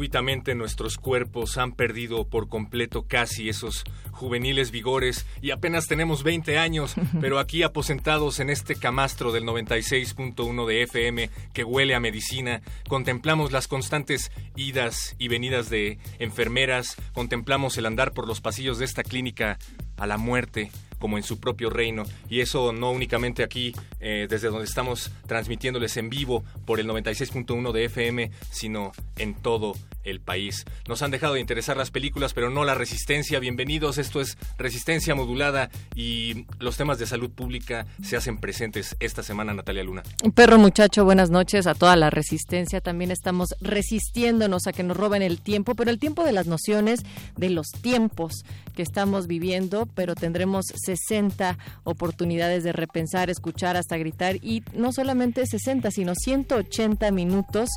Súbitamente 0.00 0.54
nuestros 0.54 0.96
cuerpos 0.96 1.58
han 1.58 1.72
perdido 1.72 2.26
por 2.26 2.48
completo 2.48 3.02
casi 3.06 3.50
esos 3.50 3.84
juveniles 4.12 4.70
vigores 4.70 5.26
y 5.42 5.50
apenas 5.50 5.88
tenemos 5.88 6.22
20 6.22 6.56
años, 6.56 6.94
pero 7.20 7.38
aquí 7.38 7.62
aposentados 7.62 8.40
en 8.40 8.48
este 8.48 8.76
camastro 8.76 9.30
del 9.30 9.44
96.1 9.44 10.66
de 10.66 10.82
FM 10.84 11.30
que 11.52 11.64
huele 11.64 11.94
a 11.94 12.00
medicina, 12.00 12.62
contemplamos 12.88 13.52
las 13.52 13.68
constantes 13.68 14.32
idas 14.56 15.16
y 15.18 15.28
venidas 15.28 15.68
de 15.68 15.98
enfermeras, 16.18 16.96
contemplamos 17.12 17.76
el 17.76 17.84
andar 17.84 18.12
por 18.12 18.26
los 18.26 18.40
pasillos 18.40 18.78
de 18.78 18.86
esta 18.86 19.02
clínica 19.02 19.58
a 19.98 20.06
la 20.06 20.16
muerte 20.16 20.70
como 21.00 21.16
en 21.16 21.24
su 21.24 21.40
propio 21.40 21.70
reino. 21.70 22.04
Y 22.28 22.40
eso 22.40 22.72
no 22.72 22.92
únicamente 22.92 23.42
aquí, 23.42 23.74
eh, 23.98 24.28
desde 24.30 24.48
donde 24.48 24.66
estamos 24.66 25.10
transmitiéndoles 25.26 25.96
en 25.96 26.10
vivo 26.10 26.44
por 26.64 26.78
el 26.78 26.86
96.1 26.86 27.72
de 27.72 27.84
FM, 27.86 28.30
sino 28.50 28.92
en 29.16 29.34
todo 29.34 29.74
el 30.04 30.20
país. 30.20 30.64
Nos 30.88 31.02
han 31.02 31.10
dejado 31.10 31.34
de 31.34 31.40
interesar 31.40 31.76
las 31.76 31.90
películas, 31.90 32.34
pero 32.34 32.50
no 32.50 32.64
la 32.64 32.74
resistencia. 32.74 33.38
Bienvenidos, 33.40 33.98
esto 33.98 34.20
es 34.20 34.38
Resistencia 34.58 35.14
Modulada 35.14 35.70
y 35.94 36.46
los 36.58 36.76
temas 36.76 36.98
de 36.98 37.06
salud 37.06 37.30
pública 37.30 37.86
se 38.02 38.16
hacen 38.16 38.38
presentes 38.38 38.96
esta 39.00 39.22
semana, 39.22 39.54
Natalia 39.54 39.84
Luna. 39.84 40.02
Perro 40.34 40.58
muchacho, 40.58 41.04
buenas 41.04 41.30
noches 41.30 41.66
a 41.66 41.74
toda 41.74 41.96
la 41.96 42.10
resistencia. 42.10 42.80
También 42.80 43.10
estamos 43.10 43.54
resistiéndonos 43.60 44.66
a 44.66 44.72
que 44.72 44.82
nos 44.82 44.96
roben 44.96 45.22
el 45.22 45.40
tiempo, 45.40 45.74
pero 45.74 45.90
el 45.90 45.98
tiempo 45.98 46.24
de 46.24 46.32
las 46.32 46.46
nociones, 46.46 47.00
de 47.36 47.50
los 47.50 47.68
tiempos 47.68 48.44
que 48.74 48.82
estamos 48.82 49.26
viviendo, 49.26 49.86
pero 49.94 50.14
tendremos 50.14 50.66
60 50.84 51.58
oportunidades 51.84 52.64
de 52.64 52.72
repensar, 52.72 53.30
escuchar, 53.30 53.76
hasta 53.76 53.96
gritar 53.96 54.36
y 54.36 54.62
no 54.74 54.92
solamente 54.92 55.46
60, 55.46 55.90
sino 55.90 56.14
180 56.14 57.10
minutos 57.10 57.70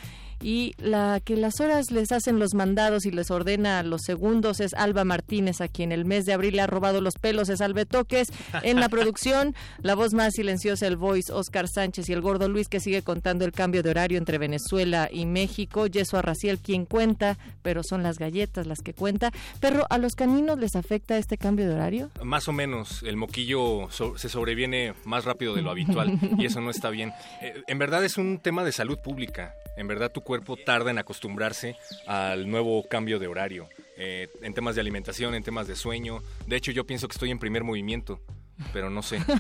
y 0.44 0.75
la 0.77 1.21
que 1.25 1.38
las 1.38 1.59
horas 1.59 1.91
les 1.91 2.12
hacen 2.12 2.38
los 2.38 2.53
mandados 2.53 3.06
y 3.06 3.10
les 3.10 3.31
ordena 3.31 3.82
los 3.82 4.03
segundos 4.03 4.60
es 4.60 4.75
Alba 4.75 5.03
Martínez, 5.03 5.62
a 5.62 5.69
quien 5.69 5.91
el 5.91 6.05
mes 6.05 6.27
de 6.27 6.34
abril 6.34 6.56
le 6.56 6.62
ha 6.62 6.66
robado 6.66 7.00
los 7.00 7.15
pelos 7.15 7.49
es 7.49 7.62
Albe 7.62 7.87
Toques. 7.87 8.28
En 8.62 8.78
la 8.78 8.91
producción, 8.91 9.55
la 9.81 9.94
voz 9.94 10.12
más 10.12 10.34
silenciosa, 10.34 10.87
el 10.87 10.99
voice, 10.99 11.32
Oscar 11.32 11.66
Sánchez 11.66 12.10
y 12.10 12.12
el 12.12 12.21
gordo 12.21 12.47
Luis, 12.50 12.69
que 12.69 12.78
sigue 12.78 13.00
contando 13.00 13.47
el 13.47 13.53
cambio 13.53 13.82
de 13.82 13.88
horario 13.88 14.19
entre 14.19 14.37
Venezuela 14.37 15.09
y 15.10 15.25
México. 15.25 15.87
Yeso 15.87 16.19
Arraciel, 16.19 16.59
quien 16.59 16.84
cuenta, 16.84 17.38
pero 17.62 17.81
son 17.82 18.03
las 18.03 18.19
galletas 18.19 18.66
las 18.66 18.81
que 18.81 18.93
cuenta. 18.93 19.32
Pero, 19.61 19.87
¿a 19.88 19.97
los 19.97 20.15
caninos 20.15 20.59
les 20.59 20.76
afecta 20.76 21.16
este 21.16 21.38
cambio 21.38 21.66
de 21.66 21.75
horario? 21.75 22.11
Más 22.22 22.49
o 22.49 22.53
menos, 22.53 23.03
el 23.03 23.16
moquillo 23.16 23.88
se 23.91 24.28
sobreviene 24.28 24.93
más 25.05 25.25
rápido 25.25 25.55
de 25.55 25.62
lo 25.62 25.71
habitual 25.71 26.19
y 26.37 26.44
eso 26.44 26.61
no 26.61 26.71
está 26.71 26.91
bien. 26.91 27.15
Eh, 27.41 27.62
en 27.66 27.78
verdad 27.78 28.05
es 28.05 28.19
un 28.19 28.41
tema 28.41 28.62
de 28.62 28.72
salud 28.72 28.99
pública. 29.03 29.55
En 29.76 29.88
verdad 29.88 30.12
tu 30.12 30.21
cuerpo 30.21 30.34
tarda 30.65 30.91
en 30.91 30.99
acostumbrarse 30.99 31.77
al 32.06 32.49
nuevo 32.49 32.83
cambio 32.89 33.19
de 33.19 33.27
horario, 33.27 33.69
eh, 33.97 34.28
en 34.43 34.55
temas 34.55 34.75
de 34.75 34.81
alimentación, 34.81 35.34
en 35.34 35.43
temas 35.43 35.67
de 35.67 35.77
sueño. 35.77 36.22
De 36.47 36.56
hecho, 36.56 36.72
yo 36.72 36.87
pienso 36.87 37.09
que 37.09 37.12
estoy 37.12 37.31
en 37.31 37.39
primer 37.39 37.65
movimiento 37.65 38.21
pero 38.72 38.91
no 38.91 39.03
sé. 39.03 39.20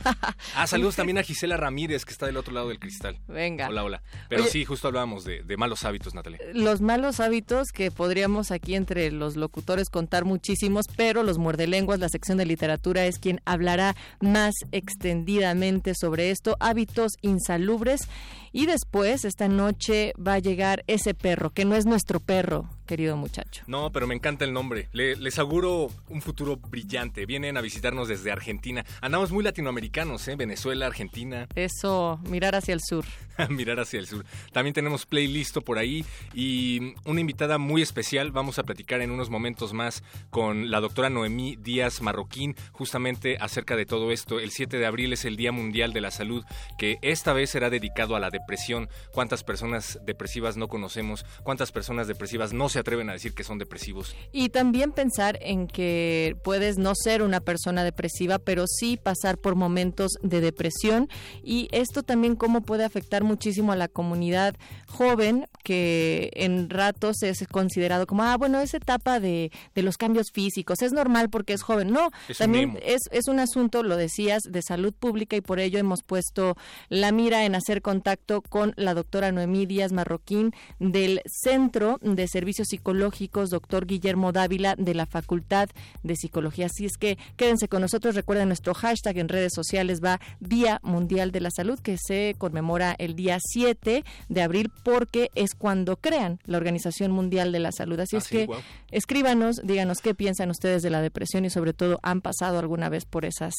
Ah, 0.56 0.66
saludos 0.66 0.96
también 0.96 1.18
a 1.18 1.22
Gisela 1.22 1.56
Ramírez, 1.56 2.04
que 2.04 2.12
está 2.12 2.26
del 2.26 2.36
otro 2.36 2.52
lado 2.52 2.68
del 2.68 2.78
cristal. 2.78 3.18
Venga. 3.26 3.68
Hola, 3.68 3.82
hola. 3.82 4.02
Pero 4.28 4.44
sí, 4.44 4.64
justo 4.64 4.88
hablábamos 4.88 5.24
de, 5.24 5.42
de, 5.42 5.56
malos 5.56 5.84
hábitos, 5.84 6.14
Natalia. 6.14 6.38
Los 6.52 6.80
malos 6.80 7.18
hábitos 7.18 7.68
que 7.72 7.90
podríamos 7.90 8.50
aquí 8.50 8.74
entre 8.74 9.10
los 9.10 9.36
locutores 9.36 9.90
contar 9.90 10.24
muchísimos, 10.24 10.86
pero 10.96 11.22
los 11.22 11.38
muerdelenguas, 11.38 11.98
la 11.98 12.08
sección 12.08 12.38
de 12.38 12.46
literatura, 12.46 13.04
es 13.06 13.18
quien 13.18 13.40
hablará 13.44 13.96
más 14.20 14.54
extendidamente 14.70 15.94
sobre 15.94 16.30
esto. 16.30 16.56
Hábitos 16.60 17.12
insalubres. 17.22 18.08
Y 18.52 18.66
después, 18.66 19.24
esta 19.24 19.48
noche, 19.48 20.12
va 20.16 20.34
a 20.34 20.38
llegar 20.38 20.84
ese 20.86 21.14
perro, 21.14 21.50
que 21.50 21.64
no 21.64 21.74
es 21.74 21.86
nuestro 21.86 22.20
perro, 22.20 22.68
querido 22.84 23.16
muchacho. 23.16 23.62
No, 23.66 23.90
pero 23.92 24.06
me 24.06 24.14
encanta 24.14 24.44
el 24.44 24.52
nombre. 24.52 24.88
les 24.92 25.38
auguro 25.38 25.90
un 26.08 26.22
futuro 26.22 26.56
brillante. 26.56 27.26
Vienen 27.26 27.56
a 27.56 27.60
visitarnos 27.60 28.08
desde 28.08 28.30
Argentina. 28.30 28.84
Andamos 29.00 29.32
muy 29.32 29.44
latinoamericanos, 29.44 30.26
¿eh? 30.28 30.36
Venezuela, 30.36 30.86
Argentina. 30.86 31.48
Eso, 31.54 32.20
mirar 32.28 32.54
hacia 32.54 32.74
el 32.74 32.80
sur. 32.80 33.04
mirar 33.48 33.80
hacia 33.80 33.98
el 33.98 34.06
sur. 34.06 34.24
También 34.52 34.74
tenemos 34.74 35.06
playlist 35.06 35.58
por 35.58 35.78
ahí 35.78 36.04
y 36.34 36.94
una 37.04 37.20
invitada 37.20 37.58
muy 37.58 37.82
especial. 37.82 38.30
Vamos 38.30 38.58
a 38.58 38.62
platicar 38.62 39.00
en 39.00 39.10
unos 39.10 39.30
momentos 39.30 39.72
más 39.72 40.02
con 40.30 40.70
la 40.70 40.80
doctora 40.80 41.10
Noemí 41.10 41.56
Díaz 41.56 42.00
Marroquín, 42.00 42.54
justamente 42.72 43.36
acerca 43.40 43.76
de 43.76 43.86
todo 43.86 44.12
esto. 44.12 44.40
El 44.40 44.50
7 44.50 44.78
de 44.78 44.86
abril 44.86 45.12
es 45.12 45.24
el 45.24 45.36
Día 45.36 45.52
Mundial 45.52 45.92
de 45.92 46.00
la 46.00 46.10
Salud, 46.10 46.44
que 46.78 46.98
esta 47.02 47.32
vez 47.32 47.50
será 47.50 47.70
dedicado 47.70 48.16
a 48.16 48.20
la 48.20 48.30
depresión. 48.30 48.88
¿Cuántas 49.12 49.44
personas 49.44 49.98
depresivas 50.04 50.56
no 50.56 50.68
conocemos? 50.68 51.24
¿Cuántas 51.42 51.72
personas 51.72 52.06
depresivas 52.06 52.52
no 52.52 52.68
se 52.74 52.80
atreven 52.80 53.08
a 53.08 53.14
decir 53.14 53.34
que 53.34 53.44
son 53.44 53.58
depresivos? 53.58 54.14
Y 54.32 54.50
también 54.50 54.92
pensar 54.92 55.38
en 55.40 55.66
que 55.66 56.36
puedes 56.44 56.76
no 56.76 56.92
ser 56.94 57.22
una 57.22 57.40
persona 57.40 57.84
depresiva, 57.84 58.38
pero 58.38 58.66
sí 58.66 58.96
pasar 58.96 59.38
por 59.38 59.54
momentos 59.54 60.12
de 60.22 60.40
depresión 60.40 61.08
y 61.42 61.68
esto 61.72 62.02
también 62.02 62.36
cómo 62.36 62.60
puede 62.60 62.84
afectar 62.84 63.24
muchísimo 63.24 63.72
a 63.72 63.76
la 63.76 63.88
comunidad 63.88 64.56
joven 64.88 65.46
que 65.62 66.30
en 66.34 66.68
ratos 66.68 67.22
es 67.22 67.46
considerado 67.48 68.06
como, 68.06 68.22
ah, 68.22 68.36
bueno, 68.36 68.60
esa 68.60 68.76
etapa 68.76 69.18
de, 69.18 69.50
de 69.74 69.82
los 69.82 69.96
cambios 69.96 70.30
físicos 70.32 70.82
es 70.82 70.92
normal 70.92 71.30
porque 71.30 71.54
es 71.54 71.62
joven. 71.62 71.90
No, 71.90 72.10
también 72.38 72.78
es, 72.82 73.02
es 73.10 73.28
un 73.28 73.38
asunto, 73.38 73.82
lo 73.82 73.96
decías, 73.96 74.42
de 74.42 74.62
salud 74.62 74.92
pública 74.92 75.36
y 75.36 75.40
por 75.40 75.60
ello 75.60 75.78
hemos 75.78 76.02
puesto 76.02 76.56
la 76.88 77.12
mira 77.12 77.44
en 77.44 77.54
hacer 77.54 77.82
contacto 77.82 78.42
con 78.42 78.74
la 78.76 78.94
doctora 78.94 79.32
Noemí 79.32 79.66
Díaz 79.66 79.92
Marroquín 79.92 80.52
del 80.78 81.22
Centro 81.26 81.98
de 82.02 82.26
Servicios 82.28 82.63
Psicológicos, 82.64 83.50
doctor 83.50 83.86
Guillermo 83.86 84.32
Dávila 84.32 84.74
de 84.76 84.94
la 84.94 85.06
Facultad 85.06 85.68
de 86.02 86.16
Psicología. 86.16 86.66
Así 86.66 86.84
es 86.84 86.96
que 86.96 87.18
quédense 87.36 87.68
con 87.68 87.82
nosotros, 87.82 88.14
recuerden 88.14 88.48
nuestro 88.48 88.74
hashtag 88.74 89.18
en 89.18 89.28
redes 89.28 89.52
sociales 89.54 90.00
va 90.02 90.20
Día 90.40 90.80
Mundial 90.82 91.30
de 91.32 91.40
la 91.40 91.50
Salud 91.50 91.78
que 91.78 91.96
se 91.98 92.34
conmemora 92.38 92.94
el 92.98 93.14
día 93.14 93.38
7 93.40 94.04
de 94.28 94.42
abril 94.42 94.70
porque 94.82 95.30
es 95.34 95.54
cuando 95.54 95.96
crean 95.96 96.40
la 96.44 96.58
Organización 96.58 97.10
Mundial 97.12 97.52
de 97.52 97.60
la 97.60 97.72
Salud. 97.72 98.00
Así, 98.00 98.16
es 98.16 98.28
que 98.28 98.48
escríbanos, 98.90 99.60
díganos 99.64 100.00
qué 100.00 100.14
piensan 100.14 100.50
ustedes 100.50 100.82
de 100.82 100.90
la 100.90 101.02
depresión 101.02 101.44
y 101.44 101.50
sobre 101.50 101.72
todo 101.72 101.98
han 102.02 102.20
pasado 102.20 102.58
alguna 102.58 102.88
vez 102.88 103.04
por 103.04 103.24
esas 103.24 103.54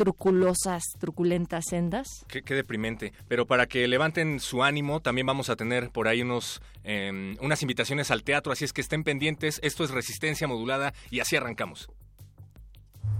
truculosas, 0.00 0.82
truculentas 0.98 1.66
sendas. 1.68 2.08
Qué, 2.26 2.40
deprimente. 2.54 3.12
Pero 3.28 3.46
para 3.46 3.66
que 3.66 3.86
levanten 3.86 4.40
su 4.40 4.62
ánimo, 4.62 5.00
también 5.00 5.26
vamos 5.26 5.50
a 5.50 5.56
tener 5.56 5.90
por 5.90 6.08
ahí 6.08 6.22
unos, 6.22 6.62
em, 6.84 7.36
unas 7.42 7.60
invitaciones 7.60 8.10
al 8.10 8.22
teatro, 8.22 8.50
así 8.50 8.64
es 8.64 8.72
que 8.72 8.80
estén 8.80 9.04
pendientes. 9.04 9.60
Esto 9.62 9.84
es 9.84 9.90
Resistencia 9.90 10.48
Modulada 10.48 10.94
y 11.10 11.20
así 11.20 11.36
arrancamos. 11.36 11.90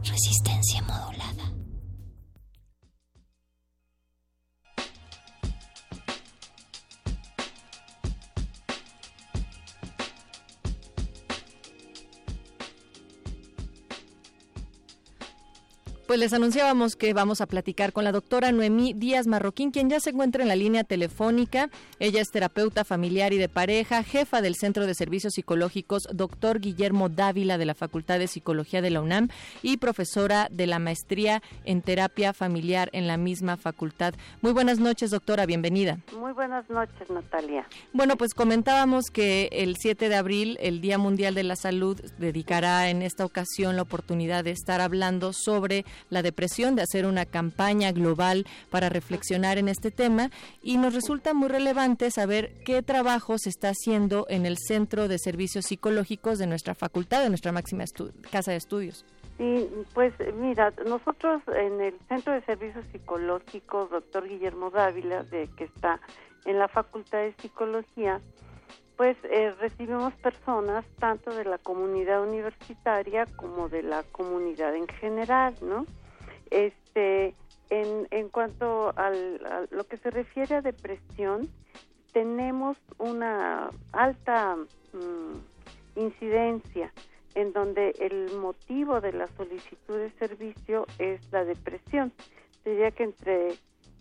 Resistencia 0.03 0.81
modulada. 0.81 1.60
Pues 16.11 16.19
les 16.19 16.33
anunciábamos 16.33 16.97
que 16.97 17.15
vamos 17.15 17.41
a 17.41 17.47
platicar 17.47 17.93
con 17.93 18.03
la 18.03 18.11
doctora 18.11 18.51
Noemí 18.51 18.95
Díaz 18.95 19.29
Marroquín, 19.29 19.71
quien 19.71 19.89
ya 19.89 20.01
se 20.01 20.11
encuentra 20.11 20.43
en 20.43 20.49
la 20.49 20.57
línea 20.57 20.83
telefónica. 20.83 21.71
Ella 22.01 22.21
es 22.21 22.33
terapeuta 22.33 22.85
familiar 22.85 23.33
y 23.33 23.39
de 23.39 23.49
pareja, 23.49 24.03
jefa 24.03 24.43
del 24.43 24.57
Centro 24.57 24.87
de 24.89 24.97
Servicios 24.97 25.35
Psicológicos, 25.35 26.09
doctor 26.13 26.59
Guillermo 26.59 27.09
Dávila 27.11 27.59
de 27.59 27.65
la 27.65 27.77
Facultad 27.77 28.19
de 28.19 28.27
Psicología 28.27 28.83
de 28.83 28.91
la 28.91 29.03
UNAM 29.03 29.29
y 29.63 29.77
profesora 29.77 30.49
de 30.51 30.67
la 30.67 30.81
maestría 30.81 31.45
en 31.65 31.81
terapia 31.81 32.33
familiar 32.33 32.91
en 32.93 33.07
la 33.07 33.17
misma 33.17 33.57
facultad. 33.57 34.15
Muy 34.43 34.51
buenas 34.51 34.81
noches, 34.81 35.13
doctora, 35.13 35.47
bienvenida. 35.47 35.99
Muy 36.19 36.33
buenas 36.33 36.69
noches, 36.69 37.09
Natalia. 37.09 37.69
Bueno, 37.93 38.17
pues 38.17 38.35
comentábamos 38.35 39.13
que 39.13 39.49
el 39.53 39.77
7 39.77 40.09
de 40.09 40.17
abril, 40.17 40.59
el 40.61 40.81
Día 40.81 40.99
Mundial 40.99 41.37
de 41.37 41.45
la 41.45 41.55
Salud, 41.55 42.01
dedicará 42.19 42.91
en 42.91 43.03
esta 43.03 43.25
ocasión 43.25 43.77
la 43.77 43.83
oportunidad 43.83 44.43
de 44.43 44.51
estar 44.51 44.81
hablando 44.81 45.33
sobre 45.33 45.85
la 46.09 46.23
depresión, 46.23 46.77
de 46.77 46.83
hacer 46.83 47.07
una 47.07 47.27
campaña 47.27 47.93
global 47.93 48.47
para 48.71 48.89
reflexionar 48.89 49.59
en 49.59 49.69
este 49.69 49.91
tema 49.91 50.31
y 50.63 50.77
nos 50.77 50.95
resulta 50.95 51.35
muy 51.35 51.49
relevante 51.49 52.11
saber 52.11 52.53
qué 52.65 52.83
trabajo 52.83 53.39
se 53.39 53.51
está 53.51 53.71
haciendo 53.71 54.27
en 54.29 54.47
el 54.47 54.57
Centro 54.59 55.09
de 55.09 55.19
Servicios 55.19 55.67
Psicológicos 55.67 56.39
de 56.39 56.47
nuestra 56.47 56.75
facultad, 56.75 57.23
de 57.23 57.29
nuestra 57.29 57.53
máxima 57.53 57.85
casa 58.31 58.51
de 58.51 58.57
estudios. 58.57 59.05
Sí, 59.39 59.71
pues 59.95 60.13
mira, 60.35 60.73
nosotros 60.87 61.43
en 61.49 61.81
el 61.81 61.99
Centro 62.09 62.35
de 62.35 62.43
Servicios 62.43 62.85
Psicológicos, 62.93 63.91
doctor 63.91 64.29
Guillermo 64.29 64.71
Dávila, 64.71 65.23
de, 65.25 65.49
que 65.57 65.65
está 65.65 65.99
en 66.45 66.59
la 66.59 66.69
Facultad 66.69 67.21
de 67.21 67.33
Psicología, 67.41 68.21
pues 69.01 69.17
eh, 69.25 69.55
recibimos 69.59 70.13
personas 70.17 70.85
tanto 70.99 71.35
de 71.35 71.47
la 71.47 71.57
comunidad 71.57 72.23
universitaria 72.23 73.25
como 73.25 73.71
de 73.71 73.83
la 73.83 74.03
comunidad 74.03 74.77
en 74.77 74.87
general, 74.89 75.55
¿no? 75.63 75.87
Este, 76.51 77.35
en, 77.71 78.07
en 78.11 78.29
cuanto 78.29 78.93
al, 78.97 79.41
a 79.47 79.75
lo 79.75 79.85
que 79.85 79.97
se 79.97 80.11
refiere 80.11 80.57
a 80.57 80.61
depresión, 80.61 81.49
tenemos 82.13 82.77
una 82.99 83.71
alta 83.93 84.57
mm, 84.93 85.99
incidencia 85.99 86.93
en 87.35 87.55
donde 87.55 87.95
el 88.01 88.37
motivo 88.37 89.01
de 89.01 89.15
la 89.15 89.29
solicitud 89.29 89.97
de 89.97 90.11
servicio 90.19 90.85
es 90.99 91.23
la 91.33 91.47
depresión. 91.47 92.13
Diría 92.67 92.91
que 92.91 93.05
entre 93.05 93.55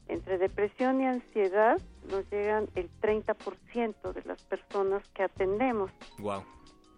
entre 0.10 0.38
depresión 0.38 1.02
y 1.02 1.06
ansiedad 1.06 1.80
nos 2.10 2.30
llegan 2.30 2.68
el 2.76 2.90
30% 3.02 4.14
de 4.14 4.24
las 4.24 4.44
personas 4.44 5.08
que 5.10 5.24
atendemos. 5.24 5.92
Wow. 6.20 6.44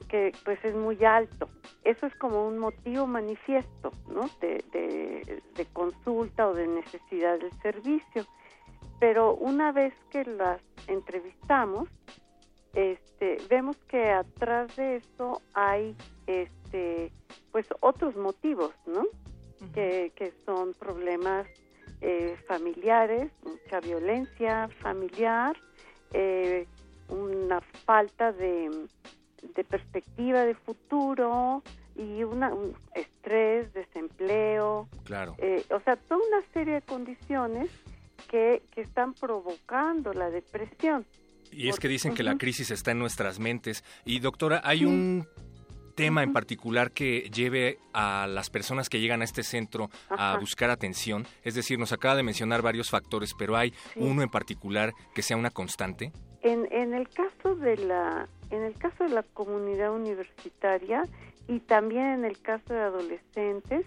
Que 0.08 0.32
pues 0.44 0.60
es 0.64 0.74
muy 0.74 1.04
alto. 1.06 1.48
Eso 1.84 2.08
es 2.08 2.16
como 2.16 2.48
un 2.48 2.58
motivo 2.58 3.06
manifiesto, 3.06 3.92
¿no? 4.10 4.30
De, 4.40 4.64
de 5.56 5.66
consulta 5.74 6.48
o 6.48 6.54
de 6.54 6.68
necesidad 6.68 7.40
del 7.40 7.52
servicio. 7.62 8.26
Pero 9.00 9.36
una 9.36 9.72
vez 9.72 9.94
que 10.10 10.26
las 10.26 10.62
entrevistamos, 10.88 11.88
este, 12.74 13.38
vemos 13.50 13.78
que 13.88 14.12
atrás 14.12 14.76
de 14.76 14.98
eso 14.98 15.42
hay 15.54 15.96
este 16.26 17.12
pues 17.52 17.68
otros 17.82 18.16
motivos 18.16 18.72
no 18.86 19.04
que, 19.74 20.14
que 20.16 20.32
son 20.46 20.74
problemas 20.74 21.48
eh, 22.02 22.36
familiares, 22.48 23.32
mucha 23.44 23.80
violencia 23.80 24.70
familiar, 24.82 25.56
eh, 26.14 26.68
una 27.10 27.62
falta 27.86 28.32
de, 28.32 28.88
perspectiva 29.70 30.44
de 30.44 30.56
futuro 30.56 31.62
y 31.96 32.24
una, 32.24 32.54
un 32.54 32.76
estrés, 32.96 33.72
desempleo. 33.74 34.90
Claro. 35.04 35.36
Eh, 35.38 35.64
o 35.70 35.80
sea, 35.82 35.96
toda 35.96 36.22
una 36.28 36.42
serie 36.54 36.76
de 36.76 36.82
condiciones 36.82 37.70
que, 38.30 38.64
que 38.72 38.82
están 38.82 39.14
provocando 39.14 40.14
la 40.14 40.30
depresión. 40.30 41.06
Y 41.52 41.68
es 41.70 41.80
que 41.80 41.88
dicen 41.88 42.16
que 42.16 42.24
la 42.24 42.38
crisis 42.38 42.72
está 42.72 42.92
en 42.92 43.00
nuestras 43.00 43.40
mentes. 43.40 43.84
Y 44.06 44.20
doctora, 44.20 44.62
hay 44.64 44.86
un 44.86 45.28
tema 46.02 46.24
en 46.24 46.34
particular 46.34 46.92
que 46.92 47.30
lleve 47.30 47.78
a 47.94 48.28
las 48.28 48.50
personas 48.50 48.90
que 48.90 49.00
llegan 49.00 49.22
a 49.22 49.24
este 49.24 49.44
centro 49.44 49.90
a 50.10 50.38
buscar 50.40 50.70
atención? 50.70 51.28
Es 51.44 51.54
decir, 51.54 51.78
nos 51.78 51.94
acaba 51.94 52.16
de 52.16 52.24
mencionar 52.24 52.62
varios 52.62 52.90
factores, 52.90 53.34
pero 53.38 53.56
¿hay 53.56 53.74
uno 53.96 54.24
en 54.24 54.30
particular 54.30 54.94
que 55.14 55.22
sea 55.22 55.38
una 55.38 55.52
constante? 55.52 56.12
En, 56.42 56.68
en 56.72 56.94
el 56.94 57.08
caso 57.10 57.56
de 57.56 57.78
la 57.78 58.28
en 58.50 58.64
el 58.64 58.74
caso 58.74 59.04
de 59.04 59.12
la 59.12 59.24
comunidad 59.24 59.94
universitaria 59.94 61.04
y 61.48 61.60
también 61.60 62.06
en 62.08 62.26
el 62.26 62.42
caso 62.42 62.74
de 62.74 62.80
adolescentes 62.82 63.86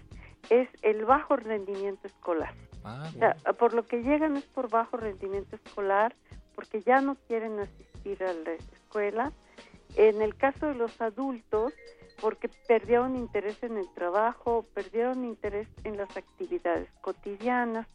es 0.49 0.69
el 0.81 1.05
bajo 1.05 1.35
rendimiento 1.35 2.07
escolar. 2.07 2.53
Ah, 2.83 3.09
por 3.57 3.73
lo 3.73 3.83
que 3.83 4.03
llegan 4.03 4.37
es 4.37 4.43
por 4.43 4.69
bajo 4.69 4.97
rendimiento 4.97 5.55
escolar, 5.55 6.15
porque 6.53 6.81
ya 6.81 7.01
no 7.01 7.15
quieren 7.27 7.59
asistir 7.59 8.23
a 8.23 8.31
la 8.33 8.53
escuela. 8.53 9.31
En 9.95 10.21
el 10.21 10.35
caso 10.35 10.67
de 10.67 10.75
los 10.75 11.01
adultos, 11.01 11.73
porque 12.21 12.49
perdieron 12.67 13.15
interés 13.15 13.61
en 13.63 13.77
el 13.77 13.91
trabajo, 13.93 14.65
perdieron 14.73 15.25
interés 15.25 15.67
en 15.83 15.97
las 15.97 16.15
actividades 16.15 16.89
cotidianas. 17.01 17.87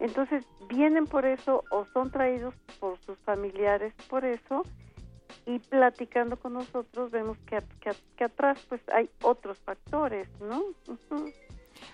Entonces 0.00 0.44
vienen 0.68 1.06
por 1.06 1.24
eso 1.24 1.64
o 1.70 1.84
son 1.92 2.10
traídos 2.10 2.54
por 2.80 2.98
sus 3.04 3.18
familiares 3.20 3.92
por 4.08 4.24
eso 4.24 4.64
y 5.46 5.58
platicando 5.58 6.36
con 6.36 6.54
nosotros 6.54 7.10
vemos 7.10 7.38
que, 7.46 7.58
que, 8.16 8.24
atrás 8.24 8.64
pues 8.68 8.80
hay 8.92 9.10
otros 9.22 9.58
factores, 9.60 10.28
¿no? 10.40 10.62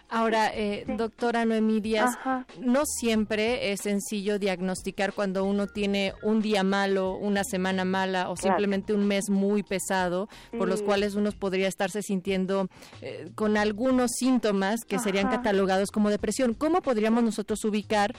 Ahora, 0.08 0.50
eh, 0.54 0.84
doctora 0.96 1.44
Noemí 1.44 1.80
Díaz, 1.80 2.16
no 2.60 2.84
siempre 2.86 3.72
es 3.72 3.80
sencillo 3.82 4.38
diagnosticar 4.38 5.12
cuando 5.12 5.44
uno 5.44 5.66
tiene 5.66 6.14
un 6.22 6.40
día 6.40 6.62
malo, 6.62 7.14
una 7.16 7.44
semana 7.44 7.84
mala 7.84 8.30
o 8.30 8.36
simplemente 8.36 8.94
un 8.94 9.06
mes 9.06 9.28
muy 9.28 9.62
pesado, 9.62 10.28
por 10.56 10.68
los 10.68 10.82
cuales 10.82 11.14
uno 11.14 11.30
podría 11.32 11.68
estarse 11.68 12.02
sintiendo 12.02 12.68
eh, 13.02 13.30
con 13.34 13.56
algunos 13.56 14.12
síntomas 14.12 14.84
que 14.86 14.98
serían 14.98 15.28
catalogados 15.28 15.90
como 15.90 16.10
depresión. 16.10 16.54
¿Cómo 16.54 16.80
podríamos 16.80 17.22
nosotros 17.22 17.64
ubicar 17.64 18.14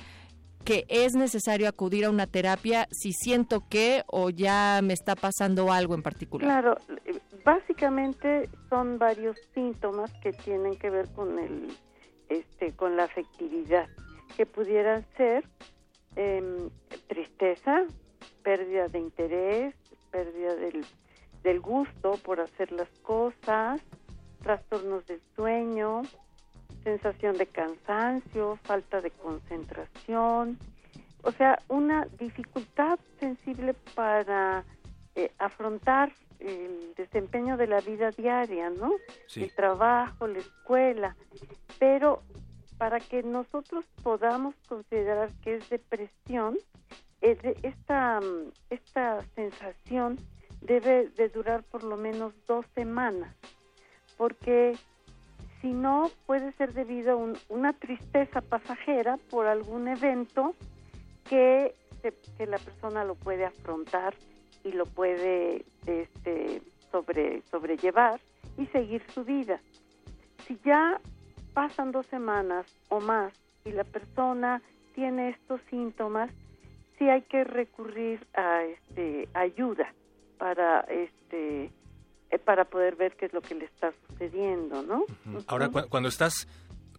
que 0.63 0.85
es 0.89 1.13
necesario 1.13 1.67
acudir 1.67 2.05
a 2.05 2.09
una 2.09 2.27
terapia 2.27 2.87
si 2.91 3.13
siento 3.13 3.63
que 3.69 4.03
o 4.07 4.29
ya 4.29 4.81
me 4.83 4.93
está 4.93 5.15
pasando 5.15 5.71
algo 5.71 5.95
en 5.95 6.03
particular? 6.03 6.45
Claro, 6.47 6.77
básicamente 7.43 8.49
son 8.69 8.97
varios 8.97 9.37
síntomas 9.53 10.11
que 10.21 10.31
tienen 10.33 10.77
que 10.77 10.89
ver 10.89 11.09
con 11.13 11.37
el 11.39 11.67
este 12.29 12.75
con 12.75 12.95
la 12.95 13.05
afectividad 13.05 13.87
que 14.37 14.45
pudieran 14.45 15.05
ser 15.17 15.43
em, 16.15 16.69
tristeza 17.07 17.85
pérdida 18.43 18.87
de 18.87 18.99
interés 18.99 19.75
pérdida 20.11 20.55
del, 20.55 20.85
del 21.43 21.59
gusto 21.59 22.13
por 22.23 22.39
hacer 22.39 22.71
las 22.71 22.89
cosas 23.01 23.81
trastornos 24.41 25.05
del 25.07 25.21
sueño 25.35 26.03
sensación 26.83 27.37
de 27.37 27.47
cansancio 27.47 28.57
falta 28.63 29.01
de 29.01 29.11
concentración. 29.11 30.57
O 31.23 31.31
sea 31.31 31.59
una 31.67 32.07
dificultad 32.17 32.99
sensible 33.19 33.73
para 33.95 34.63
eh, 35.15 35.31
afrontar 35.37 36.13
el 36.39 36.93
desempeño 36.95 37.57
de 37.57 37.67
la 37.67 37.81
vida 37.81 38.11
diaria, 38.11 38.69
¿no? 38.69 38.91
El 39.35 39.53
trabajo, 39.53 40.27
la 40.27 40.39
escuela. 40.39 41.15
Pero 41.77 42.23
para 42.77 42.99
que 42.99 43.23
nosotros 43.23 43.85
podamos 44.03 44.55
considerar 44.67 45.31
que 45.41 45.55
es 45.55 45.69
depresión, 45.69 46.57
esta, 47.21 48.19
esta 48.69 49.21
sensación 49.35 50.17
debe 50.61 51.09
de 51.09 51.29
durar 51.29 51.63
por 51.63 51.83
lo 51.83 51.97
menos 51.97 52.33
dos 52.47 52.65
semanas, 52.75 53.35
porque 54.17 54.77
si 55.61 55.73
no 55.73 56.09
puede 56.25 56.53
ser 56.53 56.73
debido 56.73 57.19
a 57.19 57.53
una 57.53 57.73
tristeza 57.73 58.41
pasajera 58.41 59.17
por 59.29 59.45
algún 59.45 59.89
evento 59.89 60.55
que, 61.29 61.75
que 62.37 62.45
la 62.45 62.57
persona 62.57 63.03
lo 63.03 63.15
puede 63.15 63.45
afrontar 63.45 64.15
y 64.69 64.71
lo 64.71 64.85
puede 64.85 65.65
este, 65.85 66.61
sobre, 66.91 67.41
sobrellevar 67.49 68.19
y 68.57 68.67
seguir 68.67 69.03
su 69.13 69.23
vida. 69.23 69.59
Si 70.47 70.59
ya 70.63 70.99
pasan 71.53 71.91
dos 71.91 72.05
semanas 72.07 72.65
o 72.89 72.99
más 72.99 73.33
y 73.65 73.71
la 73.71 73.83
persona 73.83 74.61
tiene 74.93 75.29
estos 75.29 75.59
síntomas, 75.69 76.31
sí 76.97 77.09
hay 77.09 77.23
que 77.23 77.43
recurrir 77.43 78.25
a 78.35 78.63
este, 78.63 79.27
ayuda 79.33 79.93
para 80.37 80.81
este, 80.81 81.71
eh, 82.29 82.39
para 82.43 82.65
poder 82.65 82.95
ver 82.95 83.15
qué 83.15 83.25
es 83.25 83.33
lo 83.33 83.41
que 83.41 83.55
le 83.55 83.65
está 83.65 83.91
sucediendo, 84.07 84.83
¿no? 84.83 85.05
Ahora, 85.47 85.69
cuando 85.69 86.09
estás 86.09 86.47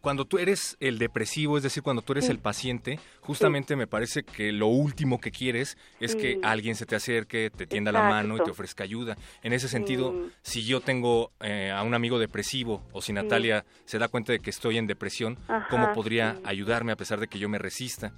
cuando 0.00 0.24
tú 0.24 0.38
eres 0.38 0.76
el 0.80 0.98
depresivo, 0.98 1.56
es 1.56 1.62
decir, 1.62 1.82
cuando 1.82 2.02
tú 2.02 2.12
eres 2.12 2.28
el 2.28 2.38
paciente, 2.38 2.98
justamente 3.20 3.76
me 3.76 3.86
parece 3.86 4.22
que 4.22 4.52
lo 4.52 4.66
último 4.66 5.20
que 5.20 5.30
quieres 5.30 5.76
es 6.00 6.16
que 6.16 6.38
alguien 6.42 6.74
se 6.74 6.86
te 6.86 6.96
acerque, 6.96 7.50
te 7.50 7.66
tienda 7.66 7.92
la 7.92 8.02
mano 8.02 8.36
y 8.36 8.40
te 8.40 8.50
ofrezca 8.50 8.84
ayuda. 8.84 9.16
En 9.42 9.52
ese 9.52 9.68
sentido, 9.68 10.14
si 10.42 10.64
yo 10.64 10.80
tengo 10.80 11.32
eh, 11.40 11.70
a 11.70 11.82
un 11.82 11.94
amigo 11.94 12.18
depresivo 12.18 12.82
o 12.92 13.02
si 13.02 13.12
Natalia 13.12 13.64
se 13.84 13.98
da 13.98 14.08
cuenta 14.08 14.32
de 14.32 14.40
que 14.40 14.50
estoy 14.50 14.78
en 14.78 14.86
depresión, 14.86 15.38
¿cómo 15.68 15.92
podría 15.92 16.38
ayudarme 16.44 16.92
a 16.92 16.96
pesar 16.96 17.20
de 17.20 17.28
que 17.28 17.38
yo 17.38 17.48
me 17.48 17.58
resista? 17.58 18.12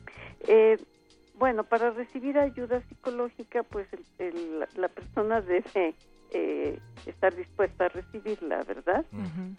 Eh, 0.47 0.77
bueno, 1.35 1.65
para 1.65 1.91
recibir 1.91 2.39
ayuda 2.39 2.81
psicológica, 2.89 3.65
pues 3.65 3.89
la 4.77 4.89
persona 4.89 5.41
debe 5.41 5.95
eh, 6.35 6.79
estar 7.07 7.35
dispuesta 7.35 7.87
a 7.87 7.89
recibirla, 7.89 8.63
¿verdad? 8.63 9.05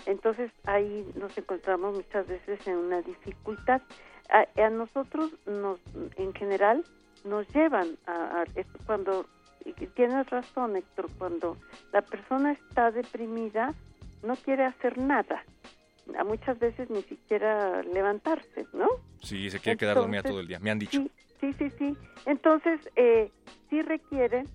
Entonces 0.06 0.52
ahí 0.66 1.06
nos 1.16 1.38
encontramos 1.38 1.96
muchas 1.96 2.28
veces 2.28 2.66
en 2.68 2.78
una 2.78 3.02
dificultad. 3.02 3.82
A, 4.30 4.70
nosotros, 4.70 5.32
nos, 5.46 5.80
en 6.16 6.34
general, 6.34 6.84
nos 7.26 7.48
llevan 7.54 7.98
a, 8.08 8.44
cuando 8.86 9.28
tienes 9.96 10.28
razón, 10.30 10.76
Héctor, 10.76 11.10
cuando 11.18 11.58
la 11.92 12.02
persona 12.02 12.54
está 12.54 12.92
deprimida, 12.92 13.74
no 14.24 14.36
quiere 14.36 14.66
hacer 14.66 14.98
nada. 14.98 15.44
A 16.18 16.24
muchas 16.24 16.58
veces 16.60 16.90
ni 16.90 17.04
siquiera 17.04 17.84
levantarse, 17.84 18.66
¿no? 18.74 18.88
Sí, 19.22 19.50
se 19.50 19.60
quiere 19.60 19.78
quedar 19.78 19.98
dormida 19.98 20.24
todo 20.24 20.40
el 20.40 20.48
día, 20.48 20.60
me 20.60 20.72
han 20.72 20.80
dicho. 20.80 21.04
Sí, 21.40 21.54
sí, 21.54 21.70
sí. 21.78 21.96
Entonces, 22.26 22.80
eh, 22.96 23.32
sí 23.70 23.82
requiere 23.82 24.46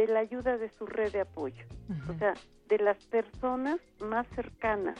de 0.00 0.06
la 0.06 0.20
ayuda 0.20 0.56
de 0.56 0.70
su 0.70 0.86
red 0.86 1.12
de 1.12 1.20
apoyo, 1.20 1.64
o 2.08 2.14
sea, 2.14 2.32
de 2.68 2.78
las 2.78 2.96
personas 3.06 3.78
más 4.00 4.26
cercanas. 4.34 4.98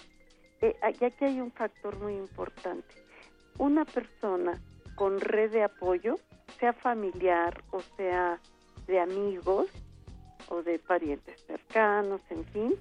Eh, 0.61 0.77
y 1.01 1.05
aquí 1.05 1.25
hay 1.25 1.41
un 1.41 1.53
factor 1.53 1.99
muy 1.99 2.17
importante. 2.17 2.95
Una 3.57 3.87
persona 3.87 4.61
con 4.97 5.19
red 5.21 5.53
de 5.53 5.63
apoyo, 5.63 6.17
sea 6.59 6.75
familiar 6.75 7.63
o 7.71 7.81
sea 7.97 8.39
de 8.87 9.01
amigos 9.01 9.71
o 10.49 10.63
de 10.63 10.79
parientes 10.79 11.41
cercanos, 11.47 12.21
en 12.29 12.45
fin, 12.47 12.75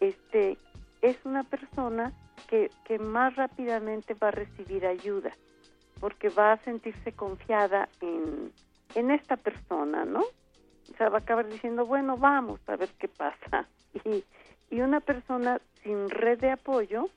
este 0.00 0.56
es 1.02 1.18
una 1.24 1.42
persona 1.42 2.12
que, 2.48 2.70
que 2.84 2.98
más 2.98 3.36
rápidamente 3.36 4.14
va 4.14 4.28
a 4.28 4.30
recibir 4.30 4.86
ayuda, 4.86 5.32
porque 6.00 6.30
va 6.30 6.52
a 6.52 6.64
sentirse 6.64 7.12
confiada 7.12 7.88
en, 8.00 8.50
en 8.94 9.10
esta 9.10 9.36
persona, 9.36 10.06
¿no? 10.06 10.22
O 10.92 10.96
sea, 10.96 11.08
va 11.08 11.18
a 11.18 11.20
acabar 11.20 11.48
diciendo, 11.48 11.86
bueno, 11.86 12.16
vamos 12.16 12.60
a 12.66 12.76
ver 12.76 12.90
qué 12.98 13.08
pasa. 13.08 13.68
Y, 14.04 14.22
y 14.68 14.82
una 14.82 15.00
persona 15.00 15.58
sin 15.82 16.10
red 16.10 16.38
de 16.38 16.50
apoyo 16.50 17.08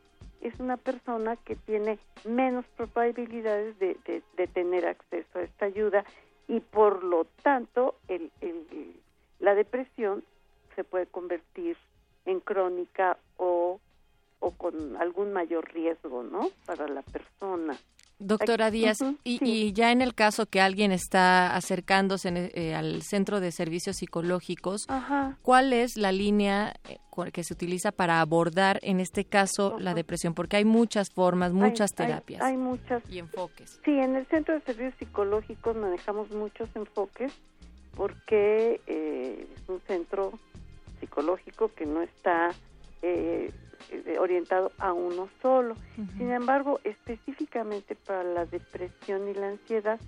es 0.41 0.57
una 0.59 0.77
persona 0.77 1.35
que 1.35 1.55
tiene 1.55 1.99
menos 2.23 2.65
probabilidades 2.77 3.77
de, 3.79 3.97
de, 4.37 4.47
tener 4.47 4.85
acceso 4.85 5.39
a 5.39 5.41
esta 5.41 5.65
ayuda 5.65 6.05
y 6.47 6.61
por 6.61 7.03
lo 7.03 7.25
tanto 7.43 7.95
el, 8.07 8.31
el, 8.39 8.95
la 9.39 9.55
depresión 9.55 10.23
se 10.75 10.83
puede 10.83 11.07
convertir 11.07 11.75
en 12.25 12.39
crónica 12.39 13.17
o, 13.37 13.79
o 14.39 14.51
con 14.51 14.95
algún 14.97 15.33
mayor 15.33 15.69
riesgo, 15.73 16.23
¿no? 16.23 16.49
Para 16.65 16.87
la 16.87 17.01
persona. 17.01 17.77
Doctora 18.19 18.69
Díaz, 18.69 18.97
y, 19.23 19.71
ya 19.71 19.91
en 19.91 20.01
el 20.01 20.13
caso 20.13 20.45
que 20.45 20.59
alguien 20.59 20.91
está 20.91 21.55
acercándose 21.55 22.51
eh, 22.53 22.75
al 22.75 23.01
centro 23.01 23.39
de 23.39 23.53
servicios 23.53 23.95
psicológicos, 23.95 24.87
¿cuál 25.41 25.71
es 25.71 25.95
la 25.95 26.11
línea 26.11 26.73
eh, 26.89 26.97
que 27.31 27.43
se 27.43 27.53
utiliza 27.53 27.93
para 27.93 28.19
abordar 28.19 28.79
en 28.81 28.99
este 28.99 29.23
caso 29.23 29.79
la 29.79 29.93
depresión? 29.93 30.33
Porque 30.33 30.57
hay 30.57 30.65
muchas 30.65 31.09
formas, 31.11 31.53
muchas 31.53 31.91
terapias. 31.93 32.41
Hay, 32.41 32.57
muchas. 32.57 33.01
Y 33.09 33.19
enfoques. 33.19 33.79
Sí, 33.85 33.91
en 33.91 34.17
el 34.17 34.25
centro 34.27 34.53
de 34.53 34.61
servicios 34.61 34.95
psicológicos 34.99 35.77
manejamos 35.77 36.29
muchos 36.31 36.69
enfoques 36.75 37.31
porque 37.95 38.81
eh, 38.87 39.47
es 39.55 39.69
un 39.69 39.79
centro 39.81 40.33
psicológico 40.99 41.71
que 41.73 41.85
no 41.85 42.01
está 42.01 42.49
eh, 43.01 43.51
orientado 44.19 44.71
a 44.77 44.93
uno 44.93 45.29
solo. 45.41 45.75
Sin 46.17 46.31
embargo, 46.31 46.79
específicamente 46.83 47.95
para 47.95 48.23
la 48.23 48.45
depresión 48.45 49.27
y 49.27 49.33
la 49.33 49.49
ansiedad, 49.49 49.99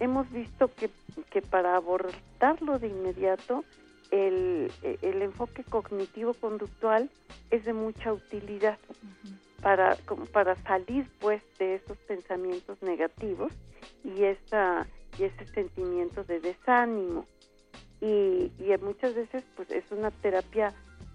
hemos 0.00 0.30
visto 0.30 0.70
que, 0.74 0.90
que 1.30 1.42
para 1.42 1.76
abordarlo 1.76 2.78
de 2.78 2.88
inmediato, 2.88 3.64
el, 4.10 4.70
el 5.02 5.22
enfoque 5.22 5.64
cognitivo-conductual 5.64 7.10
es 7.50 7.64
de 7.64 7.72
mucha 7.72 8.12
utilidad 8.12 8.78
para, 9.62 9.96
como 10.06 10.26
para 10.26 10.56
salir 10.62 11.08
pues 11.20 11.42
de 11.58 11.76
esos 11.76 11.96
pensamientos 11.98 12.80
negativos 12.82 13.52
y, 14.04 14.24
esa, 14.24 14.86
y 15.18 15.24
ese 15.24 15.46
sentimiento 15.46 16.22
de 16.24 16.40
desánimo. 16.40 17.26
Y, 18.00 18.52
y 18.58 18.76
muchas 18.82 19.14
veces 19.14 19.42
pues 19.56 19.70
es 19.70 19.84
una 19.90 20.10
terapia 20.10 20.74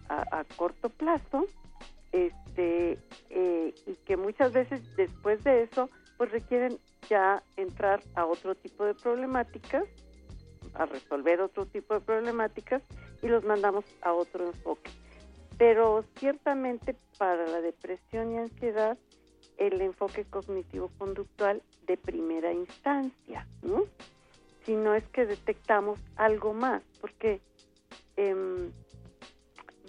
a, 0.10 0.40
a 0.40 0.44
corto 0.56 0.90
plazo 0.90 1.46
este 2.12 2.98
eh, 3.30 3.74
y 3.86 3.96
que 4.06 4.18
muchas 4.18 4.54
veces 4.54 4.82
después 4.96 5.44
de 5.44 5.64
eso 5.64 5.90
pues 6.18 6.32
requieren 6.32 6.78
ya 7.10 7.44
entrar 7.56 8.02
a 8.16 8.26
otro 8.26 8.56
tipo 8.56 8.86
de 8.86 8.94
problemáticas 8.94 9.86
a 10.74 10.86
resolver 10.86 11.42
otro 11.42 11.66
tipo 11.66 11.94
de 11.94 12.02
problemáticas 12.02 12.84
y 13.22 13.28
los 13.28 13.44
mandamos 13.44 13.86
a 14.02 14.14
otro 14.14 14.48
enfoque 14.48 14.92
pero 15.58 16.04
ciertamente 16.18 16.96
para 17.18 17.46
la 17.46 17.62
depresión 17.62 18.34
y 18.34 18.38
ansiedad 18.38 18.98
el 19.58 19.82
enfoque 19.82 20.26
cognitivo 20.26 20.90
conductual 20.98 21.62
de 21.86 21.98
primera 21.98 22.52
instancia 22.54 23.48
¿no? 23.62 23.84
si 24.66 24.76
no 24.76 24.96
es 24.96 25.08
que 25.10 25.26
detectamos 25.26 26.00
algo 26.16 26.54
más 26.54 26.84
porque 27.02 27.42
eh, 28.18 28.72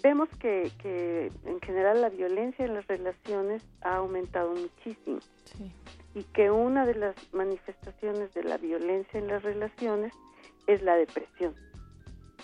vemos 0.01 0.29
que, 0.39 0.71
que 0.81 1.31
en 1.45 1.59
general 1.61 2.01
la 2.01 2.09
violencia 2.09 2.65
en 2.65 2.73
las 2.73 2.87
relaciones 2.87 3.63
ha 3.81 3.97
aumentado 3.97 4.53
muchísimo 4.53 5.19
y 6.13 6.23
que 6.23 6.51
una 6.51 6.85
de 6.85 6.95
las 6.95 7.15
manifestaciones 7.33 8.33
de 8.33 8.43
la 8.43 8.57
violencia 8.57 9.19
en 9.19 9.27
las 9.27 9.43
relaciones 9.43 10.13
es 10.67 10.81
la 10.81 10.95
depresión. 10.95 11.55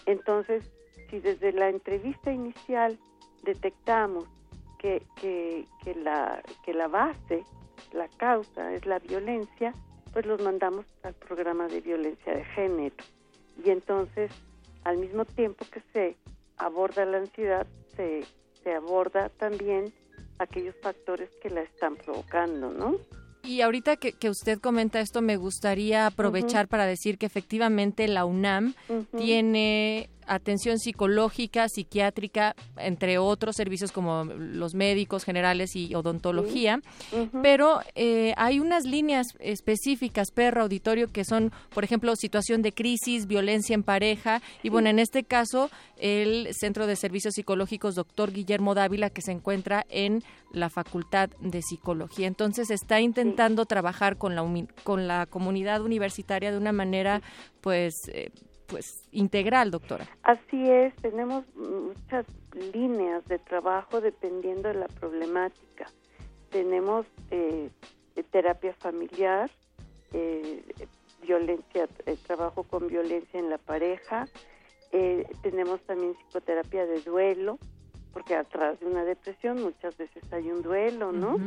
Entonces, 0.05 0.69
si 1.09 1.19
desde 1.19 1.51
la 1.51 1.69
entrevista 1.69 2.31
inicial 2.31 2.97
detectamos 3.43 4.25
que, 4.79 5.01
que, 5.19 5.65
que, 5.83 5.95
la, 5.95 6.41
que 6.63 6.73
la 6.73 6.87
base, 6.87 7.43
la 7.93 8.07
causa 8.17 8.73
es 8.73 8.85
la 8.85 8.99
violencia, 8.99 9.73
pues 10.13 10.25
los 10.25 10.41
mandamos 10.41 10.85
al 11.03 11.13
programa 11.15 11.67
de 11.67 11.81
violencia 11.81 12.33
de 12.33 12.45
género. 12.45 12.95
Y 13.63 13.69
entonces, 13.69 14.31
al 14.83 14.97
mismo 14.97 15.25
tiempo 15.25 15.65
que 15.71 15.81
se 15.93 16.15
aborda 16.57 17.05
la 17.05 17.17
ansiedad, 17.17 17.67
se, 17.95 18.23
se 18.63 18.73
aborda 18.73 19.29
también 19.29 19.93
aquellos 20.39 20.75
factores 20.81 21.29
que 21.41 21.49
la 21.49 21.61
están 21.61 21.95
provocando, 21.95 22.71
¿no? 22.71 22.97
Y 23.43 23.61
ahorita 23.61 23.95
que, 23.95 24.13
que, 24.13 24.29
usted 24.29 24.59
comenta 24.59 24.99
esto, 24.99 25.21
me 25.21 25.37
gustaría 25.37 26.05
aprovechar 26.05 26.67
para 26.67 26.85
decir 26.85 27.17
que 27.17 27.25
efectivamente 27.25 28.07
la 28.07 28.25
UNAM 28.25 28.73
tiene 29.15 30.09
atención 30.27 30.79
psicológica, 30.79 31.69
psiquiátrica, 31.69 32.55
entre 32.77 33.17
otros 33.17 33.55
servicios 33.55 33.91
como 33.91 34.25
los 34.25 34.73
médicos 34.73 35.23
generales 35.23 35.75
y 35.75 35.93
odontología, 35.95 36.81
pero 37.41 37.79
eh, 37.95 38.33
hay 38.37 38.59
unas 38.59 38.85
líneas 38.85 39.27
específicas, 39.39 40.31
perro 40.31 40.63
auditorio, 40.63 41.11
que 41.11 41.23
son, 41.23 41.51
por 41.73 41.83
ejemplo, 41.83 42.15
situación 42.15 42.61
de 42.61 42.73
crisis, 42.73 43.27
violencia 43.27 43.73
en 43.73 43.83
pareja, 43.83 44.41
y 44.63 44.69
bueno, 44.69 44.89
en 44.89 44.99
este 44.99 45.23
caso, 45.23 45.69
el 45.97 46.49
Centro 46.53 46.87
de 46.87 46.95
Servicios 46.95 47.33
Psicológicos, 47.33 47.95
doctor 47.95 48.31
Guillermo 48.31 48.75
Dávila, 48.75 49.09
que 49.09 49.21
se 49.21 49.31
encuentra 49.31 49.85
en 49.89 50.23
la 50.51 50.69
Facultad 50.69 51.29
de 51.39 51.61
Psicología. 51.61 52.27
Entonces, 52.27 52.69
está 52.69 53.01
intentando 53.01 53.65
trabajar 53.65 54.17
con 54.17 54.35
la, 54.35 54.45
con 54.83 55.07
la 55.07 55.25
comunidad 55.25 55.81
universitaria 55.81 56.51
de 56.51 56.57
una 56.57 56.71
manera, 56.71 57.21
pues, 57.61 57.93
eh, 58.09 58.31
pues 58.67 59.07
integral, 59.11 59.71
doctora. 59.71 60.05
Así 60.23 60.69
es, 60.69 60.95
tenemos 60.97 61.45
muchas 61.55 62.25
líneas 62.73 63.25
de 63.25 63.39
trabajo 63.39 64.01
dependiendo 64.01 64.67
de 64.69 64.75
la 64.75 64.87
problemática. 64.87 65.87
Tenemos 66.49 67.05
eh, 67.31 67.69
terapia 68.31 68.73
familiar, 68.73 69.49
eh, 70.13 70.63
violencia, 71.21 71.87
eh, 72.05 72.17
trabajo 72.25 72.63
con 72.63 72.87
violencia 72.87 73.39
en 73.39 73.49
la 73.49 73.57
pareja, 73.57 74.27
eh, 74.91 75.27
tenemos 75.41 75.81
también 75.81 76.15
psicoterapia 76.15 76.85
de 76.85 77.01
duelo, 77.01 77.59
porque 78.13 78.35
atrás 78.35 78.79
de 78.79 78.85
una 78.85 79.03
depresión 79.03 79.61
muchas 79.61 79.97
veces 79.97 80.23
hay 80.31 80.49
un 80.51 80.61
duelo, 80.61 81.11
¿no? 81.11 81.37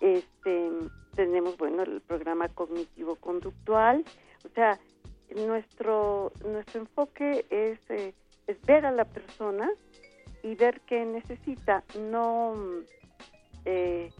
Este 0.00 0.70
tenemos 1.16 1.56
bueno 1.56 1.84
el 1.84 2.00
programa 2.00 2.48
cognitivo 2.48 3.16
conductual, 3.16 4.04
o 4.44 4.48
sea, 4.54 4.78
nuestro 5.30 6.32
nuestro 6.44 6.80
enfoque 6.80 7.46
es, 7.50 7.78
eh, 7.90 8.14
es 8.46 8.60
ver 8.62 8.86
a 8.86 8.92
la 8.92 9.04
persona 9.04 9.70
y 10.42 10.54
ver 10.54 10.80
qué 10.82 11.04
necesita, 11.04 11.82
no, 11.98 12.54
eh, 13.64 14.12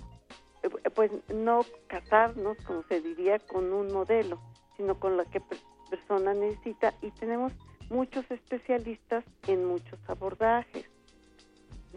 pues 0.94 1.10
no 1.28 1.60
casarnos, 1.86 2.56
como 2.64 2.82
se 2.84 3.00
diría, 3.00 3.38
con 3.38 3.72
un 3.72 3.92
modelo, 3.92 4.40
sino 4.76 4.98
con 4.98 5.16
la 5.16 5.24
que 5.26 5.42
persona 5.90 6.32
necesita 6.32 6.94
y 7.02 7.10
tenemos 7.10 7.52
muchos 7.90 8.28
especialistas 8.30 9.24
en 9.46 9.66
muchos 9.66 9.98
abordajes. 10.08 10.86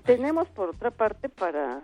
Tenemos 0.04 0.48
por 0.50 0.70
otra 0.70 0.92
parte 0.92 1.30
para 1.30 1.82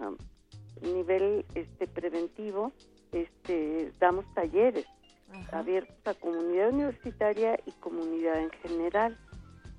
nivel 0.81 1.45
este 1.55 1.87
preventivo, 1.87 2.73
este 3.13 3.91
damos 3.99 4.25
talleres 4.33 4.85
abiertos 5.51 5.95
a 6.05 6.13
comunidad 6.13 6.69
universitaria 6.69 7.59
y 7.65 7.71
comunidad 7.73 8.39
en 8.39 8.51
general, 8.61 9.17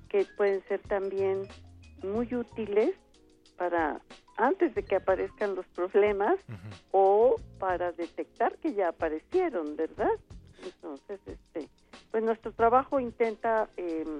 que 0.09 0.25
pueden 0.37 0.63
ser 0.67 0.81
también 0.81 1.43
muy 2.03 2.33
útiles 2.33 2.95
para 3.57 4.01
antes 4.37 4.75
de 4.75 4.83
que 4.83 4.95
aparezcan 4.95 5.55
los 5.55 5.65
problemas 5.67 6.37
o 6.91 7.35
para 7.57 7.91
detectar 7.93 8.57
que 8.57 8.73
ya 8.73 8.89
aparecieron, 8.89 9.75
¿verdad? 9.77 10.11
Entonces, 10.63 11.19
este, 11.25 11.69
pues 12.11 12.23
nuestro 12.23 12.51
trabajo 12.51 12.99
intenta 12.99 13.69
em, 13.77 14.19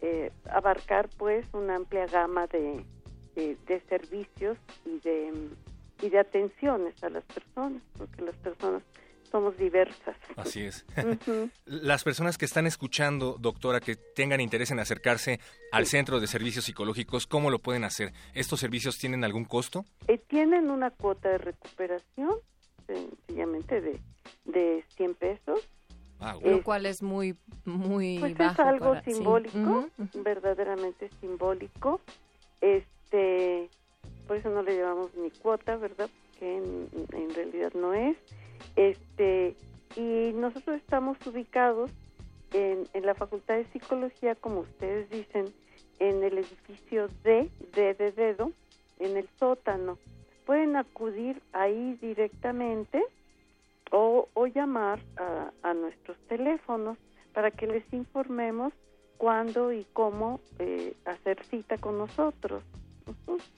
eh, 0.00 0.32
abarcar 0.50 1.08
pues 1.18 1.46
una 1.52 1.76
amplia 1.76 2.06
gama 2.06 2.46
de, 2.46 2.84
de, 3.34 3.80
servicios 3.88 4.56
y 4.84 4.98
de 5.00 5.32
y 6.00 6.10
de 6.10 6.18
atenciones 6.20 7.02
a 7.02 7.10
las 7.10 7.24
personas, 7.24 7.82
porque 7.96 8.22
las 8.22 8.36
personas 8.36 8.82
somos 9.30 9.56
diversas. 9.56 10.16
Así 10.36 10.62
es. 10.62 10.84
Las 11.66 12.04
personas 12.04 12.38
que 12.38 12.44
están 12.44 12.66
escuchando, 12.66 13.36
doctora, 13.38 13.80
que 13.80 13.96
tengan 13.96 14.40
interés 14.40 14.70
en 14.70 14.78
acercarse 14.78 15.40
al 15.72 15.86
Centro 15.86 16.20
de 16.20 16.26
Servicios 16.26 16.64
Psicológicos, 16.64 17.26
¿cómo 17.26 17.50
lo 17.50 17.58
pueden 17.58 17.84
hacer? 17.84 18.12
¿Estos 18.34 18.60
servicios 18.60 18.98
tienen 18.98 19.24
algún 19.24 19.44
costo? 19.44 19.84
Eh, 20.06 20.18
tienen 20.18 20.70
una 20.70 20.90
cuota 20.90 21.28
de 21.28 21.38
recuperación, 21.38 22.36
sencillamente 22.86 23.80
de, 23.80 24.00
de 24.44 24.84
100 24.96 25.14
pesos. 25.14 25.68
Ah, 26.20 26.36
Lo 26.42 26.62
cual 26.64 26.86
es 26.86 27.00
muy, 27.00 27.36
muy 27.64 28.18
pues 28.18 28.40
es 28.40 28.58
algo 28.58 29.00
simbólico, 29.02 29.88
verdaderamente 30.14 31.10
simbólico. 31.20 32.00
Este, 32.60 33.70
por 34.26 34.36
eso 34.36 34.50
no 34.50 34.62
le 34.62 34.72
llevamos 34.72 35.14
ni 35.14 35.30
cuota, 35.30 35.76
¿verdad? 35.76 36.10
Que 36.40 36.56
en 36.56 37.34
realidad 37.34 37.72
no 37.74 37.94
es. 37.94 38.16
Este, 38.76 39.56
y 39.96 40.32
nosotros 40.34 40.76
estamos 40.76 41.18
ubicados 41.26 41.90
en, 42.52 42.88
en 42.92 43.06
la 43.06 43.14
Facultad 43.14 43.56
de 43.56 43.64
Psicología, 43.66 44.34
como 44.34 44.60
ustedes 44.60 45.10
dicen, 45.10 45.46
en 45.98 46.22
el 46.22 46.38
edificio 46.38 47.08
D, 47.22 47.50
D 47.74 47.94
de 47.94 48.12
dedo, 48.12 48.52
en 48.98 49.16
el 49.16 49.28
sótano. 49.38 49.98
Pueden 50.46 50.76
acudir 50.76 51.42
ahí 51.52 51.98
directamente 52.00 53.02
o, 53.90 54.28
o 54.34 54.46
llamar 54.46 55.00
a, 55.16 55.52
a, 55.62 55.74
nuestros 55.74 56.16
teléfonos 56.28 56.98
para 57.32 57.50
que 57.50 57.66
les 57.66 57.92
informemos 57.92 58.72
cuándo 59.16 59.72
y 59.72 59.84
cómo 59.92 60.40
eh, 60.58 60.94
hacer 61.04 61.44
cita 61.44 61.76
con 61.78 61.98
nosotros. 61.98 62.62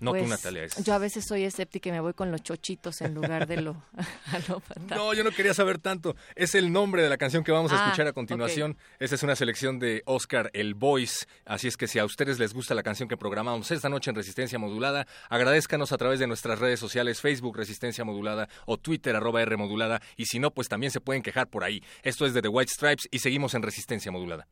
No 0.00 0.12
tú, 0.12 0.18
pues, 0.18 0.30
Natalia. 0.30 0.66
Yo 0.84 0.94
a 0.94 0.98
veces 0.98 1.24
soy 1.24 1.44
escéptica 1.44 1.88
y 1.88 1.92
me 1.92 2.00
voy 2.00 2.14
con 2.14 2.30
los 2.30 2.42
chochitos 2.42 3.00
en 3.00 3.14
lugar 3.14 3.46
de 3.46 3.60
lo 3.60 3.82
No, 4.88 5.14
yo 5.14 5.24
no 5.24 5.30
quería 5.30 5.54
saber 5.54 5.78
tanto. 5.78 6.16
Es 6.34 6.54
el 6.54 6.72
nombre 6.72 7.02
de 7.02 7.08
la 7.08 7.16
canción 7.16 7.44
que 7.44 7.52
vamos 7.52 7.72
a 7.72 7.76
ah, 7.76 7.84
escuchar 7.84 8.06
a 8.06 8.12
continuación. 8.12 8.76
Esa 8.98 9.14
es 9.14 9.22
una 9.22 9.36
selección 9.36 9.78
de 9.78 10.02
Oscar 10.06 10.50
El 10.52 10.74
Voice. 10.74 11.26
Así 11.44 11.68
es 11.68 11.76
que 11.76 11.88
si 11.88 11.98
a 11.98 12.04
ustedes 12.04 12.38
les 12.38 12.54
gusta 12.54 12.74
la 12.74 12.82
canción 12.82 13.08
que 13.08 13.16
programamos 13.16 13.70
esta 13.70 13.88
noche 13.88 14.10
en 14.10 14.16
Resistencia 14.16 14.58
Modulada, 14.58 15.06
agradezcanos 15.28 15.92
a 15.92 15.98
través 15.98 16.18
de 16.18 16.26
nuestras 16.26 16.58
redes 16.58 16.80
sociales, 16.80 17.20
Facebook 17.20 17.56
Resistencia 17.56 18.04
Modulada 18.04 18.48
o 18.66 18.78
Twitter 18.78 19.16
arroba 19.16 19.42
R 19.42 19.56
Modulada. 19.56 20.00
Y 20.16 20.26
si 20.26 20.38
no, 20.38 20.50
pues 20.50 20.68
también 20.68 20.90
se 20.92 21.00
pueden 21.00 21.22
quejar 21.22 21.48
por 21.48 21.64
ahí. 21.64 21.82
Esto 22.02 22.26
es 22.26 22.34
de 22.34 22.42
The 22.42 22.48
White 22.48 22.72
Stripes 22.72 23.08
y 23.10 23.18
seguimos 23.18 23.54
en 23.54 23.62
Resistencia 23.62 24.12
Modulada. 24.12 24.48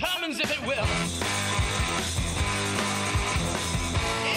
Determines 0.00 0.40
if 0.40 0.50
it 0.50 0.66
will. 0.66 0.86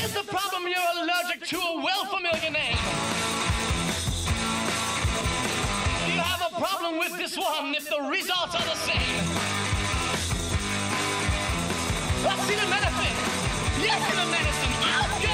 Is 0.03 0.13
the 0.13 0.23
problem 0.23 0.67
you're 0.67 1.03
allergic 1.03 1.47
to 1.47 1.57
a 1.57 1.75
well 1.81 2.05
familiar 2.05 2.51
name? 2.51 2.77
Do 6.05 6.11
you 6.11 6.19
have 6.19 6.51
a 6.51 6.59
problem 6.59 6.99
with 6.99 7.17
this 7.17 7.37
one 7.37 7.75
if 7.75 7.87
the 7.89 8.01
results 8.09 8.55
are 8.55 8.65
the 8.65 8.75
same? 8.75 9.23
I've 12.25 12.39
seen 12.47 12.59
a 12.59 12.69
medicine. 12.69 13.15
Yes, 13.79 14.11
in 14.11 14.19
a 14.19 14.25
medicine. 14.25 14.73
Oh, 14.81 15.19
girl. 15.21 15.32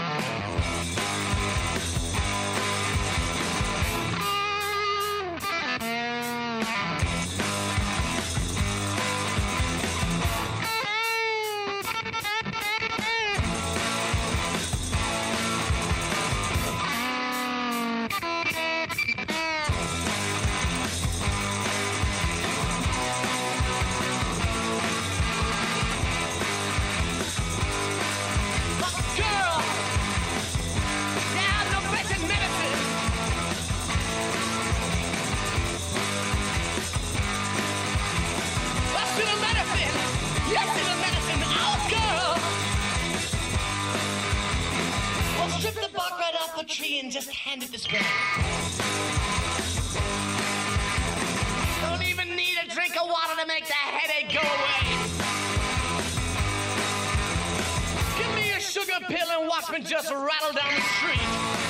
you. 0.01 0.06
and 47.07 47.13
just 47.13 47.29
hand 47.29 47.63
it 47.63 47.71
this 47.71 47.87
way. 47.87 48.01
Don't 51.81 52.03
even 52.03 52.35
need 52.35 52.57
a 52.61 52.69
drink 52.69 53.01
of 53.01 53.07
water 53.07 53.39
to 53.39 53.47
make 53.47 53.65
the 53.65 53.71
headache 53.71 54.33
go 54.33 54.41
away. 54.41 54.83
Give 58.17 58.35
me 58.35 58.51
a 58.51 58.59
sugar 58.59 58.99
pill 59.07 59.39
and 59.39 59.47
watch 59.47 59.71
me 59.71 59.79
just 59.79 60.11
rattle 60.11 60.51
down 60.51 60.75
the 60.75 60.81
street. 60.81 61.66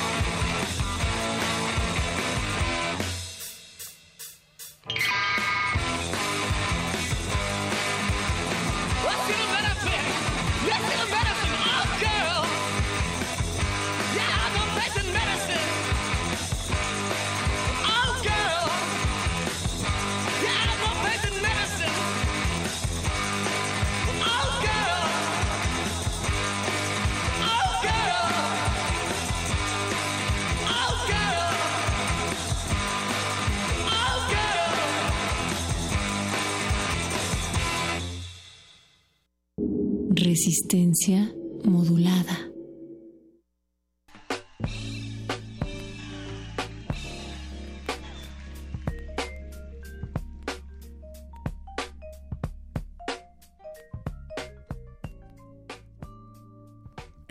Resistencia 40.38 41.34
modulada. 41.64 42.57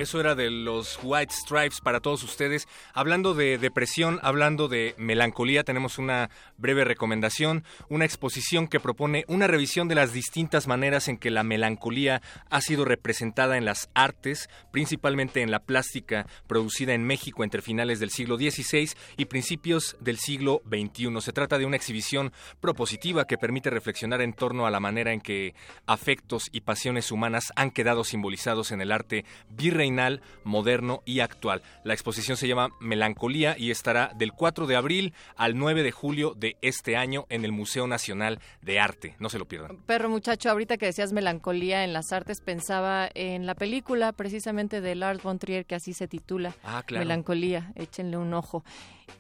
Eso 0.07 0.21
era 0.21 0.37
de 0.37 0.51
los 0.51 1.01
White 1.03 1.35
Stripes 1.35 1.81
para 1.81 1.99
todos 1.99 2.23
ustedes. 2.23 2.69
Hablando 2.95 3.35
de 3.35 3.59
depresión, 3.59 4.21
hablando 4.23 4.69
de 4.69 4.95
melancolía, 4.99 5.65
tenemos 5.65 5.99
una 5.99 6.31
breve 6.59 6.85
recomendación, 6.85 7.65
una 7.89 8.05
exposición 8.05 8.69
que 8.69 8.79
propone 8.79 9.25
una 9.27 9.49
revisión 9.49 9.89
de 9.89 9.97
las 9.97 10.13
distintas 10.13 10.69
maneras 10.69 11.09
en 11.09 11.19
que 11.19 11.33
la 11.33 11.43
melancolía 11.43 12.23
ha 12.51 12.61
sido 12.61 12.85
representada 12.85 13.57
en 13.57 13.65
las 13.65 13.91
artes, 13.95 14.49
principalmente 14.71 15.43
en 15.43 15.51
la 15.51 15.65
plástica 15.65 16.29
producida 16.47 16.95
en 16.95 17.03
México 17.03 17.43
entre 17.43 17.61
finales 17.61 17.99
del 17.99 18.11
siglo 18.11 18.37
XVI 18.37 18.91
y 19.17 19.25
principios 19.25 19.97
del 19.99 20.19
siglo 20.19 20.63
XXI. 20.69 21.21
Se 21.21 21.33
trata 21.33 21.59
de 21.59 21.67
una 21.67 21.75
exhibición 21.75 22.33
propositiva 22.61 23.25
que 23.27 23.39
permite 23.39 23.71
reflexionar 23.71 24.21
en 24.21 24.35
torno 24.35 24.69
a 24.69 24.71
la 24.71 24.79
manera 24.79 25.13
en 25.13 25.21
que 25.21 25.57
afectos 25.85 26.49
y 26.53 26.61
pasiones 26.61 27.11
humanas 27.11 27.53
han 27.57 27.73
quedado 27.73 28.05
simbolizados 28.05 28.71
en 28.71 28.81
el 28.81 28.93
arte 28.93 29.25
virreinal 29.49 29.96
moderno 30.45 31.03
y 31.05 31.21
actual. 31.21 31.63
La 31.85 31.95
exposición 31.95 32.37
se 32.37 32.49
llama 32.49 32.69
Melancolía 32.81 33.57
y 33.59 33.71
estará 33.71 34.13
del 34.15 34.33
4 34.33 34.67
de 34.67 34.77
abril 34.77 35.15
al 35.37 35.57
9 35.57 35.83
de 35.83 35.93
julio 35.93 36.35
de 36.35 36.57
este 36.63 36.97
año 36.97 37.27
en 37.29 37.45
el 37.45 37.53
Museo 37.53 37.87
Nacional 37.87 38.41
de 38.63 38.81
Arte. 38.81 39.17
No 39.19 39.29
se 39.29 39.39
lo 39.39 39.47
pierdan. 39.47 39.79
Perro 39.87 40.09
muchacho, 40.09 40.51
ahorita 40.51 40.77
que 40.77 40.87
decías 40.87 41.13
melancolía 41.13 41.85
en 41.85 41.93
las 41.93 42.13
artes, 42.13 42.41
pensaba 42.41 43.09
en 43.15 43.47
la 43.47 43.55
película 43.55 44.13
precisamente 44.13 44.81
de 44.81 44.95
Lars 44.95 45.23
von 45.23 45.39
Trier, 45.39 45.67
que 45.67 45.75
así 45.75 45.93
se 45.93 46.09
titula. 46.09 46.55
Ah, 46.63 46.83
claro. 46.87 47.05
Melancolía, 47.05 47.73
échenle 47.75 48.17
un 48.17 48.35
ojo. 48.35 48.65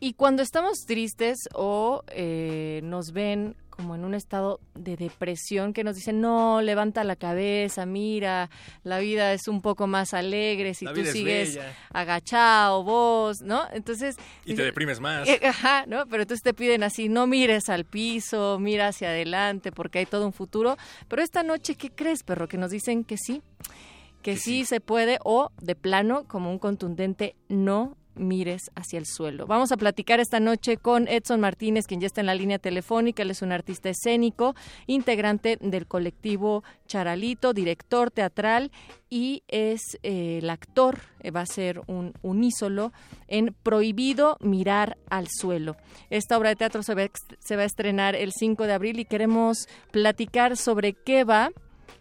Y 0.01 0.14
cuando 0.14 0.42
estamos 0.42 0.85
tristes 0.87 1.49
o 1.55 2.03
eh, 2.09 2.81
nos 2.83 3.12
ven 3.12 3.57
como 3.77 3.94
en 3.94 4.05
un 4.05 4.14
estado 4.14 4.59
de 4.75 4.96
depresión 4.96 5.75
que 5.75 5.85
nos 5.85 5.96
dicen, 5.96 6.20
no, 6.20 6.62
levanta 6.62 7.05
la 7.05 7.14
cabeza, 7.14 7.85
mira, 7.85 8.49
la 8.85 8.99
vida 9.01 9.35
es 9.35 9.49
un 9.49 9.61
poco 9.61 9.87
más 9.87 10.14
alegre 10.14 10.72
si 10.72 10.87
tú 10.87 11.05
sigues 11.05 11.59
agachado, 11.92 12.83
vos, 12.85 13.42
¿no? 13.42 13.64
Entonces... 13.72 14.16
Y 14.46 14.55
te 14.55 14.64
deprimes 14.64 14.99
más. 14.99 15.29
Eh, 15.29 15.40
ajá, 15.44 15.85
¿no? 15.87 16.07
Pero 16.07 16.22
entonces 16.22 16.42
te 16.42 16.55
piden 16.55 16.83
así, 16.83 17.11
no 17.11 17.27
mires 17.27 17.68
al 17.68 17.85
piso, 17.85 18.59
mira 18.59 18.88
hacia 18.88 19.09
adelante 19.09 19.72
porque 19.72 19.99
hay 19.99 20.07
todo 20.07 20.25
un 20.25 20.33
futuro. 20.33 20.79
Pero 21.09 21.22
esta 21.22 21.42
noche, 21.42 21.75
¿qué 21.75 21.90
crees, 21.90 22.22
perro? 22.22 22.49
Que 22.49 22.57
nos 22.57 22.70
dicen 22.70 23.05
que 23.05 23.18
sí, 23.18 23.42
que, 24.22 24.37
sí 24.37 24.64
se 24.64 24.81
puede 24.81 25.18
o 25.22 25.51
de 25.61 25.75
plano 25.75 26.25
como 26.27 26.51
un 26.51 26.59
contundente 26.59 27.37
no 27.49 27.96
mires 28.16 28.70
hacia 28.74 28.98
el 28.98 29.07
suelo. 29.07 29.46
Vamos 29.46 29.72
a 29.72 29.76
platicar 29.76 30.20
esta 30.20 30.40
noche 30.40 30.76
con 30.76 31.09
Edson 31.09 31.40
Martínez, 31.40 31.87
quien 31.87 32.00
ya 32.00 32.07
está 32.07 32.20
en 32.20 32.26
la 32.26 32.35
línea 32.35 32.59
telefónica. 32.59 33.22
Él 33.22 33.31
es 33.31 33.42
un 33.42 33.52
artista 33.52 33.88
escénico, 33.88 34.55
integrante 34.87 35.59
del 35.61 35.87
colectivo 35.87 36.64
Charalito, 36.87 37.52
director 37.52 38.11
teatral 38.11 38.70
y 39.09 39.42
es 39.48 39.98
eh, 40.02 40.38
el 40.38 40.50
actor, 40.50 40.98
eh, 41.20 41.31
va 41.31 41.42
a 41.42 41.46
ser 41.46 41.81
un 41.87 42.12
unísolo 42.22 42.92
en 43.29 43.55
Prohibido 43.62 44.37
mirar 44.40 44.96
al 45.11 45.29
suelo. 45.29 45.76
Esta 46.11 46.37
obra 46.38 46.50
de 46.50 46.57
teatro 46.57 46.83
se 46.83 46.94
va, 46.94 47.07
se 47.38 47.57
va 47.57 47.62
a 47.62 47.66
estrenar 47.66 48.16
el 48.16 48.33
5 48.33 48.66
de 48.66 48.72
abril 48.72 48.98
y 48.98 49.05
queremos 49.05 49.68
platicar 49.90 50.57
sobre 50.57 50.94
qué 50.94 51.24
va 51.24 51.50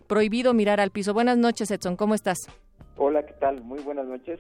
Prohibido 0.08 0.54
mirar 0.54 0.80
al 0.80 0.92
piso. 0.92 1.14
Buenas 1.14 1.38
noches, 1.38 1.72
Edson, 1.72 1.96
¿cómo 1.96 2.14
estás? 2.14 2.38
Hola, 2.98 3.26
¿qué 3.26 3.34
tal? 3.34 3.62
Muy 3.62 3.80
buenas 3.80 4.06
noches. 4.06 4.40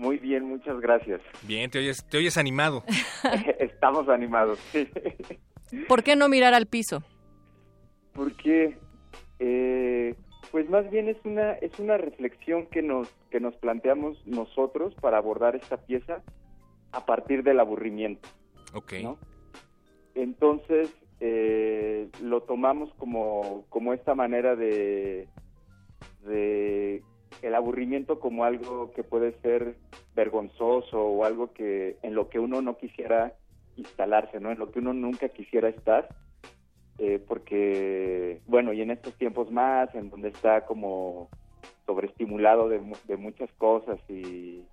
Muy 0.00 0.16
bien, 0.16 0.44
muchas 0.44 0.80
gracias. 0.80 1.20
Bien, 1.42 1.70
te 1.70 1.78
oyes, 1.78 2.02
te 2.06 2.16
oyes 2.16 2.38
animado. 2.38 2.82
Estamos 3.58 4.08
animados, 4.08 4.58
sí. 4.72 4.88
¿Por 5.86 6.02
qué 6.02 6.16
no 6.16 6.30
mirar 6.30 6.54
al 6.54 6.64
piso? 6.64 7.02
Porque, 8.14 8.78
eh, 9.40 10.14
pues 10.50 10.70
más 10.70 10.90
bien 10.90 11.10
es 11.10 11.18
una 11.24 11.52
es 11.52 11.78
una 11.78 11.98
reflexión 11.98 12.64
que 12.68 12.80
nos 12.80 13.08
que 13.30 13.40
nos 13.40 13.54
planteamos 13.56 14.26
nosotros 14.26 14.94
para 15.02 15.18
abordar 15.18 15.54
esta 15.54 15.76
pieza 15.76 16.22
a 16.92 17.04
partir 17.04 17.42
del 17.42 17.60
aburrimiento. 17.60 18.26
Ok. 18.72 18.94
Entonces 20.14 20.90
eh, 21.20 22.08
lo 22.22 22.40
tomamos 22.44 22.90
como 22.94 23.66
como 23.68 23.92
esta 23.92 24.14
manera 24.14 24.56
de 24.56 25.28
de 26.22 27.02
el 27.42 27.54
aburrimiento 27.54 28.20
como 28.20 28.44
algo 28.44 28.92
que 28.92 29.02
puede 29.02 29.32
ser 29.40 29.76
vergonzoso 30.14 31.00
o 31.00 31.24
algo 31.24 31.52
que 31.52 31.96
en 32.02 32.14
lo 32.14 32.28
que 32.28 32.38
uno 32.38 32.60
no 32.60 32.76
quisiera 32.76 33.34
instalarse, 33.76 34.40
¿no? 34.40 34.50
En 34.50 34.58
lo 34.58 34.70
que 34.70 34.80
uno 34.80 34.92
nunca 34.92 35.28
quisiera 35.28 35.68
estar, 35.68 36.08
eh, 36.98 37.18
porque, 37.26 38.40
bueno, 38.46 38.72
y 38.72 38.82
en 38.82 38.90
estos 38.90 39.14
tiempos 39.14 39.50
más, 39.50 39.94
en 39.94 40.10
donde 40.10 40.28
está 40.28 40.66
como 40.66 41.30
sobreestimulado 41.86 42.68
de, 42.68 42.80
de 43.08 43.16
muchas 43.16 43.50
cosas 43.52 43.98
y, 44.08 44.64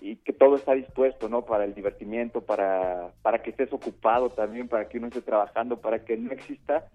y 0.00 0.16
que 0.16 0.32
todo 0.32 0.56
está 0.56 0.74
dispuesto, 0.74 1.28
¿no? 1.28 1.44
Para 1.44 1.64
el 1.64 1.74
divertimiento, 1.74 2.40
para, 2.40 3.12
para 3.22 3.42
que 3.42 3.50
estés 3.50 3.72
ocupado 3.72 4.30
también, 4.30 4.68
para 4.68 4.88
que 4.88 4.98
uno 4.98 5.08
esté 5.08 5.22
trabajando, 5.22 5.80
para 5.80 6.04
que 6.04 6.16
no 6.16 6.32
exista 6.32 6.88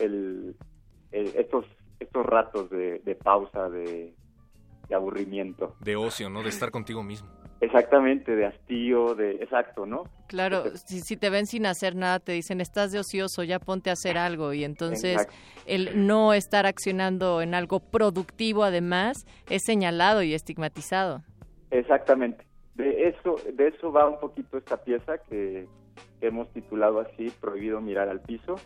el, 0.00 0.56
el 1.10 1.28
estos 1.36 1.66
estos 2.04 2.24
ratos 2.24 2.70
de, 2.70 3.18
pausa, 3.22 3.68
de, 3.68 4.14
aburrimiento. 4.94 5.74
De 5.80 5.96
ocio, 5.96 6.30
¿no? 6.30 6.42
De 6.42 6.48
estar 6.48 6.70
contigo 6.70 7.02
mismo. 7.02 7.28
Exactamente, 7.60 8.36
de 8.36 8.46
hastío, 8.46 9.14
de... 9.14 9.36
Exacto, 9.36 9.86
¿no? 9.86 10.04
Claro, 10.28 10.76
si, 10.76 11.00
si, 11.00 11.16
te 11.16 11.30
ven 11.30 11.46
sin 11.46 11.66
hacer 11.66 11.96
nada, 11.96 12.20
te 12.20 12.32
dicen, 12.32 12.60
estás 12.60 12.92
de 12.92 12.98
ocioso, 12.98 13.42
ya 13.42 13.58
ponte 13.58 13.90
a 13.90 13.94
hacer 13.94 14.18
algo. 14.18 14.52
Y 14.52 14.64
entonces 14.64 15.26
el 15.66 16.06
no 16.06 16.34
estar 16.34 16.66
accionando 16.66 17.40
en 17.40 17.54
algo 17.54 17.80
productivo, 17.80 18.64
además, 18.64 19.24
es 19.48 19.62
señalado 19.64 20.22
y 20.22 20.34
estigmatizado. 20.34 21.22
Exactamente. 21.70 22.44
De 22.74 23.08
eso, 23.08 23.36
de 23.52 23.68
eso 23.68 23.92
va 23.92 24.08
un 24.08 24.18
poquito 24.18 24.58
esta 24.58 24.76
pieza 24.82 25.18
que, 25.18 25.66
hemos 26.20 26.50
titulado 26.52 27.00
así, 27.00 27.30
Prohibido 27.40 27.80
mirar 27.80 28.08
al 28.08 28.20
piso, 28.20 28.56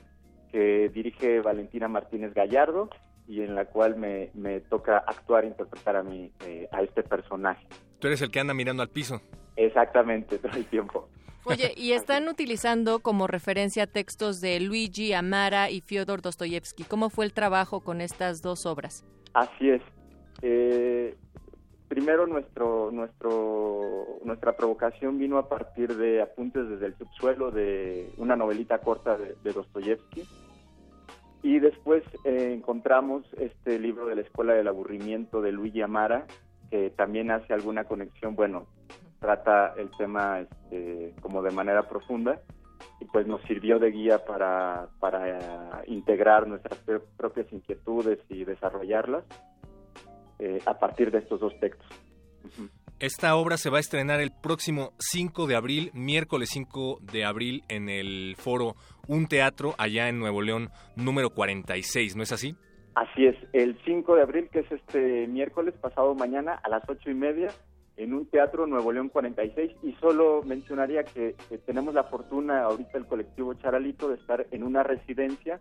que 0.50 0.88
dirige 0.90 1.40
Valentina 1.40 1.88
Martínez 1.88 2.32
Gallardo 2.32 2.88
y 3.28 3.42
en 3.42 3.54
la 3.54 3.66
cual 3.66 3.96
me, 3.96 4.30
me 4.34 4.60
toca 4.60 4.98
actuar 4.98 5.44
e 5.44 5.48
interpretar 5.48 5.96
a, 5.96 6.02
mí, 6.02 6.32
eh, 6.44 6.68
a 6.72 6.82
este 6.82 7.02
personaje. 7.02 7.66
Tú 7.98 8.06
eres 8.08 8.22
el 8.22 8.30
que 8.30 8.40
anda 8.40 8.54
mirando 8.54 8.82
al 8.82 8.88
piso. 8.88 9.20
Exactamente, 9.54 10.38
todo 10.38 10.56
el 10.56 10.64
tiempo. 10.66 11.08
Oye, 11.44 11.72
y 11.76 11.92
están 11.92 12.28
utilizando 12.28 12.98
como 13.00 13.26
referencia 13.26 13.86
textos 13.86 14.40
de 14.40 14.60
Luigi 14.60 15.12
Amara 15.12 15.70
y 15.70 15.80
Fyodor 15.80 16.20
Dostoyevsky. 16.20 16.84
¿Cómo 16.84 17.10
fue 17.10 17.24
el 17.24 17.32
trabajo 17.32 17.80
con 17.80 18.00
estas 18.00 18.42
dos 18.42 18.66
obras? 18.66 19.04
Así 19.32 19.70
es. 19.70 19.82
Eh, 20.42 21.16
primero 21.88 22.26
nuestro, 22.26 22.90
nuestro, 22.92 24.20
nuestra 24.24 24.56
provocación 24.56 25.18
vino 25.18 25.38
a 25.38 25.48
partir 25.48 25.96
de 25.96 26.20
apuntes 26.20 26.68
desde 26.68 26.86
el 26.86 26.98
subsuelo 26.98 27.50
de 27.50 28.12
una 28.18 28.36
novelita 28.36 28.78
corta 28.78 29.16
de, 29.16 29.52
Dostoyevsky. 29.52 30.24
Y 31.42 31.60
después 31.60 32.02
eh, 32.24 32.52
encontramos 32.52 33.24
este 33.38 33.78
libro 33.78 34.06
de 34.06 34.16
la 34.16 34.22
Escuela 34.22 34.54
del 34.54 34.68
Aburrimiento 34.68 35.40
de 35.40 35.52
Luigi 35.52 35.82
Amara, 35.82 36.26
que 36.70 36.90
también 36.90 37.30
hace 37.30 37.54
alguna 37.54 37.84
conexión, 37.84 38.34
bueno, 38.34 38.66
trata 39.20 39.74
el 39.76 39.90
tema 39.96 40.40
este, 40.40 41.14
como 41.20 41.42
de 41.42 41.50
manera 41.50 41.88
profunda. 41.88 42.40
Y 43.00 43.04
pues 43.04 43.26
nos 43.28 43.40
sirvió 43.42 43.78
de 43.78 43.92
guía 43.92 44.24
para, 44.24 44.88
para 44.98 45.82
integrar 45.86 46.48
nuestras 46.48 46.80
propias 47.16 47.52
inquietudes 47.52 48.18
y 48.28 48.44
desarrollarlas 48.44 49.24
eh, 50.40 50.60
a 50.66 50.78
partir 50.78 51.10
de 51.10 51.18
estos 51.18 51.40
dos 51.40 51.52
textos. 51.60 51.88
Esta 53.00 53.36
obra 53.36 53.58
se 53.58 53.70
va 53.70 53.76
a 53.76 53.80
estrenar 53.80 54.20
el 54.20 54.32
próximo 54.32 54.90
5 54.98 55.46
de 55.46 55.54
abril, 55.54 55.92
miércoles 55.94 56.48
5 56.52 56.98
de 57.12 57.24
abril, 57.24 57.62
en 57.68 57.88
el 57.88 58.34
foro 58.36 58.74
Un 59.06 59.28
Teatro, 59.28 59.76
allá 59.78 60.08
en 60.08 60.18
Nuevo 60.18 60.42
León, 60.42 60.70
número 60.96 61.30
46, 61.30 62.16
¿no 62.16 62.24
es 62.24 62.32
así? 62.32 62.56
Así 62.96 63.26
es, 63.26 63.36
el 63.52 63.78
5 63.84 64.16
de 64.16 64.22
abril, 64.22 64.48
que 64.50 64.60
es 64.60 64.72
este 64.72 65.28
miércoles, 65.28 65.74
pasado 65.80 66.16
mañana, 66.16 66.54
a 66.60 66.68
las 66.68 66.82
ocho 66.88 67.08
y 67.08 67.14
media, 67.14 67.52
en 67.96 68.14
un 68.14 68.26
teatro 68.26 68.66
Nuevo 68.66 68.90
León 68.90 69.10
46 69.10 69.76
y 69.84 69.92
solo 70.00 70.42
mencionaría 70.42 71.04
que, 71.04 71.36
tenemos 71.66 71.94
la 71.94 72.02
fortuna 72.02 72.62
ahorita 72.64 72.98
el 72.98 73.06
colectivo 73.06 73.54
Charalito 73.54 74.08
de 74.08 74.16
estar 74.16 74.44
en 74.50 74.64
una 74.64 74.82
residencia 74.82 75.60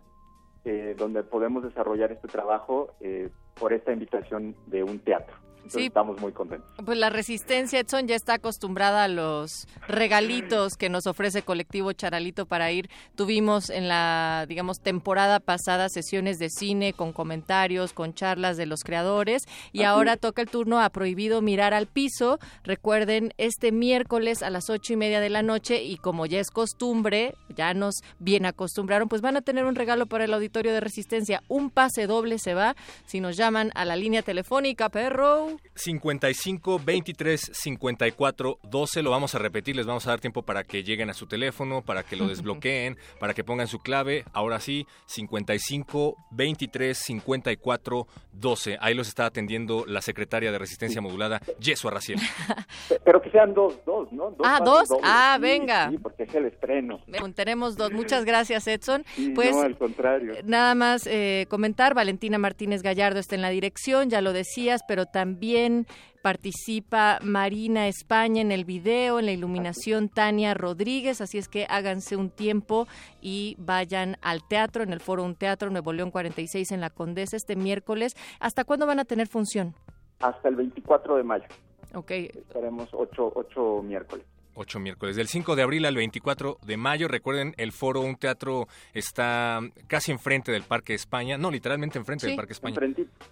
eh, 0.64 0.96
donde 0.98 1.22
podemos 1.22 1.62
desarrollar 1.62 2.10
este 2.10 2.26
trabajo 2.26 2.94
eh, 3.00 3.28
por 3.54 3.72
esta 3.72 3.92
invitación 3.92 4.56
de 4.66 4.82
un 4.82 4.98
teatro 4.98 5.47
sí. 5.68 5.86
estamos 5.86 6.20
muy 6.20 6.32
contentos. 6.32 6.68
Pues 6.84 6.98
la 6.98 7.10
Resistencia, 7.10 7.80
Edson, 7.80 8.06
ya 8.06 8.16
está 8.16 8.34
acostumbrada 8.34 9.04
a 9.04 9.08
los 9.08 9.66
regalitos 9.86 10.76
que 10.76 10.88
nos 10.88 11.06
ofrece 11.06 11.42
Colectivo 11.42 11.92
Charalito 11.92 12.46
para 12.46 12.70
ir. 12.72 12.88
Tuvimos 13.14 13.70
en 13.70 13.88
la, 13.88 14.46
digamos, 14.48 14.80
temporada 14.80 15.40
pasada 15.40 15.88
sesiones 15.88 16.38
de 16.38 16.50
cine 16.50 16.92
con 16.92 17.12
comentarios, 17.12 17.92
con 17.92 18.14
charlas 18.14 18.56
de 18.56 18.66
los 18.66 18.84
creadores 18.84 19.44
y 19.72 19.82
ahora 19.82 20.16
toca 20.16 20.42
el 20.42 20.48
turno 20.48 20.80
a 20.80 20.90
Prohibido 20.90 21.42
Mirar 21.42 21.74
al 21.74 21.86
Piso. 21.86 22.38
Recuerden, 22.64 23.32
este 23.38 23.72
miércoles 23.72 24.42
a 24.42 24.50
las 24.50 24.70
ocho 24.70 24.92
y 24.92 24.96
media 24.96 25.20
de 25.20 25.30
la 25.30 25.42
noche 25.42 25.82
y 25.82 25.96
como 25.96 26.26
ya 26.26 26.40
es 26.40 26.50
costumbre, 26.50 27.34
ya 27.54 27.74
nos 27.74 28.02
bien 28.18 28.46
acostumbraron, 28.46 29.08
pues 29.08 29.22
van 29.22 29.36
a 29.36 29.42
tener 29.42 29.64
un 29.64 29.74
regalo 29.74 30.06
para 30.06 30.24
el 30.24 30.34
auditorio 30.34 30.72
de 30.72 30.80
Resistencia. 30.80 31.42
Un 31.48 31.70
pase 31.70 32.06
doble 32.06 32.38
se 32.38 32.54
va 32.54 32.76
si 33.06 33.20
nos 33.20 33.36
llaman 33.36 33.70
a 33.74 33.84
la 33.84 33.96
línea 33.96 34.22
telefónica, 34.22 34.88
perro. 34.88 35.57
55 35.74 36.80
23 36.84 37.40
54 37.52 38.58
12. 38.62 39.02
Lo 39.02 39.10
vamos 39.10 39.34
a 39.34 39.38
repetir, 39.38 39.76
les 39.76 39.86
vamos 39.86 40.06
a 40.06 40.10
dar 40.10 40.20
tiempo 40.20 40.42
para 40.42 40.64
que 40.64 40.82
lleguen 40.82 41.10
a 41.10 41.14
su 41.14 41.26
teléfono, 41.26 41.82
para 41.82 42.02
que 42.02 42.16
lo 42.16 42.26
desbloqueen, 42.28 42.96
para 43.18 43.34
que 43.34 43.44
pongan 43.44 43.66
su 43.66 43.78
clave. 43.78 44.24
Ahora 44.32 44.60
sí, 44.60 44.86
55 45.06 46.16
23 46.32 46.96
54 46.96 48.06
12. 48.32 48.78
Ahí 48.80 48.94
los 48.94 49.08
está 49.08 49.26
atendiendo 49.26 49.84
la 49.86 50.00
secretaria 50.02 50.52
de 50.52 50.58
Resistencia 50.58 51.00
Modulada, 51.00 51.40
Yeso 51.58 51.88
Arraciel. 51.88 52.20
Pero 53.04 53.20
que 53.20 53.30
sean 53.30 53.54
dos, 53.54 53.78
dos, 53.84 54.12
¿no? 54.12 54.34
ah, 54.44 54.60
dos. 54.64 54.88
Ah, 55.02 55.38
venga. 55.40 55.90
Sí, 55.90 55.98
porque 55.98 56.24
es 56.24 56.34
el 56.34 56.46
estreno. 56.46 57.00
Tenemos 57.34 57.76
dos. 57.76 57.92
Muchas 57.92 58.24
gracias, 58.24 58.66
Edson. 58.66 59.04
pues, 59.34 59.52
no, 59.52 59.62
al 59.62 59.76
contrario. 59.76 60.34
Nada 60.44 60.74
más 60.74 61.06
eh, 61.06 61.46
comentar, 61.48 61.94
Valentina 61.94 62.38
Martínez 62.38 62.82
Gallardo 62.82 63.20
está 63.20 63.34
en 63.34 63.42
la 63.42 63.50
dirección, 63.50 64.10
ya 64.10 64.20
lo 64.20 64.32
decías, 64.32 64.82
pero 64.86 65.06
también 65.06 65.47
también 65.48 65.86
participa 66.20 67.20
Marina 67.22 67.88
España 67.88 68.42
en 68.42 68.52
el 68.52 68.66
video, 68.66 69.18
en 69.18 69.24
la 69.24 69.32
iluminación 69.32 70.10
Tania 70.10 70.52
Rodríguez, 70.52 71.22
así 71.22 71.38
es 71.38 71.48
que 71.48 71.64
háganse 71.70 72.16
un 72.16 72.28
tiempo 72.28 72.86
y 73.22 73.56
vayan 73.58 74.18
al 74.20 74.46
teatro, 74.46 74.82
en 74.82 74.92
el 74.92 75.00
Foro 75.00 75.24
Un 75.24 75.36
Teatro, 75.36 75.70
Nuevo 75.70 75.94
León 75.94 76.10
46 76.10 76.72
en 76.72 76.82
la 76.82 76.90
Condesa 76.90 77.34
este 77.34 77.56
miércoles. 77.56 78.14
¿Hasta 78.40 78.64
cuándo 78.64 78.84
van 78.84 78.98
a 78.98 79.06
tener 79.06 79.26
función? 79.26 79.74
Hasta 80.20 80.50
el 80.50 80.56
24 80.56 81.16
de 81.16 81.22
mayo. 81.22 81.46
Ok. 81.94 82.10
Estaremos 82.10 82.90
ocho, 82.92 83.32
ocho 83.34 83.82
miércoles. 83.82 84.26
Ocho 84.60 84.80
miércoles. 84.80 85.14
Del 85.14 85.28
5 85.28 85.54
de 85.54 85.62
abril 85.62 85.86
al 85.86 85.94
24 85.94 86.58
de 86.66 86.76
mayo. 86.76 87.06
Recuerden, 87.06 87.54
el 87.58 87.70
foro, 87.70 88.00
un 88.00 88.16
teatro, 88.16 88.66
está 88.92 89.60
casi 89.86 90.10
enfrente 90.10 90.50
del 90.50 90.64
Parque 90.64 90.94
España. 90.94 91.38
No, 91.38 91.52
literalmente 91.52 91.96
enfrente 91.96 92.26
del 92.26 92.34
Parque 92.34 92.54
España. 92.54 92.76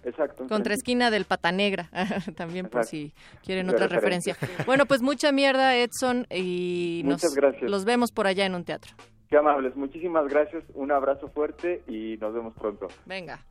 exacto. 0.05 0.47
Contra 0.47 0.73
esquina 0.73 1.11
del 1.11 1.25
Pata 1.25 1.51
Negra. 1.51 1.89
También 2.37 2.69
por 2.69 2.85
si 2.85 3.11
quieren 3.43 3.69
otra 3.69 3.87
referencia. 3.87 4.37
Bueno, 4.65 4.85
pues 4.85 5.01
mucha 5.01 5.33
mierda, 5.33 5.75
Edson. 5.75 6.25
Y 6.31 7.01
Muchas 7.03 7.35
gracias. 7.35 7.69
los 7.69 7.83
vemos 7.83 8.13
por 8.13 8.25
allá 8.25 8.45
en 8.45 8.55
un 8.55 8.63
teatro. 8.63 8.93
Qué 9.29 9.35
amables. 9.35 9.75
Muchísimas 9.75 10.29
gracias. 10.29 10.63
Un 10.75 10.93
abrazo 10.93 11.27
fuerte 11.27 11.83
y 11.89 12.15
nos 12.21 12.33
vemos 12.33 12.53
pronto. 12.53 12.87
Venga. 13.05 13.43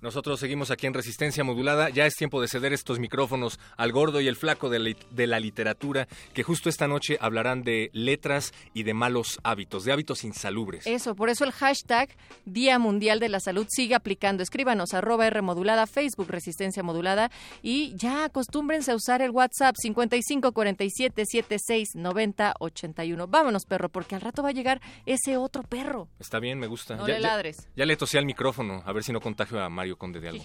Nosotros 0.00 0.38
seguimos 0.38 0.70
aquí 0.70 0.86
en 0.86 0.94
Resistencia 0.94 1.42
Modulada. 1.42 1.90
Ya 1.90 2.06
es 2.06 2.14
tiempo 2.14 2.40
de 2.40 2.46
ceder 2.46 2.72
estos 2.72 3.00
micrófonos 3.00 3.58
al 3.76 3.90
gordo 3.90 4.20
y 4.20 4.28
el 4.28 4.36
flaco 4.36 4.68
de 4.70 5.26
la, 5.26 5.40
literatura, 5.40 6.06
que 6.34 6.42
justo 6.42 6.68
esta 6.68 6.86
noche 6.86 7.18
hablarán 7.20 7.62
de 7.62 7.90
letras 7.92 8.52
y 8.74 8.84
de 8.84 8.94
malos 8.94 9.40
hábitos, 9.42 9.84
de 9.84 9.92
hábitos 9.92 10.22
insalubres. 10.22 10.86
Eso, 10.86 11.14
por 11.14 11.30
eso 11.30 11.44
el 11.44 11.52
hashtag 11.52 12.10
Día 12.44 12.78
Mundial 12.78 13.18
de 13.18 13.28
la 13.28 13.40
Salud 13.40 13.66
sigue 13.68 13.94
aplicando. 13.94 14.42
Escríbanos 14.42 14.94
arroba 14.94 15.26
R 15.26 15.42
modulada, 15.42 15.86
Facebook 15.86 16.28
Resistencia 16.28 16.82
Modulada 16.82 17.30
y 17.62 17.94
ya 17.96 18.24
acostúmbrense 18.24 18.92
a 18.92 18.94
usar 18.94 19.20
el 19.22 19.30
WhatsApp 19.30 19.74
55 19.80 20.52
47 20.52 21.24
76 21.26 21.88
90 21.94 22.54
81. 22.58 23.26
Vámonos, 23.26 23.64
perro, 23.64 23.88
porque 23.88 24.14
al 24.14 24.20
rato 24.20 24.42
va 24.42 24.50
a 24.50 24.52
llegar 24.52 24.80
ese 25.06 25.36
otro 25.36 25.62
perro. 25.62 26.08
Está 26.18 26.38
bien, 26.38 26.58
me 26.58 26.66
gusta. 26.66 26.96
No 26.96 27.06
le 27.06 27.18
ladres. 27.18 27.68
Ya, 27.76 27.84
le 27.84 27.96
tosé 27.96 28.18
al 28.18 28.26
micrófono, 28.26 28.82
a 28.84 28.92
ver 28.92 29.02
si 29.02 29.12
no 29.12 29.20
contagio 29.20 29.60
a 29.60 29.68
Mario. 29.88 29.98
Conde 29.98 30.20
de 30.20 30.42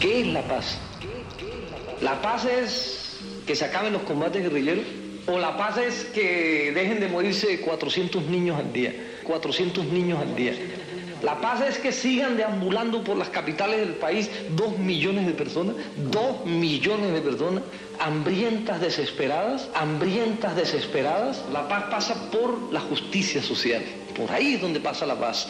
¿Qué 0.00 0.20
es 0.20 0.26
la 0.26 0.42
paz? 0.42 0.78
¿La 2.02 2.20
paz 2.20 2.44
es 2.44 3.20
que 3.46 3.56
se 3.56 3.64
acaben 3.64 3.92
los 3.92 4.02
combates 4.02 4.42
guerrilleros? 4.42 4.84
¿O 5.26 5.38
la 5.38 5.56
paz 5.56 5.78
es 5.78 6.04
que 6.04 6.72
dejen 6.74 7.00
de 7.00 7.08
morirse 7.08 7.60
400 7.60 8.24
niños 8.24 8.58
al 8.58 8.72
día? 8.72 8.94
400 9.24 9.86
niños 9.86 10.20
al 10.20 10.36
día. 10.36 10.52
La 11.22 11.40
paz 11.40 11.62
es 11.62 11.78
que 11.78 11.92
sigan 11.92 12.36
deambulando 12.36 13.02
por 13.02 13.16
las 13.16 13.30
capitales 13.30 13.80
del 13.80 13.94
país 13.94 14.30
dos 14.50 14.78
millones 14.78 15.26
de 15.26 15.32
personas, 15.32 15.74
dos 15.96 16.44
millones 16.44 17.12
de 17.14 17.22
personas, 17.22 17.62
hambrientas, 17.98 18.82
desesperadas, 18.82 19.68
hambrientas, 19.74 20.54
desesperadas. 20.54 21.42
La 21.52 21.66
paz 21.68 21.84
pasa 21.90 22.30
por 22.30 22.70
la 22.70 22.80
justicia 22.80 23.42
social. 23.42 23.82
Por 24.14 24.30
ahí 24.30 24.54
es 24.54 24.60
donde 24.60 24.78
pasa 24.78 25.06
la 25.06 25.18
paz 25.18 25.48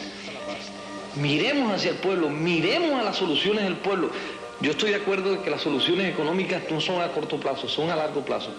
miremos 1.19 1.73
hacia 1.73 1.91
el 1.91 1.97
pueblo, 1.97 2.29
miremos 2.29 2.99
a 2.99 3.03
las 3.03 3.17
soluciones 3.17 3.63
del 3.63 3.75
pueblo. 3.75 4.09
Yo 4.61 4.71
estoy 4.71 4.89
de 4.89 4.95
acuerdo 4.95 5.31
de 5.31 5.39
que 5.41 5.49
las 5.49 5.61
soluciones 5.61 6.11
económicas 6.11 6.63
no 6.71 6.81
son 6.81 7.01
a 7.01 7.09
corto 7.09 7.39
plazo, 7.39 7.67
son 7.67 7.91
a 7.91 7.95
largo 7.95 8.25
plazo, 8.25 8.49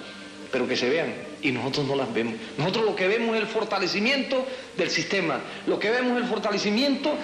pero 0.52 0.68
que 0.68 0.76
se 0.76 0.88
vean 0.88 1.12
y 1.42 1.50
nosotros 1.50 1.86
no 1.86 1.96
las 1.96 2.12
vemos. 2.12 2.34
Nosotros 2.56 2.84
lo 2.84 2.94
que 2.94 3.08
vemos 3.08 3.34
es 3.34 3.42
el 3.42 3.48
fortalecimiento 3.48 4.46
del 4.76 4.90
sistema, 4.90 5.40
lo 5.66 5.78
que 5.78 5.90
vemos 5.90 6.16
es 6.16 6.22
el 6.22 6.28
fortalecimiento 6.28 7.14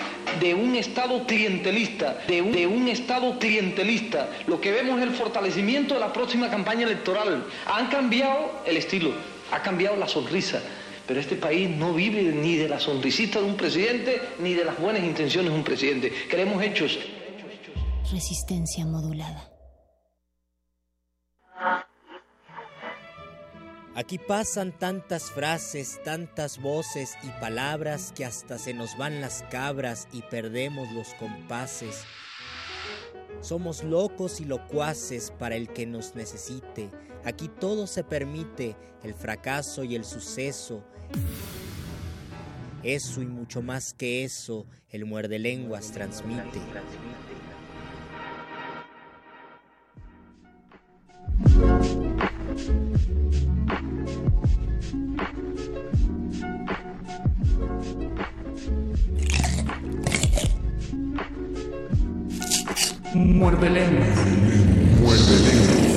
de 0.41 0.55
un 0.55 0.75
Estado 0.75 1.25
clientelista, 1.25 2.19
de 2.27 2.43
un, 2.43 2.53
de 2.53 2.67
un 2.67 2.89
Estado 2.89 3.39
clientelista, 3.39 4.29
lo 4.47 4.61
que 4.61 4.73
vemos 4.73 4.99
es 4.99 5.05
el 5.05 5.15
fortalecimiento 5.15 5.95
de 5.95 6.01
la 6.01 6.13
próxima 6.13 6.51
campaña 6.51 6.85
electoral. 6.85 7.45
Han 7.67 7.87
cambiado 7.89 8.61
el 8.67 8.77
estilo, 8.77 9.13
ha 9.53 9.63
cambiado 9.63 9.97
la 9.97 10.09
sonrisa, 10.09 10.61
pero 11.07 11.21
este 11.21 11.37
país 11.37 11.69
no 11.69 11.93
vive 11.93 12.23
ni 12.23 12.57
de 12.57 12.69
la 12.69 12.81
sonrisita 12.81 13.41
de 13.41 13.47
un 13.47 13.57
presidente, 13.57 14.21
ni 14.39 14.55
de 14.55 14.65
las 14.65 14.79
buenas 14.79 15.03
intenciones 15.03 15.53
de 15.53 15.59
un 15.59 15.65
presidente. 15.65 16.13
Queremos 16.29 16.63
hechos. 16.63 16.99
Resistencia 18.11 18.87
modulada. 18.87 19.51
Aquí 23.97 24.19
pasan 24.19 24.77
tantas 24.77 25.31
frases, 25.31 26.01
tantas 26.03 26.61
voces 26.61 27.17
y 27.23 27.29
palabras 27.41 28.13
que 28.13 28.25
hasta 28.25 28.59
se 28.59 28.75
nos 28.75 28.99
van 28.99 29.21
las 29.21 29.45
cabras 29.51 30.09
y 30.13 30.23
perdemos 30.23 30.91
los 30.93 31.15
compases. 31.15 32.03
Somos 33.41 33.85
locos 33.85 34.41
y 34.41 34.47
locuaces 34.47 35.31
para 35.39 35.55
el 35.55 35.69
que 35.69 35.87
nos 35.87 36.17
necesite. 36.17 36.91
Aquí 37.25 37.49
todo 37.49 37.87
se 37.87 38.05
permite, 38.05 38.77
el 39.03 39.15
fracaso 39.15 39.83
y 39.83 39.95
el 39.95 40.05
suceso. 40.05 40.85
Eso 42.83 43.23
y 43.23 43.27
mucho 43.27 43.63
más 43.63 43.95
que 43.95 44.25
eso, 44.25 44.67
el 44.91 45.07
muerde 45.07 45.39
lenguas 45.39 45.91
transmite. 45.91 46.61
Muerde 63.15 63.71
lenguas. 63.71 64.19
Muerde 65.01 65.39
lenguas. 65.39 65.94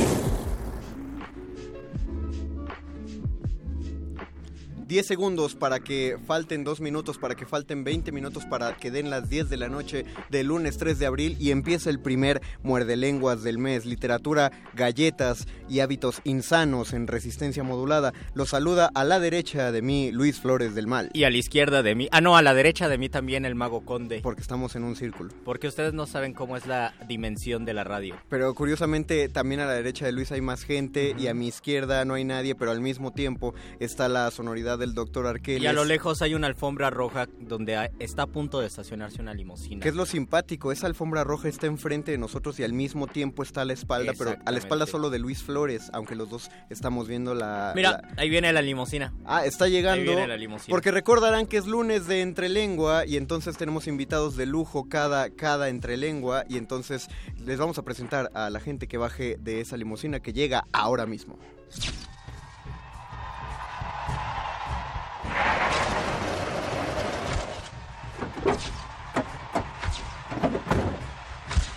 10 4.88 5.06
segundos 5.06 5.54
para 5.54 5.82
que 5.82 6.17
falten 6.26 6.63
2 6.63 6.80
minutos, 6.80 7.17
para 7.17 7.36
que 7.36 7.45
falten 7.45 7.84
20 7.84 8.13
minutos, 8.13 8.45
para 8.45 8.78
que 8.78 8.89
den 8.89 9.10
las 9.10 9.30
10 9.30 9.50
de 9.50 9.58
la 9.58 9.67
noche 9.67 10.06
del 10.30 10.47
lunes 10.47 10.78
3 10.78 10.97
de 10.97 11.06
abril 11.06 11.36
y 11.39 11.52
empieza 11.52 11.89
el 11.89 12.00
primer 12.00 12.41
muerde 12.63 12.95
lenguas 12.95 13.43
del 13.43 13.58
mes. 13.58 13.86
Literatura, 13.86 14.52
galletas 14.73 15.45
y 15.67 15.82
hábitos 15.82 16.21
insanos 16.23 16.93
en 16.93 17.08
resistencia 17.08 17.63
modulada. 17.63 18.13
Los 18.34 18.50
saluda 18.50 18.89
a 18.93 19.04
la 19.04 19.19
derecha 19.19 19.73
de 19.73 19.82
mí 19.82 20.12
Luis 20.13 20.39
Flores 20.39 20.73
del 20.73 20.88
Mal. 20.88 21.10
Y 21.12 21.26
a 21.26 21.30
la 21.30 21.38
izquierda 21.38 21.84
de 21.84 21.93
mí, 21.93 22.08
ah 22.13 22.21
no, 22.21 22.38
a 22.38 22.41
la 22.41 22.54
derecha 22.54 22.88
de 22.88 22.97
mí 22.97 23.10
también 23.10 23.43
el 23.43 23.56
mago 23.56 23.82
conde. 23.82 24.21
Porque 24.23 24.41
estamos 24.41 24.78
en 24.78 24.86
un 24.86 24.95
círculo. 24.95 25.34
Porque 25.43 25.67
ustedes 25.67 25.93
no 25.93 26.06
saben 26.06 26.34
cómo 26.34 26.56
es 26.56 26.65
la 26.65 26.93
dimensión 27.10 27.65
de 27.65 27.73
la 27.73 27.84
radio. 27.84 28.15
Pero 28.30 28.56
curiosamente 28.56 29.28
también 29.28 29.60
a 29.60 29.65
la 29.65 29.73
derecha 29.73 30.06
de 30.06 30.13
Luis 30.13 30.32
hay 30.32 30.39
más 30.39 30.63
gente 30.63 31.13
y 31.19 31.28
a 31.28 31.34
mi 31.34 31.50
izquierda 31.50 32.06
no 32.06 32.13
hay 32.13 32.23
nadie, 32.23 32.56
pero 32.56 32.71
al 32.71 32.80
mismo 32.80 33.12
tiempo 33.12 33.54
está 33.82 34.08
la 34.08 34.32
sonoridad 34.32 34.77
del 34.78 34.94
doctor 34.94 35.28
Arqueles. 35.28 35.63
Y 35.63 35.68
a 35.68 35.74
lo 35.74 35.86
lejos 35.86 36.22
hay 36.22 36.36
una 36.36 36.48
alfombra 36.48 36.90
roja 36.90 37.28
donde 37.40 37.92
está 38.00 38.24
a 38.24 38.28
punto 38.28 38.60
de 38.60 38.68
estacionarse 38.68 39.22
una 39.22 39.34
limusina. 39.34 39.82
¿Qué 39.82 39.90
es 39.90 39.96
lo 39.96 40.06
simpático? 40.06 40.72
Esa 40.72 40.88
alfombra 40.88 41.24
roja 41.24 41.50
está 41.50 41.68
enfrente 41.68 42.12
de 42.12 42.18
nosotros 42.18 42.60
y 42.60 42.63
al 42.63 42.74
mismo 42.74 43.08
tiempo 43.08 43.44
está 43.44 43.62
a 43.62 43.66
la 43.66 43.74
espalda, 43.74 44.13
pero 44.18 44.36
a 44.46 44.52
la 44.52 44.58
espalda 44.58 44.86
solo 44.86 45.10
de 45.10 45.20
Luis 45.20 45.44
Flores, 45.44 45.90
aunque 45.94 46.16
los 46.16 46.30
dos 46.30 46.50
estamos 46.70 47.08
viendo 47.08 47.34
la... 47.34 47.74
Mira, 47.76 47.92
la... 47.92 48.13
ahí 48.18 48.30
viene 48.30 48.52
la 48.54 48.62
limusina. 48.62 49.13
Ah, 49.26 49.46
está 49.46 49.68
llegando. 49.68 50.02
Ahí 50.02 50.08
viene 50.08 50.28
la 50.28 50.38
limusina. 50.38 50.72
Porque 50.72 50.92
recordarán 50.92 51.48
que 51.48 51.58
es 51.58 51.68
lunes 51.68 52.08
de 52.08 52.22
Entrelengua 52.22 53.06
y 53.06 53.18
entonces 53.18 53.58
tenemos 53.58 53.88
invitados 53.88 54.36
de 54.36 54.46
lujo 54.46 54.88
cada, 54.90 55.30
cada 55.30 55.70
Entrelengua 55.70 56.46
y 56.50 56.58
entonces 56.58 57.08
les 57.46 57.58
vamos 57.58 57.78
a 57.78 57.84
presentar 57.84 58.32
a 58.34 58.50
la 58.50 58.60
gente 58.60 58.88
que 58.88 58.98
baje 58.98 59.38
de 59.40 59.62
esa 59.62 59.78
limusina 59.78 60.20
que 60.20 60.34
llega 60.34 60.66
ahora 60.72 61.06
mismo. 61.06 61.38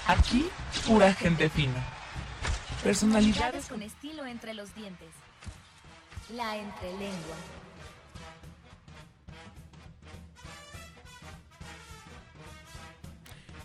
Aquí, 0.07 0.49
pura 0.87 1.13
gente 1.15 1.49
fina. 1.49 1.85
Personalidades 2.83 3.67
con 3.67 3.83
estilo 3.83 4.27
entre 4.27 4.55
los 4.55 4.75
dientes. 4.75 5.09
La 6.31 6.57
entrelengua. 6.57 7.37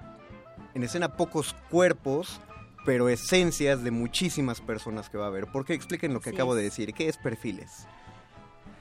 en 0.73 0.83
escena 0.83 1.15
pocos 1.15 1.55
cuerpos, 1.69 2.41
pero 2.87 3.09
esencias 3.09 3.83
de 3.83 3.91
muchísimas 3.91 4.61
personas 4.61 5.09
que 5.09 5.17
va 5.17 5.25
a 5.25 5.27
haber. 5.27 5.47
¿Por 5.47 5.65
qué? 5.65 5.73
Expliquen 5.73 6.13
lo 6.13 6.21
que 6.21 6.29
Sí. 6.29 6.35
acabo 6.37 6.55
de 6.55 6.63
decir. 6.63 6.93
¿Qué 6.93 7.09
es 7.09 7.17
Perfiles? 7.17 7.85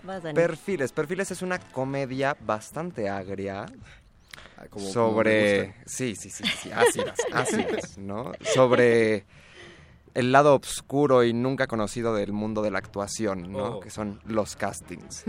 Vas. 0.05 0.23
Perfiles. 0.23 0.93
Perfiles 0.93 1.33
es 1.33 1.43
una 1.43 1.59
comedia 1.59 2.37
bastante 2.41 3.09
agria. 3.09 3.67
Ah, 4.57 4.67
como- 4.71 4.85
como 4.85 4.93
sobre 4.93 5.67
gusta. 5.67 5.83
sí 5.87 6.15
sí 6.15 6.31
sí 6.31 6.45
sí 6.45 6.71
así 6.71 7.01
es 7.01 7.07
así 7.33 7.67
es 7.77 7.99
no 7.99 8.33
sobre 8.55 9.25
el 10.15 10.31
lado 10.33 10.55
oscuro 10.55 11.25
y 11.25 11.33
nunca 11.33 11.67
conocido 11.67 12.15
del 12.15 12.33
mundo 12.33 12.63
de 12.63 12.71
la 12.71 12.79
actuación 12.79 13.51
no 13.51 13.77
Oh. 13.77 13.81
que 13.81 13.91
son 13.91 14.21
los 14.25 14.55
castings 14.57 15.25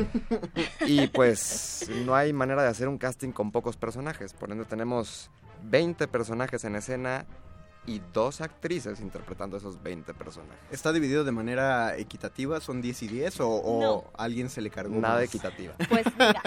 y 0.86 1.08
pues 1.08 1.90
no 2.06 2.16
hay 2.16 2.32
manera 2.34 2.62
de 2.64 2.70
hacer 2.70 2.88
un 2.90 2.98
casting 2.98 3.32
con 3.32 3.52
pocos 3.52 3.76
personajes 3.78 4.34
por 4.34 4.52
ende 4.52 4.66
tenemos 4.66 5.30
20 5.64 6.08
personajes 6.10 6.64
en 6.66 6.76
escena 6.76 7.26
y 7.88 8.02
dos 8.14 8.42
actrices 8.42 9.00
interpretando 9.00 9.58
esos 9.58 9.82
20 9.82 10.14
personajes 10.14 10.60
¿Está 10.72 10.92
dividido 10.94 11.24
de 11.24 11.32
manera 11.32 11.98
equitativa? 11.98 12.60
¿Son 12.62 12.82
10 12.82 13.04
y 13.04 13.08
10 13.08 13.40
o, 13.40 13.50
o 13.50 13.82
No. 13.82 14.04
alguien 14.18 14.50
se 14.50 14.62
le 14.62 14.70
cargó? 14.70 14.94
nada 15.00 15.16
más? 15.16 15.24
equitativa 15.24 15.74
Pues 15.90 16.06
mira, 16.14 16.42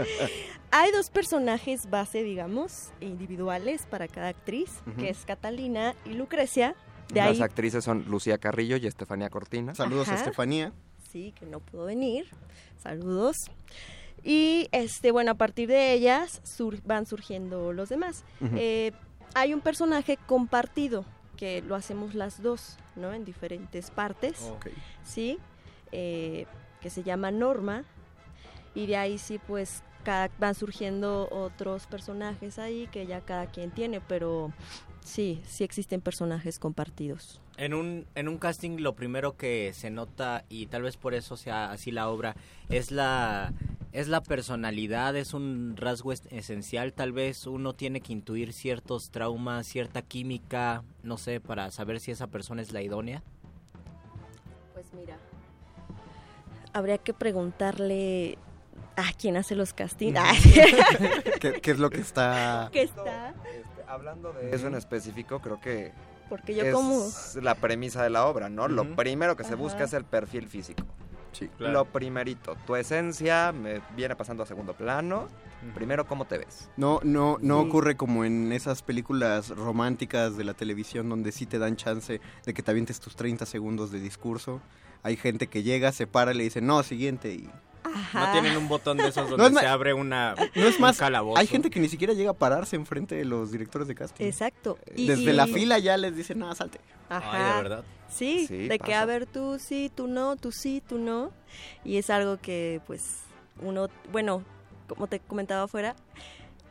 hay 0.70 0.92
dos 0.92 1.10
personajes 1.10 1.90
base, 1.90 2.22
digamos, 2.22 2.90
individuales 3.00 3.82
para 3.90 4.08
cada 4.08 4.28
actriz, 4.28 4.70
que 4.98 5.10
es 5.10 5.18
Catalina 5.24 5.94
y 6.04 6.10
Lucrecia. 6.14 6.74
De 7.08 7.20
las 7.20 7.30
ahí, 7.36 7.42
actrices 7.42 7.84
son 7.84 8.04
Lucía 8.08 8.38
Carrillo 8.38 8.76
y 8.76 8.86
Estefanía 8.86 9.30
Cortina 9.30 9.74
Saludos 9.74 10.08
a. 10.08 10.14
Estefanía. 10.14 10.72
sí, 11.12 11.32
que 11.38 11.46
no 11.46 11.60
pudo 11.60 11.84
venir. 11.84 12.26
Saludos. 12.82 13.36
Y 14.24 14.68
este, 14.72 15.12
bueno, 15.12 15.30
a 15.32 15.34
partir 15.34 15.68
de 15.68 15.92
ellas 15.92 16.40
sur- 16.44 16.80
van 16.84 17.06
surgiendo 17.06 17.72
los 17.72 17.88
demás. 17.88 18.24
Eh, 18.56 18.90
hay 19.36 19.52
un 19.52 19.60
personaje 19.60 20.16
compartido 20.26 21.04
que 21.36 21.60
lo 21.60 21.74
hacemos 21.74 22.14
las 22.14 22.42
dos, 22.42 22.78
¿no? 22.96 23.12
En 23.12 23.26
diferentes 23.26 23.90
partes. 23.90 24.40
Ok. 24.50 24.68
Sí. 25.04 25.38
eh, 25.92 26.46
que 26.80 26.90
se 26.90 27.02
llama 27.02 27.30
Norma. 27.30 27.84
Y 28.74 28.86
de 28.86 28.96
ahí 28.96 29.18
sí, 29.18 29.38
pues 29.38 29.82
cada- 30.04 30.30
van 30.38 30.54
surgiendo 30.54 31.28
otros 31.30 31.86
personajes 31.86 32.58
ahí 32.58 32.88
que 32.90 33.06
ya 33.06 33.20
cada 33.20 33.46
quien 33.46 33.70
tiene, 33.70 34.00
pero 34.00 34.52
sí, 35.04 35.40
sí 35.46 35.64
existen 35.64 36.00
personajes 36.00 36.58
compartidos. 36.58 37.40
En 37.56 37.72
un, 37.74 38.06
en 38.14 38.28
un 38.28 38.38
casting 38.38 38.78
lo 38.80 38.94
primero 38.94 39.36
que 39.36 39.72
se 39.74 39.90
nota, 39.90 40.44
y 40.48 40.66
tal 40.66 40.82
vez 40.82 40.96
por 40.96 41.14
eso 41.14 41.36
sea 41.36 41.70
así 41.70 41.90
la 41.92 42.08
obra, 42.08 42.36
es 42.68 42.90
la, 42.90 43.52
es 43.96 44.08
la 44.08 44.22
personalidad, 44.22 45.16
es 45.16 45.32
un 45.32 45.74
rasgo 45.74 46.12
es- 46.12 46.26
esencial. 46.28 46.92
Tal 46.92 47.12
vez 47.12 47.46
uno 47.46 47.72
tiene 47.74 48.02
que 48.02 48.12
intuir 48.12 48.52
ciertos 48.52 49.10
traumas, 49.10 49.66
cierta 49.66 50.02
química, 50.02 50.84
no 51.02 51.16
sé, 51.16 51.40
para 51.40 51.70
saber 51.70 51.98
si 52.00 52.10
esa 52.10 52.26
persona 52.26 52.60
es 52.60 52.72
la 52.72 52.82
idónea. 52.82 53.22
Pues 54.74 54.84
mira, 54.92 55.16
habría 56.74 56.98
que 56.98 57.14
preguntarle 57.14 58.36
a 58.96 59.14
quién 59.18 59.38
hace 59.38 59.54
los 59.54 59.72
castings. 59.72 60.20
¿Qué, 61.40 61.54
qué 61.62 61.70
es 61.70 61.78
lo 61.78 61.88
que 61.88 62.00
está...? 62.02 62.68
¿Qué 62.72 62.82
está? 62.82 63.34
hablando 63.88 64.32
de 64.32 64.50
eso 64.54 64.66
en 64.66 64.74
específico 64.74 65.38
creo 65.38 65.60
que 65.60 65.92
Porque 66.28 66.54
yo 66.56 66.64
es 66.64 66.74
como... 66.74 67.06
la 67.40 67.54
premisa 67.54 68.02
de 68.02 68.10
la 68.10 68.26
obra, 68.26 68.50
¿no? 68.50 68.68
Lo 68.68 68.96
primero 68.96 69.36
que 69.36 69.44
se 69.44 69.54
busca 69.54 69.84
es 69.84 69.94
el 69.94 70.04
perfil 70.04 70.48
físico. 70.48 70.84
Sí. 71.38 71.50
Lo 71.58 71.84
primerito, 71.84 72.56
tu 72.66 72.76
esencia 72.76 73.52
me 73.52 73.80
viene 73.96 74.16
pasando 74.16 74.42
a 74.42 74.46
segundo 74.46 74.72
plano. 74.74 75.28
Primero, 75.74 76.06
¿cómo 76.06 76.24
te 76.26 76.38
ves? 76.38 76.70
No, 76.76 77.00
no, 77.02 77.38
no 77.40 77.62
Sí. 77.62 77.68
ocurre 77.68 77.96
como 77.96 78.24
en 78.24 78.52
esas 78.52 78.82
películas 78.82 79.50
románticas 79.50 80.36
de 80.36 80.44
la 80.44 80.54
televisión 80.54 81.08
donde 81.08 81.32
sí 81.32 81.44
te 81.46 81.58
dan 81.58 81.76
chance 81.76 82.20
de 82.44 82.54
que 82.54 82.62
te 82.62 82.70
avientes 82.70 83.00
tus 83.00 83.16
30 83.16 83.46
segundos 83.46 83.90
de 83.90 84.00
discurso. 84.00 84.60
Hay 85.02 85.16
gente 85.16 85.46
que 85.48 85.62
llega, 85.62 85.92
se 85.92 86.06
para 86.06 86.32
y 86.32 86.36
le 86.36 86.44
dice, 86.44 86.60
no, 86.60 86.82
siguiente. 86.82 87.32
Y... 87.32 87.50
No 88.14 88.32
tienen 88.32 88.56
un 88.56 88.68
botón 88.68 88.96
de 88.98 89.08
esos 89.08 89.24
No 89.30 89.36
donde 89.36 89.46
es 89.46 89.52
ma- 89.52 89.60
se 89.60 89.66
abre 89.66 89.94
una 89.94 90.34
No 90.54 90.66
es 90.66 90.76
un 90.76 90.80
más, 90.82 90.98
calabozo. 90.98 91.38
hay 91.38 91.46
gente 91.46 91.70
que 91.70 91.80
ni 91.80 91.88
siquiera 91.88 92.12
llega 92.14 92.30
a 92.30 92.34
pararse 92.34 92.76
enfrente 92.76 93.14
de 93.14 93.24
los 93.24 93.50
directores 93.52 93.88
de 93.88 93.94
casting. 93.94 94.24
Exacto. 94.24 94.78
Y- 94.94 95.06
Desde 95.06 95.22
y- 95.22 95.32
la 95.32 95.46
fila 95.46 95.78
ya 95.78 95.96
les 95.96 96.16
dicen, 96.16 96.38
no, 96.38 96.54
salte. 96.54 96.80
Ajá. 97.08 97.60
verdad? 97.62 97.84
Sí, 98.08 98.46
Sí, 98.46 98.68
de 98.68 98.78
que 98.78 98.94
a 98.94 99.04
ver 99.04 99.26
tú 99.26 99.58
sí, 99.58 99.90
tú 99.94 100.06
no, 100.08 100.36
tú 100.36 100.52
sí, 100.52 100.82
tú 100.86 100.98
no. 100.98 101.30
Y 101.84 101.96
es 101.98 102.08
algo 102.10 102.38
que 102.38 102.80
pues 102.86 103.20
uno, 103.60 103.88
bueno, 104.12 104.42
como 104.88 105.06
te 105.08 105.18
comentaba 105.20 105.64
afuera, 105.64 105.96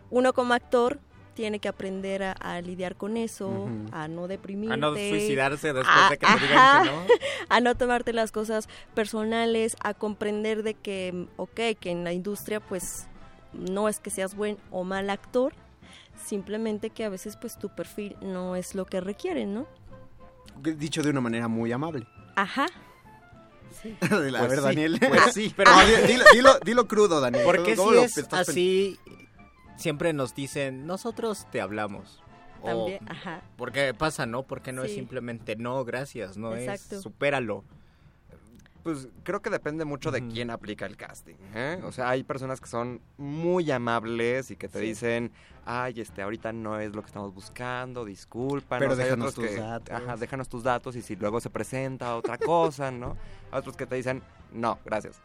uno 0.09 0.33
como 0.33 0.53
actor 0.53 0.99
tiene 1.35 1.59
que 1.59 1.67
aprender 1.67 2.23
a, 2.23 2.31
a 2.31 2.61
lidiar 2.61 2.95
con 2.95 3.17
eso, 3.17 3.67
a 3.91 4.07
no 4.07 4.27
deprimirte. 4.27 4.73
A 4.73 4.77
no 4.77 4.93
suicidarse 4.95 5.73
después 5.73 5.95
a- 5.95 6.09
de 6.09 6.17
que 6.17 6.25
te 6.25 6.47
digan 6.47 6.83
que 6.83 6.89
no. 6.89 7.05
A 7.49 7.59
no 7.61 7.75
tomarte 7.75 8.11
las 8.13 8.31
cosas 8.31 8.67
personales, 8.95 9.75
a 9.83 9.93
comprender 9.93 10.63
de 10.63 10.73
que, 10.73 11.27
ok, 11.37 11.59
que 11.79 11.91
en 11.91 12.03
la 12.03 12.11
industria 12.13 12.59
pues 12.59 13.05
no 13.53 13.87
es 13.87 13.99
que 13.99 14.09
seas 14.09 14.33
buen 14.35 14.57
o 14.71 14.83
mal 14.83 15.09
actor, 15.09 15.53
simplemente 16.25 16.89
que 16.89 17.03
a 17.05 17.09
veces 17.09 17.37
pues 17.37 17.57
tu 17.59 17.69
perfil 17.69 18.15
no 18.21 18.55
es 18.55 18.73
lo 18.73 18.85
que 18.85 18.99
requieren, 19.01 19.53
¿no? 19.53 19.67
Dicho 20.61 21.03
de 21.03 21.09
una 21.11 21.21
manera 21.21 21.47
muy 21.47 21.71
amable. 21.71 22.07
Ajá. 22.35 22.65
a 24.01 24.07
Pues 24.07 24.31
ver, 24.31 24.49
sí, 24.57 24.61
Daniel. 24.61 24.99
pues 25.07 25.21
sí. 25.33 25.53
Pero 25.55 25.71
no, 25.71 26.07
dilo, 26.07 26.23
dilo, 26.33 26.59
dilo 26.65 26.87
crudo, 26.87 27.19
Daniel. 27.19 27.43
Porque 27.45 27.75
¿Cómo 27.75 27.91
si 27.91 27.97
es 27.99 28.17
así, 28.31 28.99
siempre 29.77 30.13
nos 30.13 30.33
dicen, 30.35 30.85
nosotros 30.87 31.47
te 31.51 31.61
hablamos. 31.61 32.21
O- 32.61 32.65
También, 32.67 32.99
ajá. 33.09 33.41
Porque 33.57 33.93
pasa, 33.93 34.25
¿no? 34.25 34.43
Porque 34.43 34.71
no 34.71 34.83
es 34.83 34.93
simplemente 34.93 35.55
no, 35.55 35.83
gracias, 35.85 36.37
no 36.37 36.55
Exacto. 36.55 36.95
es 36.95 37.01
supéralo. 37.01 37.63
Pues 38.83 39.07
creo 39.23 39.41
que 39.41 39.49
depende 39.49 39.83
mucho 39.83 40.11
de 40.11 40.27
quién 40.27 40.51
aplica 40.51 40.85
el 40.85 40.95
casting. 40.95 41.33
¿eh? 41.55 41.81
O 41.83 41.91
sea, 41.91 42.07
hay 42.09 42.23
personas 42.23 42.61
que 42.61 42.67
son 42.67 43.01
muy 43.17 43.71
amables 43.71 44.51
y 44.51 44.55
que 44.57 44.67
te 44.67 44.77
Sí. 44.79 44.85
dicen, 44.85 45.31
ay, 45.65 45.99
este, 46.01 46.21
ahorita 46.21 46.53
no 46.53 46.79
es 46.79 46.93
lo 46.93 47.01
que 47.01 47.07
estamos 47.07 47.33
buscando, 47.33 48.05
disculpa. 48.05 48.77
Pero 48.77 48.95
déjanos 48.95 49.33
tus 49.33 49.55
datos. 49.55 49.89
Ajá, 49.95 50.17
déjanos 50.17 50.49
tus 50.49 50.61
datos 50.61 50.95
y 50.95 51.01
si 51.01 51.15
luego 51.15 51.39
se 51.41 51.49
presenta 51.49 52.15
otra 52.15 52.37
cosa, 52.37 52.91
¿no? 52.91 53.17
Hay 53.51 53.57
otros 53.59 53.75
que 53.75 53.87
te 53.87 53.95
dicen, 53.95 54.21
no, 54.53 54.77
gracias. 54.85 55.19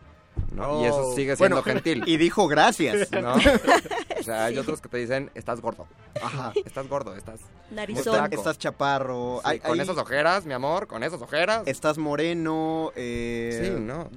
¿No? 0.53 0.81
Y 0.83 0.85
eso 0.87 1.09
Oh. 1.09 1.15
sigue 1.15 1.37
siendo 1.37 1.63
Bueno, 1.63 1.63
gentil. 1.83 2.03
y 2.07 2.17
dijo 2.17 2.47
gracias. 2.49 3.11
¿no? 3.13 3.35
O 4.21 4.23
sea, 4.23 4.45
hay 4.47 4.55
Sí. 4.55 4.59
otros 4.61 4.81
que 4.83 4.89
te 4.91 4.99
dicen, 4.99 5.31
estás 5.35 5.61
gordo. 5.63 5.87
Ajá. 6.23 6.53
Estás 6.67 6.87
gordo, 6.89 7.17
estás... 7.17 7.41
Narizón. 7.71 8.05
muy 8.13 8.15
flaco". 8.19 8.35
Estás 8.37 8.59
chaparro. 8.59 9.37
Sí, 9.43 9.49
Hay- 9.49 9.61
con 9.61 9.73
hay- 9.73 9.81
esas 9.81 9.97
ojeras, 9.97 10.45
mi 10.45 10.53
amor, 10.53 10.87
con 10.89 11.03
esas 11.03 11.23
ojeras. 11.23 11.63
Estás 11.67 11.97
moreno. 11.97 12.93
eh, 12.97 13.73
Sí, 13.77 13.81
no. 13.81 14.11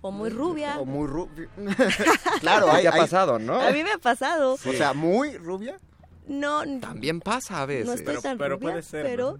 O 0.00 0.12
muy 0.12 0.30
rubia. 0.30 0.78
O 0.78 0.84
muy 0.84 1.08
rubia. 1.08 1.48
claro, 2.40 2.70
hay, 2.70 2.82
¿Qué 2.82 2.88
ha 2.88 2.92
pasado, 2.92 3.38
no? 3.40 3.60
A 3.60 3.70
mí 3.72 3.82
me 3.82 3.90
ha 3.92 3.98
pasado. 3.98 4.54
O 4.54 4.56
sea, 4.58 4.92
muy 4.94 5.36
rubia. 5.36 5.76
No, 6.28 6.62
También 6.80 7.20
pasa 7.20 7.62
a 7.62 7.66
veces. 7.66 7.86
no 7.86 7.94
estoy 7.94 8.20
tan 8.20 8.38
rubia, 8.38 8.80
pero... 8.92 9.38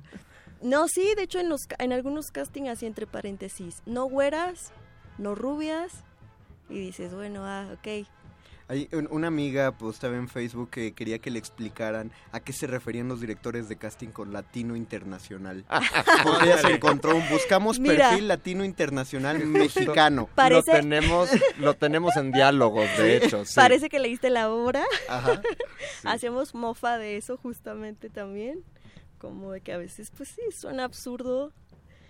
¿no? 0.62 0.88
sí, 0.88 1.14
de 1.14 1.22
hecho 1.22 1.38
en 1.38 1.48
los 1.48 1.68
en 1.78 1.92
algunos 1.92 2.32
castings 2.32 2.70
así 2.70 2.86
entre 2.86 3.06
paréntesis, 3.06 3.82
no 3.86 4.06
güeras, 4.06 4.72
no 5.18 5.34
rubias, 5.36 6.02
y 6.68 6.78
dices, 6.78 7.12
bueno, 7.14 7.44
ah, 7.44 7.68
ok. 7.72 8.06
Hay 8.70 8.86
un- 8.92 9.08
una 9.10 9.28
amiga 9.28 9.72
postaba 9.72 10.16
en 10.16 10.28
Facebook 10.28 10.68
que 10.68 10.92
quería 10.92 11.18
que 11.20 11.30
le 11.30 11.38
explicaran 11.38 12.12
a 12.32 12.40
qué 12.40 12.52
se 12.52 12.66
referían 12.66 13.08
los 13.08 13.18
directores 13.18 13.66
de 13.70 13.76
casting 13.76 14.08
con 14.08 14.30
latino 14.34 14.76
internacional. 14.76 15.64
Porque 16.22 16.44
ella 16.44 16.58
se 16.58 16.72
encontró 16.72 17.16
un 17.16 17.26
buscamos 17.30 17.78
Mira. 17.80 18.10
perfil 18.10 18.28
latino 18.28 18.64
internacional 18.66 19.38
mexicano. 19.46 20.28
Parece- 20.34 20.70
Lo 20.72 20.78
tenemos, 20.80 21.30
lo 21.58 21.74
tenemos 21.74 22.16
en 22.18 22.30
diálogos, 22.30 22.86
de 22.98 23.16
hecho. 23.16 23.46
sí. 23.46 23.54
Parece 23.56 23.88
que 23.88 23.98
leíste 24.00 24.28
la 24.28 24.50
obra. 24.50 24.84
Ajá. 25.08 25.40
Hacemos 26.04 26.54
mofa 26.54 26.98
de 26.98 27.16
eso 27.16 27.38
justamente 27.38 28.10
también. 28.10 28.62
Como 29.16 29.50
de 29.52 29.62
que 29.62 29.72
a 29.72 29.78
veces, 29.78 30.12
pues 30.14 30.28
sí, 30.28 30.42
suena 30.54 30.84
absurdo. 30.84 31.52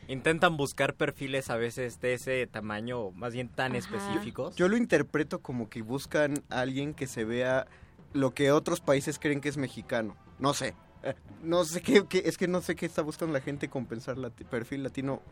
Intentan 0.08 0.56
buscar 0.56 0.94
perfiles 0.94 1.50
a 1.50 1.56
veces 1.56 2.00
de 2.00 2.14
ese 2.14 2.46
tamaño, 2.46 2.98
o 3.00 3.12
más 3.12 3.32
bien 3.34 3.48
tan 3.48 3.72
Ajá. 3.72 3.78
específicos. 3.78 4.56
Yo 4.56 4.68
lo 4.68 4.76
interpreto 4.76 5.40
como 5.40 5.68
que 5.68 5.82
buscan 5.82 6.34
a 6.50 6.60
alguien 6.60 6.94
que 6.94 7.06
se 7.06 7.24
vea 7.24 7.66
lo 8.14 8.32
que 8.32 8.50
otros 8.50 8.80
países 8.80 9.18
creen 9.18 9.40
que 9.40 9.48
es 9.50 9.56
mexicano. 9.58 10.16
No 10.38 10.54
sé. 10.54 10.74
No 11.44 11.64
sé 11.64 11.80
qué, 11.82 12.04
qué- 12.08 12.24
es 12.26 12.36
que 12.36 12.48
no 12.48 12.60
sé 12.60 12.74
qué 12.74 12.84
está 12.84 13.00
buscando 13.02 13.32
la 13.32 13.40
gente 13.40 13.68
con 13.68 13.86
pensar 13.86 14.16
lati- 14.16 14.44
perfil 14.44 14.82
latino. 14.82 15.22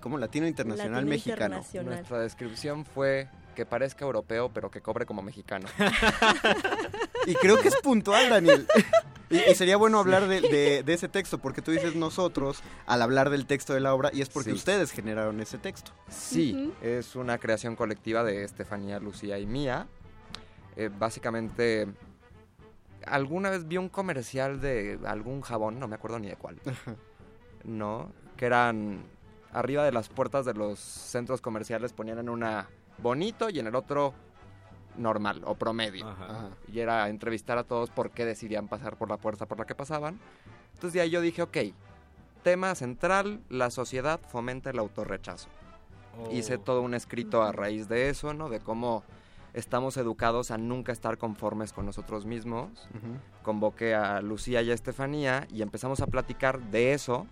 ¿cómo? 0.00 0.18
Latino 0.18 0.48
internacional 0.48 0.94
Latino 0.94 1.10
mexicano. 1.10 1.44
internacional. 1.44 1.94
Nuestra 1.94 2.18
descripción 2.18 2.84
fue 2.84 3.28
que 3.54 3.64
parezca 3.64 4.04
europeo, 4.04 4.50
pero 4.52 4.68
que 4.72 4.80
cobre 4.80 5.06
como 5.06 5.22
mexicano. 5.22 5.68
Y 7.26 7.34
creo 7.34 7.58
que 7.58 7.68
es 7.68 7.76
puntual, 7.82 8.28
Daniel. 8.30 8.66
Y, 9.30 9.38
y 9.50 9.54
sería 9.54 9.76
bueno 9.76 9.98
hablar 9.98 10.28
de, 10.28 10.40
de- 10.42 10.82
de 10.82 10.92
ese 10.92 11.08
texto, 11.08 11.38
porque 11.38 11.62
tú 11.62 11.70
dices 11.70 11.94
nosotros 11.96 12.62
al 12.86 13.00
hablar 13.00 13.30
del 13.30 13.46
texto 13.46 13.72
de 13.72 13.80
la 13.80 13.94
obra, 13.94 14.10
y 14.12 14.20
es 14.20 14.28
porque 14.28 14.50
Sí. 14.50 14.56
ustedes 14.56 14.90
generaron 14.90 15.40
ese 15.40 15.56
texto. 15.58 15.92
Sí, 16.10 16.72
es 16.82 17.16
una 17.16 17.38
creación 17.38 17.74
colectiva 17.76 18.24
de 18.24 18.44
Estefanía, 18.44 18.98
Lucía 19.00 19.38
y 19.38 19.46
mía. 19.46 19.86
Eh, 20.76 20.90
básicamente, 20.98 21.86
alguna 23.06 23.50
vez 23.50 23.66
vi 23.66 23.76
un 23.78 23.88
comercial 23.88 24.60
de 24.60 24.98
algún 25.06 25.40
jabón, 25.40 25.78
no 25.78 25.88
me 25.88 25.94
acuerdo 25.96 26.18
ni 26.18 26.28
de 26.28 26.36
cuál. 26.36 26.60
¿No? 27.64 28.12
Que 28.36 28.46
eran 28.46 29.02
arriba 29.52 29.84
de 29.84 29.92
las 29.92 30.08
puertas 30.08 30.44
de 30.44 30.54
los 30.54 30.78
centros 30.78 31.40
comerciales 31.40 31.92
ponían 31.92 32.18
en 32.18 32.28
una 32.28 32.68
bonito 32.98 33.48
y 33.50 33.58
en 33.58 33.66
el 33.66 33.74
otro 33.74 34.14
normal 34.96 35.42
o 35.44 35.54
promedio. 35.54 36.08
Ajá. 36.08 36.50
Y 36.72 36.80
era 36.80 37.08
entrevistar 37.08 37.58
a 37.58 37.64
todos 37.64 37.90
por 37.90 38.10
qué 38.10 38.24
decidían 38.24 38.68
pasar 38.68 38.96
por 38.96 39.08
la 39.08 39.16
puerta 39.16 39.46
por 39.46 39.58
la 39.58 39.64
que 39.64 39.74
pasaban. 39.74 40.18
Entonces 40.74 40.94
de 40.94 41.00
ahí 41.00 41.10
yo 41.10 41.20
dije, 41.20 41.42
ok, 41.42 41.58
tema 42.42 42.74
central, 42.74 43.40
la 43.48 43.70
sociedad 43.70 44.20
fomenta 44.28 44.70
el 44.70 44.78
autorrechazo. 44.78 45.48
Hice 46.30 46.58
todo 46.58 46.82
un 46.82 46.94
escrito 46.94 47.42
a 47.42 47.52
raíz 47.52 47.88
de 47.88 48.10
eso, 48.10 48.34
¿no? 48.34 48.50
De 48.50 48.60
cómo 48.60 49.02
estamos 49.54 49.96
educados 49.96 50.50
a 50.50 50.58
nunca 50.58 50.92
estar 50.92 51.18
conformes 51.18 51.72
con 51.72 51.86
nosotros 51.86 52.26
mismos. 52.26 52.88
Convoqué 53.42 53.94
a 53.94 54.20
Lucía 54.20 54.60
y 54.62 54.70
a 54.70 54.74
Estefanía 54.74 55.46
y 55.50 55.62
empezamos 55.62 56.00
a 56.00 56.06
platicar 56.06 56.60
de 56.60 56.92
eso. 56.92 57.26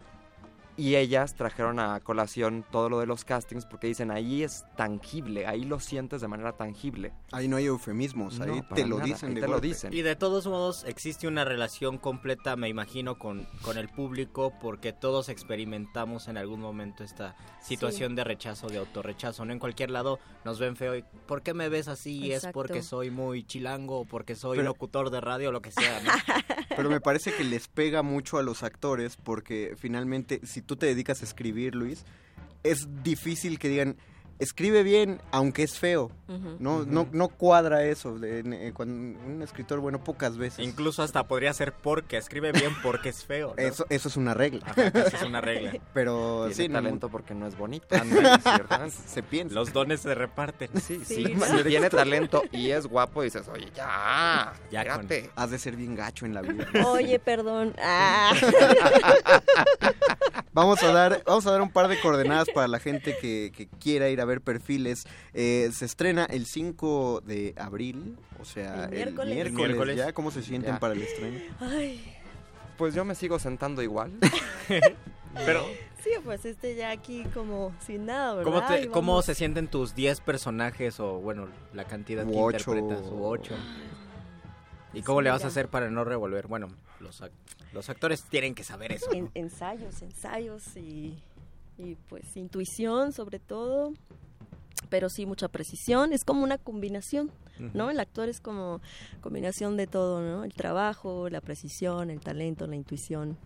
Y 0.81 0.97
ellas 0.97 1.35
trajeron 1.35 1.79
a 1.79 2.01
colación 2.01 2.65
todo 2.71 2.89
lo 2.89 3.01
de 3.01 3.07
los 3.07 3.27
castings 3.27 3.67
porque 3.67 3.87
dicen, 3.87 4.11
ahí 4.11 4.43
es 4.43 4.65
tangible, 4.79 5.47
ahí 5.47 5.65
lo 5.65 5.79
sientes 5.79 6.23
de 6.23 6.29
manera 6.29 6.53
tangible. 6.53 7.13
Ahí 7.33 7.49
no 7.49 7.57
hay 7.59 7.67
eufemismos, 7.67 8.39
No, 8.39 8.45
ahí 8.55 8.63
para 8.63 8.77
te 8.77 8.87
lo 8.87 8.97
nada, 8.97 9.07
dicen 9.07 9.29
ahí 9.35 9.41
te 9.43 9.49
lo 9.49 9.61
dicen. 9.61 9.93
Y 9.93 10.01
de 10.01 10.17
todos 10.17 10.47
modos 10.47 10.85
existe 10.85 11.29
una 11.29 11.45
relación 11.45 11.99
completa, 11.99 12.57
me 12.57 12.71
imagino, 12.71 13.19
con, 13.19 13.47
con 13.61 13.77
el 13.77 13.91
público 13.91 14.55
porque 14.59 14.95
todos 14.95 15.29
experimentamos 15.29 16.29
en 16.29 16.39
algún 16.39 16.61
momento 16.61 17.05
esta 17.05 17.37
situación 17.61 18.15
de 18.15 18.25
rechazo, 18.25 18.69
de 18.69 18.79
autorrechazo. 18.79 19.45
No 19.45 19.53
en 19.53 19.59
cualquier 19.59 19.91
lado 19.91 20.19
nos 20.47 20.59
ven 20.59 20.77
feo 20.77 20.97
y 20.97 21.05
¿por 21.27 21.43
qué 21.43 21.53
me 21.53 21.69
ves 21.69 21.89
así? 21.89 22.33
¿Es 22.33 22.47
porque 22.55 22.83
soy 22.83 23.11
muy 23.11 23.45
chilango 23.45 24.01
o 24.01 24.05
porque 24.07 24.35
soy 24.35 24.57
Pero- 24.57 24.71
locutor 24.71 25.11
de 25.11 25.21
radio 25.21 25.51
o 25.51 25.53
lo 25.53 25.61
que 25.61 25.73
sea? 25.73 26.01
¿no? 26.01 26.11
Pero 26.77 26.89
me 26.89 27.01
parece 27.01 27.33
que 27.33 27.45
les 27.45 27.69
pega 27.69 28.03
mucho 28.03 28.39
a 28.39 28.43
los 28.43 28.63
actores 28.63 29.17
porque 29.17 29.75
finalmente 29.77 30.41
si 30.45 30.63
tú 30.63 30.77
te 30.77 30.87
dedicas 30.87 31.21
a 31.21 31.25
escribir, 31.25 31.75
Luis, 31.75 32.05
es 32.63 32.87
difícil 33.03 33.59
que 33.59 33.69
digan, 33.69 33.97
escribe 34.41 34.83
bien, 34.83 35.21
aunque 35.31 35.63
es 35.63 35.79
feo. 35.79 36.11
No, 36.61 36.85
no, 36.85 37.09
no 37.11 37.29
cuadra 37.29 37.85
eso. 37.85 38.17
de- 38.19 38.41
eh, 38.69 38.73
cuando 38.73 39.19
un 39.27 39.43
escritor, 39.43 39.81
bueno, 39.81 40.03
pocas 40.05 40.37
veces. 40.37 40.65
Incluso 40.65 41.03
hasta 41.03 41.25
podría 41.27 41.53
ser 41.53 41.73
porque 41.73 42.17
escribe 42.17 42.53
bien 42.53 42.71
porque 42.85 43.09
es 43.09 43.25
feo. 43.25 43.55
¿no? 43.57 43.63
Eso, 43.63 43.85
eso 43.89 44.09
es 44.09 44.17
una 44.17 44.33
regla. 44.35 44.61
Ajá, 44.67 44.87
eso 44.89 45.17
es 45.17 45.23
una 45.25 45.41
regla. 45.41 45.73
Pero 45.93 46.43
Tiene 46.47 46.55
sí, 46.55 46.69
no, 46.69 46.75
talento 46.75 47.09
porque 47.09 47.35
no 47.35 47.49
es 47.49 47.57
bonito. 47.59 47.87
¿cierto? 47.97 48.77
se 49.07 49.23
piensa. 49.25 49.55
Los 49.57 49.73
dones 49.73 50.01
se 50.03 50.15
reparten. 50.15 50.71
Sí, 50.81 51.03
Sí, 51.05 51.25
sí. 51.25 51.25
¿no? 51.35 51.45
Si 51.47 51.65
tiene 51.65 51.91
talento 51.91 52.43
y 52.53 52.71
es 52.71 52.87
guapo, 52.87 53.23
dices, 53.23 53.49
oye, 53.49 53.67
ya, 53.75 54.53
Ya 54.71 54.85
con-. 54.95 55.09
Has 55.35 55.51
de 55.51 55.59
ser 55.59 55.75
bien 55.75 55.97
gacho 55.97 56.27
en 56.27 56.35
la 56.35 56.43
vida. 56.43 56.69
Oye, 56.87 57.19
perdón. 57.19 57.75
Ah. 57.83 58.33
Vamos 60.53 60.83
a 60.83 60.93
dar, 60.93 61.23
vamos 61.27 61.47
a 61.47 61.53
dar 61.53 61.63
un 61.63 61.71
par 61.71 61.87
de 61.89 62.01
coordenadas 62.01 62.49
para 62.53 62.67
la 62.67 62.81
gente 62.81 63.17
que, 63.21 63.53
que 63.57 63.69
quiera 63.69 64.09
ir 64.09 64.21
a 64.21 64.25
ver 64.31 64.41
perfiles. 64.41 65.05
Eh, 65.35 65.69
se 65.73 65.85
estrena 65.85 66.25
el 66.25 66.47
5 66.47 67.21
de 67.27 67.55
abril, 67.59 68.17
o 68.41 68.45
sea, 68.45 68.85
El 68.85 68.85
el 68.85 68.91
miércoles. 68.97 69.35
miércoles, 69.35 69.67
Miércoles. 69.69 69.97
ya. 69.99 70.13
¿Cómo 70.13 70.31
se 70.31 70.43
sienten 70.43 70.75
Ya. 70.75 70.81
para 70.81 70.95
el 70.95 71.03
estreno? 71.03 71.39
Ay, 71.61 72.01
Pues 72.79 72.95
yo 72.95 73.05
me 73.05 73.15
sigo 73.15 73.39
sentando 73.39 73.83
igual. 73.83 74.13
Pero, 75.35 75.65
Sí, 76.03 76.11
pues 76.25 76.47
este 76.47 76.75
ya 76.77 76.91
aquí 76.93 77.25
como 77.35 77.75
sin 77.87 78.07
nada, 78.07 78.33
¿verdad? 78.37 78.51
¿cómo, 78.53 78.67
te- 78.67 78.83
Y 78.85 78.89
cómo 78.89 79.21
se 79.21 79.35
sienten 79.35 79.69
tus 79.69 79.95
10 79.95 80.21
personajes 80.23 80.99
o, 80.99 81.21
bueno, 81.21 81.49
la 81.75 81.85
cantidad 81.85 82.25
U 82.27 82.31
que 82.31 82.39
ocho. 82.39 82.75
interpretas? 82.75 83.11
U 83.13 83.23
8. 83.27 83.55
¿Y 84.95 85.03
cómo 85.03 85.21
Sí, 85.21 85.25
le 85.25 85.31
vas 85.31 85.45
a 85.45 85.49
hacer 85.49 85.69
para 85.69 85.91
no 85.91 86.05
revolver? 86.05 86.47
Bueno, 86.47 86.69
los, 87.01 87.21
ac- 87.23 87.31
los 87.75 87.91
actores 87.91 88.25
tienen 88.25 88.55
que 88.55 88.65
saber 88.65 88.93
eso. 88.93 89.13
En- 89.13 89.31
ensayos, 89.35 90.01
ensayos 90.01 90.75
y, 90.77 91.19
y 91.85 91.97
pues 92.09 92.37
intuición 92.37 93.13
sobre 93.13 93.39
todo, 93.39 93.93
pero 94.89 95.09
sí 95.09 95.27
mucha 95.27 95.49
precisión, 95.49 96.13
es 96.13 96.25
como 96.25 96.43
una 96.43 96.59
combinación, 96.59 97.31
¿no? 97.75 97.91
El 97.91 98.01
actor 98.01 98.29
es 98.29 98.41
como 98.41 98.81
combinación 99.21 99.77
de 99.77 99.87
todo, 99.87 100.21
¿no? 100.21 100.45
El 100.45 100.55
trabajo, 100.55 101.29
la 101.29 101.41
precisión, 101.41 102.11
el 102.11 102.21
talento, 102.21 102.67
la 102.67 102.77
intuición, 102.77 103.37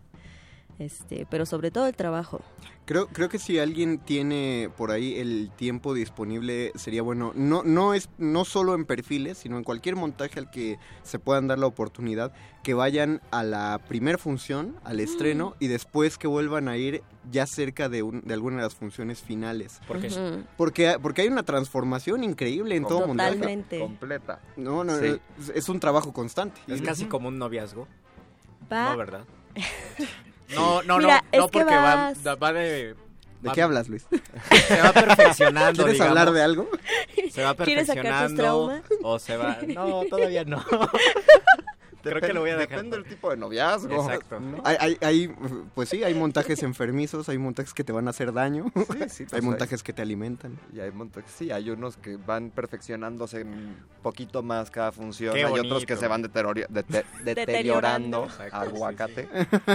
este, 0.78 1.26
pero 1.30 1.46
sobre 1.46 1.70
todo 1.70 1.86
el 1.86 1.94
trabajo. 1.94 2.40
Creo, 2.86 3.06
creo 3.06 3.30
que 3.30 3.38
si 3.38 3.58
alguien 3.58 3.98
tiene 3.98 4.68
por 4.76 4.90
ahí 4.90 5.14
el 5.18 5.50
tiempo 5.56 5.94
disponible 5.94 6.70
sería 6.74 7.00
bueno, 7.00 7.32
no, 7.34 7.62
no 7.62 7.94
es 7.94 8.10
no 8.18 8.44
solo 8.44 8.74
en 8.74 8.84
perfiles, 8.84 9.38
sino 9.38 9.56
en 9.56 9.64
cualquier 9.64 9.96
montaje 9.96 10.38
al 10.38 10.50
que 10.50 10.78
se 11.02 11.18
puedan 11.18 11.46
dar 11.48 11.58
la 11.58 11.66
oportunidad, 11.66 12.32
que 12.62 12.74
vayan 12.74 13.22
a 13.30 13.42
la 13.42 13.80
primer 13.88 14.18
función, 14.18 14.76
al 14.84 15.00
estreno, 15.00 15.54
y 15.60 15.68
después 15.68 16.18
que 16.18 16.26
vuelvan 16.26 16.68
a 16.68 16.76
ir 16.76 17.02
ya 17.30 17.46
cerca 17.46 17.88
de, 17.88 18.02
un- 18.02 18.20
de 18.20 18.34
alguna 18.34 18.56
de 18.58 18.62
las 18.64 18.74
funciones 18.74 19.22
finales. 19.22 19.80
¿Por 19.88 19.98
qué? 20.00 20.08
Ujú. 20.08 20.44
Porque, 20.58 20.96
porque 21.00 21.22
hay 21.22 21.28
una 21.28 21.42
transformación 21.42 22.22
increíble 22.22 22.76
en 22.76 22.84
todo 22.86 23.06
montaje. 23.06 23.30
Totalmente. 23.32 23.78
Completa. 23.78 24.40
No, 24.58 24.84
no, 24.84 24.98
Sí. 24.98 25.18
es, 25.38 25.48
es 25.54 25.68
un 25.70 25.80
trabajo 25.80 26.12
constante. 26.12 26.60
Es 26.68 26.82
casi 26.82 27.06
como 27.06 27.28
un 27.28 27.38
noviazgo. 27.38 27.88
Va- 28.70 28.90
No, 28.90 28.96
¿verdad? 28.98 29.24
No, 30.54 30.82
no, 30.82 30.98
Mira, 30.98 31.24
no, 31.32 31.38
no 31.40 31.48
porque 31.48 31.74
va, 31.74 31.94
vas- 31.96 32.22
da- 32.22 32.34
va 32.36 32.52
de... 32.52 32.94
¿De 33.40 33.48
va- 33.48 33.54
qué 33.54 33.62
hablas, 33.62 33.88
Luis? 33.88 34.06
Se 34.68 34.80
va 34.80 34.92
perfeccionando, 34.92 35.72
¿Quieres 35.84 35.92
digamos. 35.94 36.18
hablar 36.18 36.32
de 36.34 36.42
algo? 36.42 36.68
Se 37.30 37.42
va 37.44 37.54
¿Quieres 37.56 37.86
sacar 37.86 38.02
tus 38.28 38.36
perfeccionando 38.36 38.82
o 39.02 39.18
se 39.18 39.36
va... 39.36 39.58
No, 39.68 40.02
todavía 40.08 40.44
no. 40.44 40.64
Creo 42.10 42.20
que 42.20 42.32
lo 42.32 42.40
voy 42.40 42.50
a 42.50 42.56
dejar. 42.56 42.76
Depende 42.76 42.96
del 42.96 43.06
tipo 43.06 43.30
de 43.30 43.36
noviazgo. 43.36 43.94
Exacto. 43.94 44.40
¿no? 44.40 44.60
Hay, 44.64 44.76
hay, 44.78 44.98
hay, 45.00 45.34
pues 45.74 45.88
sí, 45.88 46.02
hay 46.04 46.14
montajes 46.14 46.62
enfermizos, 46.62 47.28
hay 47.28 47.38
montajes 47.38 47.74
que 47.74 47.84
te 47.84 47.92
van 47.92 48.06
a 48.06 48.10
hacer 48.10 48.32
daño, 48.32 48.66
Sí, 48.74 49.08
sí, 49.08 49.22
hay 49.24 49.28
pues 49.30 49.44
montajes 49.44 49.82
que 49.82 49.92
te 49.92 50.02
alimentan. 50.02 50.58
Y 50.72 50.80
hay 50.80 50.90
montajes, 50.90 51.30
sí, 51.30 51.50
hay 51.50 51.70
unos 51.70 51.96
que 51.96 52.16
van 52.16 52.50
perfeccionándose 52.50 53.42
un 53.42 53.76
poquito 54.02 54.42
más 54.42 54.70
cada 54.70 54.92
función. 54.92 55.34
Qué 55.34 55.44
hay 55.44 55.58
otros 55.58 55.86
que 55.86 55.96
se 55.96 56.08
van 56.08 56.22
Deteriorando. 57.24 58.24
Exacto, 58.24 58.56
Aguacate. 58.56 59.28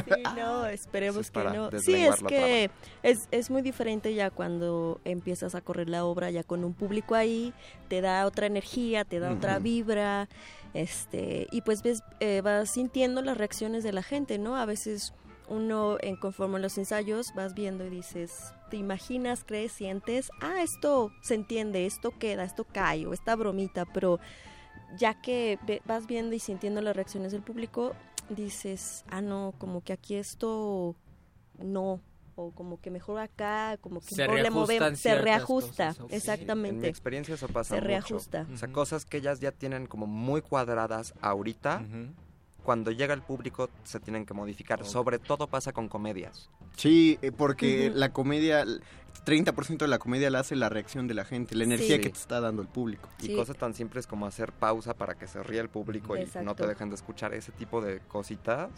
Sí, 0.05 0.23
no, 0.37 0.65
esperemos 0.65 1.25
es 1.25 1.31
que 1.31 1.43
no. 1.43 1.71
Sí, 1.79 1.95
es 1.95 2.23
que 2.23 2.71
es, 3.03 3.27
es 3.31 3.49
muy 3.49 3.61
diferente 3.61 4.13
ya 4.13 4.29
cuando 4.29 4.99
empiezas 5.05 5.55
a 5.55 5.61
correr 5.61 5.89
la 5.89 6.05
obra 6.05 6.31
ya 6.31 6.43
con 6.43 6.63
un 6.63 6.73
público 6.73 7.15
ahí, 7.15 7.53
te 7.87 8.01
da 8.01 8.25
otra 8.25 8.47
energía, 8.47 9.05
te 9.05 9.19
da 9.19 9.31
otra 9.31 9.59
vibra, 9.59 10.27
este, 10.73 11.47
y 11.51 11.61
pues 11.61 11.81
ves, 11.83 12.03
eh, 12.19 12.41
vas 12.41 12.69
sintiendo 12.69 13.21
las 13.21 13.37
reacciones 13.37 13.83
de 13.83 13.93
la 13.93 14.03
gente, 14.03 14.37
¿no? 14.37 14.55
A 14.55 14.65
veces 14.65 15.13
uno 15.47 15.97
en 16.01 16.15
conforme 16.15 16.59
los 16.59 16.77
ensayos 16.77 17.33
vas 17.35 17.53
viendo 17.53 17.85
y 17.85 17.89
dices, 17.89 18.53
te 18.69 18.77
imaginas, 18.77 19.43
crees, 19.43 19.71
sientes, 19.71 20.31
ah, 20.41 20.61
esto 20.61 21.11
se 21.21 21.35
entiende, 21.35 21.85
esto 21.85 22.17
queda, 22.17 22.43
esto 22.43 22.65
cae, 22.65 23.07
o 23.07 23.13
esta 23.13 23.35
bromita, 23.35 23.85
pero 23.85 24.19
ya 24.97 25.19
que 25.21 25.59
vas 25.85 26.07
viendo 26.07 26.35
y 26.35 26.39
sintiendo 26.39 26.81
las 26.81 26.95
reacciones 26.95 27.31
del 27.31 27.41
público, 27.41 27.93
dices, 28.29 29.03
ah, 29.09 29.21
no, 29.21 29.53
como 29.57 29.81
que 29.83 29.93
aquí 29.93 30.15
esto 30.15 30.95
no, 31.57 31.99
o 32.39 32.51
como 32.51 32.79
que 32.79 32.89
mejor 32.89 33.19
acá, 33.19 33.77
como 33.81 33.99
que 33.99 34.15
Se 34.15 34.21
mejor 34.23 34.39
le 34.41 34.49
movemos, 34.49 34.99
se 34.99 35.15
reajusta, 35.15 35.87
cosas, 35.89 35.99
ok. 35.99 36.05
En 36.05 36.11
mi 36.11 36.15
exactamente. 36.17 36.87
experiencia 36.87 37.35
eso 37.35 37.47
pasa 37.47 37.75
Se 37.75 37.81
mucho. 37.81 37.87
reajusta. 37.87 38.47
O 38.53 38.57
sea, 38.57 38.71
cosas 38.71 39.05
que 39.05 39.17
ellas 39.17 39.39
ya 39.41 39.51
tienen 39.51 39.87
como 39.87 40.07
muy 40.07 40.41
cuadradas 40.41 41.13
ahorita, 41.21 41.83
cuando 42.63 42.91
llega 42.91 43.13
el 43.13 43.21
público 43.21 43.69
se 43.83 43.99
tienen 43.99 44.25
que 44.25 44.33
modificar. 44.33 44.85
Sobre 44.85 45.19
todo 45.19 45.47
pasa 45.47 45.73
con 45.73 45.89
comedias. 45.89 46.49
Sí, 46.77 47.17
eh, 47.21 47.31
porque 47.31 47.91
la 47.93 48.13
comedia, 48.13 48.61
el 48.61 48.81
30% 49.25 49.79
de 49.79 49.87
la 49.87 49.99
comedia 49.99 50.29
la 50.29 50.39
hace 50.39 50.55
la 50.55 50.69
reacción 50.69 51.07
de 51.07 51.13
la 51.15 51.25
gente, 51.25 51.55
la 51.55 51.63
energía 51.65 51.95
Sí. 51.97 52.01
que 52.01 52.09
te 52.09 52.17
está 52.17 52.39
dando 52.39 52.61
el 52.61 52.67
público. 52.67 53.09
Y 53.21 53.35
cosas 53.35 53.57
tan 53.57 53.73
simples 53.73 54.07
como 54.07 54.25
hacer 54.25 54.51
pausa 54.53 54.93
para 54.93 55.15
que 55.15 55.27
se 55.27 55.41
ría 55.43 55.61
el 55.61 55.69
público 55.69 56.15
y 56.15 56.25
no 56.43 56.55
te 56.55 56.65
dejen 56.67 56.89
de 56.89 56.95
escuchar 56.95 57.33
ese 57.33 57.51
tipo 57.51 57.81
de 57.81 57.99
cositas. 58.07 58.69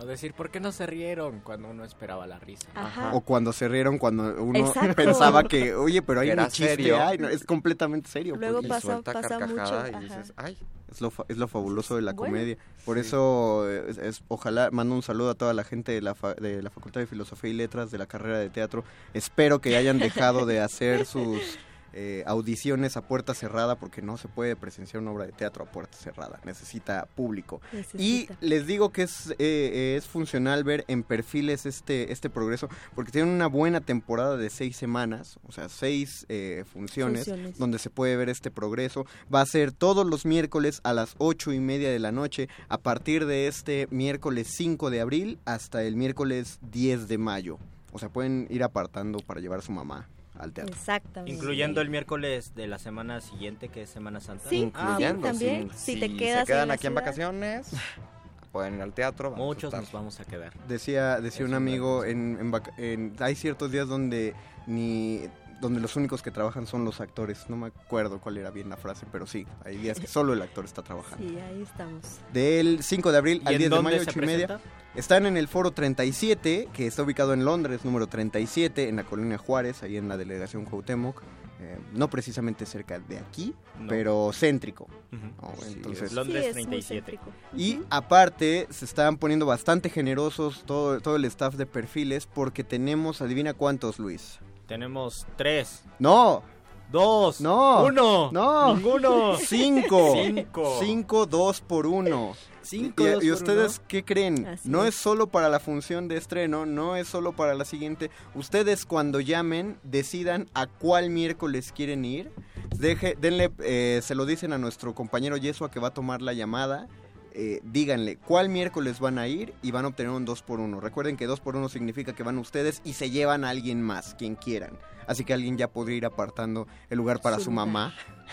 O 0.00 0.04
decir, 0.06 0.34
¿por 0.34 0.50
qué 0.50 0.58
no 0.58 0.72
se 0.72 0.86
rieron 0.86 1.40
cuando 1.40 1.68
uno 1.70 1.84
esperaba 1.84 2.26
la 2.26 2.38
risa? 2.40 2.66
Ajá. 2.74 3.12
O 3.14 3.20
cuando 3.20 3.52
se 3.52 3.68
rieron, 3.68 3.98
cuando 3.98 4.42
uno 4.42 4.58
Exacto. 4.58 4.94
pensaba 4.96 5.44
que, 5.44 5.74
oye, 5.74 6.02
pero 6.02 6.20
hay 6.20 6.30
Era 6.30 6.44
un 6.44 6.48
chiste, 6.50 6.74
serio. 6.76 6.98
ay, 7.00 7.16
no, 7.18 7.28
es 7.28 7.44
completamente 7.44 8.08
serio. 8.10 8.34
Luego 8.36 8.54
porque 8.56 8.66
y 8.66 8.70
pasa- 8.70 8.80
suelta 8.88 9.12
pasa 9.12 9.38
carcajada 9.38 9.84
mucho, 9.92 9.98
y 9.98 10.02
dices, 10.04 10.32
ay, 10.36 10.58
es, 10.90 11.00
lo, 11.00 11.10
fa- 11.10 11.24
es 11.28 11.36
lo 11.36 11.46
fabuloso 11.46 11.94
de 11.94 12.02
la 12.02 12.12
Bueno. 12.12 12.32
comedia. 12.34 12.58
Por 12.84 12.96
Sí. 12.96 13.02
eso, 13.06 13.70
es, 13.70 13.98
es- 13.98 14.22
ojalá, 14.26 14.70
mando 14.72 14.96
un 14.96 15.02
saludo 15.02 15.30
a 15.30 15.34
toda 15.34 15.54
la 15.54 15.62
gente 15.62 15.92
de 15.92 16.02
la, 16.02 16.16
fa- 16.16 16.34
de 16.34 16.60
la 16.60 16.70
Facultad 16.70 17.00
de 17.00 17.06
Filosofía 17.06 17.50
y 17.50 17.54
Letras 17.54 17.92
de 17.92 17.98
la 17.98 18.06
carrera 18.06 18.38
de 18.40 18.50
teatro. 18.50 18.82
Espero 19.14 19.60
que 19.60 19.76
hayan 19.76 19.98
dejado 20.00 20.44
de 20.44 20.60
hacer 20.60 21.06
sus 21.06 21.56
eh, 21.96 22.24
audiciones 22.26 22.96
a 22.96 23.02
puerta 23.02 23.34
cerrada 23.34 23.76
porque 23.76 24.02
no 24.02 24.16
se 24.16 24.26
puede 24.26 24.56
presenciar 24.56 25.00
una 25.00 25.12
obra 25.12 25.26
de 25.26 25.32
teatro 25.32 25.64
a 25.64 25.70
puerta 25.70 25.96
cerrada. 25.96 26.40
Necesita 26.44 27.06
público. 27.14 27.60
Y 27.96 28.28
les 28.40 28.66
digo 28.66 28.90
que 28.90 29.02
es, 29.02 29.32
eh, 29.38 29.94
es 29.96 30.06
funcional 30.06 30.64
ver 30.64 30.84
en 30.88 31.04
perfiles 31.04 31.66
este, 31.66 32.12
este 32.12 32.30
progreso, 32.30 32.68
porque 32.96 33.12
tienen 33.12 33.32
una 33.32 33.46
buena 33.46 33.80
temporada 33.80 34.36
de 34.36 34.50
seis 34.50 34.76
semanas, 34.76 35.38
o 35.46 35.52
sea, 35.52 35.68
seis 35.68 36.26
eh, 36.28 36.64
funciones, 36.72 37.26
Funciones. 37.26 37.58
donde 37.58 37.78
se 37.78 37.90
puede 37.90 38.16
ver 38.16 38.28
este 38.28 38.50
progreso. 38.50 39.06
Va 39.32 39.40
a 39.40 39.46
ser 39.46 39.70
todos 39.70 40.04
los 40.04 40.26
miércoles 40.26 40.80
a 40.82 40.92
las 40.92 41.14
ocho 41.18 41.52
y 41.52 41.60
media 41.60 41.90
de 41.90 42.00
la 42.00 42.10
noche, 42.10 42.48
a 42.68 42.78
partir 42.78 43.26
de 43.26 43.46
este 43.46 43.86
miércoles 43.90 44.48
5 44.50 44.90
de 44.90 45.00
abril 45.00 45.38
hasta 45.44 45.84
el 45.84 45.94
miércoles 45.94 46.58
10 46.72 47.06
de 47.06 47.18
mayo. 47.18 47.58
O 47.92 48.00
sea, 48.00 48.08
pueden 48.08 48.48
ir 48.50 48.64
apartando 48.64 49.20
para 49.20 49.40
llevar 49.40 49.60
a 49.60 49.62
su 49.62 49.70
mamá 49.70 50.08
al 50.38 50.52
teatro. 50.52 50.74
Exactamente. 50.74 51.32
Incluyendo 51.32 51.80
el 51.80 51.88
miércoles 51.90 52.54
de 52.54 52.66
la 52.66 52.78
semana 52.78 53.20
siguiente, 53.20 53.68
que 53.68 53.82
es 53.82 53.90
Semana 53.90 54.20
Santa. 54.20 54.48
Sí, 54.48 54.56
incluyendo. 54.56 55.26
también. 55.28 55.70
Si, 55.74 55.94
Si 55.94 56.00
te 56.00 56.08
si 56.08 56.16
quedas 56.16 56.46
se 56.46 56.52
quedan 56.52 56.68
en 56.68 56.70
aquí 56.72 56.86
en 56.86 56.94
vacaciones, 56.94 57.68
pueden 58.52 58.74
ir 58.76 58.82
al 58.82 58.92
teatro. 58.92 59.30
Muchos 59.32 59.72
nos 59.72 59.90
vamos 59.92 60.18
a 60.20 60.24
quedar. 60.24 60.52
Decía, 60.68 61.20
decía 61.20 61.44
Es 61.44 61.48
un 61.48 61.54
amigo, 61.54 62.04
en, 62.04 62.36
en 62.40 62.50
vaca- 62.50 62.72
en- 62.78 63.14
hay 63.20 63.34
ciertos 63.34 63.70
días 63.70 63.88
donde 63.88 64.34
ni 64.66 65.22
donde 65.60 65.80
los 65.80 65.96
únicos 65.96 66.20
que 66.20 66.30
trabajan 66.30 66.66
son 66.66 66.84
los 66.84 67.00
actores. 67.00 67.48
No 67.48 67.56
me 67.56 67.68
acuerdo 67.68 68.20
cuál 68.20 68.36
era 68.36 68.50
bien 68.50 68.68
la 68.68 68.76
frase, 68.76 69.06
pero 69.10 69.26
sí, 69.26 69.46
hay 69.64 69.76
días 69.78 69.98
que 69.98 70.06
solo 70.06 70.32
el 70.34 70.42
actor 70.42 70.64
está 70.64 70.82
trabajando. 70.82 71.26
Sí, 71.26 71.38
ahí 71.38 71.62
estamos. 71.62 72.02
Del 72.34 72.82
5 72.82 73.12
de 73.12 73.18
abril 73.18 73.40
¿Y 73.44 73.48
al 73.48 73.54
en 73.54 73.58
10 73.60 73.70
de 73.70 73.80
mayo, 73.82 73.96
se 74.04 74.10
8 74.10 74.18
y 74.18 74.26
media. 74.26 74.46
presenta? 74.48 74.83
Están 74.94 75.26
en 75.26 75.36
el 75.36 75.48
foro 75.48 75.72
37, 75.72 76.68
que 76.72 76.86
está 76.86 77.02
ubicado 77.02 77.32
en 77.32 77.44
Londres, 77.44 77.84
número 77.84 78.06
37, 78.06 78.88
en 78.88 78.96
la 78.96 79.04
colonia 79.04 79.38
Juárez, 79.38 79.82
ahí 79.82 79.96
en 79.96 80.08
la 80.08 80.16
delegación 80.16 80.64
Cuauhtémoc. 80.64 81.20
Eh, 81.60 81.78
no 81.92 82.10
precisamente 82.10 82.66
cerca 82.66 82.98
de 82.98 83.18
aquí, 83.18 83.54
No. 83.80 83.88
pero 83.88 84.30
céntrico. 84.32 84.86
Londres 85.12 86.44
sí, 86.44 86.50
es 86.50 86.56
muy 86.56 86.64
37. 86.66 86.82
céntrico. 86.82 87.24
y 87.56 87.80
aparte, 87.90 88.66
se 88.70 88.84
están 88.84 89.16
poniendo 89.18 89.46
bastante 89.46 89.88
generosos 89.88 90.64
todo, 90.66 91.00
todo 91.00 91.16
el 91.16 91.24
staff 91.26 91.54
de 91.54 91.66
perfiles 91.66 92.26
porque 92.26 92.64
tenemos, 92.64 93.20
adivina 93.22 93.54
cuántos, 93.54 93.98
Luis. 93.98 94.38
Tenemos 94.66 95.26
tres, 95.36 95.82
No, 95.98 96.42
dos, 96.90 97.40
No. 97.40 97.84
uno, 97.84 98.30
no, 98.32 98.74
ninguno. 98.74 99.36
cinco. 99.38 100.12
Cinco. 100.22 100.78
Cinco, 100.80 101.26
dos 101.26 101.60
por 101.60 101.86
uno. 101.86 102.34
Cinco, 102.64 103.04
¿Y, 103.22 103.30
ustedes 103.30 103.78
uno. 103.78 103.86
qué 103.88 104.04
creen? 104.04 104.46
Así 104.46 104.68
no 104.68 104.84
es. 104.84 104.94
es 104.94 105.00
solo 105.00 105.26
para 105.28 105.48
la 105.48 105.60
función 105.60 106.08
de 106.08 106.16
estreno, 106.16 106.66
no 106.66 106.96
es 106.96 107.08
solo 107.08 107.32
para 107.32 107.54
la 107.54 107.64
siguiente. 107.64 108.10
Ustedes 108.34 108.86
cuando 108.86 109.20
llamen, 109.20 109.78
decidan 109.82 110.48
a 110.54 110.66
cuál 110.66 111.10
miércoles 111.10 111.72
quieren 111.74 112.04
ir. 112.04 112.32
Deje, 112.76 113.16
denle, 113.20 113.50
eh, 113.60 114.00
se 114.02 114.14
lo 114.14 114.26
dicen 114.26 114.52
a 114.52 114.58
nuestro 114.58 114.94
compañero 114.94 115.36
Yesua 115.36 115.70
que 115.70 115.80
va 115.80 115.88
a 115.88 115.94
tomar 115.94 116.22
la 116.22 116.32
llamada. 116.32 116.88
Eh, 117.36 117.60
díganle 117.64 118.16
cuál 118.16 118.48
miércoles 118.48 119.00
van 119.00 119.18
a 119.18 119.26
ir 119.26 119.54
y 119.60 119.72
van 119.72 119.84
a 119.84 119.88
obtener 119.88 120.12
un 120.12 120.24
2 120.24 120.42
por 120.42 120.60
1 120.60 120.78
Recuerden 120.80 121.16
que 121.16 121.26
2 121.26 121.40
por 121.40 121.56
1 121.56 121.68
significa 121.68 122.14
que 122.14 122.22
van 122.22 122.38
ustedes 122.38 122.80
y 122.84 122.92
se 122.92 123.10
llevan 123.10 123.42
a 123.44 123.48
alguien 123.50 123.82
más, 123.82 124.14
quien 124.14 124.36
quieran. 124.36 124.78
Así 125.08 125.24
que 125.24 125.34
alguien 125.34 125.58
ya 125.58 125.68
podría 125.68 125.96
ir 125.96 126.06
apartando 126.06 126.66
el 126.88 126.96
lugar 126.96 127.20
para 127.20 127.36
Su 127.38 127.46
su, 127.46 127.50
mamá 127.50 127.92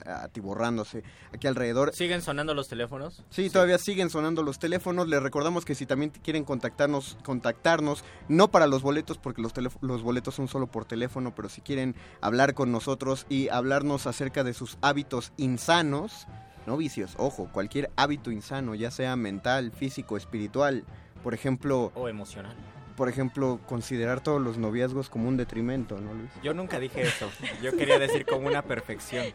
atiborrándose 0.05 1.03
aquí 1.33 1.47
alrededor. 1.47 1.93
¿Siguen 1.93 2.21
sonando 2.21 2.53
los 2.53 2.67
teléfonos? 2.67 3.23
Sí, 3.29 3.49
todavía 3.49 3.77
siguen 3.77 4.09
sonando 4.09 4.43
los 4.43 4.59
teléfonos. 4.59 5.07
Les 5.07 5.21
recordamos 5.21 5.65
que 5.65 5.75
si 5.75 5.85
también 5.85 6.11
quieren 6.23 6.43
contactarnos, 6.43 7.17
contactarnos, 7.23 8.03
no 8.27 8.49
para 8.51 8.67
los 8.67 8.81
boletos, 8.81 9.17
porque 9.17 9.41
los, 9.41 9.53
los 9.81 10.03
boletos 10.03 10.35
son 10.35 10.47
solo 10.47 10.67
por 10.67 10.85
teléfono, 10.85 11.33
pero 11.35 11.49
si 11.49 11.61
quieren 11.61 11.95
hablar 12.21 12.53
con 12.53 12.71
nosotros 12.71 13.25
y 13.29 13.49
hablarnos 13.49 14.07
acerca 14.07 14.43
de 14.43 14.53
sus 14.53 14.77
hábitos 14.81 15.33
insanos, 15.37 16.27
no 16.67 16.77
vicios, 16.77 17.15
ojo, 17.17 17.49
cualquier 17.51 17.89
hábito 17.95 18.31
insano, 18.31 18.75
ya 18.75 18.91
sea 18.91 19.15
mental, 19.15 19.71
físico, 19.71 20.15
espiritual, 20.17 20.83
por 21.23 21.33
ejemplo, 21.33 21.91
¿O 21.95 22.07
emocional? 22.07 22.55
por 22.95 23.09
ejemplo, 23.09 23.59
considerar 23.67 24.21
todos 24.21 24.41
los 24.41 24.57
noviazgos 24.57 25.09
como 25.09 25.27
un 25.27 25.37
detrimento, 25.37 25.99
¿no, 25.99 26.13
Luis? 26.13 26.29
Yo 26.43 26.53
nunca 26.53 26.79
dije 26.79 27.01
eso. 27.01 27.29
Yo 27.61 27.71
quería 27.77 27.97
decir 27.99 28.25
como 28.25 28.47
una 28.47 28.61
perfección. 28.61 29.25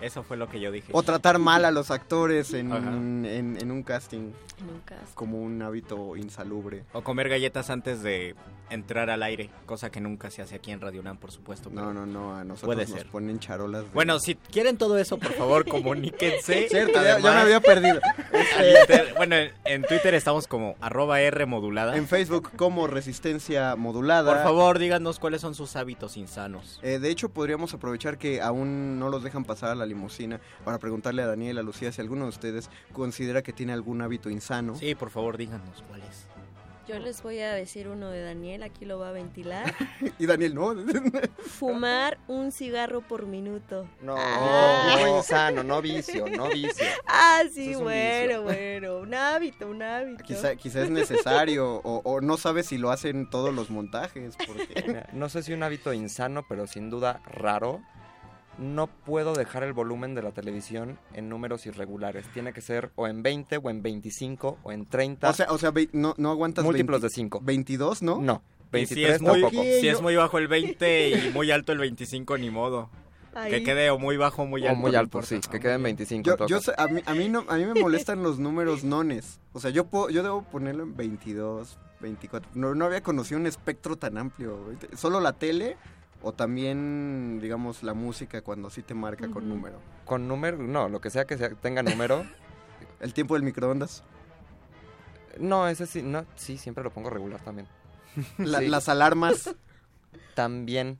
Eso 0.00 0.22
fue 0.22 0.36
lo 0.36 0.48
que 0.48 0.60
yo 0.60 0.70
dije. 0.70 0.90
O 0.92 1.02
tratar 1.02 1.38
mal 1.38 1.64
a 1.64 1.70
los 1.70 1.90
actores 1.90 2.52
en, 2.54 2.72
en- 2.72 3.56
en 3.60 3.70
un 3.70 3.82
casting 3.82 4.30
En 4.58 4.68
un 4.68 4.82
como 5.14 5.40
un 5.40 5.62
hábito 5.62 6.16
insalubre. 6.16 6.84
O 6.92 7.02
comer 7.02 7.28
galletas 7.28 7.70
antes 7.70 8.02
de 8.02 8.34
entrar 8.70 9.10
al 9.10 9.22
aire, 9.22 9.50
cosa 9.66 9.90
que 9.90 10.00
nunca 10.00 10.30
se 10.30 10.42
hace 10.42 10.56
aquí 10.56 10.70
en 10.72 10.80
Radio 10.80 11.00
UNAM, 11.00 11.16
por 11.18 11.30
supuesto. 11.30 11.70
No, 11.70 11.92
no, 11.92 12.06
no, 12.06 12.34
a 12.34 12.44
nosotros 12.44 12.74
Puede 12.74 12.86
nos 12.88 12.98
ser. 12.98 13.10
ponen 13.10 13.38
charolas. 13.38 13.84
de- 13.84 13.90
Bueno, 13.90 14.18
si 14.18 14.34
quieren 14.34 14.76
todo 14.78 14.98
eso, 14.98 15.18
por 15.18 15.32
favor, 15.32 15.64
comuníquense. 15.68 16.68
Cierto, 16.68 17.02
ya, 17.02 17.18
ya 17.18 17.30
me 17.32 17.40
había 17.40 17.60
perdido. 17.60 18.00
inter- 18.82 19.14
bueno, 19.16 19.36
en, 19.36 19.52
en 19.64 19.82
Twitter 19.84 20.14
estamos 20.14 20.46
como 20.46 20.76
arroba 20.80 21.20
R 21.20 21.46
modulada. 21.46 21.96
En 21.96 22.08
Facebook 22.08 22.50
como 22.56 22.86
Resistencia 22.86 23.76
Modulada. 23.76 24.32
Por 24.32 24.42
favor, 24.42 24.78
díganos 24.78 25.18
cuáles 25.18 25.40
son 25.40 25.54
sus 25.54 25.76
hábitos 25.76 26.16
insanos. 26.16 26.78
Eh, 26.82 26.98
de 26.98 27.10
hecho, 27.10 27.28
podríamos 27.28 27.74
aprovechar 27.74 28.18
que 28.18 28.40
aún 28.40 28.98
no 28.98 29.08
los 29.10 29.22
dejan 29.22 29.44
pasar 29.44 29.70
a 29.70 29.74
la 29.74 29.86
limusina 29.94 30.40
para 30.64 30.78
preguntarle 30.78 31.22
a 31.22 31.26
Daniel, 31.26 31.58
a 31.58 31.62
Lucía, 31.62 31.92
si 31.92 32.00
alguno 32.00 32.24
de 32.24 32.30
ustedes 32.30 32.68
considera 32.92 33.42
que 33.42 33.52
tiene 33.52 33.72
algún 33.72 34.02
hábito 34.02 34.28
insano. 34.28 34.74
Sí, 34.76 34.94
por 34.94 35.10
favor, 35.10 35.36
díganos 35.38 35.82
cuál 35.88 36.02
es. 36.02 36.26
Yo 36.86 36.98
les 36.98 37.22
voy 37.22 37.38
a 37.38 37.54
decir 37.54 37.88
uno 37.88 38.10
de 38.10 38.22
Daniel, 38.22 38.62
aquí 38.62 38.84
lo 38.84 38.98
va 38.98 39.08
a 39.08 39.12
ventilar. 39.12 39.72
Y 40.18 40.26
Daniel, 40.26 40.54
no. 40.54 40.74
Fumar 41.38 42.18
un 42.28 42.52
cigarro 42.52 43.00
por 43.00 43.24
minuto. 43.24 43.88
No, 44.02 44.14
Ah. 44.18 44.96
no 45.00 45.16
insano, 45.16 45.62
no 45.62 45.80
vicio, 45.80 46.26
no 46.28 46.50
vicio. 46.50 46.84
Ah, 47.06 47.40
sí, 47.50 47.70
es 47.70 47.76
un 47.78 47.84
bueno, 47.84 48.42
vicio. 48.42 48.42
bueno. 48.42 48.98
Un 48.98 49.14
hábito, 49.14 49.66
un 49.66 49.82
hábito. 49.82 50.22
Quizá, 50.24 50.56
quizá 50.56 50.82
es 50.82 50.90
necesario 50.90 51.76
o, 51.76 52.02
o 52.04 52.20
no 52.20 52.36
sabe 52.36 52.62
si 52.62 52.76
lo 52.76 52.90
hacen 52.90 53.30
todos 53.30 53.54
los 53.54 53.70
montajes. 53.70 54.36
Porque... 54.46 55.04
No 55.14 55.30
sé 55.30 55.42
si 55.42 55.54
un 55.54 55.62
hábito 55.62 55.94
insano, 55.94 56.44
pero 56.46 56.66
sin 56.66 56.90
duda 56.90 57.22
raro. 57.24 57.80
No 58.58 58.86
puedo 58.86 59.34
dejar 59.34 59.64
el 59.64 59.72
volumen 59.72 60.14
de 60.14 60.22
la 60.22 60.30
televisión 60.30 60.98
en 61.12 61.28
números 61.28 61.66
irregulares. 61.66 62.26
Tiene 62.32 62.52
que 62.52 62.60
ser 62.60 62.90
o 62.94 63.08
en 63.08 63.22
20, 63.22 63.56
o 63.58 63.68
en 63.70 63.82
25, 63.82 64.58
o 64.62 64.72
en 64.72 64.86
30. 64.86 65.28
O 65.28 65.32
sea, 65.32 65.46
o 65.50 65.58
sea 65.58 65.70
ve- 65.72 65.88
no, 65.92 66.14
no 66.18 66.30
aguantas 66.30 66.64
múltiplos 66.64 67.00
20 67.00 67.08
de 67.08 67.14
5. 67.14 67.40
22, 67.42 68.02
¿no? 68.02 68.20
No, 68.20 68.42
Y 68.72 68.86
si 68.86 68.94
23 68.94 69.14
es, 69.16 69.22
muy, 69.22 69.40
tampoco. 69.42 69.62
si 69.62 69.88
es 69.88 70.00
muy 70.00 70.14
bajo 70.16 70.38
el 70.38 70.46
20 70.48 71.08
y 71.08 71.30
muy 71.32 71.50
alto 71.50 71.72
el 71.72 71.78
25, 71.78 72.38
ni 72.38 72.50
modo. 72.50 72.90
Ahí. 73.36 73.50
Que 73.50 73.62
quede 73.64 73.90
o 73.90 73.98
muy 73.98 74.16
bajo 74.16 74.42
o 74.42 74.46
muy 74.46 74.62
O 74.64 74.68
alto. 74.68 74.80
muy 74.80 74.92
no 74.92 74.98
alto, 75.00 75.18
importa. 75.18 75.26
sí, 75.26 75.40
que 75.50 75.58
queden 75.58 75.82
25. 75.82 76.18
en 76.20 76.22
Yo, 76.24 76.36
todo 76.36 76.46
yo 76.46 76.56
caso. 76.58 76.70
sé- 76.70 76.80
a, 76.80 76.86
mí, 76.86 77.02
a, 77.04 77.14
mí 77.14 77.28
no, 77.28 77.44
a 77.48 77.56
mí 77.56 77.64
me 77.66 77.80
molestan 77.80 78.22
los 78.22 78.38
números 78.38 78.84
nones. 78.84 79.40
O 79.52 79.58
sea, 79.58 79.70
yo 79.70 79.86
puedo, 79.86 80.10
yo 80.10 80.22
debo 80.22 80.42
ponerlo 80.44 80.84
en 80.84 80.94
22, 80.96 81.76
24. 81.98 82.48
No, 82.54 82.76
no 82.76 82.84
había 82.84 83.02
conocido 83.02 83.40
un 83.40 83.48
espectro 83.48 83.96
tan 83.96 84.16
amplio. 84.18 84.56
Solo 84.94 85.18
la 85.18 85.32
tele 85.32 85.76
o 86.24 86.32
también, 86.32 87.38
digamos, 87.40 87.82
la 87.82 87.94
música 87.94 88.40
cuando 88.42 88.70
sí 88.70 88.82
te 88.82 88.94
marca 88.94 89.28
con 89.28 89.48
número. 89.48 89.78
Con 90.04 90.26
número, 90.26 90.56
no, 90.58 90.88
lo 90.88 91.00
que 91.00 91.10
sea 91.10 91.26
que 91.26 91.36
sea- 91.38 91.50
tenga 91.54 91.82
número. 91.82 92.24
El 93.00 93.12
tiempo 93.14 93.34
del 93.34 93.42
microondas. 93.42 94.02
no, 95.38 95.68
ese 95.68 95.86
sí, 95.86 96.02
no, 96.02 96.24
sí, 96.36 96.56
siempre 96.58 96.82
lo 96.84 96.90
pongo 96.92 97.10
regular 97.10 97.40
también. 97.42 97.68
La- 98.38 98.60
Sí. 98.60 98.68
Las 98.68 98.88
alarmas. 98.88 99.54
También. 100.34 100.98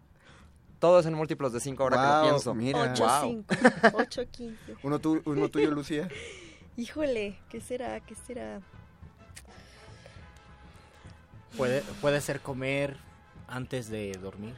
Todo 0.81 1.01
es 1.01 1.07
en 1.07 1.15
múltiplos 1.15 1.53
de 1.53 1.61
5 1.61 1.83
ahora 1.83 1.97
que 1.97 2.03
Guau, 2.03 2.23
lo 2.25 2.29
pienso. 2.31 2.55
mira. 2.55 2.93
8, 2.93 3.05
Wow. 3.05 3.23
5, 3.23 3.55
8, 3.95 4.23
15. 4.31 4.75
Uno, 4.83 4.99
tu- 5.01 5.23
uno 5.25 5.49
tuyo, 5.49 5.71
Lucía. 5.71 6.09
Híjole, 6.77 7.39
¿qué 7.49 7.61
será? 7.61 8.01
¿Qué 8.01 8.15
será? 8.15 8.61
Puede, 11.57 11.83
puede 12.01 12.21
ser 12.21 12.41
comer 12.41 12.97
antes 13.49 13.89
de 13.89 14.13
dormir. 14.21 14.55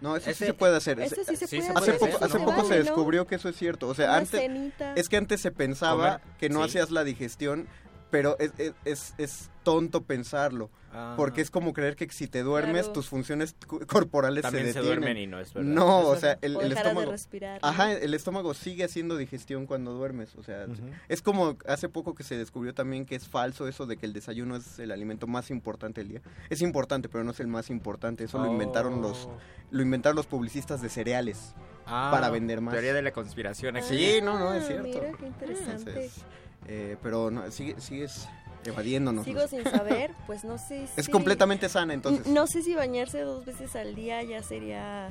No, 0.00 0.16
eso 0.16 0.30
sí 0.32 0.44
se 0.44 0.54
puede 0.54 0.76
hacer. 0.76 1.00
Ese 1.00 1.24
sí 1.24 1.36
se 1.36 1.46
Sí, 1.46 1.56
puede 1.60 1.68
se 1.72 1.78
Hace 1.78 1.92
poco, 1.94 2.06
eso 2.06 2.24
hace 2.24 2.38
se 2.38 2.44
poco 2.44 2.64
se 2.64 2.78
descubrió 2.82 3.26
que 3.26 3.34
eso 3.34 3.48
es 3.48 3.56
cierto. 3.56 3.88
O 3.88 3.94
sea, 3.94 4.06
Una 4.10 4.16
antes, 4.18 4.40
cenita. 4.40 4.94
es 4.94 5.08
que 5.08 5.16
antes 5.16 5.40
se 5.40 5.50
pensaba 5.50 6.18
Comer, 6.20 6.36
que 6.38 6.48
no 6.48 6.60
sí. 6.60 6.66
hacías 6.66 6.90
la 6.90 7.04
digestión, 7.04 7.66
pero 8.10 8.36
es, 8.38 8.52
es, 8.58 8.72
es, 8.84 9.14
es 9.18 9.50
tonto 9.72 10.04
pensarlo. 10.04 10.70
Ah. 10.94 11.12
Porque 11.18 11.42
es 11.42 11.50
como 11.50 11.74
creer 11.74 11.94
que 11.96 12.08
si 12.10 12.26
te 12.28 12.42
duermes, 12.42 12.84
Claro. 12.84 12.92
tus 12.94 13.08
funciones 13.08 13.54
corporales 13.86 14.40
También 14.42 14.64
se 14.66 14.72
se, 14.72 14.78
detienen. 14.78 15.00
duermen 15.00 15.22
y 15.22 15.26
no 15.26 15.38
es 15.38 15.52
verdad. 15.52 15.68
No, 15.70 16.00
o 16.08 16.16
sea, 16.16 16.38
el, 16.40 16.56
o 16.56 16.62
el 16.62 16.70
dejaras 16.70 16.84
de 16.84 16.90
estómago. 16.90 17.12
respirar. 17.12 17.60
¿no? 17.62 17.68
Ajá, 17.68 17.92
el 17.92 18.14
estómago 18.14 18.54
sigue 18.54 18.84
haciendo 18.84 19.16
digestión 19.18 19.66
cuando 19.66 19.92
duermes. 19.92 20.34
O 20.36 20.42
sea, 20.42 20.66
es 21.08 21.20
como 21.20 21.58
hace 21.66 21.90
poco 21.90 22.14
que 22.14 22.22
se 22.24 22.38
descubrió 22.38 22.72
también 22.72 23.04
que 23.04 23.14
es 23.16 23.28
falso 23.28 23.68
eso 23.68 23.84
de 23.84 23.98
que 23.98 24.06
el 24.06 24.14
desayuno 24.14 24.56
es 24.56 24.78
el 24.78 24.90
alimento 24.90 25.26
más 25.26 25.50
importante 25.50 26.00
del 26.00 26.08
día. 26.08 26.22
Es 26.48 26.62
importante, 26.62 27.10
pero 27.10 27.22
no 27.22 27.32
es 27.32 27.40
el 27.40 27.48
más 27.48 27.68
importante. 27.68 28.24
Eso 28.24 28.38
lo 28.38 28.46
inventaron 28.50 29.02
los 29.02 29.26
Oh. 29.26 29.36
lo 29.70 29.82
inventaron 29.82 30.16
los 30.16 30.26
publicistas 30.26 30.80
de 30.80 30.88
cereales 30.88 31.54
Ah, 31.84 32.08
para 32.10 32.30
vender 32.30 32.60
más. 32.62 32.72
Teoría 32.72 32.94
de 32.94 33.02
la 33.02 33.12
conspiración. 33.12 33.76
aquí. 33.76 33.86
Sí, 33.88 34.20
no, 34.22 34.38
no, 34.38 34.54
es 34.54 34.62
Ah, 34.64 34.66
cierto. 34.66 34.88
Mira, 34.88 35.12
qué 35.18 35.26
interesante. 35.26 35.90
Entonces, 35.90 36.22
eh, 36.66 36.96
pero 37.02 37.30
no, 37.30 37.50
sigue, 37.50 37.78
sigues 37.80 38.26
evadiéndonos. 38.68 39.24
Sigo 39.24 39.46
sin 39.48 39.64
saber, 39.64 40.12
pues 40.26 40.44
no 40.44 40.58
sé 40.58 40.86
si... 40.86 41.00
Es 41.00 41.08
completamente 41.08 41.68
sana, 41.68 41.94
entonces. 41.94 42.26
No 42.26 42.46
sé 42.46 42.62
si 42.62 42.74
bañarse 42.74 43.20
dos 43.20 43.44
veces 43.44 43.74
al 43.76 43.94
día 43.94 44.22
ya 44.22 44.42
sería... 44.42 45.10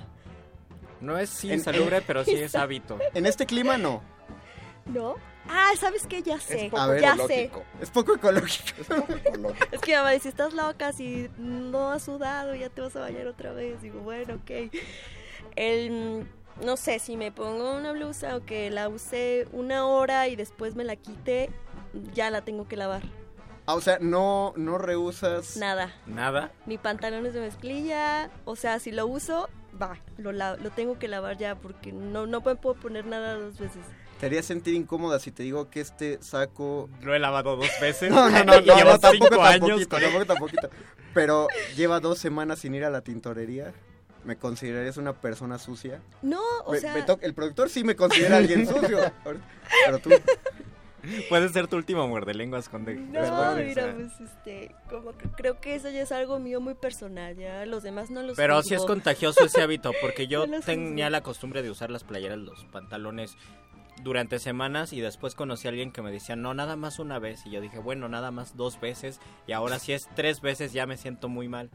No 1.01 1.18
es 1.18 1.43
En- 1.43 1.53
insalubre, 1.53 2.01
pero 2.01 2.24
sí 2.24 2.34
es 2.36 2.55
hábito. 2.55 2.97
En 3.14 3.26
este 3.26 3.45
clima 3.45 3.78
no. 3.78 4.01
¿No? 4.86 5.16
Ah, 5.49 5.70
¿sabes 5.80 6.05
qué? 6.08 6.22
Ya 6.24 6.39
sé, 6.39 6.68
poco 6.70 6.82
A 6.82 6.88
ver, 6.88 7.01
ya 7.01 7.14
ecológico. 7.14 7.64
Es 7.82 7.89
poco 7.89 8.16
ecológico. 8.16 8.84
sé. 8.84 8.95
Es 9.72 9.82
que 9.82 9.95
mamá 9.95 10.12
dice, 10.12 10.28
estás 10.30 10.53
loca, 10.53 10.91
si 10.91 11.30
no 11.38 11.91
has 11.91 12.03
sudado, 12.03 12.53
ya 12.55 12.70
te 12.70 12.82
vas 12.82 12.95
a 12.95 12.99
bañar 13.01 13.28
otra 13.28 13.53
vez. 13.53 13.82
Digo, 13.82 13.99
bueno, 14.01 14.36
ok. 14.36 14.74
El, 15.55 16.28
no 16.64 16.76
sé, 16.78 16.99
si 16.99 17.16
me 17.18 17.32
pongo 17.32 17.76
una 17.78 17.91
blusa 17.93 18.36
o 18.36 18.45
que 18.45 18.70
la 18.70 18.89
usé 18.89 19.47
una 19.53 19.86
hora 19.88 20.28
y 20.28 20.36
después 20.36 20.76
me 20.76 20.84
la 20.84 20.95
quite, 20.95 21.49
ya 22.14 22.30
la 22.30 22.41
tengo 22.43 22.68
que 22.68 22.76
lavar. 22.76 23.03
Ah, 23.68 23.76
o 23.76 23.82
sea, 23.82 23.97
no, 23.99 24.53
no 24.55 24.78
rehusas. 24.78 25.57
Nada. 25.57 25.93
¿Nada? 26.05 26.51
Ni 26.65 26.78
pantalones 26.78 27.34
de 27.34 27.41
mezclilla. 27.41 28.30
O 28.45 28.55
sea, 28.55 28.80
si 28.80 28.91
lo 28.91 29.05
uso, 29.07 29.49
va, 29.80 29.97
lo, 30.18 30.32
la- 30.32 30.55
lo 30.55 30.70
tengo 30.72 30.97
que 30.97 31.07
lavar 31.09 31.38
ya 31.38 31.55
porque 31.55 31.91
no, 31.91 32.26
no 32.28 32.39
me 32.41 32.55
puedo 32.55 32.76
poner 32.76 33.05
nada 33.05 33.36
dos 33.36 33.59
veces. 33.59 33.82
¿Te 34.22 34.26
haría 34.26 34.41
sentir 34.41 34.74
incómoda 34.74 35.20
si 35.20 35.32
te 35.32 35.43
digo 35.43 35.70
que 35.70 35.82
este 35.82 36.18
saco... 36.24 36.89
Lo 37.01 37.13
he 37.13 37.20
lavado 37.20 37.55
dos 37.57 37.70
veces. 37.82 38.09
No, 38.13 38.30
no, 38.30 38.39
no, 38.43 38.45
no, 38.45 38.59
llevo 38.61 38.91
no, 38.91 38.99
tampoco 38.99 39.26
cinco 39.26 39.43
tan 39.43 39.53
años 39.53 39.70
poquito, 39.72 39.89
con- 39.89 40.01
tampoco 40.01 40.26
tan 40.26 40.38
poquito. 40.38 40.70
Pero 41.13 41.47
lleva 41.76 41.99
dos 41.99 42.18
semanas 42.20 42.59
sin 42.59 42.74
ir 42.74 42.86
a 42.86 42.89
la 42.89 43.01
tintorería. 43.01 43.74
¿Me 44.24 44.36
considerarías 44.38 44.97
una 44.97 45.13
persona 45.13 45.57
sucia? 45.59 46.01
No, 46.22 46.41
o 46.65 46.72
Me- 46.72 46.80
sea... 46.80 46.93
me 46.95 47.05
el 47.22 47.34
productor 47.34 47.70
sí 47.70 47.84
me 47.84 47.95
considera 47.95 48.38
alguien 48.38 48.65
sucio. 48.65 48.99
Pero 49.86 49.99
tú... 49.99 50.09
Puede 51.30 51.49
ser 51.49 51.68
tu 51.68 51.78
último 51.78 52.08
muerde 52.08 52.34
lenguas 52.34 52.70
con 52.70 52.86
de... 52.86 52.95
No, 52.95 53.55
mira, 53.55 53.84
o 53.86 53.88
sea. 53.88 53.95
pues 53.95 54.20
este, 54.22 54.76
como 54.89 55.18
que 55.18 55.30
creo 55.30 55.60
que 55.60 55.76
eso 55.76 55.89
ya 55.89 56.01
es 56.01 56.12
algo 56.12 56.39
mío 56.39 56.60
muy 56.62 56.74
personal, 56.76 57.36
ya 57.36 57.66
los 57.66 57.84
demás 57.84 58.10
no 58.12 58.22
los 58.24 58.36
Pero 58.38 58.62
sí 58.64 58.74
es 58.74 58.82
juzgo. 58.82 58.93
contagioso 58.93 59.45
ese 59.45 59.62
hábito, 59.62 59.91
porque 60.01 60.28
yo 60.28 60.45
No 60.47 60.60
tenía 60.62 61.05
juzgo. 61.05 61.12
la 61.12 61.22
costumbre 61.22 61.62
de 61.64 61.72
usar 61.72 61.91
las 61.91 62.03
playeras, 62.03 62.38
los 62.38 62.66
pantalones 62.66 63.36
durante 64.03 64.38
semanas 64.39 64.93
y 64.93 65.01
después 65.01 65.34
conocí 65.34 65.68
a 65.68 65.72
alguien 65.72 65.91
que 65.91 66.01
me 66.03 66.12
decía, 66.12 66.36
no, 66.36 66.53
nada 66.53 66.76
más 66.76 66.99
una 66.99 67.18
vez. 67.20 67.45
Y 67.45 67.51
yo 67.51 67.62
dije, 67.62 67.80
bueno, 67.80 68.08
nada 68.08 68.30
más 68.32 68.55
dos 68.55 68.80
veces. 68.80 69.20
Y 69.47 69.53
ahora 69.53 69.80
si 69.80 69.93
es 69.93 70.08
tres 70.16 70.41
veces 70.41 70.72
ya 70.74 70.86
me 70.86 70.97
siento 70.97 71.30
muy 71.30 71.47
mal. 71.47 71.72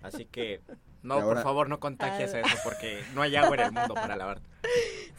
Así 0.00 0.24
que, 0.24 0.60
no, 1.02 1.16
Y 1.16 1.20
ahora- 1.20 1.34
por 1.36 1.42
favor, 1.44 1.68
no 1.68 1.80
contagies 1.80 2.34
Ah. 2.34 2.40
eso, 2.40 2.56
porque 2.64 3.00
no 3.14 3.22
hay 3.22 3.36
agua 3.36 3.54
en 3.56 3.62
el 3.62 3.72
mundo 3.72 3.94
para 3.94 4.16
lavar. 4.16 4.40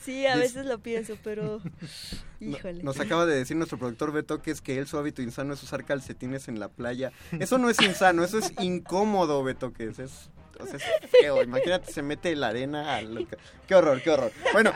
Sí, 0.02 0.26
a 0.26 0.36
veces 0.36 0.66
lo 0.66 0.80
pienso, 0.80 1.16
pero 1.24 1.60
No- 2.40 2.58
híjole. 2.58 2.84
Nos 2.84 3.00
acaba 3.00 3.26
de 3.26 3.36
decir 3.36 3.58
nuestro 3.58 3.78
productor 3.78 4.12
Beto 4.12 4.42
que 4.42 4.52
es 4.52 4.62
que 4.62 4.78
él 4.80 4.88
su 4.88 4.98
hábito 4.98 5.22
insano 5.22 5.54
es 5.54 5.62
usar 5.64 5.84
calcetines 5.86 6.48
en 6.48 6.60
la 6.60 6.70
playa. 6.70 7.12
Eso 7.40 7.58
no 7.58 7.70
es 7.70 7.82
insano, 7.82 8.24
eso 8.24 8.38
es 8.38 8.54
incómodo, 8.60 9.44
Beto, 9.44 9.74
que 9.74 9.88
es, 9.88 10.00
es, 10.00 10.30
o 10.60 10.66
sea, 10.66 10.76
es 10.78 11.10
feo. 11.10 11.42
Imagínate, 11.44 11.92
se 11.92 12.02
mete 12.02 12.36
la 12.36 12.48
arena. 12.50 12.96
a 12.98 13.02
lo 13.02 13.28
que- 13.28 13.38
Qué 13.68 13.76
horror, 13.76 14.02
qué 14.02 14.10
horror. 14.10 14.32
Bueno, 14.52 14.72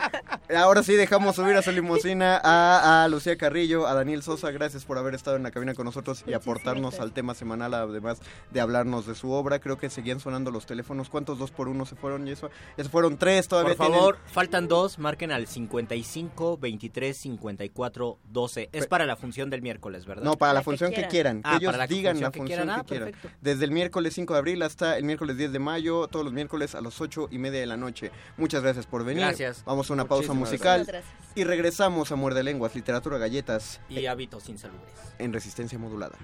ahora 0.56 0.82
sí 0.84 0.94
dejamos 0.94 1.34
subir 1.36 1.56
a 1.56 1.62
su 1.62 1.72
limusina 1.72 2.40
a, 2.42 3.02
a 3.04 3.08
Lucía 3.08 3.36
Carrillo, 3.36 3.86
a 3.88 3.94
Daniel 3.94 4.22
Sosa. 4.22 4.50
Gracias 4.52 4.84
por 4.84 4.98
haber 4.98 5.14
estado 5.14 5.36
en 5.36 5.42
la 5.42 5.50
cabina 5.50 5.74
con 5.74 5.84
nosotros 5.84 6.22
y 6.28 6.32
aportarnos 6.32 7.00
al 7.00 7.12
tema 7.12 7.34
semanal, 7.34 7.74
además 7.74 8.20
de 8.52 8.60
hablarnos 8.60 9.06
de 9.06 9.14
su 9.16 9.32
obra. 9.32 9.58
Creo 9.58 9.78
que 9.78 9.90
seguían 9.90 10.20
sonando 10.20 10.50
los 10.52 10.64
teléfonos. 10.66 11.08
¿Cuántos 11.10 11.38
dos 11.38 11.50
por 11.50 11.66
uno 11.68 11.86
se 11.86 11.96
fueron? 11.96 12.28
Y 12.28 12.30
eso, 12.32 12.50
se 12.76 12.84
fueron 12.84 13.18
tres 13.18 13.48
todavía. 13.48 13.74
Por 13.74 13.86
tienen- 13.86 13.98
favor, 13.98 14.18
faltan 14.26 14.68
dos, 14.68 14.98
marquen 15.00 15.32
al 15.32 15.46
55 15.48 16.56
23 16.58 17.16
54 17.16 18.18
12. 18.30 18.68
Es 18.72 18.86
para 18.86 19.06
la 19.06 19.16
función 19.16 19.50
del 19.50 19.62
miércoles, 19.62 20.06
¿verdad? 20.06 20.22
No, 20.24 20.36
para 20.36 20.52
la, 20.52 20.62
función 20.62 20.92
que 20.92 21.06
quieran. 21.08 21.42
Que 21.42 21.48
Ah, 21.48 21.56
ellos 21.56 21.66
para 21.72 21.78
la 21.78 21.86
digan 21.86 22.20
la 22.20 22.30
función 22.30 22.46
que 22.46 22.54
quieran. 22.54 22.68
que 22.68 22.80
Ah, 22.80 22.84
quieran. 22.84 23.12
Desde 23.40 23.64
el 23.64 23.70
miércoles 23.70 24.14
5 24.14 24.32
de 24.34 24.38
abril 24.38 24.62
hasta 24.62 24.96
el 24.96 25.04
miércoles 25.04 25.36
10 25.36 25.52
de 25.52 25.58
mayo, 25.58 25.73
todos 26.08 26.24
los 26.24 26.32
miércoles 26.32 26.74
a 26.74 26.80
las 26.80 27.00
8 27.00 27.28
y 27.30 27.38
media 27.38 27.60
de 27.60 27.66
la 27.66 27.76
noche. 27.76 28.10
Muchas 28.36 28.62
gracias 28.62 28.86
por 28.86 29.04
venir. 29.04 29.24
Gracias. 29.24 29.62
Vamos 29.64 29.90
a 29.90 29.92
una 29.94 30.04
pausa 30.06 30.32
Muchísimas 30.32 30.50
musical. 30.50 30.84
gracias. 30.84 31.12
Y 31.34 31.44
regresamos 31.44 32.12
a 32.12 32.16
Muerde 32.16 32.42
Lenguas, 32.42 32.74
Literatura 32.74 33.18
Galletas. 33.18 33.80
Y 33.88 34.06
hábitos 34.06 34.48
insalubres. 34.48 34.92
En 35.18 35.32
resistencia 35.32 35.78
modulada. 35.78 36.16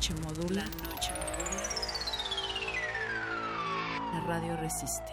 La 0.00 0.06
noche 0.06 0.14
modula. 0.24 0.64
La 4.14 4.20
radio 4.20 4.56
resiste. 4.56 5.12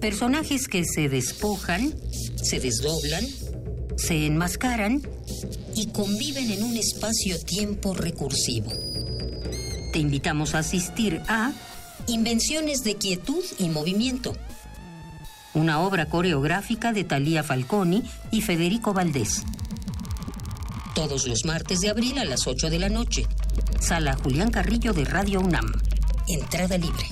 Personajes 0.00 0.68
que 0.68 0.84
se 0.84 1.08
despojan, 1.08 1.92
se 2.36 2.60
desdoblan, 2.60 3.26
se 3.96 4.26
enmascaran 4.26 5.02
y 5.74 5.88
conviven 5.88 6.52
en 6.52 6.62
un 6.62 6.76
espacio-tiempo 6.76 7.94
recursivo. 7.94 8.70
Te 9.92 9.98
invitamos 9.98 10.54
a 10.54 10.60
asistir 10.60 11.20
a 11.26 11.50
Invenciones 12.06 12.84
de 12.84 12.94
Quietud 12.94 13.42
y 13.58 13.70
Movimiento, 13.70 14.36
una 15.52 15.80
obra 15.80 16.06
coreográfica 16.06 16.92
de 16.92 17.02
Talía 17.02 17.42
Falconi 17.42 18.04
y 18.32 18.40
Federico 18.40 18.92
Valdés. 18.92 19.44
Todos 20.94 21.28
los 21.28 21.44
martes 21.44 21.80
de 21.80 21.90
abril 21.90 22.18
a 22.18 22.24
las 22.24 22.46
8 22.46 22.70
de 22.70 22.78
la 22.78 22.88
noche. 22.88 23.26
Sala 23.78 24.16
Julián 24.16 24.50
Carrillo 24.50 24.92
de 24.92 25.04
Radio 25.04 25.40
UNAM. 25.40 25.70
Entrada 26.26 26.76
libre. 26.76 27.11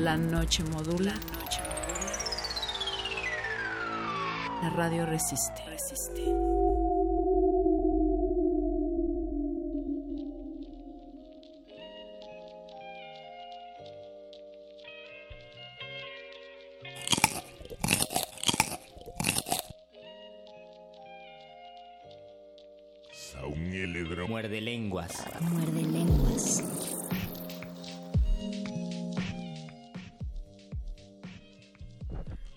La 0.00 0.16
noche 0.16 0.62
modula. 0.64 1.12
La 4.62 4.70
radio 4.70 5.04
resiste. 5.04 5.70
Muerde 24.28 24.60
lenguas. 24.60 25.12
Muerde 25.40 25.79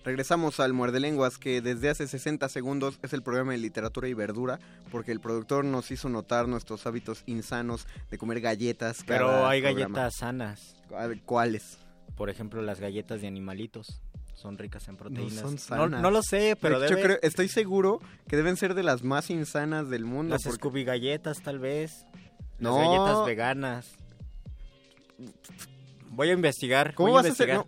Regresamos 0.04 0.60
al 0.60 0.74
Muerde 0.74 1.00
Lenguas, 1.00 1.38
que 1.38 1.62
desde 1.62 1.88
hace 1.88 2.06
60 2.06 2.48
segundos 2.50 2.98
es 3.02 3.14
el 3.14 3.22
programa 3.22 3.52
de 3.52 3.58
literatura 3.58 4.06
y 4.06 4.12
verdura, 4.14 4.58
porque 4.90 5.12
el 5.12 5.20
productor 5.20 5.64
nos 5.64 5.90
hizo 5.90 6.10
notar 6.10 6.46
nuestros 6.46 6.86
hábitos 6.86 7.22
insanos 7.26 7.86
de 8.10 8.18
comer 8.18 8.40
galletas. 8.42 8.98
Pero 9.06 9.46
hay 9.46 9.62
programa. 9.62 9.88
galletas 9.98 10.14
sanas. 10.18 10.76
¿Cuáles? 11.24 11.78
Por 12.16 12.28
ejemplo, 12.28 12.60
las 12.60 12.80
galletas 12.80 13.22
de 13.22 13.28
animalitos. 13.28 14.02
Son 14.34 14.58
ricas 14.58 14.86
en 14.88 14.94
No 14.94 14.98
proteínas. 14.98 15.34
son 15.40 15.52
No- 15.54 15.58
sanas. 15.58 16.02
No, 16.02 16.10
lo 16.10 16.22
sé, 16.22 16.54
pero 16.60 16.74
Yo 16.80 16.96
debe- 16.96 17.02
creo- 17.02 17.18
estoy 17.22 17.48
seguro 17.48 18.00
que 18.28 18.36
deben 18.36 18.56
ser 18.58 18.74
de 18.74 18.82
las 18.82 19.02
más 19.04 19.30
insanas 19.30 19.88
del 19.88 20.04
mundo. 20.04 20.34
Las 20.34 20.42
porque- 20.42 20.56
Scooby 20.58 20.84
galletas, 20.84 21.40
tal 21.42 21.60
vez. 21.60 22.04
No. 22.58 22.76
Las 22.78 22.88
galletas 22.88 23.26
veganas. 23.26 23.86
Voy 26.10 26.28
a 26.28 26.32
investigar. 26.34 26.94
¿Cómo 26.94 27.12
vas 27.14 27.26
a 27.26 27.30
hacer? 27.30 27.64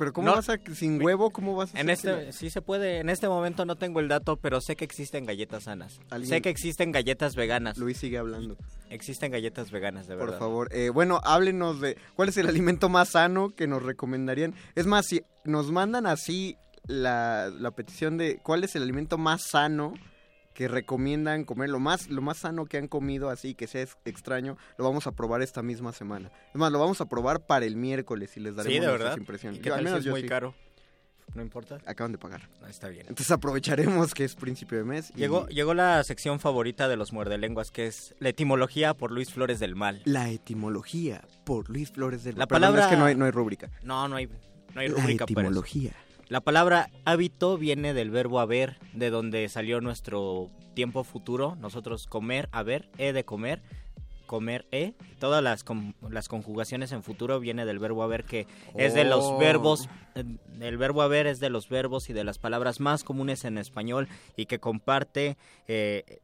Pero 0.00 0.12
¿cómo 0.12 0.26
No. 0.28 0.34
vas 0.34 0.48
a 0.48 0.58
sin 0.74 1.00
huevo? 1.00 1.30
¿Cómo 1.30 1.54
vas 1.54 1.72
a 1.74 1.78
En 1.80 1.90
este, 1.90 2.32
sí 2.32 2.50
se 2.50 2.60
puede. 2.62 2.98
En 2.98 3.08
este 3.08 3.28
momento 3.28 3.64
no 3.64 3.76
tengo 3.76 4.00
el 4.00 4.08
dato, 4.08 4.36
pero 4.36 4.60
sé 4.60 4.74
que 4.74 4.84
existen 4.84 5.26
galletas 5.26 5.64
sanas. 5.64 6.00
Alguien- 6.10 6.28
Sé 6.30 6.40
que 6.42 6.48
existen 6.50 6.90
galletas 6.90 7.36
veganas. 7.36 7.78
Luis 7.78 7.98
sigue 7.98 8.18
hablando. 8.18 8.56
Existen 8.88 9.30
galletas 9.30 9.70
veganas, 9.70 10.08
de 10.08 10.16
verdad. 10.16 10.30
Por 10.32 10.38
favor. 10.40 10.68
Eh, 10.74 10.88
bueno, 10.90 11.20
háblenos 11.22 11.80
de 11.80 11.96
cuál 12.16 12.30
es 12.30 12.36
el 12.38 12.48
alimento 12.48 12.88
más 12.88 13.10
sano 13.10 13.50
que 13.50 13.66
nos 13.68 13.82
recomendarían. 13.82 14.54
Es 14.74 14.86
más, 14.86 15.06
si 15.06 15.22
nos 15.44 15.70
mandan 15.70 16.06
así 16.06 16.56
la, 16.86 17.50
la 17.56 17.70
petición 17.70 18.16
de 18.16 18.38
cuál 18.42 18.64
es 18.64 18.74
el 18.74 18.82
alimento 18.82 19.18
más 19.18 19.42
sano 19.50 19.92
que 20.54 20.68
recomiendan 20.68 21.44
comer, 21.44 21.70
lo 21.70 21.78
más, 21.78 22.08
lo 22.08 22.22
más 22.22 22.38
sano 22.38 22.66
que 22.66 22.76
han 22.76 22.88
comido 22.88 23.30
así, 23.30 23.54
que 23.54 23.66
sea 23.66 23.82
ex- 23.82 23.96
extraño, 24.04 24.56
lo 24.78 24.84
vamos 24.84 25.06
a 25.06 25.12
probar 25.12 25.42
esta 25.42 25.62
misma 25.62 25.92
semana. 25.92 26.30
Es 26.48 26.56
más, 26.56 26.70
lo 26.72 26.78
vamos 26.78 27.00
a 27.00 27.06
probar 27.06 27.46
para 27.46 27.64
el 27.66 27.76
miércoles 27.76 28.36
y 28.36 28.40
les 28.40 28.56
daremos 28.56 28.74
Sí, 28.74 28.80
de 28.80 28.86
nuestras 28.88 29.16
impresiones. 29.18 29.58
¿Y 29.58 29.62
qué 29.62 29.68
Yo- 29.68 29.74
al 29.74 29.80
si 29.80 29.84
menos 29.84 30.00
es 30.00 30.10
muy 30.10 30.22
sí. 30.22 30.28
caro? 30.28 30.54
¿No 31.32 31.42
importa? 31.42 31.78
Acaban 31.86 32.10
de 32.10 32.18
pagar. 32.18 32.50
Ah, 32.60 32.68
Está 32.68 32.88
bien. 32.88 33.02
Entonces 33.02 33.30
aprovecharemos 33.30 34.12
que 34.14 34.24
es 34.24 34.34
principio 34.34 34.78
de 34.78 34.82
mes. 34.84 35.12
y- 35.14 35.18
Llegó, 35.20 35.46
llegó 35.46 35.74
la 35.74 36.02
sección 36.02 36.40
favorita 36.40 36.88
de 36.88 36.96
los 36.96 37.12
muerdelenguas, 37.12 37.70
que 37.70 37.86
es 37.86 38.16
la 38.18 38.30
etimología 38.30 38.94
por 38.94 39.12
Luis 39.12 39.32
Flores 39.32 39.60
del 39.60 39.76
Mal. 39.76 40.02
La 40.04 40.28
etimología 40.30 41.22
por 41.44 41.70
Luis 41.70 41.92
Flores 41.92 42.24
del 42.24 42.36
La 42.36 42.48
Perdón, 42.48 42.62
palabra- 42.62 42.82
es 42.86 42.90
que 42.90 42.96
no 42.96 43.04
hay, 43.04 43.14
no 43.14 43.26
hay 43.26 43.30
rúbrica. 43.30 43.70
No, 43.84 44.08
no 44.08 44.16
hay, 44.16 44.26
no 44.74 44.80
hay 44.80 44.88
La 44.88 44.94
rúbrica 44.96 45.26
para 45.26 45.48
eso. 45.48 45.62
La 46.30 46.40
palabra 46.40 46.90
hábito 47.04 47.58
viene 47.58 47.92
del 47.92 48.10
verbo 48.10 48.38
haber, 48.40 48.78
de 48.94 49.10
donde 49.10 49.48
salió 49.48 49.80
nuestro 49.80 50.48
tiempo 50.74 51.02
futuro. 51.02 51.56
Nosotros 51.56 52.06
comer, 52.06 52.48
haber, 52.52 52.88
he 52.98 53.12
de 53.12 53.24
comer, 53.24 53.62
comer, 54.26 54.64
he. 54.70 54.94
Todas 55.18 55.42
las, 55.42 55.64
con- 55.64 55.96
las 56.08 56.28
conjugaciones 56.28 56.92
en 56.92 57.02
futuro 57.02 57.40
viene 57.40 57.64
del 57.66 57.80
verbo 57.80 58.04
haber, 58.04 58.22
que 58.24 58.46
es 58.76 58.94
de 58.94 59.04
los 59.04 59.24
Oh. 59.24 59.38
verbos. 59.38 59.88
eh, 60.14 60.22
El 60.60 60.78
verbo 60.78 61.02
haber 61.02 61.26
es 61.26 61.40
de 61.40 61.50
los 61.50 61.68
verbos 61.68 62.08
y 62.10 62.12
de 62.12 62.22
las 62.22 62.38
palabras 62.38 62.78
más 62.78 63.02
comunes 63.02 63.44
en 63.44 63.58
español 63.58 64.06
y 64.36 64.46
que 64.46 64.60
comparte. 64.60 65.36
eh, 65.66 66.20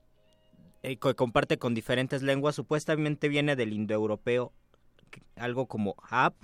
eh, 0.84 0.96
que 0.98 1.14
comparte 1.16 1.58
con 1.58 1.74
diferentes 1.74 2.22
lenguas, 2.22 2.54
supuestamente 2.54 3.28
viene 3.28 3.56
del 3.56 3.72
indoeuropeo, 3.72 4.52
que- 5.10 5.20
algo 5.34 5.66
como 5.66 5.96
hap, 6.08 6.36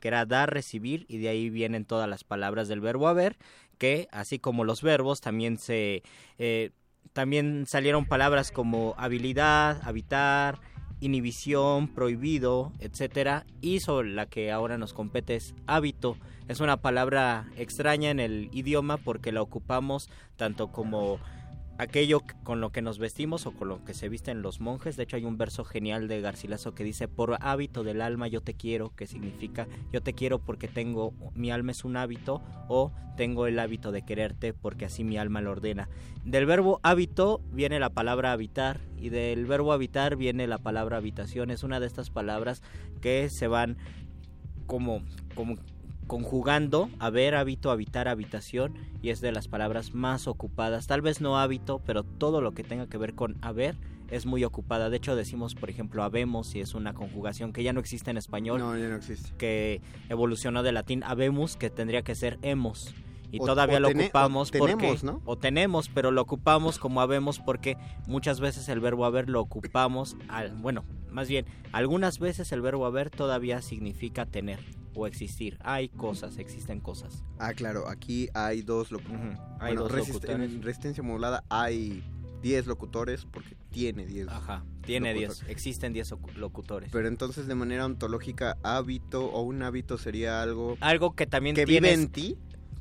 que 0.00 0.08
era 0.08 0.26
dar, 0.26 0.52
recibir, 0.52 1.06
y 1.08 1.18
de 1.18 1.28
ahí 1.28 1.50
vienen 1.50 1.84
todas 1.84 2.08
las 2.08 2.24
palabras 2.24 2.68
del 2.68 2.80
verbo 2.80 3.08
haber, 3.08 3.36
que 3.78 4.08
así 4.12 4.38
como 4.38 4.64
los 4.64 4.82
verbos 4.82 5.20
también 5.20 5.58
se 5.58 6.02
eh, 6.38 6.70
también 7.12 7.64
salieron 7.66 8.06
palabras 8.06 8.50
como 8.50 8.94
habilidad, 8.98 9.80
habitar, 9.84 10.58
inhibición, 11.00 11.88
prohibido, 11.88 12.72
etcétera, 12.80 13.46
y 13.60 13.80
sobre 13.80 14.10
la 14.10 14.26
que 14.26 14.50
ahora 14.50 14.78
nos 14.78 14.92
compete 14.92 15.36
es 15.36 15.54
hábito. 15.66 16.16
Es 16.48 16.60
una 16.60 16.78
palabra 16.78 17.46
extraña 17.56 18.10
en 18.10 18.20
el 18.20 18.48
idioma 18.52 18.96
porque 18.96 19.32
la 19.32 19.42
ocupamos 19.42 20.10
tanto 20.36 20.72
como 20.72 21.20
aquello 21.78 22.20
con 22.42 22.60
lo 22.60 22.70
que 22.70 22.82
nos 22.82 22.98
vestimos 22.98 23.46
o 23.46 23.52
con 23.52 23.68
lo 23.68 23.84
que 23.84 23.94
se 23.94 24.08
visten 24.08 24.42
los 24.42 24.60
monjes. 24.60 24.96
De 24.96 25.02
hecho, 25.02 25.16
hay 25.16 25.24
un 25.24 25.36
verso 25.36 25.64
genial 25.64 26.08
de 26.08 26.20
Garcilaso 26.20 26.74
que 26.74 26.84
dice, 26.84 27.08
por 27.08 27.36
hábito 27.40 27.82
del 27.84 28.00
alma 28.00 28.28
yo 28.28 28.40
te 28.40 28.54
quiero, 28.54 28.94
que 28.94 29.06
significa 29.06 29.66
yo 29.92 30.02
te 30.02 30.12
quiero 30.12 30.38
porque 30.38 30.68
tengo, 30.68 31.12
mi 31.34 31.50
alma 31.50 31.72
es 31.72 31.84
un 31.84 31.96
hábito, 31.96 32.42
o 32.68 32.92
tengo 33.16 33.46
el 33.46 33.58
hábito 33.58 33.92
de 33.92 34.02
quererte 34.02 34.52
porque 34.52 34.86
así 34.86 35.04
mi 35.04 35.16
alma 35.16 35.40
lo 35.40 35.52
ordena. 35.52 35.88
Del 36.24 36.46
verbo 36.46 36.80
hábito 36.82 37.40
viene 37.52 37.78
la 37.78 37.90
palabra 37.90 38.32
habitar 38.32 38.80
y 38.96 39.10
del 39.10 39.46
verbo 39.46 39.72
habitar 39.72 40.16
viene 40.16 40.46
la 40.46 40.58
palabra 40.58 40.96
habitación. 40.96 41.50
Es 41.50 41.62
una 41.62 41.80
de 41.80 41.86
estas 41.86 42.10
palabras 42.10 42.62
que 43.00 43.28
se 43.30 43.46
van 43.46 43.76
como, 44.66 45.02
como 45.34 45.56
conjugando 46.06 46.90
haber, 46.98 47.34
hábito, 47.34 47.70
habitar, 47.70 48.08
habitación 48.08 48.74
y 49.02 49.10
es 49.10 49.20
de 49.20 49.32
las 49.32 49.48
palabras 49.48 49.94
más 49.94 50.26
ocupadas. 50.26 50.86
Tal 50.86 51.02
vez 51.02 51.20
no 51.20 51.38
hábito, 51.38 51.80
pero 51.84 52.02
todo 52.02 52.40
lo 52.40 52.52
que 52.52 52.64
tenga 52.64 52.86
que 52.86 52.98
ver 52.98 53.14
con 53.14 53.36
haber 53.42 53.76
es 54.10 54.26
muy 54.26 54.44
ocupada. 54.44 54.90
De 54.90 54.96
hecho, 54.96 55.16
decimos, 55.16 55.54
por 55.54 55.70
ejemplo, 55.70 56.02
habemos 56.02 56.54
y 56.54 56.60
es 56.60 56.74
una 56.74 56.94
conjugación 56.94 57.52
que 57.52 57.62
ya 57.62 57.72
no 57.72 57.80
existe 57.80 58.10
en 58.10 58.16
español. 58.16 58.58
No, 58.60 58.76
ya 58.76 58.88
no 58.88 58.96
existe. 58.96 59.30
Que 59.38 59.80
evolucionó 60.08 60.62
del 60.62 60.74
latín 60.74 61.02
habemus, 61.02 61.56
que 61.56 61.70
tendría 61.70 62.02
que 62.02 62.14
ser 62.14 62.38
hemos. 62.42 62.94
Y 63.34 63.38
O- 63.40 63.44
todavía 63.46 63.78
o 63.78 63.80
lo 63.80 63.88
tene- 63.88 64.04
o 64.04 64.06
ocupamos 64.06 64.50
porque 64.52 64.74
tenemos, 64.76 65.02
¿no? 65.04 65.20
o 65.24 65.36
tenemos, 65.36 65.88
pero 65.88 66.10
lo 66.12 66.22
ocupamos 66.22 66.78
como 66.78 67.00
habemos 67.00 67.40
porque 67.40 67.76
muchas 68.06 68.38
veces 68.38 68.68
el 68.68 68.78
verbo 68.80 69.04
haber 69.04 69.28
lo 69.28 69.40
ocupamos 69.40 70.16
al, 70.28 70.52
bueno, 70.54 70.84
más 71.10 71.28
bien, 71.28 71.46
algunas 71.72 72.18
veces 72.20 72.52
el 72.52 72.60
verbo 72.60 72.86
haber 72.86 73.10
todavía 73.10 73.60
significa 73.62 74.26
tener 74.26 74.60
o 74.94 75.08
existir. 75.08 75.58
Hay 75.64 75.88
cosas, 75.88 76.38
existen 76.38 76.78
cosas. 76.78 77.24
Ah, 77.40 77.52
claro, 77.54 77.88
aquí 77.88 78.28
hay 78.34 78.62
dos 78.62 78.92
locutores. 78.92 79.38
hay 79.58 79.74
dos 79.74 79.90
locutores. 79.90 80.36
En 80.52 80.62
resistencia 80.62 81.02
modulada 81.02 81.42
hay 81.48 82.04
10 82.42 82.66
locutores 82.66 83.24
porque 83.24 83.56
tiene 83.70 84.06
10. 84.06 84.28
Ajá, 84.28 84.64
tiene 84.84 85.12
10, 85.14 85.28
locutores. 85.30 85.50
existen 85.50 85.92
10 85.94 86.12
ocu- 86.12 86.34
locutores. 86.34 86.90
Pero 86.92 87.08
entonces 87.08 87.46
de 87.48 87.54
manera 87.56 87.86
ontológica, 87.86 88.56
hábito 88.62 89.24
o 89.26 89.40
un 89.42 89.62
hábito 89.62 89.98
sería 89.98 90.42
algo 90.42 90.76
algo 90.80 91.16
que 91.16 91.26
también 91.26 91.56
que 91.56 91.64
tienes, 91.64 91.90
vive 91.92 92.02
en 92.04 92.12
ti. 92.12 92.38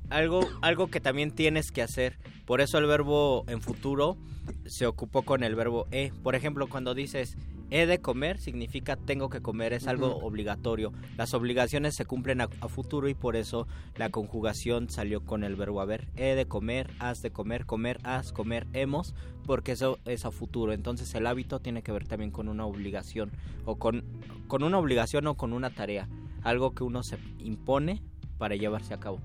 Algo 0.10 0.48
algo 0.62 0.88
que 0.88 1.00
también 1.00 1.32
tienes 1.32 1.72
que 1.72 1.82
hacer. 1.82 2.18
Por 2.46 2.62
eso 2.62 2.78
el 2.78 2.86
verbo 2.86 3.46
en 3.48 3.62
futuro 3.62 4.18
se 4.66 4.86
ocupó 4.86 5.24
con 5.24 5.44
el 5.44 5.56
verbo 5.56 5.88
e. 5.92 6.12
Por 6.24 6.36
ejemplo, 6.36 6.68
cuando 6.68 6.94
dices 6.94 7.38
he 7.70 7.88
de 7.88 8.00
comer 8.00 8.38
significa 8.38 8.96
tengo 8.96 9.30
que 9.30 9.42
comer, 9.42 9.74
es 9.74 9.88
algo 9.88 10.18
obligatorio. 10.18 10.94
Las 11.18 11.34
obligaciones 11.34 11.96
se 11.96 12.06
cumplen 12.06 12.42
a, 12.42 12.50
a 12.62 12.68
futuro 12.68 13.10
y 13.10 13.16
por 13.16 13.36
eso 13.36 13.68
la 13.96 14.10
conjugación 14.10 14.90
salió 14.90 15.26
con 15.26 15.44
el 15.44 15.56
verbo 15.56 15.82
haber. 15.82 16.08
He 16.16 16.36
de 16.36 16.46
comer, 16.46 16.92
has 17.00 17.22
de 17.22 17.32
comer, 17.32 17.66
comer, 17.66 18.00
has, 18.04 18.32
comer, 18.32 18.68
hemos, 18.74 19.16
porque 19.46 19.72
eso 19.72 19.98
es 20.06 20.26
a 20.26 20.32
futuro. 20.32 20.74
Entonces 20.74 21.14
el 21.16 21.26
hábito 21.26 21.60
tiene 21.60 21.82
que 21.82 21.92
ver 21.92 22.08
también 22.08 22.32
con 22.32 22.48
una 22.48 22.66
obligación 22.66 23.32
o 23.66 23.78
con, 23.78 24.04
con 24.48 24.64
una 24.64 24.78
obligación 24.78 25.26
o 25.28 25.36
con 25.36 25.54
una 25.54 25.72
tarea, 25.72 26.08
algo 26.44 26.76
que 26.76 26.84
uno 26.84 27.04
se 27.04 27.18
impone 27.40 28.02
para 28.38 28.56
llevarse 28.56 28.94
a 28.94 29.00
cabo. 29.00 29.20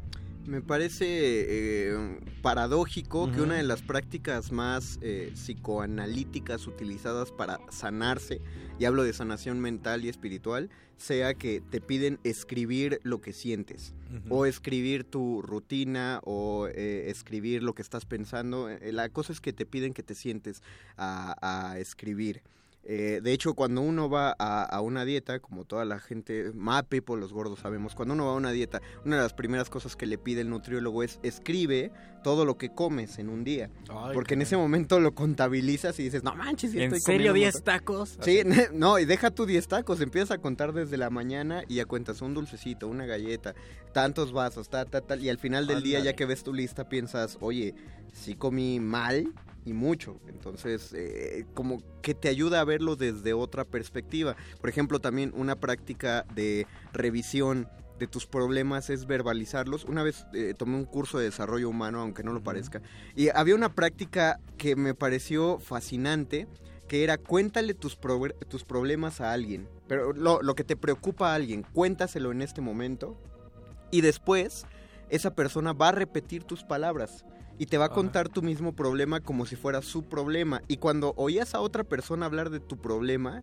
Me 0.48 0.62
parece 0.62 1.04
eh, 1.06 2.20
paradójico 2.40 3.30
que 3.30 3.42
una 3.42 3.56
de 3.56 3.64
las 3.64 3.82
prácticas 3.82 4.50
más 4.50 4.98
eh, 5.02 5.30
psicoanalíticas 5.34 6.66
utilizadas 6.66 7.32
para 7.32 7.60
sanarse, 7.68 8.40
y 8.78 8.86
hablo 8.86 9.04
de 9.04 9.12
sanación 9.12 9.60
mental 9.60 10.06
y 10.06 10.08
espiritual, 10.08 10.70
sea 10.96 11.34
que 11.34 11.60
te 11.60 11.82
piden 11.82 12.18
escribir 12.24 12.98
lo 13.02 13.20
que 13.20 13.34
sientes, 13.34 13.94
o 14.30 14.46
escribir 14.46 15.04
tu 15.04 15.42
rutina, 15.42 16.20
o 16.24 16.66
eh, 16.66 17.10
escribir 17.10 17.62
lo 17.62 17.74
que 17.74 17.82
estás 17.82 18.06
pensando. 18.06 18.70
Eh, 18.70 18.90
La 18.90 19.10
cosa 19.10 19.34
es 19.34 19.42
que 19.42 19.52
te 19.52 19.66
piden 19.66 19.92
que 19.92 20.02
te 20.02 20.14
sientes 20.14 20.62
a, 20.96 21.36
a 21.42 21.78
escribir. 21.78 22.40
Eh, 22.90 23.20
de 23.22 23.32
hecho, 23.34 23.52
cuando 23.52 23.82
uno 23.82 24.08
va 24.08 24.34
a, 24.38 24.62
a 24.64 24.80
una 24.80 25.04
dieta, 25.04 25.40
como 25.40 25.66
toda 25.66 25.84
la 25.84 25.98
gente, 26.00 26.52
más 26.54 26.84
people, 26.84 27.16
los 27.16 27.34
gordos 27.34 27.60
sabemos, 27.60 27.94
cuando 27.94 28.14
uno 28.14 28.24
va 28.24 28.32
a 28.32 28.36
una 28.36 28.50
dieta, 28.50 28.80
una 29.04 29.16
de 29.16 29.22
las 29.22 29.34
primeras 29.34 29.68
cosas 29.68 29.94
que 29.94 30.06
le 30.06 30.16
pide 30.16 30.40
el 30.40 30.48
nutriólogo 30.48 31.02
es 31.02 31.20
escribe 31.22 31.92
todo 32.24 32.46
lo 32.46 32.56
que 32.56 32.70
comes 32.72 33.18
en 33.18 33.28
un 33.28 33.44
día. 33.44 33.68
Ay, 33.90 34.14
porque 34.14 34.32
en 34.34 34.40
ese 34.42 34.56
momento 34.56 35.00
lo 35.00 35.14
contabilizas 35.14 36.00
y 36.00 36.04
dices, 36.04 36.24
no 36.24 36.34
manches, 36.34 36.70
sí 36.72 36.78
¿En 36.78 36.84
estoy 36.84 37.00
serio 37.00 37.32
comiendo 37.32 37.32
un 37.32 37.38
10 37.40 37.54
montón". 37.56 37.64
tacos? 37.74 38.18
Sí, 38.22 38.40
no, 38.72 38.98
y 38.98 39.04
deja 39.04 39.30
tu 39.30 39.44
10 39.44 39.68
tacos, 39.68 40.00
empiezas 40.00 40.30
a 40.30 40.38
contar 40.38 40.72
desde 40.72 40.96
la 40.96 41.10
mañana 41.10 41.64
y 41.68 41.74
ya 41.74 41.84
cuentas 41.84 42.22
un 42.22 42.32
dulcecito, 42.32 42.88
una 42.88 43.04
galleta, 43.04 43.54
tantos 43.92 44.32
vasos, 44.32 44.70
ta, 44.70 44.86
ta, 44.86 45.02
tal, 45.02 45.22
y 45.22 45.28
al 45.28 45.38
final 45.38 45.66
del 45.66 45.82
día, 45.82 46.00
ya 46.00 46.14
que 46.14 46.24
ves 46.24 46.42
tu 46.42 46.54
lista, 46.54 46.88
piensas, 46.88 47.36
oye, 47.42 47.74
sí 48.14 48.34
comí 48.34 48.80
mal 48.80 49.32
y 49.68 49.72
mucho. 49.72 50.20
Entonces, 50.28 50.92
eh, 50.94 51.44
como 51.54 51.82
que 52.02 52.14
te 52.14 52.28
ayuda 52.28 52.60
a 52.60 52.64
verlo 52.64 52.96
desde 52.96 53.32
otra 53.32 53.64
perspectiva. 53.64 54.36
Por 54.60 54.70
ejemplo, 54.70 55.00
también 55.00 55.32
una 55.36 55.56
práctica 55.56 56.24
de 56.34 56.66
revisión 56.92 57.68
de 57.98 58.06
tus 58.06 58.26
problemas 58.26 58.90
es 58.90 59.06
verbalizarlos. 59.06 59.84
Una 59.84 60.02
vez 60.02 60.26
eh, 60.32 60.54
tomé 60.56 60.76
un 60.76 60.84
curso 60.84 61.18
de 61.18 61.24
desarrollo 61.24 61.68
humano, 61.68 62.00
aunque 62.00 62.22
no 62.22 62.32
lo 62.32 62.42
parezca, 62.42 62.80
y 63.14 63.28
había 63.28 63.54
una 63.54 63.74
práctica 63.74 64.40
que 64.56 64.76
me 64.76 64.94
pareció 64.94 65.58
fascinante, 65.58 66.46
que 66.86 67.04
era 67.04 67.18
cuéntale 67.18 67.74
tus, 67.74 67.98
tus 68.48 68.64
problemas 68.64 69.20
a 69.20 69.32
alguien, 69.32 69.68
pero 69.88 70.12
lo, 70.12 70.42
lo 70.42 70.54
que 70.54 70.64
te 70.64 70.76
preocupa 70.76 71.32
a 71.32 71.34
alguien, 71.34 71.66
cuéntaselo 71.72 72.30
en 72.30 72.40
este 72.40 72.60
momento, 72.60 73.18
y 73.90 74.00
después 74.00 74.64
esa 75.10 75.34
persona 75.34 75.72
va 75.72 75.88
a 75.88 75.92
repetir 75.92 76.44
tus 76.44 76.62
palabras 76.62 77.24
y 77.58 77.66
te 77.66 77.78
va 77.78 77.86
a 77.86 77.88
contar 77.90 78.28
tu 78.28 78.42
mismo 78.42 78.72
problema 78.72 79.20
como 79.20 79.44
si 79.46 79.56
fuera 79.56 79.82
su 79.82 80.04
problema. 80.04 80.62
Y 80.68 80.76
cuando 80.76 81.12
oías 81.16 81.54
a 81.54 81.60
otra 81.60 81.84
persona 81.84 82.26
hablar 82.26 82.50
de 82.50 82.60
tu 82.60 82.76
problema, 82.76 83.42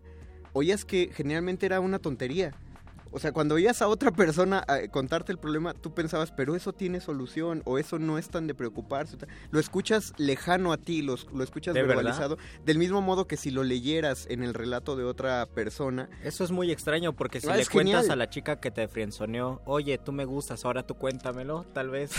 oías 0.52 0.84
que 0.84 1.10
generalmente 1.14 1.66
era 1.66 1.80
una 1.80 1.98
tontería. 1.98 2.54
O 3.12 3.18
sea, 3.18 3.32
cuando 3.32 3.54
oías 3.54 3.80
a 3.80 3.88
otra 3.88 4.10
persona 4.10 4.64
eh, 4.68 4.88
contarte 4.90 5.32
el 5.32 5.38
problema, 5.38 5.72
tú 5.72 5.94
pensabas, 5.94 6.32
pero 6.32 6.54
eso 6.54 6.72
tiene 6.74 7.00
solución, 7.00 7.62
o 7.64 7.78
eso 7.78 7.98
no 7.98 8.18
es 8.18 8.28
tan 8.28 8.46
de 8.46 8.54
preocuparse. 8.54 9.16
Lo 9.50 9.60
escuchas 9.60 10.12
lejano 10.18 10.72
a 10.72 10.76
ti, 10.76 11.00
lo, 11.02 11.14
lo 11.32 11.42
escuchas 11.44 11.72
¿De 11.74 11.80
verdad? 11.82 11.96
verbalizado, 11.96 12.36
del 12.66 12.76
mismo 12.78 13.00
modo 13.00 13.26
que 13.26 13.36
si 13.38 13.50
lo 13.50 13.64
leyeras 13.64 14.26
en 14.28 14.42
el 14.42 14.52
relato 14.52 14.96
de 14.96 15.04
otra 15.04 15.46
persona. 15.46 16.10
Eso 16.24 16.44
es 16.44 16.50
muy 16.50 16.70
extraño 16.70 17.14
porque 17.14 17.40
si 17.40 17.46
Ah, 17.48 17.56
le 17.56 17.64
cuentas 17.64 18.02
genial. 18.02 18.10
a 18.10 18.16
la 18.16 18.28
chica 18.28 18.60
que 18.60 18.70
te 18.70 18.86
frienzoneó, 18.88 19.62
oye, 19.64 19.96
tú 19.96 20.12
me 20.12 20.24
gustas, 20.26 20.64
ahora 20.66 20.82
tú 20.86 20.94
cuéntamelo, 20.96 21.64
tal 21.72 21.88
vez, 21.88 22.10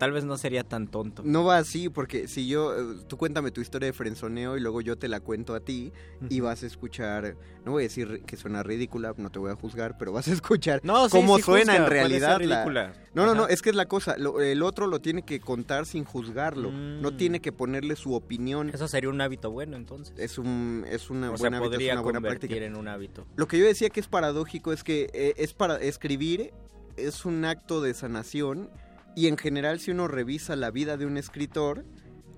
tal 0.00 0.12
vez 0.12 0.24
no 0.24 0.38
sería 0.38 0.64
tan 0.64 0.88
tonto. 0.88 1.22
No 1.26 1.44
va 1.44 1.58
así, 1.58 1.90
porque 1.90 2.26
si 2.26 2.48
yo, 2.48 2.74
eh, 2.74 2.96
tú 3.06 3.18
cuéntame 3.18 3.50
tu 3.50 3.60
historia 3.60 3.86
de 3.86 3.92
frenzoneo 3.92 4.56
y 4.56 4.60
luego 4.60 4.80
yo 4.80 4.96
te 4.96 5.08
la 5.08 5.20
cuento 5.20 5.54
a 5.54 5.60
ti 5.60 5.92
y 6.30 6.40
vas 6.40 6.62
a 6.62 6.66
escuchar, 6.66 7.36
no 7.66 7.72
voy 7.72 7.82
a 7.82 7.86
decir 7.86 8.22
que 8.26 8.38
suena 8.38 8.62
ridícula, 8.62 9.12
no 9.18 9.30
te 9.30 9.38
voy 9.38 9.50
a 9.50 9.54
juzgar, 9.56 9.98
pero 9.98 10.10
vas 10.12 10.26
a 10.28 10.32
escuchar 10.32 10.80
No, 10.84 11.04
sí, 11.10 11.10
cómo 11.18 11.36
sí 11.36 11.42
suena 11.42 11.72
juzga, 11.74 11.84
en 11.84 11.90
realidad. 11.90 12.40
la-. 12.40 12.94
No, 13.12 13.26
no, 13.26 13.34
no, 13.34 13.46
es 13.46 13.60
que 13.60 13.68
es 13.70 13.76
la 13.76 13.86
cosa, 13.86 14.16
lo- 14.16 14.40
el 14.40 14.62
otro 14.62 14.86
lo 14.86 15.00
tiene 15.02 15.22
que 15.22 15.38
contar 15.38 15.84
sin 15.84 16.04
juzgarlo, 16.04 16.72
no 16.72 17.14
tiene 17.16 17.40
que 17.40 17.52
ponerle 17.52 17.94
su 17.94 18.14
opinión. 18.14 18.68
Mm. 18.68 18.74
Eso 18.74 18.88
sería 18.88 19.10
un 19.10 19.20
hábito 19.20 19.50
bueno 19.50 19.76
entonces. 19.76 20.14
Es, 20.18 20.38
un, 20.38 20.86
es 20.88 21.10
una 21.10 21.28
o 21.30 21.36
buena 21.36 21.58
sea, 21.58 21.66
hábito, 21.66 21.78
es 21.82 21.92
una 21.92 22.00
buena 22.00 22.20
práctica. 22.22 22.54
en 22.56 22.74
un 22.74 22.88
hábito. 22.88 23.26
Lo 23.36 23.46
que 23.46 23.58
yo 23.58 23.66
decía 23.66 23.90
que 23.90 24.00
es 24.00 24.08
paradójico 24.08 24.72
es 24.72 24.82
que 24.82 25.10
eh, 25.12 25.34
es 25.36 25.52
para 25.52 25.76
escribir 25.78 26.52
es 26.96 27.24
un 27.26 27.44
acto 27.44 27.80
de 27.82 27.94
sanación 27.94 28.70
y 29.14 29.26
en 29.26 29.36
general 29.36 29.80
si 29.80 29.90
uno 29.90 30.08
revisa 30.08 30.56
la 30.56 30.70
vida 30.70 30.96
de 30.96 31.06
un 31.06 31.16
escritor 31.16 31.84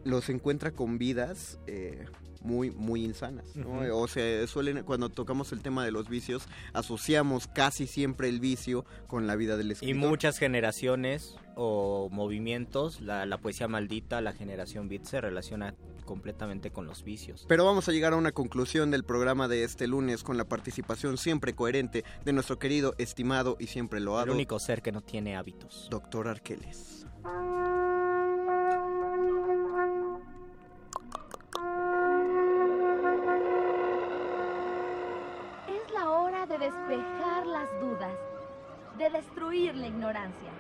los 0.05 0.29
encuentra 0.29 0.73
con 0.73 0.99
vidas 0.99 1.59
eh, 1.67 2.07
muy 2.43 2.71
muy 2.71 3.05
insanas 3.05 3.47
o 3.93 4.09
sea 4.09 4.47
suelen 4.47 4.83
cuando 4.85 5.09
tocamos 5.09 5.53
el 5.53 5.61
tema 5.61 5.85
de 5.85 5.91
los 5.91 6.09
vicios 6.09 6.49
asociamos 6.73 7.47
casi 7.47 7.87
siempre 7.87 8.29
el 8.29 8.41
vicio 8.41 8.85
con 9.07 9.27
la 9.27 9.37
vida 9.37 9.57
del 9.57 9.71
Y 9.71 9.73
escritor 9.73 10.09
muchas 10.09 10.39
generaciones 10.39 11.37
o 11.55 12.09
movimientos, 12.11 13.01
la, 13.01 13.27
la 13.27 13.39
poesía 13.39 13.69
maldita, 13.69 14.21
la 14.21 14.33
generación 14.33 14.89
beat 14.89 15.05
se 15.05 15.21
relaciona 15.21 15.75
completamente 16.05 16.71
con 16.71 16.87
los 16.87 17.05
vicios. 17.05 17.45
Pero 17.49 17.65
vamos 17.65 17.89
a 17.89 17.93
llegar 17.93 18.13
a 18.13 18.17
una 18.17 18.33
conclusión 18.33 18.91
del 18.91 19.05
programa 19.05 19.49
de 19.49 19.65
este 19.65 19.87
lunes 19.87 20.23
con 20.23 20.37
la 20.37 20.45
participación 20.45 21.17
siempre 21.17 21.55
coherente 21.55 22.05
de 22.25 22.33
nuestro 22.33 22.59
querido, 22.59 22.95
estimado 22.99 23.57
y 23.59 23.67
siempre 23.67 23.99
El 23.99 24.07
loado 24.07 24.33
único 24.33 24.59
ser 24.59 24.83
que 24.83 24.93
no 24.93 25.01
tiene 25.01 25.37
hábitos. 25.37 25.89
doctor 25.91 26.29
Arqueles. 26.29 27.07
La 39.71 39.87
ignorancia. 39.87 40.51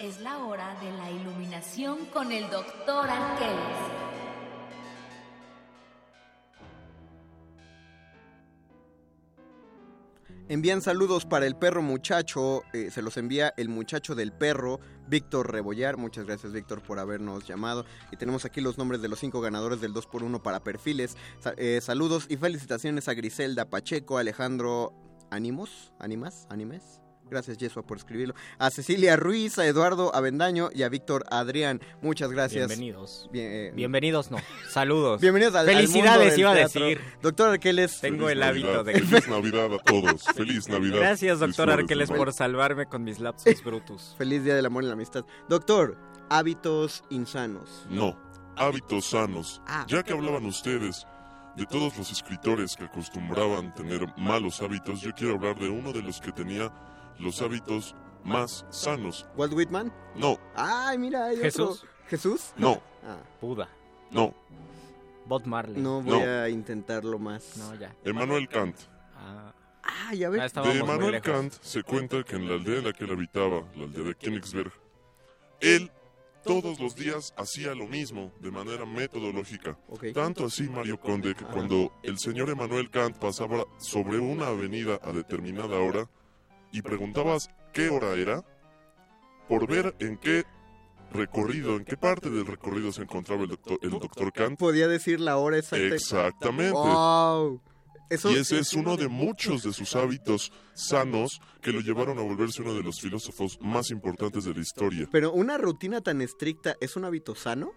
Es 0.00 0.20
la 0.20 0.38
hora 0.38 0.76
de 0.82 0.90
la 0.92 1.10
iluminación 1.10 2.06
con 2.06 2.32
el 2.32 2.50
doctor 2.50 3.08
Arqueles. 3.08 4.06
Envían 10.48 10.80
saludos 10.80 11.24
para 11.24 11.46
el 11.46 11.56
perro 11.56 11.82
muchacho, 11.82 12.62
eh, 12.72 12.90
se 12.90 13.02
los 13.02 13.16
envía 13.16 13.52
el 13.56 13.68
muchacho 13.68 14.14
del 14.14 14.32
perro, 14.32 14.80
Víctor 15.08 15.52
Rebollar. 15.52 15.96
Muchas 15.96 16.26
gracias 16.26 16.52
Víctor 16.52 16.82
por 16.82 16.98
habernos 16.98 17.46
llamado. 17.46 17.84
Y 18.10 18.16
tenemos 18.16 18.44
aquí 18.44 18.60
los 18.60 18.78
nombres 18.78 19.02
de 19.02 19.08
los 19.08 19.18
cinco 19.18 19.40
ganadores 19.40 19.80
del 19.80 19.94
2x1 19.94 20.42
para 20.42 20.60
perfiles. 20.60 21.16
Eh, 21.56 21.80
saludos 21.82 22.26
y 22.28 22.36
felicitaciones 22.36 23.08
a 23.08 23.14
Griselda 23.14 23.70
Pacheco, 23.70 24.18
Alejandro 24.18 24.92
Animos, 25.30 25.92
Animas, 25.98 26.46
Animes. 26.50 27.00
Gracias 27.28 27.58
Yesua 27.58 27.82
por 27.82 27.96
escribirlo. 27.96 28.34
A 28.58 28.70
Cecilia 28.70 29.16
Ruiz, 29.16 29.58
a 29.58 29.66
Eduardo 29.66 30.14
Avendaño 30.14 30.70
y 30.72 30.84
a 30.84 30.88
Víctor 30.88 31.24
Adrián. 31.28 31.80
Muchas 32.00 32.30
gracias. 32.30 32.68
Bienvenidos. 32.68 33.28
Bien, 33.32 33.50
eh, 33.50 33.72
Bienvenidos, 33.74 34.30
no. 34.30 34.38
Saludos. 34.70 35.20
Bienvenidos 35.20 35.54
al, 35.56 35.68
al 35.68 35.74
mundo 35.74 35.80
Felicidades, 35.88 36.30
del 36.30 36.40
iba 36.40 36.50
a 36.52 36.54
decir. 36.54 37.00
Doctor 37.20 37.50
Arqueles. 37.50 38.00
Tengo 38.00 38.28
el 38.28 38.42
hábito 38.44 38.84
de... 38.84 39.00
Feliz 39.00 39.28
Navidad 39.28 39.74
a 39.74 39.78
todos. 39.78 40.22
Feliz 40.36 40.68
Navidad. 40.68 40.98
Gracias, 40.98 41.40
doctor 41.40 41.68
Arqueles, 41.70 42.10
por 42.10 42.32
salvarme 42.32 42.86
con 42.86 43.02
mis 43.02 43.18
lapsos 43.18 43.62
brutus. 43.64 44.14
Feliz 44.18 44.44
Día 44.44 44.54
del 44.54 44.66
Amor 44.66 44.84
y 44.84 44.86
la 44.86 44.92
Amistad. 44.92 45.24
Doctor, 45.48 45.98
hábitos 46.28 47.02
insanos. 47.10 47.86
No, 47.90 48.16
hábitos 48.56 49.06
sanos. 49.06 49.60
Ah. 49.66 49.84
Ya 49.88 50.04
que 50.04 50.12
hablaban 50.12 50.46
ustedes 50.46 51.04
de 51.56 51.66
todos 51.66 51.96
los 51.96 52.12
escritores 52.12 52.76
que 52.76 52.84
acostumbraban 52.84 53.74
tener 53.74 54.06
malos 54.16 54.60
hábitos, 54.60 55.00
yo 55.00 55.12
quiero 55.12 55.34
hablar 55.34 55.58
de 55.58 55.68
uno 55.68 55.92
de 55.92 56.02
los 56.02 56.20
que 56.20 56.30
tenía 56.30 56.70
los 57.18 57.40
hábitos 57.42 57.94
más 58.24 58.64
sanos. 58.70 59.26
¿Walt 59.36 59.52
Whitman? 59.52 59.92
No, 60.14 60.38
Ay, 60.54 60.98
mira, 60.98 61.26
hay 61.26 61.36
¿Jesús? 61.38 61.80
otro. 61.82 61.88
¿Jesús? 62.08 62.52
no, 62.56 62.80
Ah, 63.04 63.18
Buda. 63.40 63.68
no. 64.10 64.34
Bob 65.26 65.44
Marley. 65.46 65.80
no 65.82 66.02
voy 66.02 66.20
No. 66.20 66.24
a 66.42 66.48
intentarlo 66.48 67.18
más. 67.18 67.56
No, 67.56 67.74
ya. 67.74 67.94
Emmanuel 68.04 68.48
Kant. 68.48 68.76
Ah, 69.16 69.52
Ah, 69.88 70.14
ya 70.14 70.28
ves. 70.30 70.52
Ah, 70.56 70.62
De 70.62 70.78
Emmanuel. 70.78 71.20
Kant 71.20 71.52
se 71.60 71.82
cuenta 71.84 72.22
que 72.24 72.34
en 72.36 72.48
la 72.48 72.54
aldea 72.54 72.78
en 72.78 72.84
la 72.84 72.92
que 72.92 73.04
él 73.04 73.10
habitaba, 73.12 73.62
la 73.76 73.84
aldea 73.84 74.02
de 74.04 74.14
Königsberg, 74.16 74.72
él 75.60 75.90
todos 76.44 76.78
los 76.80 76.94
días 76.96 77.32
hacía 77.36 77.74
lo 77.74 77.86
mismo 77.86 78.32
de 78.40 78.50
manera 78.52 78.84
metodológica. 78.84 79.76
Ok. 79.88 80.06
Tanto 80.14 80.44
así, 80.46 80.68
Mario 80.68 80.98
Conde, 81.00 81.34
que 81.34 81.44
cuando 81.44 81.92
el 82.02 82.18
señor 82.18 82.50
Emmanuel 82.50 82.90
Kant 82.90 83.16
pasaba 83.16 83.64
sobre 83.78 84.18
una 84.18 84.48
avenida 84.48 84.98
a 85.02 85.12
determinada 85.12 85.78
hora 85.78 86.08
y 86.76 86.82
preguntabas 86.82 87.48
qué 87.72 87.88
hora 87.88 88.12
era, 88.12 88.44
por 89.48 89.66
ver 89.66 89.94
en 89.98 90.18
qué 90.18 90.44
recorrido, 91.10 91.76
en 91.76 91.84
qué 91.84 91.96
parte 91.96 92.28
del 92.28 92.44
recorrido 92.44 92.92
se 92.92 93.02
encontraba 93.02 93.42
el 93.44 93.48
doctor, 93.48 93.78
el 93.80 93.90
doctor 93.90 94.32
Kant. 94.32 94.58
Podía 94.58 94.86
decir 94.86 95.20
la 95.20 95.38
hora 95.38 95.56
exacta. 95.56 95.94
Exactamente. 95.94 96.72
Wow. 96.72 97.62
Eso, 98.10 98.30
y 98.30 98.36
ese 98.36 98.58
es 98.58 98.74
uno 98.74 98.96
de 98.96 99.08
muchos 99.08 99.62
de 99.62 99.72
sus 99.72 99.96
hábitos 99.96 100.52
sanos 100.74 101.40
que 101.62 101.72
lo 101.72 101.80
llevaron 101.80 102.18
a 102.18 102.22
volverse 102.22 102.62
uno 102.62 102.74
de 102.74 102.82
los 102.82 103.00
filósofos 103.00 103.58
más 103.60 103.90
importantes 103.90 104.44
de 104.44 104.54
la 104.54 104.60
historia. 104.60 105.08
Pero 105.10 105.32
una 105.32 105.58
rutina 105.58 106.02
tan 106.02 106.20
estricta 106.20 106.76
es 106.80 106.94
un 106.96 107.04
hábito 107.04 107.34
sano. 107.34 107.72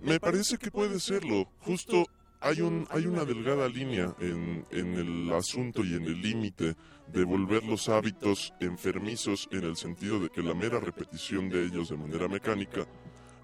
Me 0.00 0.18
parece 0.18 0.56
que 0.56 0.70
puede 0.70 0.98
serlo. 0.98 1.50
Justo 1.60 2.06
hay, 2.40 2.60
un, 2.60 2.86
hay 2.90 3.06
una 3.06 3.24
delgada 3.24 3.68
línea 3.68 4.14
en, 4.20 4.64
en 4.70 4.94
el 4.94 5.32
asunto 5.32 5.84
y 5.84 5.94
en 5.94 6.04
el 6.04 6.20
límite 6.20 6.74
de 7.12 7.24
volver 7.24 7.64
los 7.64 7.88
hábitos 7.88 8.52
enfermizos 8.60 9.48
en 9.50 9.64
el 9.64 9.76
sentido 9.76 10.20
de 10.20 10.28
que 10.28 10.42
la 10.42 10.54
mera 10.54 10.78
repetición 10.78 11.48
de 11.48 11.64
ellos 11.64 11.88
de 11.88 11.96
manera 11.96 12.28
mecánica 12.28 12.86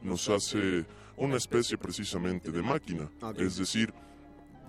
nos 0.02 0.28
hace 0.28 0.84
una 1.16 1.36
especie 1.36 1.78
precisamente 1.78 2.50
de 2.50 2.62
máquina. 2.62 3.10
Es 3.38 3.56
decir, 3.56 3.92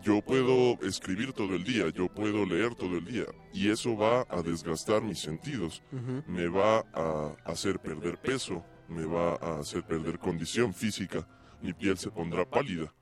yo 0.02 0.22
puedo 0.22 0.80
escribir 0.82 1.34
todo 1.34 1.56
el 1.56 1.64
día, 1.64 1.90
yo 1.90 2.08
puedo 2.08 2.46
leer 2.46 2.76
todo 2.76 2.98
el 2.98 3.06
día 3.06 3.26
y 3.54 3.70
eso 3.70 3.98
va 3.98 4.26
a 4.30 4.42
desgastar 4.42 5.02
mis 5.02 5.20
sentidos, 5.20 5.82
me 6.28 6.48
va 6.48 6.86
a 6.94 7.36
hacer 7.44 7.80
perder 7.80 8.18
peso, 8.20 8.64
me 8.88 9.04
va 9.06 9.36
a 9.36 9.60
hacer 9.60 9.84
perder 9.84 10.20
condición 10.20 10.74
física, 10.74 11.28
mi 11.62 11.74
piel 11.74 11.98
se 11.98 12.12
pondrá 12.12 12.48
pálida. 12.48 12.94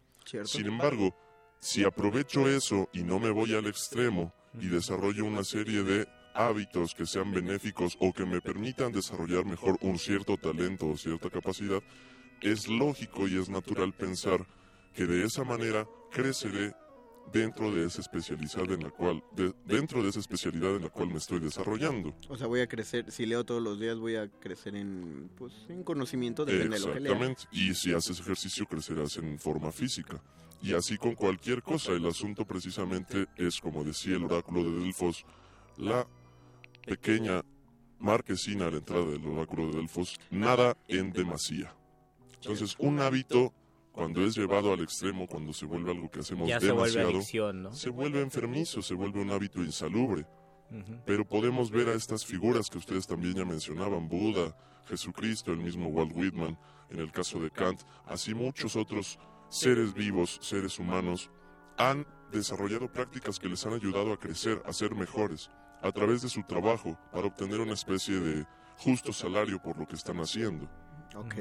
Sin 0.46 0.68
embargo, 0.68 1.16
si 1.60 1.84
aprovecho 1.84 2.48
eso 2.50 2.90
y 2.94 3.04
no 3.04 3.20
me 3.20 3.30
voy 3.30 3.54
al 3.54 3.68
extremo 3.68 4.34
y 4.60 4.68
desarrollo 4.68 5.26
una 5.26 5.44
serie 5.44 5.84
de 5.84 6.08
hábitos 6.34 6.94
que 6.94 7.06
sean 7.06 7.32
benéficos 7.32 7.96
o 8.00 8.12
que 8.12 8.26
me 8.26 8.42
permitan 8.42 8.92
desarrollar 8.92 9.46
mejor 9.46 9.78
un 9.82 9.98
cierto 9.98 10.38
talento 10.38 10.88
o 10.88 10.98
cierta 10.98 11.30
capacidad, 11.30 11.82
es 12.42 12.68
lógico 12.68 13.28
y 13.28 13.38
es 13.38 13.50
natural 13.50 13.94
pensar 13.94 14.46
que 14.94 15.06
de 15.06 15.24
esa 15.24 15.44
manera 15.44 15.88
creceré 16.12 16.74
dentro 17.32 17.72
de 17.72 17.86
esa 17.86 18.02
especialidad 18.02 18.72
en 18.72 18.84
la 18.84 18.90
cual 18.92 19.24
de- 19.36 19.54
dentro 19.66 20.04
de 20.04 20.10
esa 20.10 20.20
especialidad 20.20 20.76
en 20.76 20.84
la 20.84 20.90
cual 20.90 21.08
me 21.10 21.18
estoy 21.18 21.40
desarrollando. 21.40 22.16
O 22.30 22.38
sea, 22.38 22.48
voy 22.48 22.62
a 22.62 22.68
crecer, 22.68 23.12
si 23.12 23.26
leo 23.26 23.44
todos 23.44 23.62
los 23.62 23.80
días 23.80 23.98
voy 23.98 24.16
a 24.18 24.28
crecer 24.28 24.76
en, 24.76 25.30
pues, 25.36 25.54
en 25.70 25.84
conocimiento, 25.84 26.46
depende 26.46 26.78
de 26.80 26.86
lo 26.86 26.92
que. 26.94 27.00
Exactamente. 27.00 27.44
Y 27.52 27.74
si 27.74 27.94
haces 27.94 28.20
ejercicio, 28.20 28.66
crecerás 28.68 29.18
en 29.18 29.40
forma 29.40 29.72
física. 29.72 30.22
Y 30.62 30.74
así 30.74 30.98
con 30.98 31.16
cualquier 31.16 31.62
cosa. 31.62 31.92
El 31.92 32.06
asunto 32.06 32.46
precisamente 32.46 33.28
es, 33.36 33.60
como 33.60 33.84
decía 33.84 34.16
el 34.16 34.24
oráculo 34.26 34.64
de 34.64 34.80
Delfos, 34.80 35.26
la 35.78 36.08
pequeña 36.86 37.44
marquesina 38.00 38.68
a 38.68 38.72
la 38.72 38.78
entrada 38.78 39.06
del 39.06 39.26
oráculo 39.26 39.68
de 39.68 39.78
Delfos, 39.78 40.20
nada 40.30 40.78
en 40.88 41.12
demasía. 41.12 41.74
Entonces, 42.36 42.76
un 42.80 43.00
hábito, 43.00 43.54
cuando 43.94 44.26
es 44.26 44.36
llevado 44.36 44.74
al 44.74 44.82
extremo, 44.82 45.28
cuando 45.28 45.54
se 45.54 45.66
vuelve 45.66 45.92
algo 45.92 46.10
que 46.10 46.20
hacemos 46.20 46.50
Ya 46.50 46.60
se 46.60 46.72
vuelve 46.72 46.90
demasiado, 46.90 47.10
adicción, 47.10 47.64
¿no? 47.64 47.72
se 47.72 47.90
vuelve 47.90 48.22
enfermizo, 48.22 48.82
se 48.82 48.96
vuelve 48.96 49.22
un 49.22 49.32
hábito 49.32 49.64
insalubre. 49.64 50.26
Pero 51.06 51.24
podemos 51.24 51.70
ver 51.70 51.88
a 51.90 51.94
estas 51.94 52.26
figuras 52.26 52.68
que 52.68 52.80
ustedes 52.80 53.06
también 53.06 53.36
ya 53.36 53.46
mencionaban, 53.46 54.10
Buda, 54.10 54.58
Jesucristo, 54.88 55.52
el 55.52 55.60
mismo 55.60 55.90
Walt 55.90 56.12
Whitman, 56.16 56.58
en 56.90 57.00
el 57.00 57.12
caso 57.12 57.40
de 57.40 57.52
Kant, 57.52 57.82
así 58.08 58.34
muchos 58.34 58.76
otros 58.76 59.20
seres 59.50 59.94
vivos, 59.94 60.40
seres 60.42 60.80
humanos, 60.80 61.30
han 61.78 62.08
desarrollado 62.32 62.92
prácticas 62.92 63.38
que 63.38 63.50
les 63.50 63.64
han 63.68 63.74
ayudado 63.74 64.14
a 64.14 64.20
crecer, 64.20 64.64
a 64.66 64.74
ser 64.74 64.96
mejores, 64.96 65.52
a 65.84 65.92
través 65.92 66.24
de 66.24 66.30
su 66.30 66.42
trabajo, 66.42 66.98
para 67.12 67.28
obtener 67.28 67.60
una 67.60 67.74
especie 67.74 68.20
de 68.20 68.46
justo 68.78 69.14
salario 69.14 69.62
por 69.62 69.78
lo 69.78 69.88
que 69.88 69.96
están 69.96 70.18
haciendo. 70.18 70.68
Ok. 71.16 71.36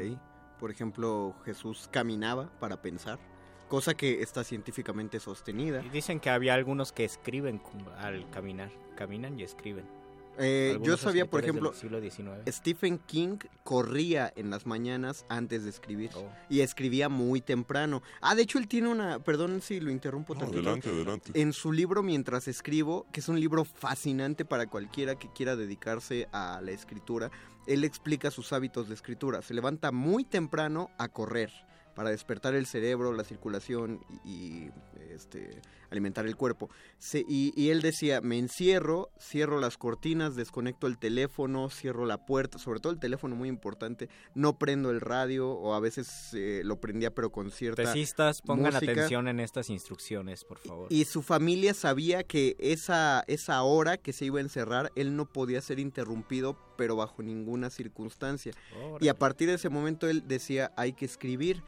Por 0.63 0.71
ejemplo, 0.71 1.35
Jesús 1.45 1.89
caminaba 1.91 2.49
para 2.61 2.81
pensar, 2.81 3.19
cosa 3.67 3.95
que 3.95 4.23
está 4.23 4.45
científicamente 4.45 5.19
sostenida. 5.19 5.83
Y 5.85 5.89
dicen 5.89 6.21
que 6.21 6.31
había 6.31 6.55
algunos 6.55 6.93
que 6.93 7.05
escriben 7.05 7.61
al 7.99 8.31
caminar. 8.31 8.71
Caminan 8.95 9.41
y 9.41 9.43
escriben. 9.43 10.02
Eh, 10.39 10.79
yo 10.83 10.97
sabía, 10.97 11.27
por 11.29 11.43
ejemplo, 11.43 11.71
del 11.71 11.79
siglo 11.79 12.01
XIX. 12.01 12.31
Stephen 12.49 12.99
King 12.99 13.37
corría 13.65 14.33
en 14.35 14.51
las 14.51 14.67
mañanas 14.67 15.25
antes 15.29 15.65
de 15.65 15.71
escribir 15.71 16.11
Oh. 16.15 16.29
y 16.49 16.61
escribía 16.61 17.09
muy 17.09 17.41
temprano. 17.41 18.03
Ah, 18.21 18.35
de 18.35 18.43
hecho 18.43 18.59
él 18.59 18.67
tiene 18.69 18.89
una, 18.89 19.19
perdón 19.19 19.61
si 19.61 19.79
lo 19.81 19.91
interrumpo 19.91 20.35
No, 20.35 20.41
tantito. 20.41 20.61
adelante, 20.61 20.89
adelante. 20.89 21.33
En 21.41 21.53
su 21.53 21.73
libro 21.73 22.03
Mientras 22.03 22.49
escribo, 22.49 23.07
que 23.13 23.21
es 23.21 23.29
un 23.29 23.39
libro 23.39 23.65
fascinante 23.65 24.45
para 24.45 24.67
cualquiera 24.67 25.17
que 25.17 25.31
quiera 25.33 25.55
dedicarse 25.57 26.29
a 26.33 26.61
la 26.63 26.71
escritura, 26.73 27.31
él 27.67 27.85
explica 27.85 28.31
sus 28.31 28.53
hábitos 28.53 28.89
de 28.89 28.95
escritura. 28.95 29.43
Se 29.43 29.55
levanta 29.55 29.93
muy 29.93 30.25
temprano 30.25 30.91
a 30.99 31.09
correr 31.09 31.53
para 31.95 32.11
despertar 32.11 32.55
el 32.55 32.67
cerebro, 32.67 33.13
la 33.13 33.25
circulación 33.25 34.01
y, 34.25 34.69
este, 35.11 35.61
alimentar 35.91 36.27
el 36.27 36.37
cuerpo. 36.37 36.71
Se- 36.99 37.25
y, 37.29 37.53
y 37.55 37.69
él 37.69 37.83
decía, 37.83 38.21
me 38.23 38.39
encierro, 38.39 39.11
cierro 39.21 39.61
las 39.61 39.77
cortinas, 39.77 40.35
desconecto 40.37 40.87
el 40.87 40.97
teléfono, 40.99 41.69
cierro 41.69 42.07
la 42.07 42.25
puerta, 42.25 42.59
sobre 42.59 42.81
todo 42.81 42.93
el 42.93 42.99
teléfono 42.99 43.37
muy 43.37 43.49
importante, 43.49 44.09
no 44.35 44.59
prendo 44.59 44.91
el 44.91 45.01
radio 45.03 45.51
o 45.51 45.75
a 45.75 45.81
veces 45.81 46.31
eh, 46.33 46.63
lo 46.65 46.81
prendía 46.81 47.15
pero 47.15 47.31
con 47.31 47.51
cierta... 47.51 47.83
Pesistas, 47.83 48.41
pongan 48.41 48.73
música. 48.73 48.93
atención 48.93 49.29
en 49.29 49.41
estas 49.41 49.69
instrucciones, 49.69 50.45
por 50.45 50.59
favor. 50.59 50.87
Y 50.91 51.05
su 51.05 51.21
familia 51.23 51.75
sabía 51.75 52.25
que 52.25 52.57
esa, 52.59 53.25
esa 53.27 53.63
hora 53.63 53.99
que 53.99 54.15
se 54.15 54.25
iba 54.25 54.39
a 54.39 54.43
encerrar, 54.43 54.91
él 54.95 55.15
no 55.15 55.27
podía 55.27 55.61
ser 55.61 55.79
interrumpido, 55.79 56.57
pero 56.79 56.97
bajo 56.97 57.23
ninguna 57.23 57.69
circunstancia. 57.69 58.53
Y 59.01 59.09
a 59.09 59.19
partir 59.19 59.49
de 59.49 59.55
ese 59.55 59.69
momento 59.69 60.09
él 60.09 60.27
decía, 60.27 60.73
hay 60.77 60.95
que 60.95 61.05
escribir 61.05 61.63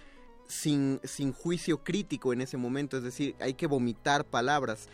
sin, 0.47 1.01
sin 1.05 1.33
juicio 1.33 1.83
crítico 1.83 2.33
en 2.33 2.41
ese 2.41 2.57
momento, 2.57 2.97
es 2.97 3.03
decir, 3.03 3.35
hay 3.41 3.55
que 3.55 3.67
vomitar 3.67 4.25
palabras. 4.25 4.89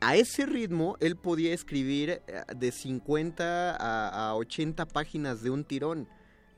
A 0.00 0.16
ese 0.16 0.46
ritmo, 0.46 0.96
él 1.00 1.16
podía 1.16 1.54
escribir 1.54 2.10
eh, 2.10 2.42
de 2.54 2.72
50 2.72 3.76
a, 3.76 4.28
a 4.28 4.34
80 4.36 4.86
páginas 4.86 5.42
de 5.42 5.50
un 5.50 5.64
tirón. 5.64 6.08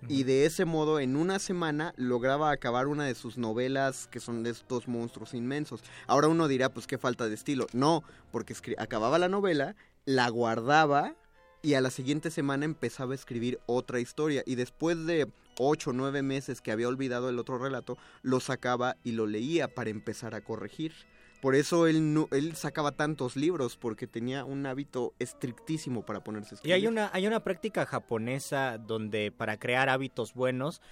Y 0.06 0.22
de 0.22 0.46
ese 0.46 0.64
modo, 0.64 1.00
en 1.00 1.16
una 1.16 1.40
semana, 1.40 1.92
lograba 1.96 2.52
acabar 2.52 2.86
una 2.86 3.04
de 3.04 3.16
sus 3.16 3.36
novelas 3.36 4.06
que 4.06 4.20
son 4.20 4.44
de 4.44 4.50
estos 4.50 4.86
monstruos 4.86 5.34
inmensos. 5.34 5.82
Ahora 6.06 6.28
uno 6.28 6.46
dirá, 6.46 6.68
pues 6.68 6.86
qué 6.86 6.98
falta 6.98 7.28
de 7.28 7.34
estilo. 7.34 7.66
No, 7.72 8.04
porque 8.30 8.54
acababa 8.78 9.18
la 9.18 9.28
novela, 9.28 9.74
la 10.04 10.28
guardaba 10.28 11.16
y 11.62 11.74
a 11.74 11.80
la 11.80 11.90
siguiente 11.90 12.30
semana 12.30 12.64
empezaba 12.64 13.12
a 13.12 13.16
escribir 13.16 13.58
otra 13.66 13.98
historia. 13.98 14.44
Y 14.46 14.54
después 14.54 15.04
de 15.04 15.28
ocho 15.58 15.90
o 15.90 15.92
nueve 15.92 16.22
meses 16.22 16.60
que 16.60 16.72
había 16.72 16.88
olvidado 16.88 17.28
el 17.28 17.38
otro 17.38 17.58
relato, 17.58 17.98
lo 18.22 18.40
sacaba 18.40 18.96
y 19.04 19.12
lo 19.12 19.26
leía 19.26 19.68
para 19.68 19.90
empezar 19.90 20.34
a 20.34 20.40
corregir. 20.40 20.92
Por 21.40 21.54
eso 21.54 21.86
él, 21.86 22.14
no, 22.14 22.28
él 22.32 22.56
sacaba 22.56 22.92
tantos 22.92 23.36
libros, 23.36 23.76
porque 23.76 24.08
tenía 24.08 24.44
un 24.44 24.66
hábito 24.66 25.14
estrictísimo 25.20 26.04
para 26.04 26.24
ponerse 26.24 26.54
a 26.54 26.58
Y 26.64 26.72
escribir. 26.72 26.74
hay 26.74 26.86
una, 26.88 27.10
hay 27.12 27.26
una 27.28 27.44
práctica 27.44 27.86
japonesa 27.86 28.78
donde 28.78 29.30
para 29.30 29.56
crear 29.56 29.88
hábitos 29.88 30.34
buenos 30.34 30.82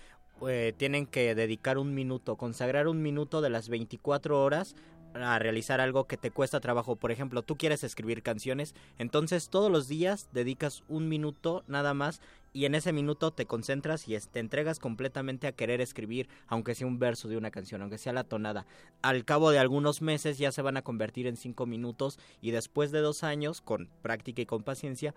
eh, 0.46 0.72
tienen 0.76 1.06
que 1.06 1.34
dedicar 1.34 1.78
un 1.78 1.94
minuto, 1.94 2.36
consagrar 2.36 2.86
un 2.86 3.02
minuto 3.02 3.40
de 3.40 3.50
las 3.50 3.68
24 3.68 4.40
horas 4.42 4.76
a 5.22 5.38
realizar 5.38 5.80
algo 5.80 6.06
que 6.06 6.16
te 6.16 6.30
cuesta 6.30 6.60
trabajo. 6.60 6.96
Por 6.96 7.12
ejemplo, 7.12 7.42
tú 7.42 7.56
quieres 7.56 7.84
escribir 7.84 8.22
canciones, 8.22 8.74
entonces 8.98 9.48
todos 9.48 9.70
los 9.70 9.88
días 9.88 10.28
dedicas 10.32 10.82
un 10.88 11.08
minuto 11.08 11.64
nada 11.66 11.94
más 11.94 12.20
y 12.52 12.64
en 12.64 12.74
ese 12.74 12.92
minuto 12.92 13.32
te 13.32 13.44
concentras 13.44 14.08
y 14.08 14.18
te 14.18 14.40
entregas 14.40 14.78
completamente 14.78 15.46
a 15.46 15.52
querer 15.52 15.82
escribir, 15.82 16.28
aunque 16.46 16.74
sea 16.74 16.86
un 16.86 16.98
verso 16.98 17.28
de 17.28 17.36
una 17.36 17.50
canción, 17.50 17.82
aunque 17.82 17.98
sea 17.98 18.14
la 18.14 18.24
tonada. 18.24 18.64
Al 19.02 19.26
cabo 19.26 19.50
de 19.50 19.58
algunos 19.58 20.00
meses 20.00 20.38
ya 20.38 20.50
se 20.52 20.62
van 20.62 20.78
a 20.78 20.82
convertir 20.82 21.26
en 21.26 21.36
cinco 21.36 21.66
minutos 21.66 22.18
y 22.40 22.52
después 22.52 22.92
de 22.92 23.00
dos 23.00 23.24
años, 23.24 23.60
con 23.60 23.90
práctica 24.00 24.40
y 24.40 24.46
con 24.46 24.62
paciencia, 24.62 25.14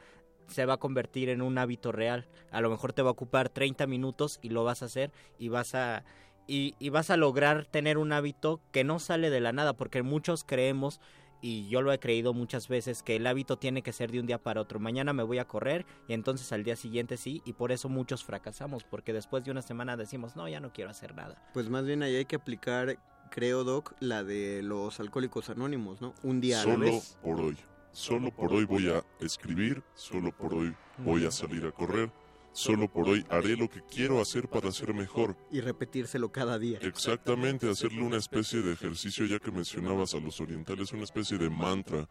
se 0.47 0.65
va 0.65 0.73
a 0.73 0.77
convertir 0.77 1.29
en 1.29 1.41
un 1.41 1.57
hábito 1.57 1.91
real. 1.91 2.27
A 2.51 2.59
lo 2.59 2.69
mejor 2.69 2.91
te 2.91 3.01
va 3.01 3.09
a 3.09 3.13
ocupar 3.13 3.47
30 3.47 3.87
minutos 3.87 4.39
y 4.41 4.49
lo 4.49 4.63
vas 4.63 4.81
a 4.81 4.85
hacer 4.85 5.11
y 5.37 5.47
vas 5.47 5.75
a 5.75 6.03
y, 6.49 6.75
y 6.79 6.89
vas 6.89 7.09
a 7.09 7.17
lograr 7.17 7.65
tener 7.65 7.97
un 7.97 8.11
hábito 8.11 8.59
que 8.71 8.83
no 8.83 8.99
sale 8.99 9.29
de 9.29 9.39
la 9.39 9.53
nada, 9.53 9.73
porque 9.73 10.01
muchos 10.03 10.43
creemos 10.43 10.99
y 11.41 11.69
yo 11.69 11.81
lo 11.81 11.93
he 11.93 11.99
creído 11.99 12.33
muchas 12.33 12.67
veces 12.67 13.01
que 13.03 13.15
el 13.15 13.25
hábito 13.27 13.57
tiene 13.57 13.81
que 13.81 13.93
ser 13.93 14.11
de 14.11 14.19
un 14.19 14.25
día 14.25 14.39
para 14.39 14.61
otro. 14.61 14.79
Mañana 14.79 15.13
me 15.13 15.23
voy 15.23 15.37
a 15.39 15.45
correr 15.47 15.85
y 16.07 16.13
entonces 16.13 16.51
al 16.51 16.63
día 16.63 16.75
siguiente 16.75 17.15
sí 17.17 17.41
y 17.45 17.53
por 17.53 17.71
eso 17.71 17.87
muchos 17.87 18.23
fracasamos 18.25 18.83
porque 18.83 19.13
después 19.13 19.43
de 19.45 19.51
una 19.51 19.61
semana 19.61 19.95
decimos 19.95 20.35
no 20.35 20.47
ya 20.49 20.59
no 20.59 20.73
quiero 20.73 20.89
hacer 20.89 21.15
nada. 21.15 21.41
Pues 21.53 21.69
más 21.69 21.85
bien 21.85 22.03
ahí 22.03 22.15
hay 22.15 22.25
que 22.25 22.35
aplicar, 22.35 22.97
creo 23.31 23.63
Doc, 23.63 23.93
la 24.01 24.23
de 24.23 24.61
los 24.63 24.99
alcohólicos 24.99 25.49
anónimos, 25.49 26.01
¿no? 26.01 26.13
Un 26.23 26.41
día 26.41 26.61
a 26.61 26.65
la 26.65 26.73
Solo 26.73 26.85
vez. 26.85 27.17
por 27.23 27.39
hoy. 27.39 27.57
Solo 27.91 28.31
por 28.31 28.53
hoy 28.53 28.65
voy 28.65 28.89
a 28.89 29.03
escribir, 29.19 29.81
solo 29.95 30.31
por 30.31 30.53
hoy 30.53 30.75
voy 30.99 31.25
a 31.25 31.31
salir 31.31 31.65
a 31.65 31.71
correr, 31.71 32.11
solo 32.51 32.91
por 32.91 33.07
hoy 33.07 33.25
haré 33.29 33.55
lo 33.55 33.69
que 33.69 33.81
quiero 33.81 34.21
hacer 34.21 34.47
para 34.47 34.71
ser 34.71 34.93
mejor. 34.93 35.35
Y 35.51 35.61
repetírselo 35.61 36.31
cada 36.31 36.57
día. 36.59 36.79
Exactamente, 36.81 37.69
hacerle 37.69 38.01
una 38.01 38.17
especie 38.17 38.61
de 38.61 38.73
ejercicio, 38.73 39.25
ya 39.25 39.39
que 39.39 39.51
mencionabas 39.51 40.13
a 40.13 40.19
los 40.19 40.39
orientales, 40.41 40.91
una 40.93 41.03
especie 41.03 41.37
de 41.37 41.49
mantra 41.49 42.07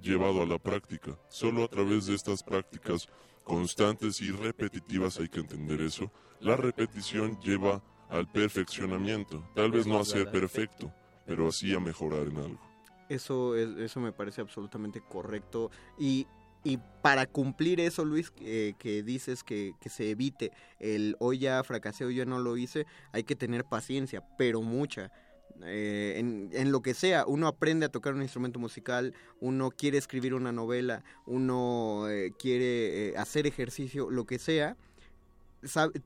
llevado 0.00 0.42
a 0.42 0.46
la 0.46 0.58
práctica. 0.58 1.18
Solo 1.28 1.64
a 1.64 1.68
través 1.68 2.06
de 2.06 2.14
estas 2.14 2.42
prácticas 2.42 3.08
constantes 3.44 4.20
y 4.20 4.30
repetitivas 4.30 5.18
hay 5.18 5.28
que 5.28 5.40
entender 5.40 5.80
eso. 5.80 6.10
La 6.40 6.56
repetición 6.56 7.38
lleva 7.40 7.82
al 8.08 8.30
perfeccionamiento. 8.30 9.48
Tal 9.54 9.70
vez 9.70 9.86
no 9.86 9.98
a 9.98 10.04
ser 10.04 10.30
perfecto, 10.30 10.92
pero 11.26 11.48
así 11.48 11.74
a 11.74 11.80
mejorar 11.80 12.26
en 12.28 12.36
algo. 12.36 12.60
Eso, 13.08 13.54
es, 13.54 13.68
eso 13.78 14.00
me 14.00 14.12
parece 14.12 14.40
absolutamente 14.40 15.00
correcto. 15.00 15.70
Y, 15.98 16.26
y 16.66 16.80
para 17.00 17.26
cumplir 17.26 17.78
eso, 17.78 18.04
Luis, 18.04 18.32
que 18.32 19.02
dices 19.04 19.44
que, 19.44 19.74
que 19.80 19.88
se 19.88 20.10
evite 20.10 20.50
el 20.80 21.14
hoy 21.20 21.38
ya 21.38 21.62
fracasé, 21.62 22.04
hoy 22.04 22.16
ya 22.16 22.24
no 22.24 22.40
lo 22.40 22.56
hice, 22.56 22.86
hay 23.12 23.22
que 23.22 23.36
tener 23.36 23.64
paciencia, 23.64 24.24
pero 24.36 24.62
mucha. 24.62 25.12
Eh, 25.64 26.14
en, 26.16 26.50
en 26.52 26.72
lo 26.72 26.82
que 26.82 26.92
sea, 26.92 27.24
uno 27.26 27.46
aprende 27.46 27.86
a 27.86 27.88
tocar 27.88 28.14
un 28.14 28.22
instrumento 28.22 28.58
musical, 28.58 29.14
uno 29.40 29.70
quiere 29.70 29.96
escribir 29.96 30.34
una 30.34 30.50
novela, 30.50 31.04
uno 31.24 32.08
eh, 32.08 32.32
quiere 32.36 33.10
eh, 33.10 33.14
hacer 33.16 33.46
ejercicio, 33.46 34.10
lo 34.10 34.26
que 34.26 34.38
sea, 34.40 34.76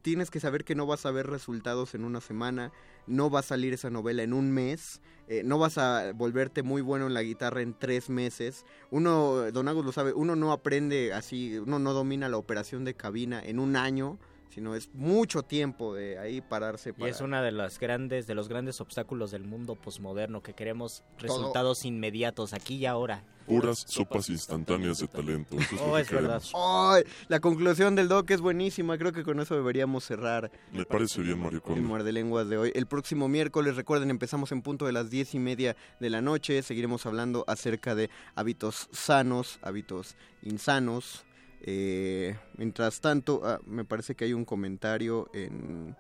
tienes 0.03 0.31
que 0.31 0.41
saber 0.41 0.65
que 0.65 0.75
no 0.75 0.87
vas 0.87 1.07
a 1.07 1.11
ver 1.11 1.27
resultados 1.27 1.95
en 1.95 2.05
una 2.05 2.21
semana, 2.21 2.73
no 3.07 3.31
va 3.31 3.41
a 3.41 3.43
salir 3.43 3.73
esa 3.73 3.91
novela 3.91 4.23
en 4.23 4.33
un 4.33 4.51
mes, 4.51 5.01
eh, 5.29 5.43
no 5.45 5.59
vas 5.59 5.79
a 5.79 6.13
volverte 6.13 6.63
muy 6.63 6.83
bueno 6.83 7.07
en 7.07 7.15
la 7.15 7.23
guitarra 7.23 7.63
en 7.63 7.75
tres 7.79 8.11
meses. 8.11 8.65
Uno, 8.91 9.51
Don 9.53 9.69
Agus 9.69 9.85
lo 9.85 9.93
sabe, 9.93 10.13
uno 10.13 10.37
no 10.37 10.53
aprende 10.53 11.13
así, 11.13 11.59
uno 11.59 11.79
no 11.79 11.93
domina 11.93 12.29
la 12.29 12.37
operación 12.37 12.85
de 12.85 12.95
cabina 12.95 13.43
en 13.43 13.59
un 13.59 13.77
año, 13.77 14.19
sino 14.51 14.75
es 14.75 14.91
mucho 14.95 15.43
tiempo 15.43 15.95
de 15.95 16.19
ahí 16.19 16.41
pararse 16.41 16.93
Y 16.99 17.05
es 17.05 17.21
una 17.21 17.43
de 17.43 17.53
las 17.53 17.79
grandes 17.79 18.27
de 18.27 18.35
los 18.35 18.49
grandes 18.49 18.81
obstáculos 18.81 19.31
del 19.31 19.45
mundo 19.45 19.77
posmoderno 19.77 20.43
que 20.43 20.55
queremos 20.55 21.05
resultados 21.19 21.85
inmediatos 21.85 22.53
aquí 22.53 22.77
y 22.77 22.87
ahora. 22.87 23.25
Puras 23.51 23.85
sopas 23.89 24.29
instantáneas 24.29 24.99
de 24.99 25.09
talento. 25.09 25.57
Eso 25.57 25.75
es 25.75 25.81
lo 25.81 25.87
Oh, 25.87 25.95
que 25.97 26.03
es 26.03 26.11
verdad. 26.11 26.43
la 27.29 27.41
conclusión 27.41 27.95
del 27.97 28.09
doc 28.09 28.31
es 28.31 28.41
buenísima, 28.41 28.97
creo 28.99 29.13
que 29.13 29.25
con 29.25 29.41
eso 29.41 29.55
deberíamos 29.55 30.05
cerrar 30.05 30.51
Me 30.73 30.85
parece 30.85 31.21
bien, 31.23 31.39
Mario 31.41 31.57
el 31.57 31.63
Conde. 31.63 31.81
Muerde 31.81 32.13
Lenguas 32.13 32.49
de 32.49 32.59
hoy. 32.59 32.73
El 32.75 32.87
próximo 32.87 33.29
miércoles, 33.29 33.77
recuerden, 33.77 34.11
empezamos 34.11 34.53
en 34.53 34.63
punto 34.63 34.87
de 34.87 34.93
las 34.93 35.11
diez 35.11 35.35
y 35.35 35.39
media 35.39 35.77
de 35.99 36.11
la 36.11 36.21
noche. 36.21 36.63
Seguiremos 36.63 37.07
hablando 37.07 37.45
acerca 37.47 37.95
de 37.95 38.11
hábitos 38.35 38.89
sanos, 38.93 39.59
hábitos 39.63 40.17
insanos. 40.43 41.25
Eh, 41.63 42.39
mientras 42.57 43.01
tanto, 43.01 43.43
ah, 43.45 43.61
me 43.67 43.85
parece 43.85 44.15
que 44.15 44.25
hay 44.25 44.33
un 44.33 44.45
comentario 44.45 45.29
en... 45.35 45.97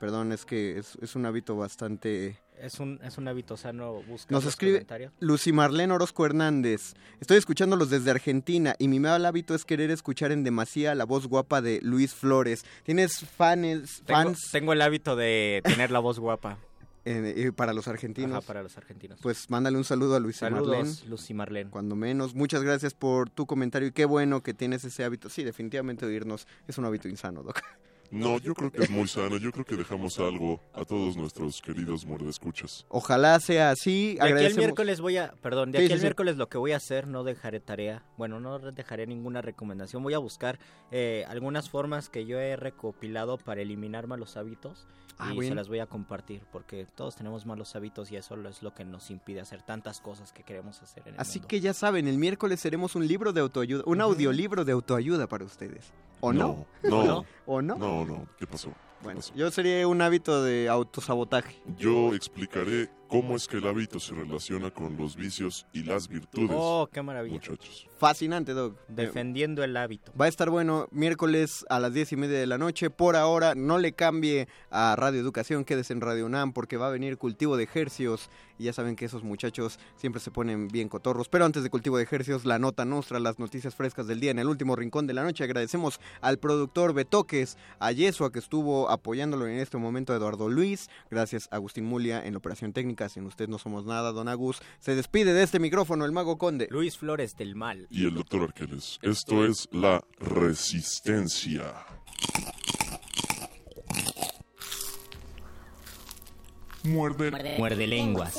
Perdón, 0.00 0.32
es 0.32 0.46
que 0.46 0.78
es, 0.78 0.96
es 1.02 1.14
un 1.14 1.26
hábito 1.26 1.56
bastante... 1.56 2.38
Es 2.60 2.78
un, 2.78 3.00
es 3.02 3.16
un 3.16 3.26
hábito 3.26 3.56
sano 3.56 4.02
buscar 4.02 4.32
Nos 4.32 4.44
escribe. 4.44 4.86
Lucy 5.18 5.50
Marlene 5.50 5.94
Orozco 5.94 6.26
Hernández. 6.26 6.92
Estoy 7.18 7.38
escuchándolos 7.38 7.88
desde 7.88 8.10
Argentina 8.10 8.74
y 8.78 8.88
mi 8.88 9.00
mal 9.00 9.24
hábito 9.24 9.54
es 9.54 9.64
querer 9.64 9.90
escuchar 9.90 10.30
en 10.30 10.44
demasía 10.44 10.94
la 10.94 11.04
voz 11.04 11.26
guapa 11.26 11.62
de 11.62 11.80
Luis 11.82 12.14
Flores. 12.14 12.64
¿Tienes 12.82 13.20
fans, 13.20 14.02
Tengo, 14.04 14.20
fans 14.20 14.50
tengo 14.52 14.74
el 14.74 14.82
hábito 14.82 15.16
de 15.16 15.62
tener 15.64 15.90
la 15.90 16.00
voz 16.00 16.18
guapa. 16.18 16.58
eh, 17.06 17.34
eh, 17.34 17.52
para 17.52 17.72
los 17.72 17.88
argentinos? 17.88 18.38
Ajá, 18.38 18.46
para 18.46 18.62
los 18.62 18.76
argentinos. 18.76 19.18
Pues 19.22 19.48
mándale 19.48 19.78
un 19.78 19.84
saludo 19.84 20.16
a 20.16 20.20
Luis 20.20 20.42
Marlene. 20.42 20.90
Lucy 21.08 21.32
Marlene. 21.32 21.70
Cuando 21.70 21.96
menos. 21.96 22.34
Muchas 22.34 22.62
gracias 22.62 22.92
por 22.92 23.30
tu 23.30 23.46
comentario 23.46 23.88
y 23.88 23.92
qué 23.92 24.04
bueno 24.04 24.42
que 24.42 24.52
tienes 24.52 24.84
ese 24.84 25.04
hábito. 25.04 25.30
Sí, 25.30 25.44
definitivamente 25.44 26.04
oírnos 26.04 26.46
es 26.68 26.76
un 26.76 26.84
hábito 26.84 27.08
insano, 27.08 27.42
Doc. 27.42 27.62
No, 28.10 28.38
yo 28.38 28.54
creo 28.54 28.70
que 28.72 28.82
es 28.82 28.90
muy 28.90 29.06
sano. 29.08 29.36
Yo 29.36 29.52
creo 29.52 29.64
que 29.64 29.76
dejamos 29.76 30.18
algo 30.18 30.60
a 30.74 30.84
todos 30.84 31.16
nuestros 31.16 31.60
queridos 31.62 32.04
muerdescuchas. 32.04 32.84
Ojalá 32.88 33.38
sea 33.40 33.70
así. 33.70 34.14
De 34.16 34.22
aquí 34.22 34.44
el 34.44 34.56
miércoles 34.56 35.00
voy 35.00 35.16
a, 35.16 35.32
perdón, 35.40 35.70
de 35.72 35.78
Sí, 35.78 35.84
aquí 35.84 35.88
sí, 35.88 35.92
el 35.94 35.98
sí. 36.00 36.04
miércoles 36.04 36.36
lo 36.36 36.48
que 36.48 36.58
voy 36.58 36.72
a 36.72 36.76
hacer, 36.76 37.06
no 37.06 37.24
dejaré 37.24 37.60
tarea, 37.60 38.02
bueno, 38.16 38.40
no 38.40 38.58
dejaré 38.58 39.06
ninguna 39.06 39.42
recomendación, 39.42 40.02
voy 40.02 40.14
a 40.14 40.18
buscar 40.18 40.58
eh, 40.90 41.24
algunas 41.28 41.70
formas 41.70 42.08
que 42.08 42.26
yo 42.26 42.38
he 42.40 42.56
recopilado 42.56 43.38
para 43.38 43.60
eliminar 43.62 44.06
malos 44.06 44.36
hábitos 44.36 44.86
Ah, 45.22 45.34
y 45.34 45.42
se 45.46 45.54
las 45.54 45.68
voy 45.68 45.80
a 45.80 45.86
compartir, 45.86 46.42
porque 46.50 46.86
todos 46.94 47.14
tenemos 47.14 47.44
malos 47.44 47.76
hábitos 47.76 48.10
y 48.10 48.16
eso 48.16 48.36
es 48.48 48.62
lo 48.62 48.74
que 48.74 48.86
nos 48.86 49.10
impide 49.10 49.40
hacer 49.40 49.60
tantas 49.60 50.00
cosas 50.00 50.32
que 50.32 50.42
queremos 50.44 50.80
hacer 50.80 51.02
en 51.06 51.14
el 51.14 51.20
Así 51.20 51.40
mundo. 51.40 51.48
que 51.48 51.60
ya 51.60 51.74
saben, 51.74 52.08
el 52.08 52.16
miércoles 52.16 52.58
seremos 52.58 52.94
un 52.94 53.06
libro 53.06 53.34
de 53.34 53.42
autoayuda, 53.42 53.82
un 53.84 54.00
audiolibro 54.00 54.64
de 54.64 54.72
autoayuda 54.72 55.26
para 55.26 55.44
ustedes. 55.44 55.92
¿O 56.20 56.32
no? 56.32 56.66
No, 56.82 57.04
no. 57.04 57.24
¿O 57.46 57.62
no? 57.62 57.76
No, 57.76 58.04
no. 58.04 58.26
¿Qué 58.38 58.46
pasó? 58.46 58.72
Bueno, 59.02 59.20
yo 59.34 59.50
sería 59.50 59.86
un 59.88 60.02
hábito 60.02 60.42
de 60.42 60.68
autosabotaje. 60.68 61.56
Yo 61.78 62.14
explicaré 62.14 62.90
cómo 63.10 63.34
es 63.34 63.48
que 63.48 63.56
el 63.56 63.66
hábito 63.66 63.98
se 63.98 64.14
relaciona 64.14 64.70
con 64.70 64.96
los 64.96 65.16
vicios 65.16 65.66
y 65.72 65.82
las 65.82 66.08
virtudes. 66.08 66.52
Oh, 66.54 66.88
qué 66.90 67.02
maravilla. 67.02 67.34
Muchachos. 67.34 67.88
Fascinante, 67.98 68.52
Doc. 68.52 68.78
Defendiendo 68.88 69.62
el 69.62 69.76
hábito. 69.76 70.12
Va 70.18 70.24
a 70.24 70.28
estar 70.28 70.48
bueno 70.48 70.88
miércoles 70.92 71.66
a 71.68 71.80
las 71.80 71.92
diez 71.92 72.12
y 72.12 72.16
media 72.16 72.38
de 72.38 72.46
la 72.46 72.56
noche. 72.56 72.88
Por 72.88 73.16
ahora, 73.16 73.54
no 73.54 73.78
le 73.78 73.92
cambie 73.92 74.48
a 74.70 74.94
Radio 74.96 75.20
Educación, 75.20 75.64
quédese 75.64 75.92
en 75.92 76.00
Radio 76.00 76.24
UNAM 76.24 76.52
porque 76.52 76.76
va 76.76 76.86
a 76.86 76.90
venir 76.90 77.18
cultivo 77.18 77.56
de 77.56 77.64
ejercios. 77.64 78.30
Y 78.58 78.64
ya 78.64 78.72
saben 78.72 78.94
que 78.94 79.06
esos 79.06 79.22
muchachos 79.22 79.78
siempre 79.96 80.20
se 80.20 80.30
ponen 80.30 80.68
bien 80.68 80.88
cotorros. 80.88 81.28
Pero 81.28 81.44
antes 81.44 81.62
de 81.62 81.70
cultivo 81.70 81.96
de 81.96 82.04
ejercios, 82.04 82.44
la 82.44 82.58
nota 82.58 82.84
nuestra, 82.84 83.18
las 83.18 83.38
noticias 83.38 83.74
frescas 83.74 84.06
del 84.06 84.20
día 84.20 84.30
en 84.30 84.38
el 84.38 84.48
último 84.48 84.76
rincón 84.76 85.06
de 85.06 85.14
la 85.14 85.24
noche. 85.24 85.44
Agradecemos 85.44 86.00
al 86.20 86.38
productor 86.38 86.94
Betoques, 86.94 87.58
a 87.80 87.90
Yesua 87.92 88.30
que 88.30 88.38
estuvo 88.38 88.88
apoyándolo 88.90 89.46
en 89.46 89.58
este 89.58 89.78
momento, 89.78 90.12
a 90.12 90.16
Eduardo 90.16 90.48
Luis. 90.48 90.88
Gracias 91.10 91.48
a 91.50 91.56
Agustín 91.56 91.86
Mulia 91.86 92.24
en 92.24 92.34
la 92.34 92.38
operación 92.38 92.72
técnica. 92.72 92.99
Sin 93.08 93.24
usted 93.26 93.48
no 93.48 93.58
somos 93.58 93.84
nada, 93.84 94.12
don 94.12 94.28
Agus. 94.28 94.60
Se 94.78 94.94
despide 94.94 95.32
de 95.32 95.42
este 95.42 95.58
micrófono 95.58 96.04
el 96.04 96.12
mago 96.12 96.38
conde. 96.38 96.68
Luis 96.70 96.98
Flores 96.98 97.36
del 97.36 97.54
Mal. 97.54 97.86
Y 97.90 98.04
el 98.04 98.14
doctor 98.14 98.42
Arqueles. 98.42 98.98
Esto 99.02 99.44
es 99.44 99.68
la 99.72 100.04
resistencia. 100.18 101.74
Muerde. 106.82 107.30
Muerde 107.58 107.86
lenguas. 107.86 108.38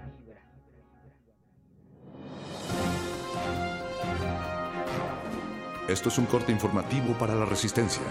Esto 5.91 6.07
es 6.07 6.17
un 6.17 6.25
corte 6.25 6.53
informativo 6.53 7.17
para 7.19 7.35
la 7.35 7.43
resistencia. 7.43 8.01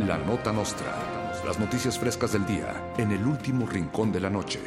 La 0.00 0.18
nota 0.18 0.52
nostra. 0.52 0.94
Las 1.46 1.58
noticias 1.58 1.98
frescas 1.98 2.34
del 2.34 2.44
día 2.44 2.92
en 2.98 3.12
el 3.12 3.24
último 3.24 3.64
rincón 3.64 4.12
de 4.12 4.20
la 4.20 4.28
noche. 4.28 4.60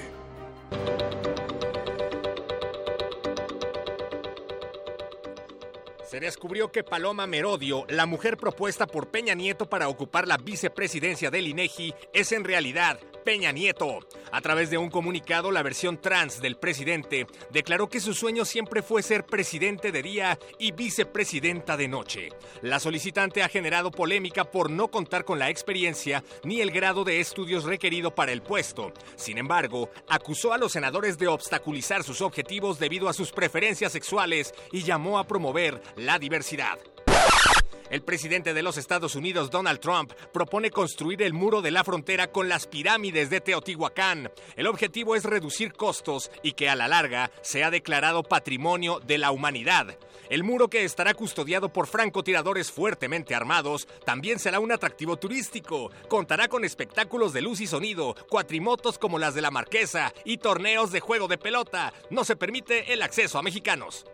Se 6.04 6.20
descubrió 6.20 6.72
que 6.72 6.84
Paloma 6.84 7.28
Merodio, 7.28 7.86
la 7.90 8.08
mujer 8.08 8.38
propuesta 8.38 8.88
por 8.88 9.10
Peña 9.10 9.36
Nieto 9.36 9.70
para 9.70 9.88
ocupar 9.88 10.28
la 10.28 10.38
vicepresidencia 10.38 11.30
del 11.30 11.48
INEGI, 11.48 11.94
es 12.12 12.32
en 12.32 12.44
realidad 12.44 13.00
Peña 13.28 13.52
Nieto. 13.52 14.00
A 14.32 14.40
través 14.40 14.70
de 14.70 14.78
un 14.78 14.90
comunicado, 14.90 15.52
la 15.52 15.62
versión 15.62 16.00
trans 16.00 16.40
del 16.40 16.56
presidente 16.56 17.28
declaró 17.52 17.90
que 17.90 18.00
su 18.00 18.14
sueño 18.14 18.46
siempre 18.46 18.82
fue 18.82 19.04
ser 19.04 19.26
presidente 19.26 19.92
de 19.92 20.02
día 20.02 20.40
y 20.60 20.72
vicepresidenta 20.72 21.76
de 21.76 21.90
noche. 21.90 22.30
La 22.62 22.80
solicitante 22.80 23.44
ha 23.44 23.50
generado 23.50 23.92
polémica 23.92 24.46
por 24.46 24.72
no 24.72 24.88
contar 24.88 25.26
con 25.26 25.40
la 25.40 25.50
experiencia 25.50 26.24
ni 26.46 26.62
el 26.62 26.72
grado 26.72 27.04
de 27.04 27.20
estudios 27.20 27.66
requerido 27.66 28.16
para 28.16 28.32
el 28.32 28.42
puesto. 28.42 28.94
Sin 29.18 29.38
embargo, 29.38 29.90
acusó 30.08 30.54
a 30.54 30.58
los 30.58 30.72
senadores 30.72 31.18
de 31.18 31.28
obstaculizar 31.28 32.06
sus 32.06 32.22
objetivos 32.22 32.80
debido 32.80 33.10
a 33.10 33.14
sus 33.14 33.34
preferencias 33.34 33.92
sexuales 33.92 34.54
y 34.72 34.84
llamó 34.84 35.20
a 35.20 35.28
promover 35.28 35.82
la 35.98 36.18
diversidad. 36.18 36.80
El 37.90 38.02
presidente 38.02 38.54
de 38.54 38.64
los 38.64 38.78
Estados 38.78 39.16
Unidos, 39.16 39.50
Donald 39.50 39.80
Trump, 39.80 40.12
propone 40.34 40.72
construir 40.72 41.22
el 41.22 41.34
muro 41.34 41.62
de 41.62 41.72
la 41.72 41.86
frontera 41.86 42.28
con 42.28 42.50
las 42.50 42.68
pirámides 42.68 43.30
de 43.30 43.40
Teotihuacán. 43.40 44.30
El 44.58 44.68
objetivo 44.68 45.16
es 45.16 45.24
reducir 45.24 45.72
costos 45.74 46.30
y 46.44 46.52
que 46.52 46.70
a 46.70 46.76
la 46.76 46.90
larga 46.90 47.32
sea 47.42 47.72
declarado 47.72 48.24
patrimonio 48.24 49.00
de 49.00 49.18
la 49.18 49.32
humanidad. 49.32 49.98
El 50.30 50.44
muro 50.44 50.70
que 50.70 50.84
estará 50.84 51.14
custodiado 51.14 51.72
por 51.72 51.88
francotiradores 51.88 52.72
fuertemente 52.72 53.34
armados 53.34 53.88
también 54.06 54.40
será 54.40 54.60
un 54.60 54.74
atractivo 54.74 55.16
turístico. 55.16 55.90
Contará 56.10 56.50
con 56.50 56.66
espectáculos 56.66 57.32
de 57.32 57.42
luz 57.42 57.62
y 57.62 57.68
sonido, 57.68 58.16
cuatrimotos 58.30 58.98
como 58.98 59.20
las 59.20 59.34
de 59.34 59.42
la 59.42 59.52
Marquesa 59.52 60.14
y 60.26 60.40
torneos 60.40 60.92
de 60.92 61.00
juego 61.00 61.30
de 61.30 61.38
pelota. 61.38 61.94
No 62.10 62.26
se 62.26 62.36
permite 62.36 62.92
el 62.92 63.02
acceso 63.02 63.40
a 63.40 63.44
mexicanos. 63.44 64.06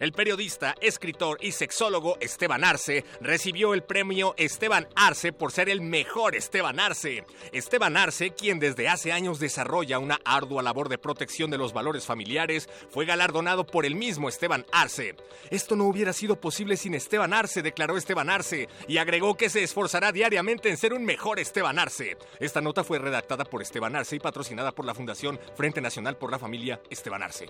El 0.00 0.12
periodista, 0.12 0.74
escritor 0.80 1.36
y 1.42 1.52
sexólogo 1.52 2.16
Esteban 2.20 2.64
Arce 2.64 3.04
recibió 3.20 3.74
el 3.74 3.82
premio 3.82 4.32
Esteban 4.38 4.88
Arce 4.96 5.30
por 5.34 5.52
ser 5.52 5.68
el 5.68 5.82
mejor 5.82 6.34
Esteban 6.34 6.80
Arce. 6.80 7.26
Esteban 7.52 7.98
Arce, 7.98 8.30
quien 8.30 8.58
desde 8.58 8.88
hace 8.88 9.12
años 9.12 9.38
desarrolla 9.38 9.98
una 9.98 10.18
ardua 10.24 10.62
labor 10.62 10.88
de 10.88 10.96
protección 10.96 11.50
de 11.50 11.58
los 11.58 11.74
valores 11.74 12.06
familiares, 12.06 12.66
fue 12.88 13.04
galardonado 13.04 13.66
por 13.66 13.84
el 13.84 13.94
mismo 13.94 14.30
Esteban 14.30 14.64
Arce. 14.72 15.16
Esto 15.50 15.76
no 15.76 15.84
hubiera 15.84 16.14
sido 16.14 16.40
posible 16.40 16.78
sin 16.78 16.94
Esteban 16.94 17.34
Arce, 17.34 17.60
declaró 17.60 17.98
Esteban 17.98 18.30
Arce, 18.30 18.70
y 18.88 18.96
agregó 18.96 19.36
que 19.36 19.50
se 19.50 19.62
esforzará 19.62 20.12
diariamente 20.12 20.70
en 20.70 20.78
ser 20.78 20.94
un 20.94 21.04
mejor 21.04 21.38
Esteban 21.38 21.78
Arce. 21.78 22.16
Esta 22.38 22.62
nota 22.62 22.84
fue 22.84 22.98
redactada 22.98 23.44
por 23.44 23.60
Esteban 23.60 23.94
Arce 23.94 24.16
y 24.16 24.20
patrocinada 24.20 24.72
por 24.72 24.86
la 24.86 24.94
Fundación 24.94 25.38
Frente 25.54 25.82
Nacional 25.82 26.16
por 26.16 26.30
la 26.30 26.38
Familia 26.38 26.80
Esteban 26.88 27.22
Arce. 27.22 27.48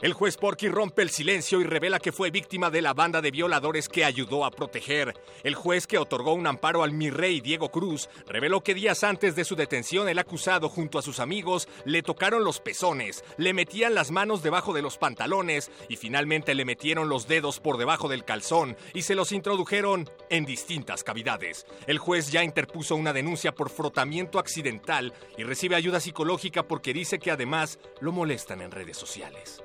El 0.00 0.12
juez 0.12 0.36
Porky 0.36 0.68
rompe 0.68 1.02
el 1.02 1.10
silencio 1.10 1.60
y 1.60 1.64
revela 1.64 1.98
que 1.98 2.12
fue 2.12 2.30
víctima 2.30 2.70
de 2.70 2.82
la 2.82 2.94
banda 2.94 3.20
de 3.20 3.30
violadores 3.30 3.88
que 3.88 4.04
ayudó 4.04 4.44
a 4.44 4.50
proteger. 4.50 5.14
El 5.42 5.54
juez 5.54 5.86
que 5.86 5.98
otorgó 5.98 6.34
un 6.34 6.46
amparo 6.46 6.82
al 6.82 6.92
mi 6.92 7.10
rey 7.10 7.40
Diego 7.40 7.70
Cruz 7.70 8.08
reveló 8.26 8.62
que 8.62 8.74
días 8.74 9.04
antes 9.04 9.34
de 9.36 9.44
su 9.44 9.56
detención 9.56 10.08
el 10.08 10.18
acusado 10.18 10.68
junto 10.68 10.98
a 10.98 11.02
sus 11.02 11.20
amigos 11.20 11.68
le 11.84 12.02
tocaron 12.02 12.44
los 12.44 12.60
pezones, 12.60 13.24
le 13.36 13.52
metían 13.52 13.94
las 13.94 14.10
manos 14.10 14.42
debajo 14.42 14.72
de 14.72 14.82
los 14.82 14.98
pantalones 14.98 15.70
y 15.88 15.96
finalmente 15.96 16.54
le 16.54 16.64
metieron 16.64 17.08
los 17.08 17.28
dedos 17.28 17.60
por 17.60 17.76
debajo 17.76 18.08
del 18.08 18.24
calzón 18.24 18.76
y 18.94 19.02
se 19.02 19.14
los 19.14 19.32
introdujeron 19.32 20.08
en 20.30 20.44
distintas 20.44 21.04
cavidades. 21.04 21.66
El 21.86 21.98
juez 21.98 22.30
ya 22.30 22.42
interpuso 22.44 22.96
una 22.96 23.12
denuncia 23.12 23.54
por 23.54 23.70
frotamiento 23.70 24.38
accidental 24.38 25.12
y 25.36 25.44
recibe 25.44 25.76
ayuda 25.76 26.00
psicológica 26.00 26.62
porque 26.62 26.92
dice 26.92 27.18
que 27.18 27.30
además 27.30 27.78
lo 28.00 28.12
molestan 28.12 28.62
en 28.62 28.70
redes 28.70 28.96
sociales. 28.96 29.62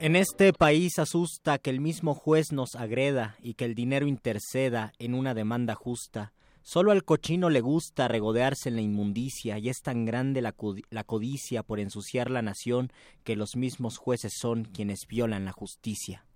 En 0.00 0.16
este 0.16 0.52
país 0.52 0.98
asusta 0.98 1.56
que 1.58 1.70
el 1.70 1.80
mismo 1.80 2.14
juez 2.14 2.52
nos 2.52 2.74
agreda 2.74 3.36
y 3.42 3.54
que 3.54 3.64
el 3.64 3.74
dinero 3.74 4.06
interceda 4.06 4.92
en 4.98 5.14
una 5.14 5.32
demanda 5.32 5.74
justa. 5.74 6.34
Solo 6.60 6.92
al 6.92 7.04
cochino 7.04 7.48
le 7.48 7.60
gusta 7.60 8.08
regodearse 8.08 8.68
en 8.68 8.76
la 8.76 8.82
inmundicia 8.82 9.58
y 9.58 9.68
es 9.68 9.82
tan 9.82 10.04
grande 10.04 10.42
la, 10.42 10.52
codicia 10.52 11.62
por 11.62 11.80
ensuciar 11.80 12.30
la 12.30 12.42
nación 12.42 12.92
que 13.22 13.34
los 13.34 13.56
mismos 13.56 13.96
jueces 13.96 14.34
son 14.38 14.64
quienes 14.64 15.06
violan 15.06 15.44
la 15.44 15.52
justicia. 15.52 16.26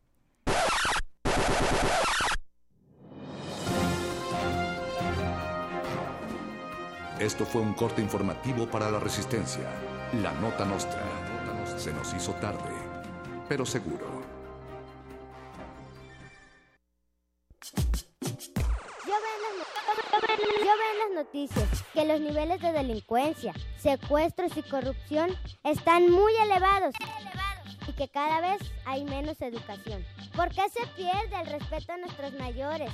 Esto 7.18 7.44
fue 7.44 7.60
un 7.60 7.74
corte 7.74 8.00
informativo 8.00 8.66
para 8.70 8.90
la 8.90 9.00
resistencia. 9.00 9.64
La 10.22 10.32
nota 10.40 10.64
nostra. 10.64 11.37
Se 11.78 11.92
nos 11.92 12.12
hizo 12.12 12.32
tarde, 12.34 12.74
pero 13.48 13.64
seguro. 13.64 14.04
Yo 19.06 19.14
veo, 19.14 20.92
en 20.92 20.98
las 20.98 21.24
noticias 21.24 21.84
que 21.94 22.04
los 22.04 22.20
niveles 22.20 22.60
de 22.60 22.72
delincuencia, 22.72 23.54
secuestros 23.78 24.56
y 24.56 24.62
corrupción 24.64 25.30
están 25.62 26.10
muy 26.10 26.34
elevados 26.42 26.96
y 27.86 27.92
que 27.92 28.08
cada 28.08 28.40
vez 28.40 28.58
hay 28.84 29.04
menos 29.04 29.40
educación. 29.40 30.04
¿Por 30.34 30.48
qué 30.48 30.62
se 30.70 30.84
pierde 30.96 31.40
el 31.40 31.46
respeto 31.46 31.92
a 31.92 31.96
nuestros 31.98 32.32
mayores, 32.34 32.90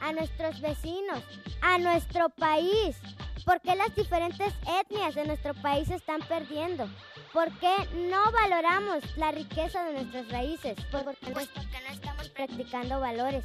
a 0.00 0.12
nuestros 0.12 0.58
vecinos, 0.62 1.22
a 1.60 1.76
nuestro 1.76 2.30
país? 2.30 2.96
¿Por 3.44 3.60
qué 3.60 3.76
las 3.76 3.94
diferentes 3.94 4.54
etnias 4.80 5.14
de 5.14 5.26
nuestro 5.26 5.52
país 5.52 5.90
están 5.90 6.22
perdiendo? 6.22 6.88
¿Por 7.32 7.50
qué 7.58 7.74
no 8.10 8.30
valoramos 8.30 9.02
la 9.16 9.30
riqueza 9.32 9.82
de 9.84 9.94
nuestras 9.94 10.28
raíces? 10.28 10.76
Porque, 10.90 11.32
pues 11.32 11.48
porque 11.48 11.80
no 11.86 11.94
estamos 11.94 12.28
practicando 12.28 13.00
valores. 13.00 13.44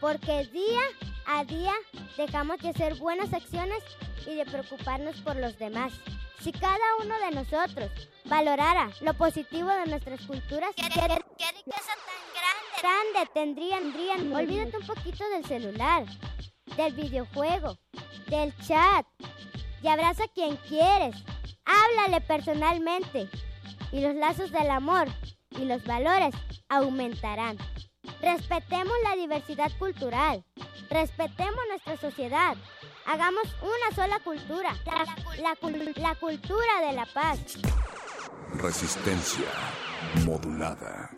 Porque 0.00 0.46
día 0.46 0.82
a 1.26 1.44
día 1.44 1.72
dejamos 2.16 2.58
de 2.58 2.70
hacer 2.70 2.96
buenas 2.96 3.32
acciones 3.32 3.82
y 4.26 4.34
de 4.34 4.44
preocuparnos 4.46 5.20
por 5.20 5.36
los 5.36 5.56
demás. 5.58 5.92
Si 6.40 6.50
cada 6.50 6.96
uno 7.00 7.14
de 7.20 7.30
nosotros 7.32 7.90
valorara 8.24 8.90
lo 9.00 9.14
positivo 9.14 9.68
de 9.68 9.86
nuestras 9.86 10.20
culturas, 10.22 10.70
¿qué, 10.74 10.84
riqueza 10.84 11.02
tan 11.02 12.22
grande, 12.34 12.80
grande 12.82 13.30
tendrían, 13.32 13.82
tendrían? 13.92 14.32
Olvídate 14.34 14.76
un 14.76 14.86
poquito 14.86 15.28
del 15.30 15.44
celular, 15.44 16.04
del 16.76 16.92
videojuego, 16.94 17.78
del 18.26 18.56
chat 18.58 19.06
y 19.82 19.88
abraza 19.88 20.24
a 20.24 20.28
quien 20.28 20.56
quieres. 20.68 21.14
Háblale 21.68 22.20
personalmente 22.22 23.28
y 23.92 24.00
los 24.00 24.14
lazos 24.14 24.50
del 24.50 24.70
amor 24.70 25.08
y 25.50 25.64
los 25.64 25.84
valores 25.84 26.34
aumentarán. 26.68 27.58
Respetemos 28.22 28.92
la 29.04 29.16
diversidad 29.16 29.70
cultural, 29.78 30.44
respetemos 30.90 31.60
nuestra 31.68 31.96
sociedad, 31.98 32.56
hagamos 33.06 33.44
una 33.62 33.94
sola 33.94 34.18
cultura, 34.20 34.74
la, 34.86 35.04
la, 35.42 35.56
la 35.96 36.14
cultura 36.14 36.80
de 36.86 36.92
la 36.94 37.06
paz. 37.06 37.38
Resistencia 38.54 39.44
modulada. 40.24 41.17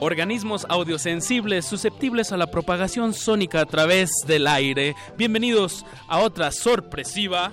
Organismos 0.00 0.66
audiosensibles 0.68 1.66
susceptibles 1.66 2.32
a 2.32 2.36
la 2.36 2.50
propagación 2.50 3.12
sónica 3.12 3.60
a 3.60 3.66
través 3.66 4.10
del 4.26 4.46
aire. 4.46 4.96
Bienvenidos 5.16 5.84
a 6.08 6.18
otra 6.20 6.50
sorpresiva 6.50 7.52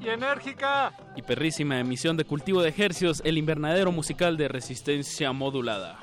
y 0.00 0.08
enérgica 0.08 0.92
y 1.16 1.22
perrísima 1.22 1.80
emisión 1.80 2.16
de 2.16 2.24
Cultivo 2.24 2.62
de 2.62 2.72
Hercios, 2.76 3.20
el 3.24 3.36
invernadero 3.36 3.90
musical 3.90 4.36
de 4.36 4.48
resistencia 4.48 5.32
modulada. 5.32 5.98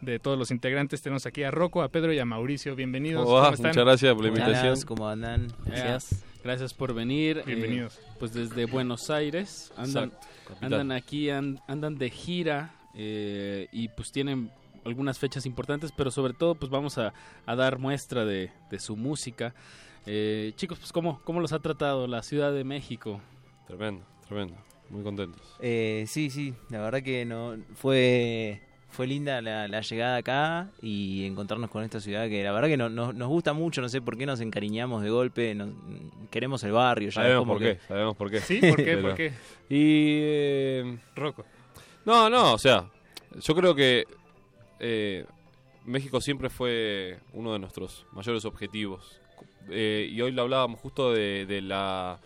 de 0.00 0.18
todos 0.18 0.38
los 0.38 0.50
integrantes. 0.50 1.02
Tenemos 1.02 1.26
aquí 1.26 1.42
a 1.42 1.50
Rocco, 1.50 1.82
a 1.82 1.88
Pedro 1.88 2.12
y 2.12 2.18
a 2.18 2.24
Mauricio. 2.24 2.74
Bienvenidos. 2.76 3.26
Muchas 3.26 3.76
gracias 3.76 4.14
por 4.14 4.24
la 4.24 4.30
¿Cómo 4.30 4.40
invitación. 4.46 5.02
andan? 5.08 5.48
Gracias. 5.64 6.24
Gracias 6.44 6.72
por 6.74 6.94
venir. 6.94 7.42
Bienvenidos. 7.44 7.98
Eh, 7.98 8.02
pues 8.18 8.32
desde 8.32 8.66
Buenos 8.66 9.10
Aires. 9.10 9.72
Andan, 9.76 10.12
andan 10.60 10.92
aquí, 10.92 11.30
an- 11.30 11.60
andan 11.66 11.98
de 11.98 12.10
gira 12.10 12.74
eh, 12.94 13.68
y 13.72 13.88
pues 13.88 14.12
tienen 14.12 14.50
algunas 14.84 15.18
fechas 15.18 15.44
importantes, 15.46 15.92
pero 15.96 16.10
sobre 16.10 16.32
todo 16.32 16.54
pues 16.54 16.70
vamos 16.70 16.96
a, 16.98 17.12
a 17.44 17.56
dar 17.56 17.78
muestra 17.78 18.24
de, 18.24 18.50
de 18.70 18.78
su 18.78 18.96
música. 18.96 19.54
Eh, 20.06 20.52
chicos, 20.56 20.78
pues 20.78 20.92
¿cómo, 20.92 21.20
¿cómo 21.24 21.40
los 21.40 21.52
ha 21.52 21.58
tratado 21.58 22.06
la 22.06 22.22
Ciudad 22.22 22.52
de 22.52 22.64
México? 22.64 23.20
Tremendo, 23.66 24.02
tremendo. 24.26 24.54
Muy 24.88 25.02
contentos. 25.02 25.42
Eh, 25.60 26.04
sí, 26.08 26.30
sí, 26.30 26.54
la 26.70 26.80
verdad 26.80 27.02
que 27.02 27.26
no 27.26 27.56
fue 27.74 28.62
fue 28.98 29.06
linda 29.06 29.40
la, 29.40 29.68
la 29.68 29.80
llegada 29.80 30.16
acá 30.16 30.70
y 30.82 31.24
encontrarnos 31.24 31.70
con 31.70 31.84
esta 31.84 32.00
ciudad 32.00 32.28
que 32.28 32.42
la 32.42 32.50
verdad 32.50 32.66
que 32.66 32.76
no- 32.76 32.88
no- 32.88 33.12
nos 33.12 33.28
gusta 33.28 33.52
mucho, 33.52 33.80
no 33.80 33.88
sé 33.88 34.02
por 34.02 34.18
qué 34.18 34.26
nos 34.26 34.40
encariñamos 34.40 35.04
de 35.04 35.10
golpe, 35.10 35.54
nos- 35.54 35.70
queremos 36.32 36.64
el 36.64 36.72
barrio, 36.72 37.08
ya 37.10 37.14
Sabemos 37.22 37.42
como 37.42 37.52
por 37.52 37.62
que- 37.62 37.76
qué, 37.76 37.86
sabemos 37.86 38.16
por 38.16 38.28
qué. 38.28 38.40
¿Sí? 38.40 38.58
¿Por 38.60 38.74
qué? 38.76 38.82
Pero- 38.96 39.02
¿Por 39.02 39.14
qué? 39.14 39.26
Y... 39.68 40.18
eh, 40.20 40.98
Rocco. 41.14 41.44
No, 42.04 42.28
no, 42.28 42.54
o 42.54 42.58
sea, 42.58 42.86
yo 43.40 43.54
creo 43.54 43.72
que 43.72 44.04
eh, 44.80 45.24
México 45.84 46.20
siempre 46.20 46.50
fue 46.50 47.18
uno 47.34 47.52
de 47.52 47.60
nuestros 47.60 48.04
mayores 48.10 48.44
objetivos. 48.46 49.20
Eh, 49.70 50.08
y 50.10 50.20
hoy 50.22 50.32
lo 50.32 50.42
hablábamos 50.42 50.80
justo 50.80 51.12
de, 51.12 51.46
de 51.46 51.62
la 51.62 52.18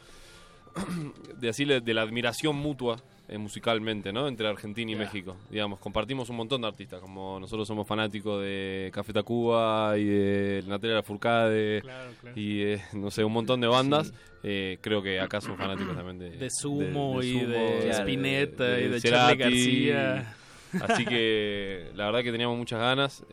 de 1.38 1.48
así 1.50 1.66
de 1.66 1.92
la 1.94 2.00
admiración 2.00 2.56
mutua 2.56 2.96
eh, 3.28 3.38
musicalmente, 3.38 4.12
¿no? 4.12 4.28
Entre 4.28 4.46
Argentina 4.46 4.90
y 4.90 4.94
México. 4.96 5.36
Digamos, 5.50 5.78
compartimos 5.78 6.28
un 6.28 6.36
montón 6.36 6.60
de 6.62 6.68
artistas, 6.68 7.00
como 7.00 7.38
nosotros 7.40 7.66
somos 7.68 7.86
fanáticos 7.86 8.42
de 8.42 8.90
Café 8.92 9.12
Tacuba 9.12 9.96
y 9.96 10.04
de 10.04 10.64
Natalia 10.66 10.96
Lafourcade 10.96 11.80
Claro, 11.82 12.10
claro. 12.20 12.38
y 12.40 12.62
eh, 12.62 12.82
no 12.92 13.10
sé, 13.10 13.24
un 13.24 13.32
montón 13.32 13.60
de 13.60 13.66
bandas. 13.68 14.12
Eh, 14.42 14.78
creo 14.80 15.02
que 15.02 15.20
acá 15.20 15.40
son 15.40 15.56
fanáticos 15.56 15.94
también 15.96 16.18
de, 16.18 16.30
De 16.30 16.50
Sumo 16.50 17.22
y 17.22 17.32
Sumo, 17.40 17.52
de 17.52 17.90
Spinetta 17.90 18.80
y 18.80 18.88
de 18.88 19.00
Charly 19.00 19.00
Cerati. 19.00 19.38
García. 19.38 20.34
Así 20.82 21.04
que 21.04 21.90
la 21.94 22.06
verdad 22.06 22.22
que 22.22 22.32
teníamos 22.32 22.58
muchas 22.58 22.80
ganas. 22.80 23.24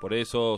por 0.00 0.14
eso, 0.14 0.56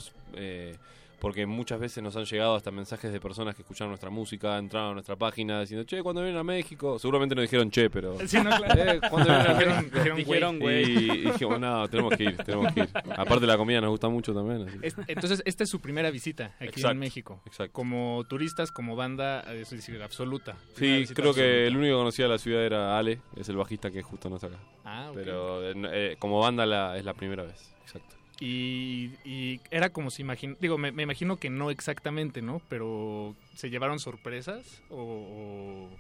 porque 1.25 1.47
muchas 1.47 1.81
veces 1.81 2.03
nos 2.03 2.15
han 2.17 2.27
llegado 2.27 2.55
hasta 2.55 2.71
mensajes 2.71 3.11
de 3.11 3.19
personas 3.19 3.55
que 3.55 3.63
escucharon 3.63 3.89
nuestra 3.89 4.11
música, 4.11 4.59
entraron 4.59 4.91
a 4.91 4.93
nuestra 4.93 5.17
página 5.17 5.61
diciendo, 5.63 5.85
che, 5.87 6.03
¿cuándo 6.03 6.21
vienen 6.21 6.39
a 6.39 6.45
México? 6.45 6.99
Seguramente 6.99 7.35
nos 7.35 7.43
dijeron 7.45 7.71
che, 7.71 7.89
pero... 7.89 8.19
Sí, 8.29 8.37
no, 8.37 8.51
claro. 8.51 8.93
"Eh, 8.93 9.01
¿Cuándo 9.09 9.31
vienen 9.57 9.71
a 9.71 9.81
México? 9.83 10.17
dijeron 10.17 10.59
güey. 10.59 10.83
Y, 10.85 11.11
y 11.13 11.21
dijimos, 11.31 11.59
no, 11.59 11.89
tenemos 11.89 12.15
que 12.15 12.25
ir, 12.25 12.37
tenemos 12.37 12.73
que 12.75 12.81
ir. 12.81 12.89
Aparte 13.17 13.47
la 13.47 13.57
comida 13.57 13.81
nos 13.81 13.89
gusta 13.89 14.09
mucho 14.11 14.35
también. 14.35 14.69
así 14.69 14.79
Es- 14.83 14.97
Entonces, 15.07 15.43
esta 15.47 15.65
es 15.65 15.71
su 15.71 15.81
primera 15.81 16.11
visita 16.11 16.53
aquí 16.57 16.67
Exacto, 16.67 16.91
en 16.91 16.99
México. 16.99 17.41
exacto. 17.47 17.73
Como 17.73 18.25
turistas, 18.29 18.71
como 18.71 18.95
banda, 18.95 19.41
es 19.55 19.71
decir, 19.71 20.03
absoluta. 20.03 20.57
Sí, 20.77 21.07
creo 21.15 21.33
que 21.33 21.67
el 21.67 21.75
único 21.77 21.95
que 21.95 21.99
conocía 22.01 22.29
la 22.29 22.37
ciudad 22.37 22.63
era 22.65 22.99
Ale, 22.99 23.21
es 23.35 23.49
el 23.49 23.57
bajista 23.57 23.91
que 23.91 24.03
justo 24.03 24.29
no 24.29 24.37
está 24.37 24.49
acá. 24.49 24.59
Ah, 24.85 25.07
ok. 25.09 25.15
Pero 25.17 25.71
eh, 25.71 25.75
eh, 25.93 26.17
como 26.19 26.39
banda 26.41 26.67
la, 26.67 26.99
es 26.99 27.05
la 27.07 27.15
primera 27.15 27.45
vez, 27.45 27.75
exacto. 27.83 28.15
Y, 28.41 29.11
y 29.25 29.61
era 29.71 29.91
como 29.91 30.11
si 30.11 30.23
imagino, 30.23 30.57
digo, 30.61 30.77
me, 30.77 30.91
me 30.93 31.05
imagino 31.05 31.37
que 31.37 31.51
no 31.51 31.71
exactamente, 31.71 32.43
¿no? 32.43 32.61
Pero 32.69 33.35
¿se 33.55 33.71
llevaron 33.71 33.99
sorpresas? 33.99 34.83
O, 34.91 34.97
o- 34.97 35.99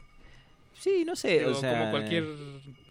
Sí, 0.76 1.04
no 1.06 1.14
sé, 1.14 1.38
digo, 1.38 1.50
o 1.52 1.54
sea, 1.54 1.70
como 1.78 1.90
cualquier 1.92 2.24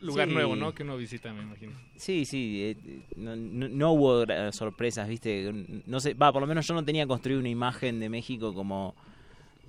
lugar 0.01 0.27
sí. 0.27 0.33
nuevo, 0.33 0.55
¿no? 0.55 0.73
Que 0.73 0.83
uno 0.83 0.95
visita, 0.97 1.33
me 1.33 1.43
imagino. 1.43 1.73
Sí, 1.97 2.25
sí, 2.25 2.61
eh, 2.63 2.77
no, 3.17 3.35
no- 3.35 3.67
no 3.67 3.91
hubo 3.91 4.25
sorpresas, 4.53 5.07
¿viste? 5.09 5.51
No 5.85 5.99
sé, 5.99 6.13
va, 6.13 6.31
por 6.31 6.41
lo 6.41 6.47
menos 6.47 6.65
yo 6.65 6.73
no 6.73 6.85
tenía 6.85 7.05
construido 7.05 7.39
una 7.41 7.49
imagen 7.49 7.99
de 7.99 8.09
México 8.09 8.53
como 8.53 8.95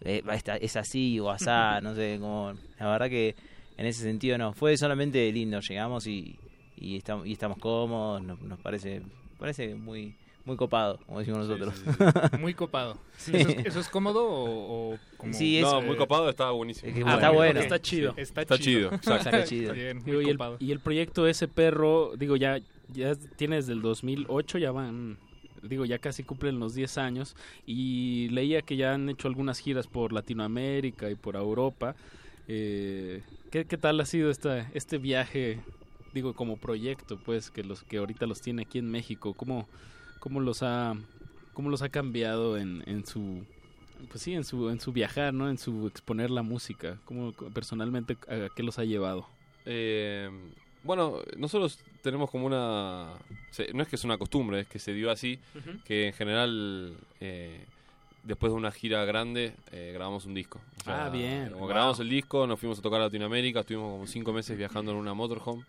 eh, 0.02 0.22
esta- 0.32 0.56
es 0.56 0.76
así 0.76 1.18
o 1.18 1.30
asá, 1.30 1.80
no 1.82 1.94
sé, 1.94 2.18
como 2.20 2.54
la 2.78 2.86
verdad 2.90 3.08
que 3.10 3.34
en 3.76 3.86
ese 3.86 4.02
sentido 4.02 4.38
no, 4.38 4.52
fue 4.52 4.76
solamente 4.76 5.30
lindo, 5.32 5.58
llegamos 5.60 6.06
y, 6.06 6.36
y, 6.76 6.96
estamos, 6.96 7.26
y 7.26 7.32
estamos 7.32 7.58
cómodos, 7.58 8.22
nos, 8.22 8.40
nos 8.42 8.60
parece 8.60 9.02
parece 9.38 9.74
muy 9.74 10.14
muy 10.46 10.56
copado, 10.58 10.98
como 11.06 11.20
decimos 11.20 11.48
nosotros. 11.48 11.82
Muy 12.38 12.52
copado. 12.52 12.98
Sí. 13.16 13.32
¿Eso, 13.34 13.48
es, 13.48 13.66
eso 13.66 13.80
es 13.80 13.88
cómodo 13.88 14.26
o, 14.26 14.92
o 14.94 14.98
como... 15.16 15.32
Sí, 15.32 15.56
es- 15.56 15.62
No, 15.64 15.80
muy 15.80 15.96
copado, 15.96 16.28
está 16.28 16.50
buenísimo. 16.50 16.86
Es 16.90 16.94
que 16.98 17.02
Ah, 17.06 17.14
está 17.14 17.30
bueno. 17.30 17.60
Está 17.60 17.80
chido. 17.80 18.12
Sí, 18.14 18.20
Está, 18.20 18.42
Está 18.42 18.58
chido, 18.58 18.92
exacto. 18.92 19.30
Está 19.30 19.44
chido. 19.44 19.72
Bien, 19.72 20.04
Digo, 20.04 20.20
y, 20.20 20.26
el, 20.28 20.36
copado. 20.36 20.56
y 20.60 20.70
el 20.72 20.80
proyecto 20.80 21.26
ese 21.26 21.48
perro, 21.48 22.12
digo, 22.18 22.36
ya, 22.36 22.58
ya 22.92 23.14
tiene 23.36 23.56
desde 23.56 23.72
el 23.72 23.80
2008, 23.80 24.58
ya 24.58 24.70
van, 24.70 25.16
digo, 25.62 25.86
ya 25.86 25.98
casi 25.98 26.24
cumplen 26.24 26.60
los 26.60 26.74
10 26.74 26.98
años. 26.98 27.36
Y 27.64 28.28
leía 28.28 28.60
que 28.60 28.76
ya 28.76 28.92
han 28.92 29.08
hecho 29.08 29.28
algunas 29.28 29.58
giras 29.60 29.86
por 29.86 30.12
Latinoamérica 30.12 31.08
y 31.10 31.14
por 31.14 31.36
Europa. 31.36 31.96
Eh, 32.48 33.22
¿qué, 33.50 33.64
qué 33.64 33.78
tal 33.78 33.98
ha 33.98 34.04
sido 34.04 34.28
esta, 34.30 34.68
este 34.74 34.98
viaje, 34.98 35.60
digo, 36.14 36.32
como 36.34 36.56
proyecto, 36.56 37.18
pues, 37.18 37.50
que 37.50 37.62
los 37.64 37.82
que 37.82 37.98
ahorita 37.98 38.26
los 38.26 38.40
tiene 38.40 38.62
aquí 38.62 38.78
en 38.78 38.90
México? 38.90 39.34
¿Cómo, 39.34 39.68
cómo 40.20 40.40
los 40.40 40.62
ha, 40.62 40.94
cómo 41.52 41.68
los 41.68 41.82
ha 41.82 41.88
cambiado 41.90 42.56
en, 42.56 42.82
en 42.86 43.04
su 43.04 43.44
pues 44.10 44.22
sí, 44.22 44.34
en 44.34 44.44
su, 44.44 44.68
en 44.70 44.80
su 44.80 44.92
viajar, 44.92 45.32
¿no? 45.32 45.48
En 45.48 45.56
su 45.56 45.86
exponer 45.86 46.30
la 46.30 46.42
música. 46.42 46.98
¿Cómo 47.06 47.32
personalmente 47.32 48.16
a 48.28 48.48
qué 48.54 48.62
los 48.62 48.78
ha 48.78 48.84
llevado? 48.84 49.26
Eh, 49.64 50.28
bueno, 50.82 51.20
nosotros 51.38 51.78
tenemos 52.02 52.30
como 52.30 52.44
una... 52.46 53.14
no 53.72 53.82
es 53.82 53.88
que 53.88 53.96
es 53.96 54.04
una 54.04 54.18
costumbre, 54.18 54.60
es 54.60 54.66
que 54.66 54.78
se 54.78 54.92
dio 54.92 55.10
así, 55.10 55.38
que 55.86 56.08
en 56.08 56.12
general, 56.12 56.94
eh, 57.20 57.64
después 58.24 58.52
de 58.52 58.58
una 58.58 58.70
gira 58.72 59.02
grande, 59.06 59.54
eh, 59.72 59.92
grabamos 59.94 60.26
un 60.26 60.34
disco. 60.34 60.60
O 60.86 60.90
Ah, 60.90 61.08
bien. 61.08 61.46
Como 61.48 61.60
Wow. 61.60 61.68
grabamos 61.68 61.98
el 62.00 62.10
disco, 62.10 62.46
nos 62.46 62.60
fuimos 62.60 62.78
a 62.78 62.82
tocar 62.82 63.00
a 63.00 63.04
Latinoamérica, 63.04 63.60
estuvimos 63.60 63.90
como 63.92 64.06
cinco 64.06 64.32
meses 64.34 64.58
viajando 64.58 64.90
en 64.92 64.98
una 64.98 65.14
motorhome. 65.14 65.64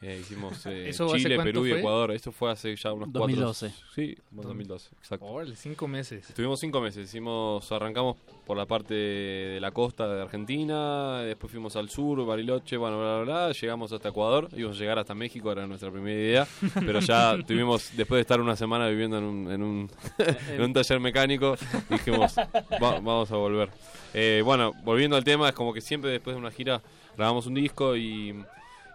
Eh, 0.00 0.18
hicimos 0.20 0.64
eh, 0.66 0.88
¿Eso 0.90 1.06
hace 1.06 1.24
Chile, 1.24 1.40
Perú 1.42 1.66
y 1.66 1.70
fue? 1.70 1.78
Ecuador. 1.80 2.12
Esto 2.12 2.30
fue 2.30 2.52
hace 2.52 2.76
ya 2.76 2.92
unos 2.92 3.12
2012. 3.12 3.66
cuatro... 3.66 3.84
Sí, 3.94 4.16
como 4.30 4.42
2012, 4.42 4.90
exacto. 4.96 5.26
Órale, 5.26 5.56
cinco 5.56 5.88
meses. 5.88 6.28
Estuvimos 6.28 6.60
cinco 6.60 6.80
meses, 6.80 7.04
hicimos, 7.08 7.70
arrancamos 7.72 8.16
por 8.46 8.56
la 8.56 8.64
parte 8.64 8.94
de 8.94 9.58
la 9.60 9.72
costa 9.72 10.06
de 10.06 10.22
Argentina, 10.22 11.22
después 11.22 11.50
fuimos 11.50 11.74
al 11.74 11.90
sur, 11.90 12.24
Bariloche, 12.24 12.76
bueno, 12.76 12.98
bla, 13.00 13.22
bla, 13.22 13.46
bla, 13.46 13.52
llegamos 13.52 13.92
hasta 13.92 14.10
Ecuador, 14.10 14.48
íbamos 14.56 14.76
a 14.76 14.80
llegar 14.80 14.98
hasta 15.00 15.14
México, 15.14 15.50
era 15.50 15.66
nuestra 15.66 15.90
primera 15.90 16.18
idea, 16.18 16.46
pero 16.74 17.00
ya 17.00 17.36
tuvimos, 17.44 17.90
después 17.96 18.18
de 18.18 18.20
estar 18.22 18.40
una 18.40 18.54
semana 18.56 18.88
viviendo 18.88 19.18
en 19.18 19.24
un, 19.24 19.50
en 19.52 19.62
un, 19.62 19.90
en 20.52 20.62
un 20.62 20.72
taller 20.72 21.00
mecánico, 21.00 21.56
dijimos, 21.90 22.36
"Va- 22.38 23.00
vamos 23.00 23.30
a 23.32 23.36
volver. 23.36 23.68
Eh, 24.14 24.42
bueno, 24.44 24.72
volviendo 24.84 25.16
al 25.16 25.24
tema, 25.24 25.48
es 25.48 25.54
como 25.54 25.74
que 25.74 25.80
siempre 25.80 26.10
después 26.10 26.34
de 26.36 26.40
una 26.40 26.50
gira 26.52 26.80
grabamos 27.16 27.46
un 27.46 27.54
disco 27.54 27.96
y, 27.96 28.32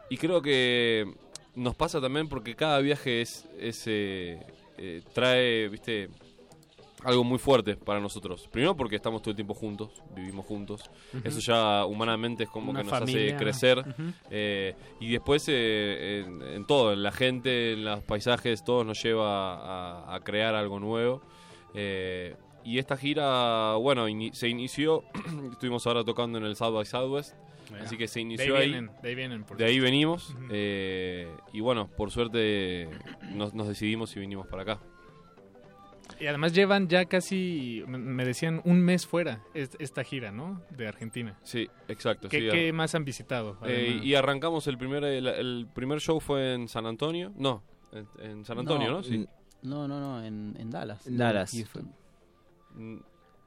y 0.10 0.18
creo 0.18 0.42
que 0.42 1.06
nos 1.56 1.76
pasa 1.76 2.02
también 2.02 2.28
porque 2.30 2.56
cada 2.56 2.80
viaje 2.80 3.22
es, 3.22 3.48
es 3.60 3.84
eh, 3.88 4.40
eh, 4.78 5.02
trae, 5.14 5.70
viste, 5.70 6.10
algo 7.04 7.24
muy 7.24 7.38
fuerte 7.38 7.76
para 7.76 8.00
nosotros. 8.00 8.48
Primero 8.52 8.76
porque 8.76 8.96
estamos 8.96 9.22
todo 9.22 9.32
el 9.32 9.36
tiempo 9.36 9.54
juntos, 9.54 9.90
vivimos 10.16 10.46
juntos. 10.46 10.90
Eso 11.24 11.40
ya 11.40 11.86
humanamente 11.86 12.44
es 12.44 12.50
como 12.50 12.72
Una 12.72 12.80
que 12.80 12.86
nos 12.90 13.00
familia. 13.00 13.36
hace 13.36 13.44
crecer. 13.44 13.84
Eh, 14.30 14.74
y 15.00 15.12
después 15.12 15.46
eh, 15.50 16.24
en, 16.26 16.42
en 16.42 16.66
todo, 16.66 16.94
en 16.94 17.04
la 17.04 17.12
gente, 17.12 17.74
en 17.74 17.86
los 17.86 18.04
paisajes, 18.04 18.64
todo 18.64 18.84
nos 18.84 19.02
lleva 19.04 19.56
a, 20.06 20.16
a 20.16 20.20
crear 20.22 20.56
algo 20.56 20.80
nuevo. 20.80 21.22
Eh, 21.74 22.36
y 22.64 22.80
esta 22.80 22.96
gira, 22.96 23.76
bueno, 23.76 24.06
se 24.32 24.48
inició, 24.48 25.04
estuvimos 25.52 25.86
ahora 25.86 26.06
tocando 26.06 26.38
en 26.38 26.46
el 26.46 26.56
South 26.56 26.74
by 26.74 26.86
Southwest, 26.86 27.36
Ya. 27.72 27.84
así 27.84 27.98
que 27.98 28.08
se 28.08 28.20
De 28.20 28.24
inició 28.24 28.56
ahí 28.56 28.64
ahí. 28.64 28.70
vienen, 28.72 28.92
de 29.02 29.10
ahí 29.10 29.16
vienen, 29.16 29.44
por 29.44 29.58
De 29.58 29.66
ahí 29.66 29.80
venimos, 29.80 30.32
Ujú. 30.32 30.46
eh, 30.52 31.28
y 31.54 31.60
bueno, 31.62 31.88
por 31.88 32.12
suerte 32.12 32.90
nos, 33.34 33.54
nos 33.54 33.68
decidimos 33.68 34.16
y 34.16 34.20
vinimos 34.20 34.48
para 34.48 34.64
acá. 34.64 34.80
Y 36.20 36.28
además 36.28 36.54
llevan 36.54 36.88
ya 36.90 37.06
casi, 37.06 37.84
me- 37.88 38.24
decían, 38.26 38.62
un 38.66 38.80
mes 38.82 39.08
fuera 39.08 39.42
es- 39.54 39.76
esta 39.80 40.04
gira, 40.04 40.32
¿no? 40.32 40.62
De 40.70 40.88
Argentina. 40.88 41.38
Sí, 41.44 41.68
exacto. 41.88 42.30
¿Qué, 42.30 42.40
sí, 42.42 42.48
qué 42.52 42.72
más 42.74 42.94
han 42.96 43.04
visitado? 43.04 43.58
Eh, 43.66 44.00
y 44.04 44.14
arrancamos 44.16 44.68
el 44.68 44.78
primer 44.78 45.04
el, 45.06 45.28
el 45.28 45.68
primer 45.74 46.00
show 46.00 46.20
fue 46.20 46.54
en 46.54 46.68
San 46.68 46.86
Antonio. 46.86 47.34
No, 47.36 47.64
en, 47.92 48.08
en 48.20 48.46
San 48.46 48.60
Antonio, 48.60 48.92
¿no? 48.92 49.04
Sí. 49.04 49.26
No, 49.64 49.88
no, 49.88 50.00
no, 50.00 50.24
en, 50.24 50.56
en 50.60 50.70
Dallas. 50.70 51.08
En 51.08 51.18
Dallas. 51.18 51.52
Houston. 51.52 51.92
Mm, 52.76 52.98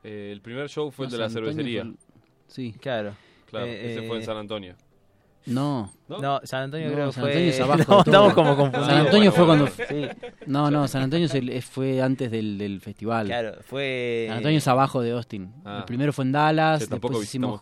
eh, 0.02 0.30
el 0.32 0.40
primer 0.40 0.68
show 0.68 0.90
fue 0.90 1.04
No, 1.06 1.08
el 1.08 1.12
de 1.12 1.18
la 1.18 1.28
San 1.28 1.44
Antonio 1.44 1.52
cervecería. 1.52 1.82
fue 1.84 1.94
Sí. 2.48 2.74
Claro. 2.80 3.14
Claro, 3.46 3.66
Eh, 3.66 3.92
ese 3.92 4.06
fue 4.06 4.16
en 4.16 4.22
eh, 4.22 4.26
San 4.26 4.36
Antonio. 4.36 4.76
No. 5.46 5.92
No, 6.08 6.40
San 6.44 6.64
Antonio 6.64 6.88
No, 6.88 6.94
creo 6.94 7.06
que 7.06 7.12
San 7.12 7.22
fue... 7.22 7.30
Antonio 7.30 7.50
es 7.50 7.60
abajo 7.60 7.92
No, 7.92 7.98
estamos 8.00 8.34
como 8.34 8.56
confundidos. 8.56 8.86
San 8.86 9.06
Antonio 9.06 9.32
fue 9.32 9.46
cuando... 9.46 9.66
Sí. 9.88 10.08
No, 10.46 10.70
no, 10.70 10.88
San 10.88 11.02
Antonio 11.02 11.28
fue 11.62 12.02
antes 12.02 12.30
del, 12.30 12.58
del 12.58 12.80
festival. 12.80 13.26
Claro, 13.26 13.56
fue... 13.62 14.24
San 14.28 14.38
Antonio 14.38 14.58
es 14.58 14.68
abajo 14.68 15.00
de 15.02 15.12
Austin. 15.12 15.52
Ah. 15.64 15.78
El 15.78 15.84
primero 15.84 16.12
fue 16.12 16.24
en 16.24 16.32
Dallas, 16.32 16.88
después 16.88 17.22
hicimos 17.22 17.60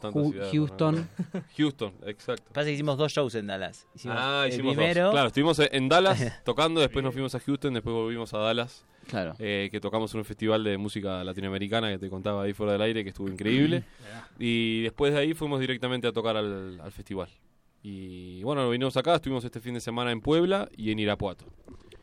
Houston. 0.53 0.95
¿no? 0.95 1.43
Houston, 1.57 1.93
exacto. 2.07 2.51
Pasa 2.53 2.67
que 2.67 2.73
hicimos 2.73 2.97
dos 2.97 3.13
shows 3.13 3.35
en 3.35 3.47
Dallas. 3.47 3.87
Hicimos 3.95 4.17
ah, 4.19 4.45
el 4.47 4.53
hicimos 4.53 4.75
primero... 4.75 5.05
dos. 5.05 5.13
Claro, 5.13 5.27
estuvimos 5.29 5.59
en 5.59 5.89
Dallas 5.89 6.43
tocando, 6.45 6.81
después 6.81 7.05
nos 7.05 7.13
fuimos 7.13 7.35
a 7.35 7.41
Houston, 7.41 7.75
después 7.75 7.95
volvimos 7.95 8.33
a 8.33 8.39
Dallas. 8.39 8.85
Claro. 9.09 9.35
Eh, 9.39 9.69
que 9.71 9.81
tocamos 9.81 10.13
en 10.15 10.19
un 10.19 10.25
festival 10.25 10.65
de 10.65 10.79
música 10.79 11.23
latinoamericana 11.25 11.91
que 11.91 11.99
te 11.99 12.09
contaba 12.09 12.43
ahí 12.43 12.53
fuera 12.53 12.73
del 12.73 12.83
aire, 12.83 13.03
que 13.03 13.11
estuvo 13.11 13.29
increíble. 13.29 13.85
y 14.39 14.83
después 14.83 15.13
de 15.13 15.21
ahí 15.21 15.35
fuimos 15.35 15.61
directamente 15.61 16.07
a 16.07 16.13
tocar 16.13 16.37
al, 16.37 16.81
al 16.81 16.93
festival. 16.93 17.29
Y 17.83 18.43
bueno, 18.43 18.69
vinimos 18.71 18.97
acá, 18.97 19.17
estuvimos 19.17 19.45
este 19.45 19.61
fin 19.61 19.75
de 19.75 19.81
semana 19.81 20.11
en 20.11 20.21
Puebla 20.21 20.69
y 20.77 20.91
en 20.91 20.99
Irapuato. 20.99 21.45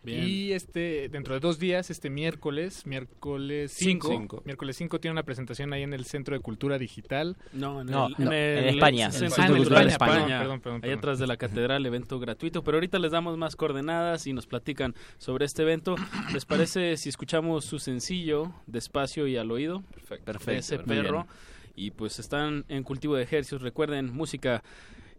Y 0.03 0.51
este, 0.53 1.09
dentro 1.09 1.35
de 1.35 1.39
dos 1.39 1.59
días, 1.59 1.89
este 1.91 2.09
miércoles, 2.09 2.87
miércoles 2.87 3.71
5, 3.75 4.07
Cinco. 4.09 4.41
miércoles 4.45 4.75
5 4.77 4.99
tiene 4.99 5.11
una 5.13 5.23
presentación 5.23 5.73
ahí 5.73 5.83
en 5.83 5.93
el 5.93 6.05
Centro 6.05 6.35
de 6.35 6.41
Cultura 6.41 6.77
Digital. 6.79 7.37
No, 7.53 7.81
en, 7.81 7.87
No, 7.87 8.07
el, 8.07 8.15
no, 8.17 8.31
el- 8.31 8.57
en 8.57 8.65
España. 8.75 9.07
el 9.13 9.23
En 9.23 9.29
Centro 9.31 9.55
Cultural 9.55 9.85
de 9.85 9.91
España, 9.91 10.13
España. 10.15 10.39
Perdón, 10.39 10.61
perdón, 10.61 10.81
ahí 10.83 10.91
atrás 10.91 11.19
de 11.19 11.27
la 11.27 11.37
catedral, 11.37 11.85
evento 11.85 12.19
gratuito. 12.19 12.63
Pero 12.63 12.77
ahorita 12.77 12.97
les 12.99 13.11
damos 13.11 13.37
más 13.37 13.55
coordenadas 13.55 14.25
y 14.25 14.33
nos 14.33 14.47
platican 14.47 14.95
sobre 15.19 15.45
este 15.45 15.61
evento. 15.61 15.95
¿Les 16.33 16.45
parece 16.45 16.97
si 16.97 17.09
escuchamos 17.09 17.65
su 17.65 17.77
sencillo, 17.77 18.53
despacio 18.65 19.27
y 19.27 19.37
al 19.37 19.51
oído? 19.51 19.83
Perfecto. 19.93 20.51
ese 20.51 20.79
perro. 20.79 21.27
Y 21.75 21.91
pues 21.91 22.17
están 22.19 22.65
en 22.69 22.83
cultivo 22.83 23.15
de 23.15 23.23
ejercicios. 23.23 23.61
Recuerden, 23.61 24.11
música, 24.11 24.63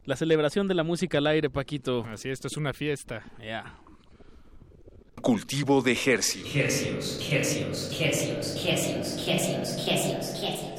la 0.04 0.16
celebración 0.16 0.66
de 0.68 0.74
la 0.74 0.82
música 0.82 1.18
al 1.18 1.26
aire, 1.28 1.48
Paquito. 1.50 2.04
Así, 2.06 2.28
esto 2.28 2.48
es 2.48 2.56
una 2.56 2.72
fiesta. 2.72 3.24
Ya. 3.40 3.78
Cultivo 5.22 5.80
de 5.82 5.92
Hercios. 5.92 6.52
Hercios, 6.52 7.20
hercios, 7.30 7.92
hercios, 7.92 8.66
hercios, 8.66 9.28
hercios, 9.28 9.88
hercios, 9.88 10.42
hercios. 10.42 10.71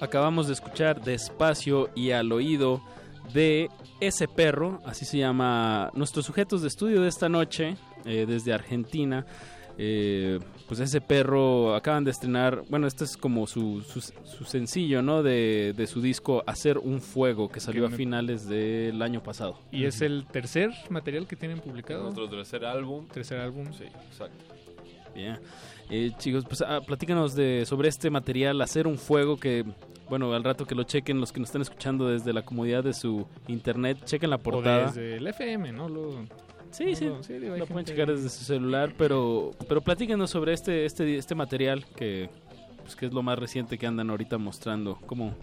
Acabamos 0.00 0.46
de 0.48 0.52
escuchar 0.52 1.00
despacio 1.00 1.88
y 1.94 2.10
al 2.10 2.32
oído 2.32 2.82
de 3.32 3.70
ese 4.00 4.28
perro, 4.28 4.80
así 4.84 5.04
se 5.04 5.16
llama 5.16 5.90
nuestros 5.94 6.26
sujetos 6.26 6.60
de 6.60 6.68
estudio 6.68 7.00
de 7.00 7.08
esta 7.08 7.28
noche, 7.28 7.76
eh, 8.04 8.26
desde 8.28 8.52
Argentina. 8.52 9.24
Eh, 9.78 10.38
pues 10.72 10.88
ese 10.88 11.02
perro 11.02 11.74
acaban 11.74 12.02
de 12.02 12.10
estrenar, 12.10 12.64
bueno, 12.70 12.86
este 12.86 13.04
es 13.04 13.18
como 13.18 13.46
su, 13.46 13.82
su, 13.82 14.00
su 14.00 14.44
sencillo, 14.44 15.02
¿no? 15.02 15.22
De, 15.22 15.74
de, 15.76 15.86
su 15.86 16.00
disco 16.00 16.42
Hacer 16.46 16.78
un 16.78 17.02
Fuego, 17.02 17.50
que 17.50 17.60
salió 17.60 17.86
me... 17.86 17.94
a 17.94 17.98
finales 17.98 18.48
del 18.48 19.02
año 19.02 19.22
pasado. 19.22 19.58
¿Y 19.70 19.80
uh 19.80 19.84
-huh. 19.84 19.88
es 19.88 20.00
el 20.00 20.24
tercer 20.32 20.70
material 20.88 21.26
que 21.26 21.36
tienen 21.36 21.58
publicado? 21.58 22.04
Nuestro 22.04 22.26
tercer 22.26 22.64
álbum. 22.64 23.06
Tercer 23.08 23.40
álbum. 23.40 23.70
Sí, 23.74 23.84
exacto. 23.84 24.42
Bien. 25.14 25.38
Eh, 25.90 26.12
chicos, 26.16 26.46
pues 26.46 26.62
ah, 26.62 26.80
platícanos 26.80 27.34
de, 27.34 27.66
sobre 27.66 27.90
este 27.90 28.08
material, 28.08 28.58
Hacer 28.62 28.86
un 28.86 28.96
Fuego, 28.96 29.36
que 29.36 29.66
bueno, 30.08 30.32
al 30.32 30.42
rato 30.42 30.64
que 30.64 30.74
lo 30.74 30.84
chequen 30.84 31.20
los 31.20 31.32
que 31.32 31.40
nos 31.40 31.50
están 31.50 31.60
escuchando 31.60 32.08
desde 32.08 32.32
la 32.32 32.46
comodidad 32.46 32.82
de 32.82 32.94
su 32.94 33.26
internet, 33.46 33.98
chequen 34.06 34.30
la 34.30 34.38
portada. 34.38 34.84
O 34.84 34.86
desde 34.86 35.16
el 35.16 35.26
FM, 35.26 35.70
¿no? 35.72 35.90
Lo, 35.90 36.24
sí, 36.72 36.94
sí, 36.96 37.04
lo, 37.06 37.22
sí 37.22 37.34
digo, 37.34 37.56
lo 37.56 37.66
pueden 37.66 37.86
checar 37.86 38.10
desde 38.10 38.28
su 38.28 38.44
celular, 38.44 38.94
pero 38.98 39.52
pero 39.68 39.80
platíquenos 39.80 40.30
sobre 40.30 40.52
este 40.52 40.84
este 40.84 41.16
este 41.16 41.34
material 41.34 41.84
que 41.96 42.28
pues, 42.82 42.96
que 42.96 43.06
es 43.06 43.12
lo 43.12 43.22
más 43.22 43.38
reciente 43.38 43.78
que 43.78 43.86
andan 43.86 44.10
ahorita 44.10 44.38
mostrando, 44.38 44.98
cómo 45.06 45.34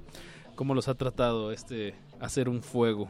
cómo 0.55 0.73
los 0.73 0.87
ha 0.87 0.95
tratado 0.95 1.51
este 1.51 1.93
hacer 2.19 2.49
un 2.49 2.61
fuego. 2.61 3.09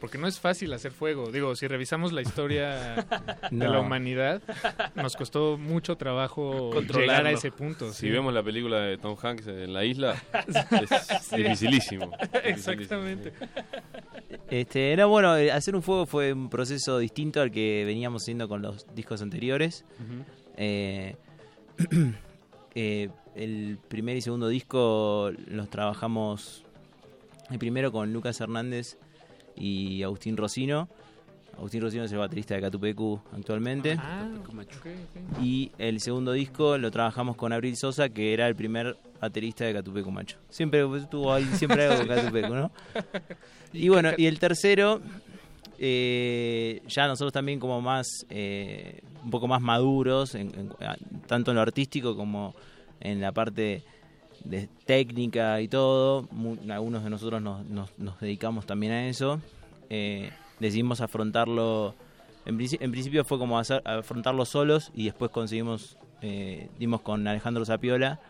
Porque 0.00 0.18
no 0.18 0.26
es 0.26 0.38
fácil 0.38 0.72
hacer 0.72 0.92
fuego. 0.92 1.30
Digo, 1.30 1.56
si 1.56 1.66
revisamos 1.66 2.12
la 2.12 2.22
historia 2.22 3.06
no. 3.50 3.64
de 3.66 3.70
la 3.70 3.80
humanidad, 3.80 4.42
nos 4.94 5.16
costó 5.16 5.58
mucho 5.58 5.96
trabajo 5.96 6.70
llegar 6.80 7.26
a 7.26 7.32
ese 7.32 7.50
punto. 7.50 7.92
Si 7.92 8.06
¿sí? 8.06 8.10
vemos 8.10 8.32
la 8.32 8.42
película 8.42 8.80
de 8.80 8.98
Tom 8.98 9.16
Hanks 9.20 9.46
en 9.46 9.72
la 9.72 9.84
isla, 9.84 10.22
es 10.82 11.26
sí. 11.26 11.36
dificilísimo. 11.36 12.12
Exactamente. 12.44 13.32
Este, 14.50 14.96
no, 14.96 15.08
bueno, 15.08 15.32
hacer 15.32 15.74
un 15.74 15.82
fuego 15.82 16.06
fue 16.06 16.32
un 16.32 16.48
proceso 16.48 16.98
distinto 16.98 17.40
al 17.40 17.50
que 17.50 17.84
veníamos 17.84 18.22
haciendo 18.22 18.48
con 18.48 18.62
los 18.62 18.86
discos 18.94 19.22
anteriores. 19.22 19.84
Uh 19.98 20.02
-huh. 20.02 20.24
eh, 20.56 21.16
eh, 22.74 23.08
el 23.34 23.78
primer 23.88 24.16
y 24.16 24.20
segundo 24.20 24.48
disco 24.48 25.30
los 25.46 25.70
trabajamos 25.70 26.64
el 27.50 27.58
primero 27.58 27.92
con 27.92 28.12
Lucas 28.12 28.40
Hernández 28.40 28.98
y 29.58 30.02
Agustín 30.02 30.36
Rocino. 30.36 30.88
Agustín 31.56 31.82
Rocino 31.82 32.04
es 32.04 32.12
el 32.12 32.18
baterista 32.18 32.54
de 32.54 32.60
Catupecu 32.60 33.20
actualmente. 33.36 33.96
Ah, 33.98 34.28
okay, 34.40 34.94
okay. 35.08 35.44
Y 35.44 35.72
el 35.78 36.00
segundo 36.00 36.32
disco 36.32 36.78
lo 36.78 36.90
trabajamos 36.90 37.36
con 37.36 37.52
Abril 37.52 37.76
Sosa, 37.76 38.08
que 38.08 38.32
era 38.32 38.46
el 38.46 38.54
primer 38.54 38.96
baterista 39.20 39.64
de 39.64 39.74
Catupecu 39.74 40.10
Macho. 40.12 40.36
Siempre 40.48 40.86
estuvo 40.96 41.32
ahí, 41.32 41.44
siempre 41.54 41.86
algo 41.86 42.06
con 42.06 42.16
Catupecu, 42.16 42.54
¿no? 42.54 42.70
Y 43.72 43.90
bueno, 43.90 44.12
y 44.16 44.24
el 44.24 44.38
tercero, 44.38 45.02
eh, 45.78 46.80
ya 46.88 47.06
nosotros 47.06 47.34
también 47.34 47.60
como 47.60 47.82
más, 47.82 48.06
eh, 48.30 49.02
un 49.22 49.30
poco 49.30 49.46
más 49.46 49.60
maduros, 49.60 50.34
en, 50.34 50.54
en, 50.54 50.72
tanto 51.26 51.50
en 51.50 51.56
lo 51.56 51.60
artístico 51.60 52.16
como 52.16 52.54
en 53.00 53.20
la 53.20 53.32
parte 53.32 53.82
de 54.48 54.68
técnica 54.86 55.60
y 55.60 55.68
todo, 55.68 56.26
algunos 56.70 57.04
de 57.04 57.10
nosotros 57.10 57.42
nos, 57.42 57.68
nos, 57.68 58.20
dedicamos 58.20 58.64
también 58.64 58.92
a 58.92 59.06
eso, 59.08 59.40
eh, 59.90 60.30
decidimos 60.58 61.02
afrontarlo, 61.02 61.94
en, 62.46 62.58
en, 62.58 62.90
principio 62.90 63.24
fue 63.24 63.38
como 63.38 63.58
afrontarlo 63.58 64.46
solos 64.46 64.90
y 64.94 65.04
después 65.04 65.30
conseguimos, 65.30 65.98
eh, 66.22 66.70
dimos 66.78 67.02
con 67.02 67.28
Alejandro 67.28 67.66
Zapiola, 67.66 68.20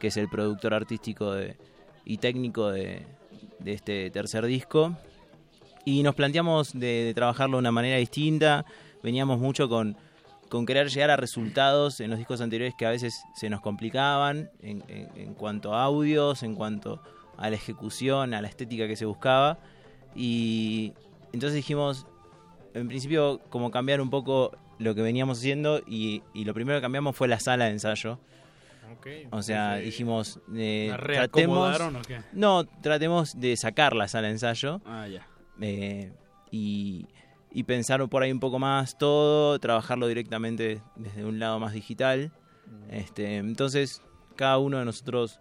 que 0.00 0.08
es 0.08 0.16
el 0.16 0.28
productor 0.28 0.74
artístico 0.74 1.32
de, 1.32 1.56
y 2.04 2.18
técnico 2.18 2.70
de, 2.70 3.06
de, 3.60 3.72
este 3.72 4.10
tercer 4.10 4.46
disco, 4.46 4.96
y 5.84 6.02
nos 6.02 6.16
planteamos 6.16 6.72
de, 6.72 7.04
de 7.04 7.14
trabajarlo 7.14 7.56
de 7.56 7.60
una 7.60 7.72
manera 7.72 7.98
distinta, 7.98 8.66
veníamos 9.00 9.38
mucho 9.38 9.68
con 9.68 9.96
con 10.48 10.66
querer 10.66 10.88
llegar 10.88 11.10
a 11.10 11.16
resultados 11.16 12.00
en 12.00 12.10
los 12.10 12.18
discos 12.18 12.40
anteriores 12.40 12.74
que 12.74 12.86
a 12.86 12.90
veces 12.90 13.22
se 13.34 13.50
nos 13.50 13.60
complicaban 13.60 14.50
en, 14.60 14.82
en, 14.88 15.08
en, 15.16 15.34
cuanto 15.34 15.74
a 15.74 15.84
audios, 15.84 16.42
en 16.42 16.54
cuanto 16.54 17.02
a 17.36 17.50
la 17.50 17.56
ejecución, 17.56 18.34
a 18.34 18.40
la 18.40 18.48
estética 18.48 18.86
que 18.86 18.96
se 18.96 19.04
buscaba. 19.04 19.58
Y 20.14 20.94
entonces 21.32 21.54
dijimos, 21.54 22.06
en 22.74 22.88
principio, 22.88 23.40
como 23.50 23.70
cambiar 23.70 24.00
un 24.00 24.10
poco 24.10 24.56
lo 24.78 24.94
que 24.94 25.02
veníamos 25.02 25.38
haciendo 25.38 25.80
y, 25.86 26.22
y 26.34 26.44
lo 26.44 26.54
primero 26.54 26.78
que 26.78 26.82
cambiamos 26.82 27.16
fue 27.16 27.28
la 27.28 27.40
sala 27.40 27.66
de 27.66 27.72
ensayo. 27.72 28.18
Okay, 28.98 29.28
o 29.30 29.42
sea, 29.42 29.76
dijimos, 29.76 30.40
eh, 30.56 30.92
tratemos, 30.96 31.80
o 31.80 32.02
qué? 32.06 32.20
no, 32.32 32.64
tratemos 32.64 33.38
de 33.38 33.56
sacar 33.56 33.94
la 33.94 34.08
sala 34.08 34.28
de 34.28 34.32
ensayo. 34.32 34.80
Ah, 34.86 35.06
ya. 35.06 35.26
Eh, 35.60 36.10
y 36.50 37.06
y 37.52 37.64
pensar 37.64 38.06
por 38.08 38.22
ahí 38.22 38.32
un 38.32 38.40
poco 38.40 38.58
más 38.58 38.98
todo, 38.98 39.58
trabajarlo 39.58 40.06
directamente 40.06 40.82
desde 40.96 41.24
un 41.24 41.38
lado 41.38 41.58
más 41.58 41.72
digital. 41.72 42.32
Este, 42.90 43.36
entonces, 43.36 44.02
cada 44.36 44.58
uno 44.58 44.78
de 44.78 44.84
nosotros 44.84 45.40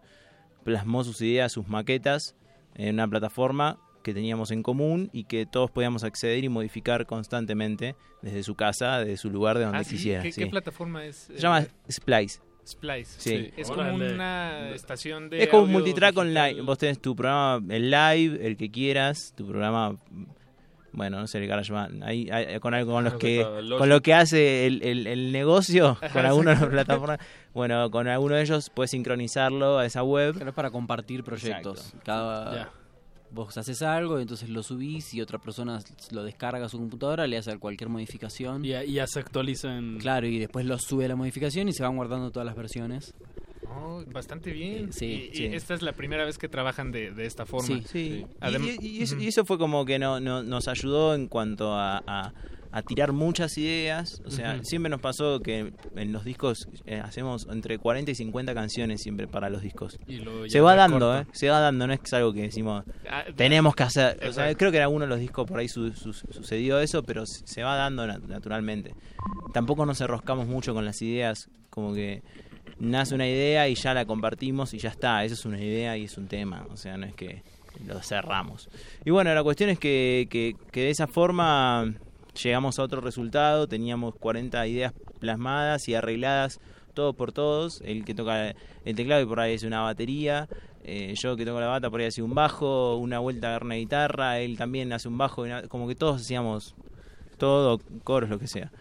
plasmó 0.64 1.04
sus 1.04 1.22
ideas, 1.22 1.52
sus 1.52 1.68
maquetas 1.68 2.36
en 2.76 2.96
una 2.96 3.08
plataforma 3.08 3.80
que 4.04 4.14
teníamos 4.14 4.52
en 4.52 4.64
común 4.64 5.10
y 5.12 5.26
que 5.26 5.46
todos 5.46 5.70
podíamos 5.70 6.04
acceder 6.04 6.44
y 6.44 6.50
modificar 6.50 7.06
constantemente 7.06 7.96
desde 8.22 8.44
su 8.44 8.56
casa, 8.56 9.00
desde 9.00 9.18
su 9.18 9.30
lugar 9.30 9.58
de 9.58 9.66
donde 9.66 9.80
ah, 9.80 9.84
¿sí? 9.84 9.96
quisiera. 9.96 10.24
¿Qué, 10.24 10.32
sí. 10.32 10.42
¿Qué, 10.44 10.48
plataforma 10.48 11.06
es? 11.06 11.16
Se 11.16 11.38
llama 11.38 11.68
Splice. 11.92 12.40
Splice. 12.66 13.20
Sí. 13.20 13.52
Es 13.58 13.70
como 13.70 13.94
una 13.94 14.70
estación 14.72 15.30
de. 15.30 15.44
Es 15.44 15.50
como 15.50 15.64
un 15.64 15.72
multitrack 15.72 16.16
digital. 16.16 16.38
online. 16.38 16.62
Vos 16.62 16.78
tenés 16.78 17.00
tu 17.00 17.16
programa, 17.16 17.62
el 17.74 17.92
live, 17.92 18.46
el 18.46 18.58
que 18.58 18.72
quieras, 18.72 19.34
tu 19.36 19.48
programa 19.48 19.98
bueno, 20.98 21.20
no 21.20 21.28
sé, 21.28 21.38
el 21.38 21.48
GarageBand, 21.48 22.04
ahí, 22.04 22.28
ahí, 22.32 22.60
con 22.60 22.74
algo 22.74 22.94
con 22.94 23.04
los 23.04 23.14
que 23.14 23.46
con 23.78 23.88
lo 23.88 24.02
que 24.02 24.16
hace 24.16 24.66
el, 24.66 24.82
el, 24.82 25.06
el 25.06 25.32
negocio, 25.32 25.96
con 26.12 26.26
alguna 26.26 26.56
de 26.56 26.60
las 26.62 26.70
plataformas, 26.70 27.20
bueno, 27.54 27.92
con 27.92 28.08
alguno 28.08 28.34
de 28.34 28.42
ellos 28.42 28.72
puedes 28.74 28.90
sincronizarlo 28.92 29.78
a 29.78 29.86
esa 29.86 30.02
web. 30.02 30.34
Pero 30.36 30.50
es 30.50 30.56
para 30.56 30.72
compartir 30.72 31.24
proyectos. 31.24 31.78
Exacto. 31.80 32.02
Cada 32.04 32.72
vos 33.30 33.56
haces 33.58 33.82
algo 33.82 34.18
y 34.18 34.24
entonces 34.24 34.50
lo 34.50 34.64
subís 34.64 35.14
y 35.14 35.22
otra 35.22 35.38
persona 35.38 35.80
lo 36.12 36.24
descarga 36.24 36.66
a 36.66 36.70
su 36.70 36.80
computadora, 36.80 37.28
le 37.28 37.38
hace 37.38 37.58
cualquier 37.60 37.90
modificación. 37.90 38.66
Y 38.66 38.70
ya, 38.70 38.84
y 38.84 38.94
ya 38.94 39.06
se 39.06 39.20
actualiza 39.20 39.78
en... 39.78 40.00
Claro, 40.00 40.28
y 40.28 40.40
después 40.40 40.66
lo 40.66 40.80
sube 40.80 41.06
a 41.06 41.10
la 41.10 41.16
modificación 41.16 41.68
y 41.70 41.74
se 41.74 41.84
van 41.84 41.96
guardando 41.96 42.32
todas 42.32 42.46
las 42.46 42.56
versiones. 42.56 43.14
Oh, 43.76 44.04
bastante 44.12 44.52
bien. 44.52 44.90
Eh, 44.90 44.92
sí, 44.92 45.30
y, 45.32 45.36
sí. 45.36 45.44
y, 45.48 45.56
esta 45.56 45.74
es 45.74 45.82
la 45.82 45.94
primera 45.94 46.26
vez 46.26 46.38
que 46.38 46.48
trabajan 46.50 46.92
de, 46.92 47.12
de 47.12 47.26
esta 47.26 47.46
forma. 47.46 47.68
Sí, 47.68 47.84
sí. 47.86 48.26
Adem 48.40 48.64
y, 48.64 48.86
y, 48.86 49.04
eso, 49.04 49.18
y, 49.18 49.28
eso, 49.28 49.46
fue 49.46 49.58
como 49.58 49.86
que 49.86 50.00
no, 50.00 50.20
no, 50.20 50.44
nos 50.44 50.68
ayudó 50.68 51.16
en 51.16 51.28
cuanto 51.28 51.74
a, 51.74 52.04
a, 52.06 52.34
a 52.72 52.82
tirar 52.84 53.12
muchas 53.12 53.58
ideas. 53.58 54.22
O 54.26 54.32
sea, 54.32 54.56
uh 54.56 54.58
-huh. 54.58 54.64
siempre 54.64 54.90
nos 54.90 55.02
pasó 55.02 55.40
que 55.40 55.74
en 55.96 56.14
los 56.14 56.24
discos 56.24 56.68
eh, 56.86 57.00
hacemos 57.00 57.48
entre 57.50 57.78
40 57.78 58.12
y 58.12 58.16
50 58.16 58.54
canciones 58.54 59.02
siempre 59.02 59.28
para 59.28 59.50
los 59.50 59.62
discos. 59.62 60.00
Se 60.48 60.60
va 60.62 60.76
dando, 60.76 61.00
corto. 61.08 61.20
¿eh? 61.22 61.28
Se 61.34 61.50
va 61.50 61.60
dando, 61.60 61.88
no 61.88 61.94
es 61.94 62.14
algo 62.14 62.34
que 62.34 62.42
decimos, 62.44 62.84
ah, 63.10 63.26
tenemos 63.36 63.76
que 63.76 63.84
hacer. 63.84 64.20
O 64.28 64.34
sea, 64.34 64.54
creo 64.56 64.72
que 64.72 64.78
en 64.78 64.84
algunos 64.84 65.08
de 65.08 65.10
los 65.10 65.20
discos 65.20 65.48
por 65.48 65.60
ahí 65.60 65.68
su, 65.68 65.92
su, 65.94 66.14
sucedió 66.14 66.80
eso, 66.80 67.04
pero 67.04 67.26
se 67.26 67.64
va 67.64 67.76
dando 67.76 68.06
naturalmente. 68.06 68.94
Tampoco 69.54 69.86
nos 69.86 70.00
enroscamos 70.02 70.48
mucho 70.48 70.74
con 70.74 70.86
las 70.86 71.02
ideas, 71.02 71.50
como 71.70 71.94
que 71.94 72.22
nace 72.80 73.16
una 73.16 73.28
idea 73.28 73.68
y 73.68 73.76
ya 73.76 73.94
la 73.94 74.06
compartimos 74.06 74.74
y 74.74 74.80
ya 74.80 74.90
está, 74.90 75.24
eso 75.24 75.36
es 75.36 75.46
una 75.46 75.62
idea 75.62 75.98
y 75.98 76.06
es 76.06 76.18
un 76.18 76.28
tema, 76.28 76.66
o 76.72 76.78
sea, 76.78 76.98
no 76.98 77.06
es 77.06 77.14
que 77.14 77.44
lo 77.86 78.02
cerramos. 78.02 78.70
Y 79.06 79.12
bueno, 79.12 79.34
la 79.34 79.44
cuestión 79.44 79.70
es 79.70 79.80
que, 79.80 80.28
que, 80.30 80.56
que 80.72 80.82
de 80.82 80.90
esa 80.90 81.08
forma 81.08 81.94
llegamos 82.42 82.80
a 82.80 82.84
otro 82.84 83.02
resultado, 83.02 83.68
teníamos 83.68 84.16
40 84.16 84.68
ideas 84.68 84.94
plasmadas 85.20 85.88
y 85.88 85.96
arregladas 85.96 86.60
todo 86.94 87.14
por 87.14 87.32
todos, 87.32 87.82
el 87.86 88.06
que 88.06 88.16
toca 88.16 88.56
el 88.86 88.96
teclado 88.96 89.22
y 89.22 89.26
por 89.26 89.40
ahí 89.40 89.54
es 89.54 89.64
una 89.64 89.82
batería, 89.82 90.48
eh, 90.84 91.14
yo 91.16 91.36
que 91.36 91.46
toco 91.46 91.60
la 91.60 91.68
bata 91.68 91.90
por 91.90 92.00
ahí 92.00 92.08
hace 92.08 92.22
un 92.22 92.34
bajo, 92.34 92.96
una 92.96 93.20
vuelta 93.20 93.56
a 93.56 93.60
una 93.64 93.76
guitarra, 93.76 94.40
él 94.40 94.58
también 94.58 94.94
hace 94.94 95.08
un 95.08 95.18
bajo, 95.18 95.44
como 95.68 95.88
que 95.88 95.96
todos 95.96 96.22
hacíamos 96.22 96.76
todo, 97.38 97.80
coros, 98.04 98.30
lo 98.30 98.40
que 98.40 98.48
sea. 98.48 98.72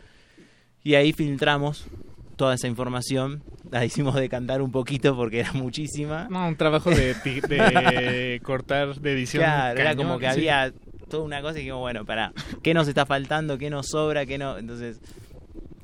Y 0.82 0.94
ahí 0.94 1.12
filtramos 1.12 1.88
toda 2.36 2.54
esa 2.54 2.68
información. 2.68 3.42
La 3.70 3.84
hicimos 3.84 4.14
decantar 4.14 4.62
un 4.62 4.70
poquito 4.70 5.16
porque 5.16 5.40
era 5.40 5.52
muchísima. 5.52 6.28
No, 6.30 6.46
un 6.46 6.56
trabajo 6.56 6.90
de, 6.90 7.14
de 7.14 8.40
cortar, 8.44 8.94
de 9.00 9.12
edición. 9.12 9.42
Claro, 9.42 9.76
cañón, 9.76 9.80
era 9.80 9.96
como 9.96 10.18
que 10.18 10.26
sí. 10.26 10.32
había 10.32 10.72
toda 11.08 11.24
una 11.24 11.40
cosa 11.40 11.54
y 11.54 11.62
dijimos, 11.62 11.80
bueno, 11.80 12.04
para, 12.04 12.32
¿qué 12.62 12.74
nos 12.74 12.88
está 12.88 13.06
faltando? 13.06 13.58
¿Qué 13.58 13.70
nos 13.70 13.88
sobra? 13.88 14.26
¿Qué 14.26 14.38
no? 14.38 14.58
Entonces, 14.58 15.00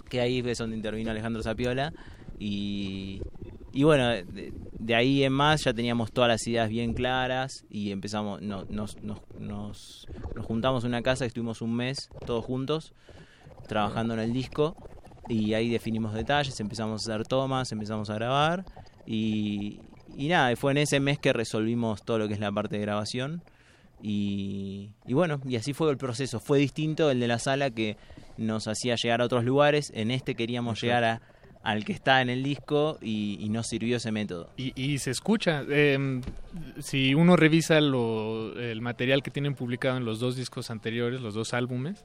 que 0.08 0.20
ahí 0.20 0.42
es 0.44 0.58
donde 0.58 0.76
intervino 0.76 1.10
Alejandro 1.10 1.42
Zapiola. 1.42 1.92
Y, 2.38 3.22
y 3.72 3.84
bueno, 3.84 4.10
de 4.82 4.94
ahí 4.94 5.24
en 5.24 5.32
más 5.32 5.64
ya 5.64 5.72
teníamos 5.72 6.12
todas 6.12 6.28
las 6.28 6.46
ideas 6.46 6.68
bien 6.68 6.92
claras 6.92 7.64
y 7.70 7.92
empezamos, 7.92 8.42
no, 8.42 8.64
nos, 8.68 9.00
nos, 9.02 9.20
nos, 9.38 10.06
nos 10.34 10.44
juntamos 10.44 10.84
en 10.84 10.88
una 10.88 11.02
casa, 11.02 11.24
estuvimos 11.24 11.62
un 11.62 11.74
mes 11.74 12.10
todos 12.26 12.44
juntos 12.44 12.92
trabajando 13.68 14.14
en 14.14 14.20
el 14.20 14.32
disco 14.32 14.76
y 15.28 15.54
ahí 15.54 15.68
definimos 15.70 16.14
detalles, 16.14 16.58
empezamos 16.60 17.08
a 17.08 17.12
hacer 17.12 17.26
tomas, 17.26 17.72
empezamos 17.72 18.10
a 18.10 18.14
grabar 18.14 18.64
y, 19.06 19.80
y 20.16 20.28
nada, 20.28 20.54
fue 20.56 20.72
en 20.72 20.78
ese 20.78 21.00
mes 21.00 21.18
que 21.18 21.32
resolvimos 21.32 22.04
todo 22.04 22.18
lo 22.18 22.28
que 22.28 22.34
es 22.34 22.40
la 22.40 22.52
parte 22.52 22.76
de 22.76 22.82
grabación 22.82 23.42
y, 24.02 24.90
y 25.06 25.14
bueno, 25.14 25.40
y 25.46 25.56
así 25.56 25.72
fue 25.72 25.90
el 25.90 25.96
proceso, 25.96 26.40
fue 26.40 26.58
distinto 26.58 27.10
el 27.10 27.20
de 27.20 27.28
la 27.28 27.38
sala 27.38 27.70
que 27.70 27.96
nos 28.36 28.66
hacía 28.66 28.96
llegar 28.96 29.20
a 29.20 29.24
otros 29.24 29.44
lugares, 29.44 29.92
en 29.94 30.10
este 30.10 30.34
queríamos 30.34 30.80
llegar 30.80 31.04
a 31.04 31.22
al 31.62 31.84
que 31.84 31.92
está 31.92 32.20
en 32.22 32.28
el 32.28 32.42
disco 32.42 32.98
y, 33.00 33.38
y 33.40 33.48
nos 33.48 33.68
sirvió 33.68 33.98
ese 33.98 34.10
método. 34.10 34.50
Y, 34.56 34.72
y 34.80 34.98
se 34.98 35.10
escucha. 35.10 35.64
Eh, 35.68 36.20
si 36.80 37.14
uno 37.14 37.36
revisa 37.36 37.80
lo, 37.80 38.58
el 38.58 38.80
material 38.80 39.22
que 39.22 39.30
tienen 39.30 39.54
publicado 39.54 39.96
en 39.96 40.04
los 40.04 40.18
dos 40.18 40.36
discos 40.36 40.70
anteriores, 40.70 41.20
los 41.20 41.34
dos 41.34 41.54
álbumes, 41.54 42.04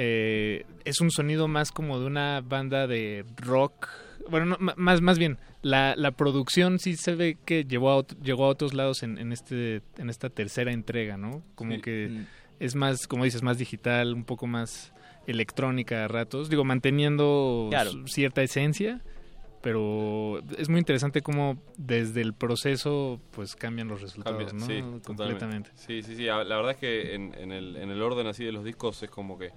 eh, 0.00 0.64
es 0.84 1.00
un 1.00 1.10
sonido 1.10 1.48
más 1.48 1.72
como 1.72 1.98
de 1.98 2.06
una 2.06 2.40
banda 2.40 2.86
de 2.86 3.24
rock. 3.36 3.88
Bueno, 4.30 4.46
no, 4.46 4.56
más, 4.76 5.00
más 5.00 5.18
bien, 5.18 5.38
la, 5.60 5.96
la, 5.96 6.12
producción 6.12 6.78
sí 6.78 6.96
se 6.96 7.16
ve 7.16 7.36
que 7.44 7.64
llevó 7.64 7.98
a, 7.98 8.06
llegó 8.22 8.44
a 8.44 8.48
otros 8.48 8.74
lados 8.74 9.02
en, 9.02 9.18
en, 9.18 9.32
este, 9.32 9.82
en 9.96 10.08
esta 10.08 10.30
tercera 10.30 10.72
entrega, 10.72 11.16
¿no? 11.16 11.42
Como 11.56 11.74
sí. 11.74 11.80
que 11.80 12.08
mm. 12.10 12.26
es 12.60 12.76
más, 12.76 13.08
como 13.08 13.24
dices, 13.24 13.42
más 13.42 13.58
digital, 13.58 14.14
un 14.14 14.22
poco 14.22 14.46
más 14.46 14.92
electrónica 15.26 16.04
a 16.04 16.08
ratos, 16.08 16.48
digo, 16.48 16.62
manteniendo 16.62 17.66
claro. 17.68 17.90
cierta 18.06 18.40
esencia, 18.42 19.00
pero 19.62 20.38
es 20.58 20.68
muy 20.68 20.78
interesante 20.78 21.22
cómo 21.22 21.60
desde 21.76 22.20
el 22.20 22.34
proceso 22.34 23.20
pues 23.32 23.56
cambian 23.56 23.88
los 23.88 24.00
resultados, 24.00 24.52
Cambia, 24.52 24.80
¿no? 24.80 24.96
Sí, 24.96 25.00
completamente. 25.04 25.70
Sí, 25.74 26.02
sí, 26.02 26.14
sí, 26.14 26.26
la 26.26 26.44
verdad 26.44 26.70
es 26.70 26.76
que 26.76 27.14
en, 27.16 27.34
en, 27.34 27.50
el, 27.50 27.74
en 27.74 27.90
el 27.90 28.00
orden 28.00 28.28
así 28.28 28.44
de 28.44 28.52
los 28.52 28.64
discos 28.64 29.02
es 29.02 29.10
como 29.10 29.36
que 29.36 29.50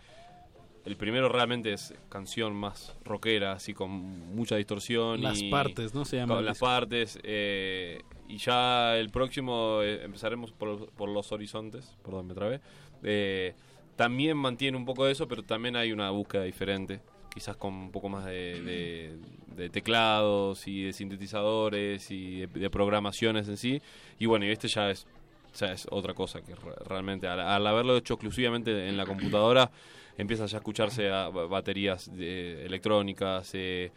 el 0.85 0.95
primero 0.95 1.29
realmente 1.29 1.73
es 1.73 1.93
canción 2.09 2.55
más 2.55 2.95
rockera, 3.05 3.53
así 3.53 3.73
con 3.73 3.91
mucha 4.35 4.55
distorsión. 4.55 5.21
Las 5.21 5.41
y 5.41 5.49
partes, 5.49 5.93
¿no? 5.93 6.05
Se 6.05 6.17
llama 6.17 6.35
con 6.35 6.45
las 6.45 6.57
partes. 6.57 7.19
Eh, 7.23 8.01
y 8.27 8.37
ya 8.37 8.97
el 8.97 9.09
próximo 9.09 9.81
eh, 9.83 10.03
empezaremos 10.03 10.51
por, 10.51 10.89
por, 10.91 11.09
los 11.09 11.31
horizontes, 11.31 11.97
perdón, 12.03 12.27
me 12.27 12.33
trabé. 12.33 12.61
Eh, 13.03 13.53
también 13.95 14.37
mantiene 14.37 14.75
un 14.75 14.85
poco 14.85 15.05
de 15.05 15.11
eso, 15.11 15.27
pero 15.27 15.43
también 15.43 15.75
hay 15.75 15.91
una 15.91 16.09
búsqueda 16.09 16.43
diferente, 16.43 17.01
quizás 17.31 17.55
con 17.57 17.73
un 17.73 17.91
poco 17.91 18.09
más 18.09 18.25
de, 18.25 18.61
de, 18.61 19.17
de 19.55 19.69
teclados 19.69 20.67
y 20.67 20.85
de 20.85 20.93
sintetizadores 20.93 22.09
y 22.09 22.41
de, 22.41 22.47
de, 22.47 22.69
programaciones 22.71 23.47
en 23.49 23.57
sí. 23.57 23.81
Y 24.17 24.25
bueno, 24.25 24.45
y 24.45 24.49
este 24.49 24.67
ya 24.67 24.89
es, 24.89 25.05
ya 25.53 25.73
es 25.73 25.87
otra 25.91 26.15
cosa 26.15 26.41
que 26.41 26.55
realmente 26.87 27.27
al, 27.27 27.39
al 27.39 27.67
haberlo 27.67 27.97
hecho 27.97 28.15
exclusivamente 28.15 28.87
en 28.87 28.97
la 28.97 29.05
computadora 29.05 29.69
empieza 30.17 30.45
ya 30.45 30.57
a 30.57 30.59
escucharse 30.59 31.09
a 31.09 31.29
baterías 31.29 32.09
electrónicas, 32.17 33.51
eh, 33.53 33.91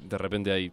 de 0.00 0.18
repente 0.18 0.52
hay 0.52 0.72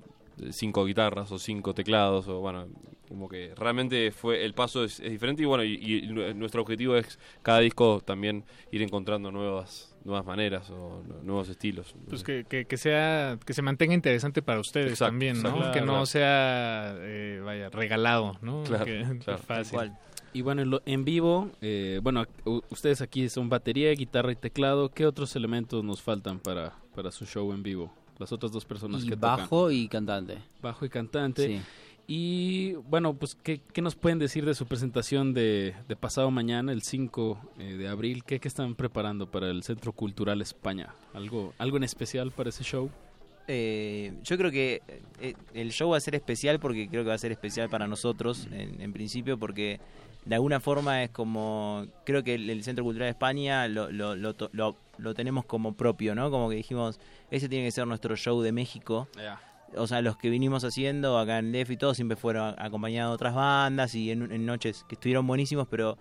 cinco 0.52 0.86
guitarras 0.86 1.32
o 1.32 1.40
cinco 1.40 1.74
teclados 1.74 2.28
o 2.28 2.40
bueno 2.40 2.68
como 3.08 3.28
que 3.28 3.54
realmente 3.58 4.12
fue 4.12 4.46
el 4.46 4.54
paso 4.54 4.84
es, 4.84 5.00
es 5.00 5.12
diferente 5.12 5.42
y 5.42 5.46
bueno 5.46 5.64
y, 5.64 5.74
y, 5.74 6.34
nuestro 6.34 6.62
objetivo 6.62 6.96
es 6.96 7.20
cada 7.42 7.60
disco 7.60 8.02
también 8.06 8.46
ir 8.72 8.82
encontrando 8.82 9.32
nuevas 9.32 9.96
nuevas 10.06 10.26
maneras 10.26 10.70
o 10.70 11.04
nuevos 11.24 11.50
estilos 11.50 11.96
pues 12.08 12.24
que, 12.24 12.46
que, 12.48 12.66
que 12.66 12.78
sea 12.78 13.38
que 13.46 13.54
se 13.54 13.62
mantenga 13.62 13.94
interesante 13.94 14.42
para 14.42 14.60
ustedes 14.60 14.92
exacto, 14.92 15.12
también 15.12 15.42
no 15.42 15.50
exacto, 15.50 15.72
que 15.74 15.82
no 15.82 15.88
claro. 15.88 16.06
sea 16.06 16.96
eh, 17.00 17.42
vaya 17.44 17.70
regalado 17.70 18.38
no 18.42 18.64
claro, 18.64 18.86
que, 18.86 19.04
claro. 19.24 19.40
fácil 19.40 19.74
Igual. 19.74 19.98
Y 20.34 20.42
bueno, 20.42 20.62
en, 20.62 20.70
lo, 20.70 20.82
en 20.86 21.06
vivo, 21.06 21.50
eh, 21.62 22.00
bueno, 22.04 22.26
ustedes 22.70 23.02
aquí 23.02 23.30
son 23.30 23.50
batería, 23.50 23.92
guitarra 23.92 24.32
y 24.32 24.36
teclado. 24.36 24.90
¿Qué 24.90 25.06
otros 25.06 25.36
elementos 25.36 25.84
nos 25.84 26.02
faltan 26.02 26.40
para, 26.40 26.74
para 26.96 27.12
su 27.12 27.26
show 27.26 27.52
en 27.52 27.64
vivo? 27.64 27.92
Las 28.20 28.32
otras 28.32 28.52
dos 28.52 28.66
personas 28.66 29.04
y 29.04 29.10
que 29.10 29.16
bajo 29.16 29.64
tocan. 29.64 29.76
y 29.76 29.88
cantante. 29.88 30.38
Bajo 30.62 30.86
y 30.86 30.90
cantante. 30.90 31.48
Sí. 31.48 31.62
Y 32.12 32.74
bueno, 32.90 33.14
pues, 33.14 33.36
¿qué, 33.36 33.62
¿qué, 33.72 33.84
nos 33.84 33.96
pueden 33.96 34.18
decir 34.18 34.44
de 34.44 34.56
su 34.56 34.66
presentación 34.66 35.32
de, 35.36 35.76
de 35.88 35.96
pasado 35.96 36.32
mañana, 36.32 36.72
el 36.72 36.82
5 36.82 37.40
eh, 37.60 37.64
de 37.78 37.88
abril? 37.88 38.24
¿Qué, 38.24 38.40
¿Qué 38.40 38.48
están 38.48 38.74
preparando 38.74 39.30
para 39.30 39.52
el 39.52 39.62
Centro 39.62 39.92
Cultural 39.92 40.42
España? 40.42 40.96
¿Algo, 41.14 41.54
algo 41.60 41.78
en 41.78 41.84
especial 41.84 42.32
para 42.32 42.50
ese 42.50 42.64
show? 42.64 42.90
Eh, 43.48 44.14
yo 44.24 44.38
creo 44.40 44.50
que 44.50 44.82
eh, 45.20 45.36
el 45.54 45.72
show 45.72 45.92
va 45.92 45.98
a 45.98 46.00
ser 46.00 46.16
especial 46.16 46.60
porque 46.60 46.90
creo 46.90 47.04
que 47.04 47.10
va 47.10 47.16
a 47.16 47.20
ser 47.20 47.32
especial 47.32 47.70
para 47.70 47.88
nosotros 47.88 48.48
en, 48.52 48.82
en 48.82 48.92
principio 48.92 49.38
porque 49.38 49.80
de 50.26 50.36
alguna 50.36 50.60
forma 50.60 51.04
es 51.04 51.10
como 51.10 51.86
creo 52.06 52.24
que 52.24 52.36
el, 52.36 52.50
el 52.50 52.64
Centro 52.64 52.84
Cultural 52.84 53.08
de 53.08 53.12
España 53.12 53.68
lo, 53.68 53.92
lo, 53.92 54.16
lo, 54.16 54.36
lo, 54.52 54.78
lo 54.98 55.14
tenemos 55.14 55.46
como 55.46 55.74
propio, 55.74 56.16
¿no? 56.16 56.30
Como 56.30 56.50
que 56.50 56.56
dijimos, 56.56 57.00
ese 57.32 57.50
tiene 57.50 57.66
que 57.66 57.72
ser 57.72 57.88
nuestro 57.88 58.16
show 58.16 58.42
de 58.42 58.52
México. 58.52 59.08
Yeah. 59.16 59.42
O 59.76 59.88
sea, 59.88 60.02
los 60.02 60.18
que 60.18 60.30
vinimos 60.30 60.64
haciendo 60.64 61.18
acá 61.20 61.38
en 61.40 61.52
Def 61.52 61.70
y 61.70 61.78
todo 61.78 61.94
siempre 61.94 62.18
fueron 62.18 62.56
acompañados 62.58 63.12
de 63.12 63.16
otras 63.16 63.36
bandas 63.36 63.94
y 63.96 64.12
en, 64.12 64.32
en 64.32 64.46
noches 64.46 64.84
que 64.90 64.96
estuvieron 64.96 65.28
buenísimos, 65.28 65.68
pero 65.68 65.98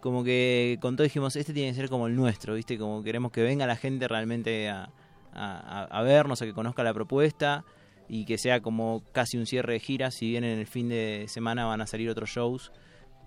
como 0.00 0.24
que 0.24 0.78
con 0.80 0.96
todo 0.96 1.04
dijimos, 1.04 1.36
este 1.36 1.52
tiene 1.52 1.70
que 1.70 1.76
ser 1.76 1.88
como 1.90 2.06
el 2.06 2.16
nuestro, 2.16 2.54
¿viste? 2.54 2.78
Como 2.78 3.02
queremos 3.02 3.32
que 3.32 3.42
venga 3.42 3.66
la 3.66 3.76
gente 3.76 4.08
realmente 4.08 4.70
a, 4.70 4.90
a, 5.34 5.84
a 5.84 6.02
vernos, 6.02 6.40
a 6.40 6.46
que 6.46 6.54
conozca 6.54 6.82
la 6.82 6.94
propuesta 6.94 7.64
y 8.08 8.24
que 8.24 8.38
sea 8.38 8.60
como 8.60 9.02
casi 9.12 9.36
un 9.36 9.46
cierre 9.46 9.74
de 9.74 9.80
gira. 9.80 10.10
Si 10.10 10.28
bien 10.30 10.42
en 10.44 10.58
el 10.58 10.66
fin 10.66 10.88
de 10.88 11.26
semana 11.28 11.66
van 11.66 11.82
a 11.82 11.86
salir 11.86 12.08
otros 12.08 12.30
shows, 12.30 12.72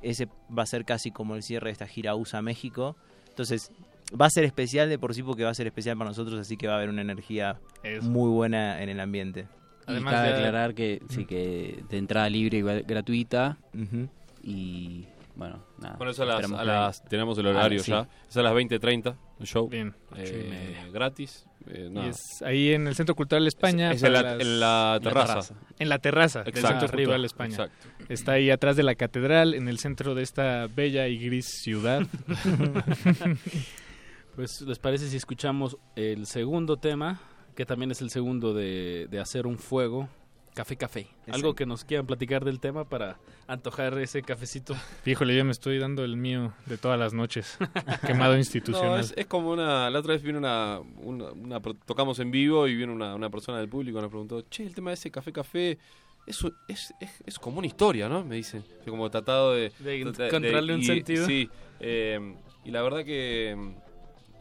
ese 0.03 0.27
va 0.55 0.63
a 0.63 0.67
ser 0.67 0.85
casi 0.85 1.11
como 1.11 1.35
el 1.35 1.43
cierre 1.43 1.67
de 1.67 1.71
esta 1.71 1.87
gira 1.87 2.15
USA 2.15 2.41
México. 2.41 2.95
Entonces 3.29 3.71
va 4.19 4.27
a 4.27 4.29
ser 4.29 4.43
especial 4.43 4.89
de 4.89 4.99
por 4.99 5.13
sí 5.13 5.23
porque 5.23 5.43
va 5.43 5.49
a 5.49 5.55
ser 5.55 5.67
especial 5.67 5.97
para 5.97 6.09
nosotros, 6.09 6.39
así 6.39 6.57
que 6.57 6.67
va 6.67 6.73
a 6.73 6.77
haber 6.77 6.89
una 6.89 7.01
energía 7.01 7.59
Eso. 7.81 8.07
muy 8.07 8.29
buena 8.29 8.81
en 8.81 8.89
el 8.89 8.99
ambiente. 8.99 9.47
Además, 9.85 10.13
y 10.13 10.15
cabe 10.15 10.27
de... 10.29 10.33
aclarar 10.35 10.73
que 10.75 11.01
sí 11.09 11.25
que 11.25 11.83
de 11.89 11.97
entrada 11.97 12.29
libre 12.29 12.59
y 12.59 12.61
gratuita 12.61 13.57
uh 13.73 13.77
-huh. 13.77 14.09
y 14.43 15.05
bueno, 15.35 15.65
nada. 15.79 15.95
Bueno, 15.97 16.11
eso 16.11 16.23
a 16.23 16.25
las, 16.25 16.51
a 16.51 16.63
las, 16.63 17.03
tenemos 17.05 17.37
el 17.39 17.47
horario 17.47 17.79
ah, 17.81 17.83
sí. 17.83 17.91
ya. 17.91 18.07
Es 18.29 18.37
a 18.37 18.41
las 18.43 18.53
20.30 18.53 19.15
el 19.39 19.45
show. 19.47 19.67
Bien. 19.67 19.95
Eh, 20.15 20.89
gratis. 20.91 21.45
Eh, 21.67 21.89
y 21.91 22.07
es 22.07 22.41
ahí 22.43 22.73
en 22.73 22.87
el 22.87 22.95
Centro 22.95 23.15
Cultural 23.15 23.47
España. 23.47 23.91
Es, 23.91 23.97
es 23.97 24.03
en, 24.03 24.13
la, 24.13 24.21
las, 24.21 24.41
en, 24.41 24.59
la, 24.59 24.99
terraza. 25.01 25.27
terraza. 25.27 25.55
En 25.79 25.89
la 25.89 25.99
terraza 25.99 26.39
Exacto. 26.41 26.59
del 26.59 26.67
Centro 26.67 26.97
Cultural 26.97 27.25
España. 27.25 27.51
Exacto. 27.51 27.87
Está 28.09 28.33
ahí 28.33 28.51
atrás 28.51 28.75
de 28.75 28.83
la 28.83 28.95
catedral, 28.95 29.53
en 29.53 29.67
el 29.67 29.79
centro 29.79 30.13
de 30.13 30.23
esta 30.23 30.67
bella 30.67 31.07
y 31.07 31.17
gris 31.17 31.47
ciudad. 31.61 32.03
pues, 34.35 34.61
¿les 34.61 34.79
parece 34.79 35.07
si 35.07 35.17
escuchamos 35.17 35.77
el 35.95 36.27
segundo 36.27 36.77
tema? 36.77 37.21
Que 37.55 37.65
también 37.65 37.91
es 37.91 38.01
el 38.01 38.09
segundo 38.09 38.53
de, 38.53 39.07
de 39.09 39.19
Hacer 39.19 39.47
un 39.47 39.57
Fuego. 39.57 40.09
Café 40.53 40.75
Café. 40.77 40.99
Exacto. 41.01 41.33
Algo 41.33 41.55
que 41.55 41.65
nos 41.65 41.83
quieran 41.83 42.05
platicar 42.05 42.45
del 42.45 42.59
tema 42.59 42.85
para 42.85 43.17
antojar 43.47 43.97
ese 43.97 44.21
cafecito. 44.21 44.75
Híjole, 45.05 45.35
yo 45.35 45.43
me 45.45 45.51
estoy 45.51 45.79
dando 45.79 46.03
el 46.03 46.15
mío 46.15 46.53
de 46.65 46.77
todas 46.77 46.99
las 46.99 47.13
noches. 47.13 47.57
Quemado 48.05 48.37
institucional. 48.37 48.91
No, 48.91 48.97
es, 48.97 49.13
es, 49.17 49.25
como 49.25 49.51
una. 49.51 49.89
La 49.89 49.99
otra 49.99 50.13
vez 50.13 50.21
vino 50.21 50.37
una, 50.37 50.79
una, 51.01 51.31
una, 51.31 51.59
Tocamos 51.59 52.19
en 52.19 52.31
vivo 52.31 52.67
y 52.67 52.75
vino 52.75 52.93
una, 52.93 53.15
una 53.15 53.29
persona 53.29 53.57
del 53.59 53.69
público 53.69 53.97
y 53.97 54.01
nos 54.01 54.11
preguntó: 54.11 54.41
Che, 54.43 54.63
el 54.63 54.75
tema 54.75 54.91
de 54.91 54.95
ese 54.95 55.11
Café 55.11 55.31
Café. 55.31 55.77
Es, 56.25 56.41
es, 56.69 56.93
es, 57.01 57.21
es 57.25 57.37
como 57.37 57.57
una 57.57 57.67
historia, 57.67 58.07
¿no? 58.07 58.23
Me 58.23 58.37
dicen. 58.37 58.63
Como 58.87 59.09
tratado 59.09 59.53
de. 59.53 59.73
De, 59.79 59.99
encontrarle 59.99 60.73
un 60.73 60.81
y, 60.81 60.85
sentido. 60.85 61.25
Sí. 61.25 61.49
Eh, 61.81 62.35
y 62.63 62.71
la 62.71 62.81
verdad 62.81 63.03
que. 63.03 63.57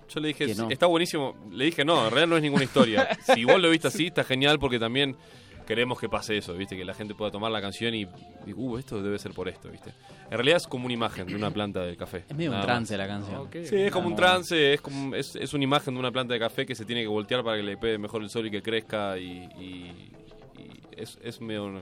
Yo 0.08 0.20
le 0.20 0.28
dije, 0.28 0.54
no. 0.54 0.68
está 0.68 0.86
buenísimo. 0.86 1.34
Le 1.50 1.64
dije, 1.64 1.84
no, 1.84 2.04
en 2.04 2.10
realidad 2.10 2.28
no 2.28 2.36
es 2.36 2.42
ninguna 2.42 2.64
historia. 2.64 3.08
si 3.34 3.44
vos 3.44 3.58
lo 3.58 3.70
viste 3.70 3.88
así, 3.88 4.08
está 4.08 4.24
genial 4.24 4.58
porque 4.58 4.78
también 4.78 5.16
queremos 5.64 5.98
que 5.98 6.08
pase 6.08 6.36
eso, 6.36 6.54
¿viste? 6.54 6.76
Que 6.76 6.84
la 6.84 6.94
gente 6.94 7.14
pueda 7.14 7.30
tomar 7.30 7.50
la 7.50 7.60
canción 7.60 7.94
y, 7.94 8.02
y, 8.46 8.52
uh, 8.54 8.78
esto 8.78 9.02
debe 9.02 9.18
ser 9.18 9.32
por 9.32 9.48
esto, 9.48 9.70
¿viste? 9.70 9.90
En 10.26 10.32
realidad 10.32 10.56
es 10.56 10.66
como 10.66 10.86
una 10.86 10.94
imagen 10.94 11.26
de 11.26 11.34
una 11.34 11.50
planta 11.50 11.80
de 11.80 11.96
café. 11.96 12.24
Es 12.28 12.36
medio 12.36 12.52
un 12.52 12.60
trance 12.62 12.96
más. 12.96 12.98
la 12.98 13.06
canción. 13.06 13.40
Okay. 13.42 13.66
Sí, 13.66 13.76
es 13.76 13.92
como 13.92 14.08
un 14.08 14.16
trance, 14.16 14.74
es 14.74 14.80
como 14.80 15.14
es, 15.14 15.36
es, 15.36 15.52
una 15.54 15.64
imagen 15.64 15.94
de 15.94 16.00
una 16.00 16.10
planta 16.10 16.34
de 16.34 16.40
café 16.40 16.66
que 16.66 16.74
se 16.74 16.84
tiene 16.84 17.02
que 17.02 17.08
voltear 17.08 17.42
para 17.44 17.56
que 17.56 17.62
le 17.62 17.76
pegue 17.76 17.98
mejor 17.98 18.22
el 18.22 18.30
sol 18.30 18.46
y 18.46 18.50
que 18.50 18.62
crezca 18.62 19.18
y, 19.18 19.48
y, 19.58 20.12
y 20.58 20.80
es, 20.96 21.18
es 21.22 21.40
medio 21.40 21.64
una, 21.64 21.80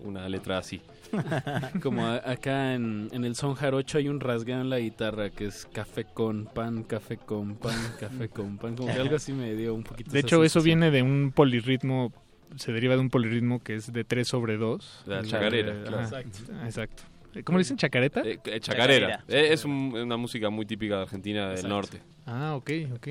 una 0.00 0.28
letra 0.28 0.58
así. 0.58 0.80
como 1.82 2.06
a, 2.06 2.16
acá 2.16 2.74
en, 2.74 3.08
en 3.12 3.24
el 3.24 3.34
son 3.34 3.54
jarocho 3.54 3.98
hay 3.98 4.08
un 4.08 4.20
rasgado 4.20 4.60
en 4.60 4.70
la 4.70 4.78
guitarra 4.78 5.30
que 5.30 5.46
es 5.46 5.66
café 5.72 6.04
con 6.04 6.46
pan, 6.46 6.82
café 6.82 7.16
con 7.16 7.56
pan, 7.56 7.78
café 7.98 8.28
con 8.28 8.58
pan, 8.58 8.76
como 8.76 8.92
que 8.92 9.00
algo 9.00 9.16
así 9.16 9.32
me 9.32 9.54
dio 9.54 9.74
un 9.74 9.84
poquito. 9.84 10.10
De 10.10 10.20
hecho, 10.20 10.44
eso 10.44 10.60
viene 10.60 10.90
de 10.90 11.02
un 11.02 11.32
polirritmo 11.34 12.12
se 12.56 12.72
deriva 12.72 12.94
de 12.94 13.00
un 13.00 13.10
polirritmo 13.10 13.60
que 13.60 13.74
es 13.74 13.92
de 13.92 14.04
3 14.04 14.26
sobre 14.26 14.56
2. 14.56 15.04
La 15.06 15.22
chacarera. 15.22 15.74
De, 15.74 15.82
claro. 15.84 16.02
exacto. 16.02 16.38
exacto. 16.64 17.02
¿Cómo 17.44 17.58
le 17.58 17.62
dicen? 17.62 17.76
¿Chacareta? 17.76 18.22
Eh, 18.24 18.38
chacarera. 18.60 18.60
chacarera. 18.60 19.24
Eh, 19.28 19.52
es 19.52 19.64
un, 19.64 19.94
una 19.94 20.16
música 20.16 20.50
muy 20.50 20.66
típica 20.66 20.96
de 20.96 21.02
Argentina 21.02 21.48
del 21.48 21.52
exacto. 21.52 21.68
norte. 21.68 22.02
Ah, 22.26 22.54
ok, 22.56 22.70
ok. 22.94 23.08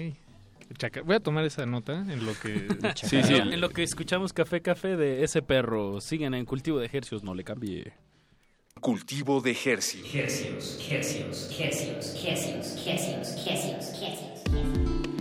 Voy 1.06 1.16
a 1.16 1.20
tomar 1.20 1.46
esa 1.46 1.66
nota 1.66 1.94
en 1.94 2.26
lo 2.26 2.34
que... 2.40 2.68
sí, 2.96 3.24
sí, 3.24 3.36
en 3.36 3.62
lo 3.62 3.70
que 3.70 3.84
escuchamos 3.84 4.34
Café 4.34 4.62
Café 4.62 4.98
de 4.98 5.24
ese 5.24 5.42
perro. 5.42 6.02
Sigan 6.02 6.34
en 6.34 6.46
cultivo 6.46 6.80
de 6.80 6.88
ejercicios, 6.88 7.24
no 7.24 7.34
le 7.34 7.44
cambie. 7.44 7.94
Cultivo 8.82 9.42
de 9.42 9.52
ejercicios. 9.52 10.08
Ejercicios, 10.08 10.78
ejercicios, 10.80 11.50
ejercicios, 11.52 12.16
ejercicios, 12.16 12.76
ejercicios, 12.76 13.94
ejercicios, 13.94 15.17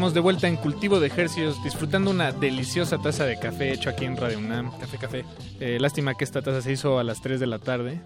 Estamos 0.00 0.14
de 0.14 0.20
vuelta 0.20 0.48
en 0.48 0.56
Cultivo 0.56 0.98
de 0.98 1.08
Ejercios, 1.08 1.62
disfrutando 1.62 2.10
una 2.10 2.32
deliciosa 2.32 2.96
taza 2.96 3.26
de 3.26 3.38
café 3.38 3.70
hecho 3.70 3.90
aquí 3.90 4.06
en 4.06 4.16
Radio 4.16 4.38
UNAM. 4.38 4.70
Café, 4.78 4.96
café. 4.96 5.24
Eh, 5.60 5.76
lástima 5.78 6.14
que 6.14 6.24
esta 6.24 6.40
taza 6.40 6.62
se 6.62 6.72
hizo 6.72 6.98
a 6.98 7.04
las 7.04 7.20
3 7.20 7.38
de 7.38 7.46
la 7.46 7.58
tarde. 7.58 8.00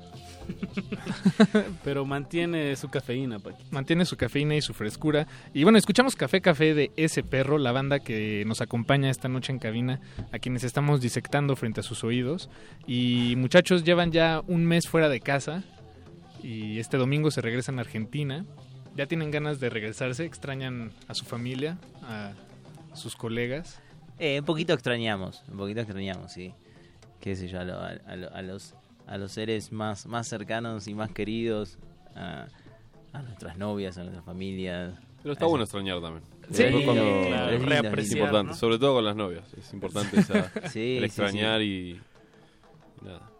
Pero 1.85 2.05
mantiene 2.05 2.75
su 2.75 2.89
cafeína, 2.89 3.39
Paqui. 3.39 3.63
Mantiene 3.71 4.07
su 4.07 4.17
cafeína 4.17 4.57
y 4.57 4.61
su 4.61 4.75
frescura. 4.75 5.29
Y 5.53 5.63
bueno, 5.63 5.79
escuchamos 5.79 6.17
Café 6.17 6.41
Café 6.41 6.75
de 6.75 6.91
Ese 6.97 7.23
Perro, 7.23 7.59
la 7.59 7.71
banda 7.71 8.01
que 8.01 8.43
nos 8.45 8.61
acompaña 8.61 9.09
esta 9.09 9.29
noche 9.29 9.53
en 9.53 9.61
cabina, 9.61 10.01
a 10.33 10.41
quienes 10.41 10.65
estamos 10.65 11.01
disectando 11.01 11.55
frente 11.55 11.79
a 11.79 11.85
sus 11.85 12.03
oídos. 12.03 12.51
Y 12.89 13.35
muchachos, 13.37 13.85
llevan 13.85 14.11
ya 14.11 14.43
un 14.49 14.67
mes 14.67 14.89
fuera 14.89 15.09
de 15.09 15.21
casa 15.21 15.63
y 16.43 16.81
este 16.81 16.97
domingo 16.97 17.31
se 17.31 17.41
regresan 17.41 17.79
a 17.79 17.83
Argentina. 17.83 18.45
¿Ya 18.97 19.07
tienen 19.07 19.31
ganas 19.31 19.59
de 19.61 19.71
regresarse? 19.71 20.25
¿Extrañan 20.25 20.93
a 21.09 21.15
su 21.15 21.25
familia, 21.25 21.79
a 22.03 22.33
sus 22.97 23.17
colegas? 23.17 23.81
Eh, 24.19 24.39
un 24.41 24.47
poquito 24.47 24.73
extrañamos, 24.73 25.43
un 25.51 25.57
poquito 25.59 25.81
extrañamos, 25.81 26.33
sí. 26.33 26.55
Qué 27.21 27.35
sé 27.35 27.49
yo, 27.49 27.59
a, 27.61 27.65
lo- 27.65 27.81
a- 27.81 27.97
a 28.07 28.17
lo- 28.17 28.33
a 28.33 28.43
los, 28.43 28.75
a 29.07 29.19
los 29.19 29.33
seres 29.33 29.73
más, 29.73 30.07
más 30.07 30.29
cercanos 30.29 30.87
y 30.87 30.95
más 30.95 31.11
queridos, 31.11 31.79
a, 32.15 32.47
a 33.13 33.23
nuestras 33.23 33.59
novias, 33.59 33.99
a 33.99 34.03
nuestras 34.03 34.25
familias. 34.25 34.95
Pero 35.23 35.33
está 35.33 35.47
bueno 35.47 35.65
extrañar 35.65 36.01
también. 36.01 36.23
Sí, 36.53 36.63
Es 36.63 36.85
cuando- 36.85 37.03
claro, 37.27 37.51
es 37.51 37.61
lindo, 37.63 37.91
lindo. 37.97 38.13
importante, 38.13 38.55
sobre 38.55 38.79
todo 38.79 38.95
con 38.95 39.05
las 39.05 39.17
novias. 39.17 39.53
Es 39.55 39.73
importante 39.73 40.21
esa, 40.21 40.53
Sí, 40.71 40.99
el 40.99 41.01
sí, 41.01 41.05
extrañar 41.07 41.61
sí. 41.61 42.01
y 43.03 43.05
nada. 43.05 43.31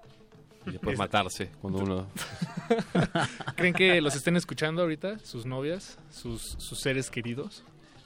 Y 0.67 0.71
después 0.73 0.95
Es- 0.95 0.99
matarse 0.99 1.51
cuando 1.61 1.81
uno 1.81 2.07
¿Creen 3.57 3.75
que 3.75 4.01
los 4.01 4.15
estén 4.15 4.37
escuchando 4.37 4.83
ahorita, 4.83 5.19
sus 5.21 5.45
novias, 5.47 5.99
sus, 6.11 6.41
sus 6.59 6.79
seres 6.81 7.11
queridos? 7.11 7.65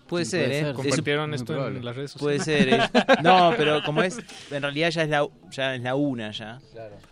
Puede 0.08 0.24
ser, 0.24 0.50
¿eh? 0.50 0.72
¿Compartieron 0.72 1.34
Es- 1.34 1.42
esto 1.42 1.68
en 1.68 1.84
las 1.84 1.94
redes 1.94 2.14
Puede 2.14 2.38
sociales? 2.38 2.88
ser, 2.90 3.02
¿eh? 3.02 3.04
No, 3.22 3.52
pero 3.58 3.82
como 3.84 4.02
es, 4.02 4.18
en 4.50 4.62
realidad 4.62 4.88
ya 4.90 5.02
es 5.02 5.10
la, 5.10 5.28
ya 5.50 5.74
es 5.74 5.82
la 5.82 5.94
una 5.96 6.30
ya. 6.30 6.58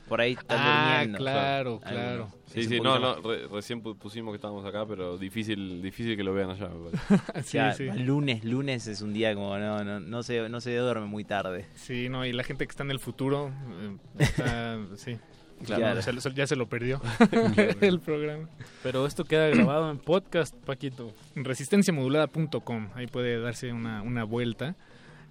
Por 0.09 0.21
ahí 0.23 0.33
están 0.33 0.57
Ah, 0.59 0.95
durmiendo. 0.97 1.19
claro, 1.19 1.79
claro. 1.81 2.33
Sí, 2.47 2.63
sí, 2.65 2.81
no, 2.81 2.99
no, 2.99 3.21
re- 3.21 3.49
recién 3.49 3.83
pu- 3.83 3.99
pusimos 3.99 4.33
que 4.33 4.37
estábamos 4.37 4.65
acá, 4.65 4.87
pero 4.87 5.19
difícil 5.19 5.83
difícil 5.83 6.17
que 6.17 6.25
lo 6.25 6.33
vean 6.33 6.49
allá. 6.51 6.69
me 6.71 6.91
parece. 6.91 7.53
Ya, 7.89 7.95
Lunes, 7.97 8.45
lunes 8.45 8.87
es 8.87 9.03
un 9.03 9.13
día 9.13 9.35
como 9.35 9.59
no, 9.59 9.85
no, 9.85 10.01
no 10.01 10.23
se, 10.23 10.49
no 10.49 10.63
se 10.63 10.75
duerme 10.75 11.05
muy 11.07 11.25
tarde. 11.25 11.67
Sí, 11.75 12.09
no, 12.09 12.25
y 12.25 12.33
la 12.33 12.45
gente 12.45 12.67
que 12.67 12.71
está 12.71 12.83
en 12.83 12.93
el 12.93 12.99
futuro 13.01 13.49
eh, 13.83 13.97
está, 14.21 14.79
sí. 14.97 15.19
Claro. 15.65 16.03
Se 16.03 16.13
lo- 16.13 16.21
se- 16.21 16.35
ya 16.35 16.47
se 16.47 16.55
lo 16.57 16.69
perdió 16.69 17.01
el 17.81 18.01
programa. 18.01 18.49
Pero 18.83 19.07
esto 19.07 19.25
queda 19.25 19.49
grabado 19.49 19.91
en 19.91 19.99
podcast, 19.99 20.55
Paquito. 20.55 21.13
Resistenciamodulada.com, 21.35 22.89
ahí 22.95 23.07
puede 23.07 23.41
darse 23.41 23.73
una, 23.73 24.03
una 24.03 24.25
vuelta. 24.25 24.77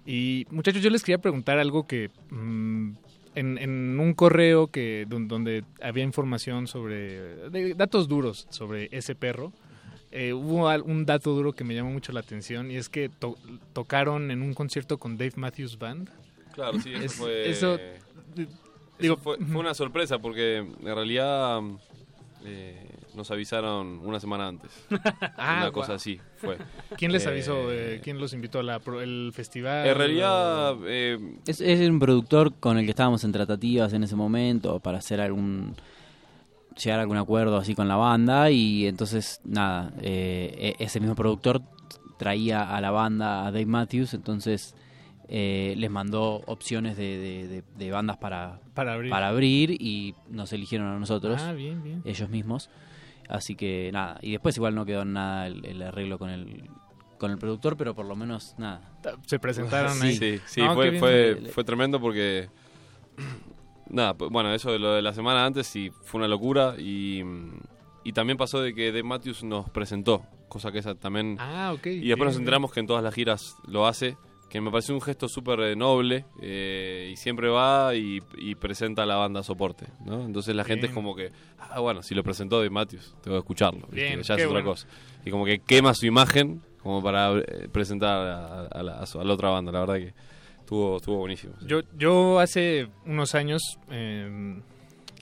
Y 0.04 0.46
muchachos, 0.50 0.82
yo 0.82 0.90
les 0.90 1.02
quería 1.02 1.18
preguntar 1.18 1.58
algo 1.58 1.86
que 1.86 2.10
mm, 2.30 2.90
en, 3.34 3.58
en 3.58 3.98
un 4.00 4.14
correo 4.14 4.68
que 4.68 5.04
don- 5.08 5.28
donde 5.28 5.64
había 5.82 6.04
información 6.04 6.66
sobre 6.66 7.50
de- 7.50 7.74
datos 7.74 8.08
duros 8.08 8.46
sobre 8.50 8.88
ese 8.92 9.14
perro, 9.14 9.52
eh, 10.12 10.32
hubo 10.32 10.68
un 10.84 11.04
dato 11.06 11.34
duro 11.34 11.52
que 11.52 11.64
me 11.64 11.74
llamó 11.74 11.90
mucho 11.90 12.12
la 12.12 12.20
atención 12.20 12.70
y 12.70 12.76
es 12.76 12.88
que 12.88 13.08
to- 13.08 13.36
tocaron 13.72 14.30
en 14.30 14.42
un 14.42 14.54
concierto 14.54 14.98
con 14.98 15.18
Dave 15.18 15.32
Matthews 15.36 15.78
Band. 15.78 16.08
Claro, 16.54 16.80
sí, 16.80 16.92
eso 16.94 17.04
Es- 17.04 17.14
fue. 17.14 17.50
eso 17.50 17.78
digo, 18.98 19.16
fue, 19.16 19.36
fue 19.38 19.60
una 19.60 19.74
sorpresa 19.74 20.18
porque 20.18 20.58
en 20.58 20.84
realidad 20.84 21.60
eh, 22.44 22.88
nos 23.14 23.30
avisaron 23.30 24.00
una 24.04 24.20
semana 24.20 24.48
antes. 24.48 24.70
Ah, 25.38 25.58
una 25.62 25.72
cosa 25.72 25.88
guau. 25.88 25.96
así 25.96 26.20
fue. 26.36 26.56
¿Quién 26.96 27.12
les 27.12 27.24
Eh, 27.26 27.28
avisó? 27.28 27.70
Eh, 27.72 28.00
¿Quién 28.02 28.18
los 28.18 28.32
invitó 28.32 28.58
a 28.60 28.62
la 28.62 28.78
pro- 28.80 29.00
el 29.02 29.30
festival? 29.34 29.86
En 29.86 29.94
realidad, 29.96 30.72
¿O- 30.72 30.84
eh, 30.86 31.18
Es, 31.46 31.60
es 31.60 31.88
un 31.88 31.98
productor 31.98 32.54
con 32.54 32.78
el 32.78 32.84
que 32.84 32.90
estábamos 32.90 33.22
en 33.24 33.32
tratativas 33.32 33.92
en 33.92 34.02
ese 34.04 34.16
momento 34.16 34.80
para 34.80 34.98
hacer 34.98 35.20
algún 35.20 35.74
llegar 36.82 36.98
a 36.98 37.02
algún 37.02 37.16
acuerdo 37.16 37.56
así 37.56 37.74
con 37.74 37.88
la 37.88 37.96
banda 37.96 38.50
y 38.50 38.86
entonces 38.86 39.40
nada 39.44 39.92
eh, 40.02 40.74
e- 40.78 40.84
ese 40.84 41.00
mismo 41.00 41.14
productor 41.14 41.62
traía 42.18 42.74
a 42.76 42.80
la 42.82 42.90
banda 42.90 43.46
a 43.46 43.50
Dave 43.50 43.64
Matthews 43.64 44.12
entonces 44.12 44.74
eh, 45.28 45.72
les 45.78 45.90
mandó 45.90 46.42
opciones 46.46 46.96
de, 46.98 47.16
de- 47.18 47.48
de- 47.48 47.64
de 47.78 47.90
bandas 47.90 48.18
para, 48.18 48.60
Para 48.76 48.94
abrir. 48.94 49.12
abrir 49.12 49.70
y 49.72 50.14
nos 50.28 50.52
eligieron 50.52 50.86
a 50.86 50.98
nosotros 50.98 51.42
Ah, 51.42 51.52
bien, 51.52 51.82
bien. 51.82 52.02
ellos 52.04 52.28
mismos 52.28 52.70
así 53.28 53.56
que 53.56 53.90
nada 53.92 54.18
y 54.22 54.30
después 54.32 54.56
igual 54.56 54.76
no 54.76 54.86
quedó 54.86 55.04
nada 55.04 55.48
el, 55.48 55.64
el 55.64 55.82
arreglo 55.82 56.16
con 56.20 56.30
el 56.30 56.70
con 57.18 57.32
el 57.32 57.38
productor 57.38 57.76
pero 57.76 57.94
por 57.94 58.06
lo 58.06 58.14
menos 58.14 58.54
nada 58.58 58.92
Se 59.26 59.38
presentaron 59.40 59.94
sí, 59.94 60.06
ahí. 60.06 60.16
Sí, 60.16 60.40
sí, 60.46 60.60
No, 60.60 60.68
qué 60.68 60.74
fue, 60.74 60.90
bien. 60.90 61.00
fue, 61.00 61.50
fue 61.52 61.64
tremendo 61.64 61.98
porque. 62.00 62.48
Nada, 63.88 64.14
pues, 64.14 64.30
bueno, 64.30 64.52
eso 64.52 64.72
de 64.72 64.78
lo 64.80 64.92
de 64.94 65.02
la 65.02 65.12
semana 65.14 65.44
antes 65.46 65.66
sí 65.66 65.90
fue 66.02 66.18
una 66.18 66.28
locura 66.28 66.74
y, 66.76 67.22
y 68.04 68.12
también 68.12 68.36
pasó 68.36 68.60
de 68.60 68.74
que 68.74 68.86
Dave 68.88 69.04
Matthews 69.04 69.44
nos 69.44 69.70
presentó, 69.70 70.24
cosa 70.48 70.72
que 70.72 70.78
esa 70.80 70.94
también. 70.96 71.36
Ah, 71.38 71.72
ok. 71.74 71.86
Y 71.86 72.08
después 72.08 72.26
nos 72.26 72.34
bien, 72.34 72.40
enteramos 72.42 72.72
que 72.72 72.80
en 72.80 72.86
todas 72.88 73.02
las 73.04 73.14
giras 73.14 73.56
lo 73.66 73.86
hace, 73.86 74.16
que 74.48 74.60
me 74.60 74.70
pareció 74.70 74.94
un 74.94 75.00
gesto 75.00 75.28
súper 75.28 75.60
eh, 75.60 75.76
noble 75.76 76.24
eh, 76.40 77.10
y 77.12 77.16
siempre 77.16 77.48
va 77.48 77.94
y, 77.94 78.22
y 78.38 78.54
presenta 78.54 79.02
a 79.02 79.06
la 79.06 79.16
banda 79.16 79.42
soporte, 79.42 79.86
¿no? 80.04 80.24
Entonces 80.24 80.54
la 80.54 80.64
gente 80.64 80.86
es 80.86 80.92
Bien. 80.92 80.94
como 80.94 81.16
que, 81.16 81.32
ah, 81.58 81.80
bueno, 81.80 82.02
si 82.02 82.14
lo 82.14 82.22
presentó 82.22 82.56
Dave 82.58 82.70
Matthews, 82.70 83.14
tengo 83.22 83.36
que 83.36 83.40
escucharlo. 83.40 83.86
Bien, 83.90 84.22
ya 84.22 84.34
es 84.36 84.40
otra 84.44 84.48
bueno. 84.48 84.64
cosa. 84.70 84.86
Y 85.24 85.30
como 85.30 85.44
que 85.44 85.58
quema 85.58 85.92
su 85.94 86.06
imagen 86.06 86.62
como 86.82 87.02
para 87.02 87.32
eh, 87.38 87.68
presentar 87.72 88.26
a, 88.26 88.66
a 88.66 88.82
la, 88.82 88.98
a 89.00 89.06
su- 89.06 89.20
a 89.20 89.24
la 89.24 89.34
otra 89.34 89.48
banda, 89.50 89.72
la 89.72 89.80
verdad 89.80 89.96
que 89.96 90.14
estuvo, 90.60 90.98
estuvo 90.98 91.16
buenísimo. 91.18 91.54
sí. 91.60 91.66
Yo, 91.66 91.80
yo 91.98 92.38
hace 92.38 92.86
unos 93.04 93.34
años, 93.34 93.60
eh, 93.90 94.60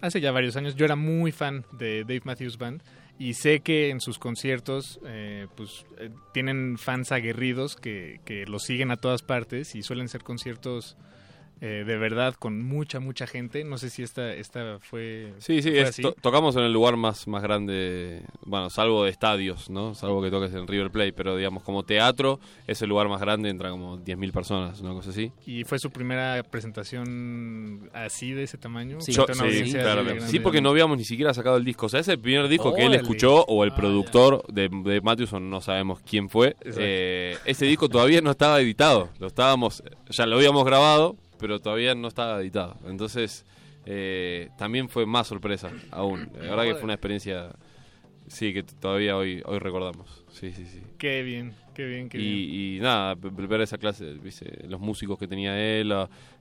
hace 0.03 0.21
ya 0.21 0.31
varios 0.33 0.57
años, 0.57 0.77
yo 0.77 0.85
era 0.85 0.97
muy 0.97 1.33
fan 1.33 1.65
de 1.73 2.03
Dave 2.03 2.21
Matthews 2.25 2.59
Band 2.59 2.83
y 3.19 3.35
sé 3.35 3.61
que 3.61 3.91
en 3.91 4.01
sus 4.01 4.19
conciertos 4.19 5.01
eh, 5.07 5.47
pues 5.57 5.87
eh, 5.99 6.11
tienen 6.33 6.79
fans 6.79 7.13
aguerridos 7.13 7.77
que, 7.77 8.21
que 8.25 8.47
los 8.47 8.65
siguen 8.65 8.91
a 8.91 8.97
todas 8.97 9.23
partes 9.23 9.75
y 9.75 9.83
suelen 9.83 10.09
ser 10.09 10.25
conciertos 10.25 10.97
eh, 11.61 11.85
de 11.87 11.97
verdad 11.97 12.35
con 12.35 12.63
mucha, 12.63 13.01
mucha 13.01 13.27
gente. 13.27 13.65
No 13.65 13.79
sé 13.79 13.91
si 13.91 14.03
esta, 14.03 14.33
esta 14.35 14.79
fue, 14.81 15.33
Sí, 15.39 15.63
sí, 15.63 15.71
fue 15.71 15.81
es- 15.83 15.89
así. 15.91 16.03
to- 16.03 16.13
tocamos 16.21 16.57
en 16.57 16.63
el 16.65 16.73
lugar 16.73 16.97
más, 16.97 17.27
más 17.29 17.43
grande, 17.43 18.23
bueno, 18.45 18.71
salvo 18.71 19.05
de 19.05 19.11
estadios, 19.11 19.71
¿no? 19.71 19.95
Salvo 19.95 20.23
que 20.23 20.31
toques 20.31 20.53
en 20.55 20.67
River 20.67 20.91
Plate, 20.91 21.13
pero 21.13 21.37
digamos 21.37 21.63
como 21.63 21.83
teatro 21.85 22.41
es 22.67 22.81
el 22.83 22.89
lugar 22.89 23.09
más 23.09 23.21
grande, 23.21 23.49
entra 23.51 23.71
como 23.71 23.97
10.000 23.99 24.33
personas, 24.33 24.81
una 24.81 24.93
cosa 24.93 25.11
así. 25.11 25.33
¿Y 25.47 25.65
fue 25.65 25.79
su 25.79 25.91
primera 25.91 26.43
presentación 26.99 27.91
así 27.93 28.33
de 28.33 28.45
ese 28.45 28.59
tamaño? 28.59 28.99
Yo- 28.99 29.03
sí, 29.03 29.13
audiencia 29.41 29.81
así 29.81 30.05
claro, 30.05 30.21
sí, 30.27 30.41
porque 30.41 30.61
no 30.61 30.71
habíamos 30.71 30.99
ni 30.99 31.05
siquiera 31.05 31.33
sacado 31.35 31.57
el 31.57 31.65
disco. 31.65 31.87
O 31.87 31.89
sea, 31.89 32.01
es 32.01 32.09
el 32.09 32.19
primer 32.19 32.49
disco 32.49 32.75
que 32.75 32.85
él 32.85 32.95
escuchó 32.95 33.45
o 33.45 33.65
el 33.65 33.73
productor 33.73 34.45
de, 34.53 34.69
de 34.69 35.01
Matthewson, 35.01 35.49
no 35.51 35.61
sabemos 35.61 36.01
quién 36.09 36.29
fue. 36.29 36.57
Eh, 36.65 37.37
ese 37.45 37.67
disco 37.67 37.89
todavía 37.89 38.21
no 38.21 38.31
estaba 38.31 38.61
editado. 38.61 39.11
Lo 39.19 39.27
estábamos, 39.29 39.83
ya 40.11 40.27
lo 40.27 40.37
habíamos 40.37 40.65
grabado, 40.65 41.17
pero 41.39 41.61
todavía 41.61 41.95
no 41.95 42.09
estaba 42.09 42.41
editado. 42.41 42.77
Entonces, 42.87 43.45
eh, 43.87 44.49
también 44.57 44.89
fue 44.89 45.07
más 45.07 45.27
sorpresa 45.27 45.73
aún. 45.91 46.31
La 46.35 46.51
verdad 46.51 46.65
que 46.65 46.75
fue 46.75 46.85
una 46.85 46.95
experiencia, 46.95 47.51
sí, 48.27 48.53
que 48.53 48.63
todavía 48.63 49.17
hoy, 49.17 49.43
hoy 49.45 49.59
recordamos. 49.59 50.25
Sí, 50.31 50.53
sí, 50.53 50.67
sí. 50.67 50.81
Qué 50.99 51.23
bien, 51.23 51.55
qué 51.75 51.85
bien, 51.87 52.09
qué 52.09 52.19
bien. 52.19 52.31
Y, 52.31 52.79
nada, 52.81 53.15
ver 53.15 53.61
esa 53.61 53.79
clase, 53.79 54.13
¿viste? 54.15 54.67
los 54.69 54.81
músicos 54.81 55.19
que 55.19 55.29
tenía 55.29 55.59
él, 55.59 55.93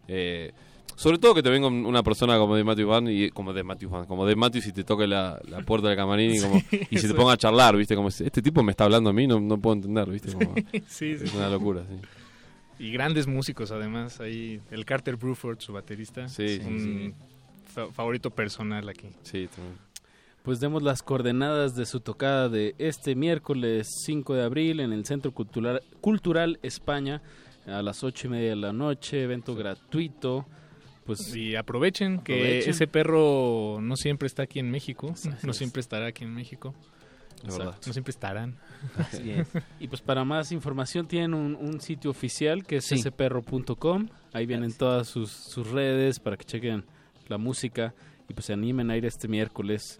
eh, 0.07 0.51
sobre 0.95 1.17
todo 1.17 1.33
que 1.33 1.41
te 1.41 1.49
venga 1.49 1.67
un- 1.67 1.85
una 1.87 2.03
persona 2.03 2.37
como 2.37 2.55
de 2.55 2.63
Matthew 2.63 2.87
Van 2.87 3.07
y 3.09 3.29
como 3.31 3.51
de 3.51 3.63
Matthew 3.63 3.89
Van, 3.89 4.05
como 4.05 4.25
de 4.27 4.35
Matthews 4.35 4.67
y 4.67 4.71
te 4.73 4.83
toque 4.83 5.07
la, 5.07 5.41
la 5.49 5.61
puerta 5.61 5.87
del 5.87 5.97
camarín 5.97 6.35
y, 6.35 6.39
como, 6.41 6.59
Sí, 6.69 6.79
y 6.91 6.97
se 6.97 7.07
te 7.07 7.13
ponga 7.15 7.33
a 7.33 7.37
charlar, 7.37 7.75
¿viste? 7.75 7.95
Como 7.95 8.09
este 8.09 8.41
tipo 8.43 8.61
me 8.63 8.71
está 8.71 8.83
hablando 8.83 9.09
a 9.09 9.13
mí, 9.13 9.25
no, 9.25 9.39
no 9.39 9.59
puedo 9.59 9.75
entender, 9.75 10.07
¿viste? 10.09 10.31
Como, 10.31 10.53
Sí, 10.87 11.17
sí. 11.17 11.25
Es 11.25 11.33
una 11.33 11.49
locura, 11.49 11.83
sí. 11.89 11.95
Y 12.79 12.91
grandes 12.91 13.27
músicos 13.27 13.71
además, 13.71 14.19
ahí 14.19 14.59
el 14.71 14.85
Carter 14.85 15.15
Bruford, 15.15 15.59
su 15.59 15.73
baterista, 15.73 16.27
Sí, 16.27 16.59
sí, 16.59 16.61
un 16.65 17.15
fa- 17.65 17.91
favorito 17.91 18.29
personal 18.31 18.87
aquí. 18.89 19.09
Sí, 19.23 19.47
también. 19.47 19.77
pues 20.43 20.59
demos 20.59 20.83
las 20.83 21.01
coordenadas 21.03 21.75
de 21.75 21.85
su 21.85 21.99
tocada 22.01 22.49
de 22.49 22.75
este 22.77 23.15
miércoles 23.15 23.87
5 24.05 24.33
de 24.35 24.43
abril 24.43 24.79
en 24.81 24.91
el 24.91 25.05
Centro 25.05 25.31
Cultural, 25.31 25.81
Cultural 26.01 26.59
España 26.63 27.21
a 27.65 27.81
las 27.81 28.03
ocho 28.03 28.27
y 28.27 28.31
media 28.31 28.49
de 28.49 28.55
la 28.57 28.73
noche, 28.73 29.23
evento 29.23 29.55
gratuito. 29.55 30.45
Pues 31.05 31.35
y 31.35 31.55
aprovechen, 31.55 32.19
que 32.19 32.59
ese 32.59 32.87
perro 32.87 33.79
no 33.81 33.95
siempre 33.97 34.25
está 34.25 34.43
aquí 34.43 34.59
en 34.59 34.71
México, 34.71 35.13
no 35.43 35.51
es. 35.51 35.57
siempre 35.57 35.79
estará 35.81 36.07
aquí 36.07 36.23
en 36.23 36.33
México. 36.33 36.73
La 37.43 37.57
verdad. 37.57 37.77
No 37.85 37.93
siempre 37.93 38.11
estarán. 38.11 38.55
Y 39.79 39.87
pues 39.87 40.01
para 40.01 40.23
más 40.23 40.51
información 40.51 41.07
tienen 41.07 41.33
un, 41.33 41.55
un 41.55 41.81
sitio 41.81 42.11
oficial 42.11 42.65
que 42.65 42.77
es 42.77 42.85
Sí. 42.85 42.97
sperro.com. 42.99 44.07
Ahí 44.33 44.45
vienen 44.45 44.73
todas 44.73 45.07
sus, 45.07 45.29
sus 45.31 45.69
redes 45.69 46.19
para 46.19 46.37
que 46.37 46.45
chequen 46.45 46.83
la 47.27 47.37
música 47.37 47.93
y 48.29 48.33
pues 48.33 48.45
se 48.45 48.53
animen 48.53 48.89
a 48.91 48.97
ir 48.97 49.05
este 49.05 49.27
miércoles. 49.27 49.99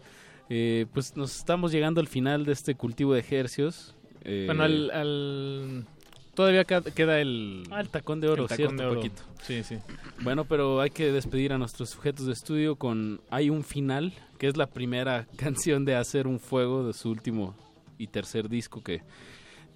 Eh, 0.49 0.85
pues 0.93 1.15
nos 1.15 1.35
estamos 1.37 1.71
llegando 1.71 2.01
al 2.01 2.07
final 2.07 2.45
de 2.45 2.53
este 2.53 2.75
cultivo 2.75 3.13
de 3.13 3.19
ejercios. 3.21 3.95
Eh, 4.23 4.43
Bueno, 4.45 4.63
al, 4.63 4.91
al- 4.91 5.85
todavía 6.33 6.63
queda 6.65 7.19
el 7.19 7.63
Ah, 7.71 7.81
el 7.81 7.89
tacón 7.89 8.19
de 8.21 8.27
oro, 8.29 8.43
el 8.43 8.49
tacón 8.49 8.57
cierto, 8.67 8.83
de 8.83 8.85
oro. 8.89 9.01
Paquito. 9.01 9.21
Sí, 9.43 9.63
sí. 9.63 9.77
Bueno, 10.21 10.45
pero 10.45 10.79
hay 10.81 10.89
que 10.89 11.11
despedir 11.11 11.53
a 11.53 11.57
nuestros 11.57 11.89
sujetos 11.89 12.25
de 12.25 12.33
estudio 12.33 12.75
con 12.75 13.21
Hay 13.29 13.49
un 13.49 13.63
final, 13.63 14.13
que 14.43 14.49
es 14.49 14.57
la 14.57 14.67
primera 14.67 15.25
canción 15.37 15.85
de 15.85 15.95
Hacer 15.95 16.27
un 16.27 16.37
Fuego 16.37 16.85
de 16.85 16.91
su 16.91 17.09
último 17.09 17.55
y 17.97 18.07
tercer 18.07 18.49
disco 18.49 18.83
que 18.83 19.01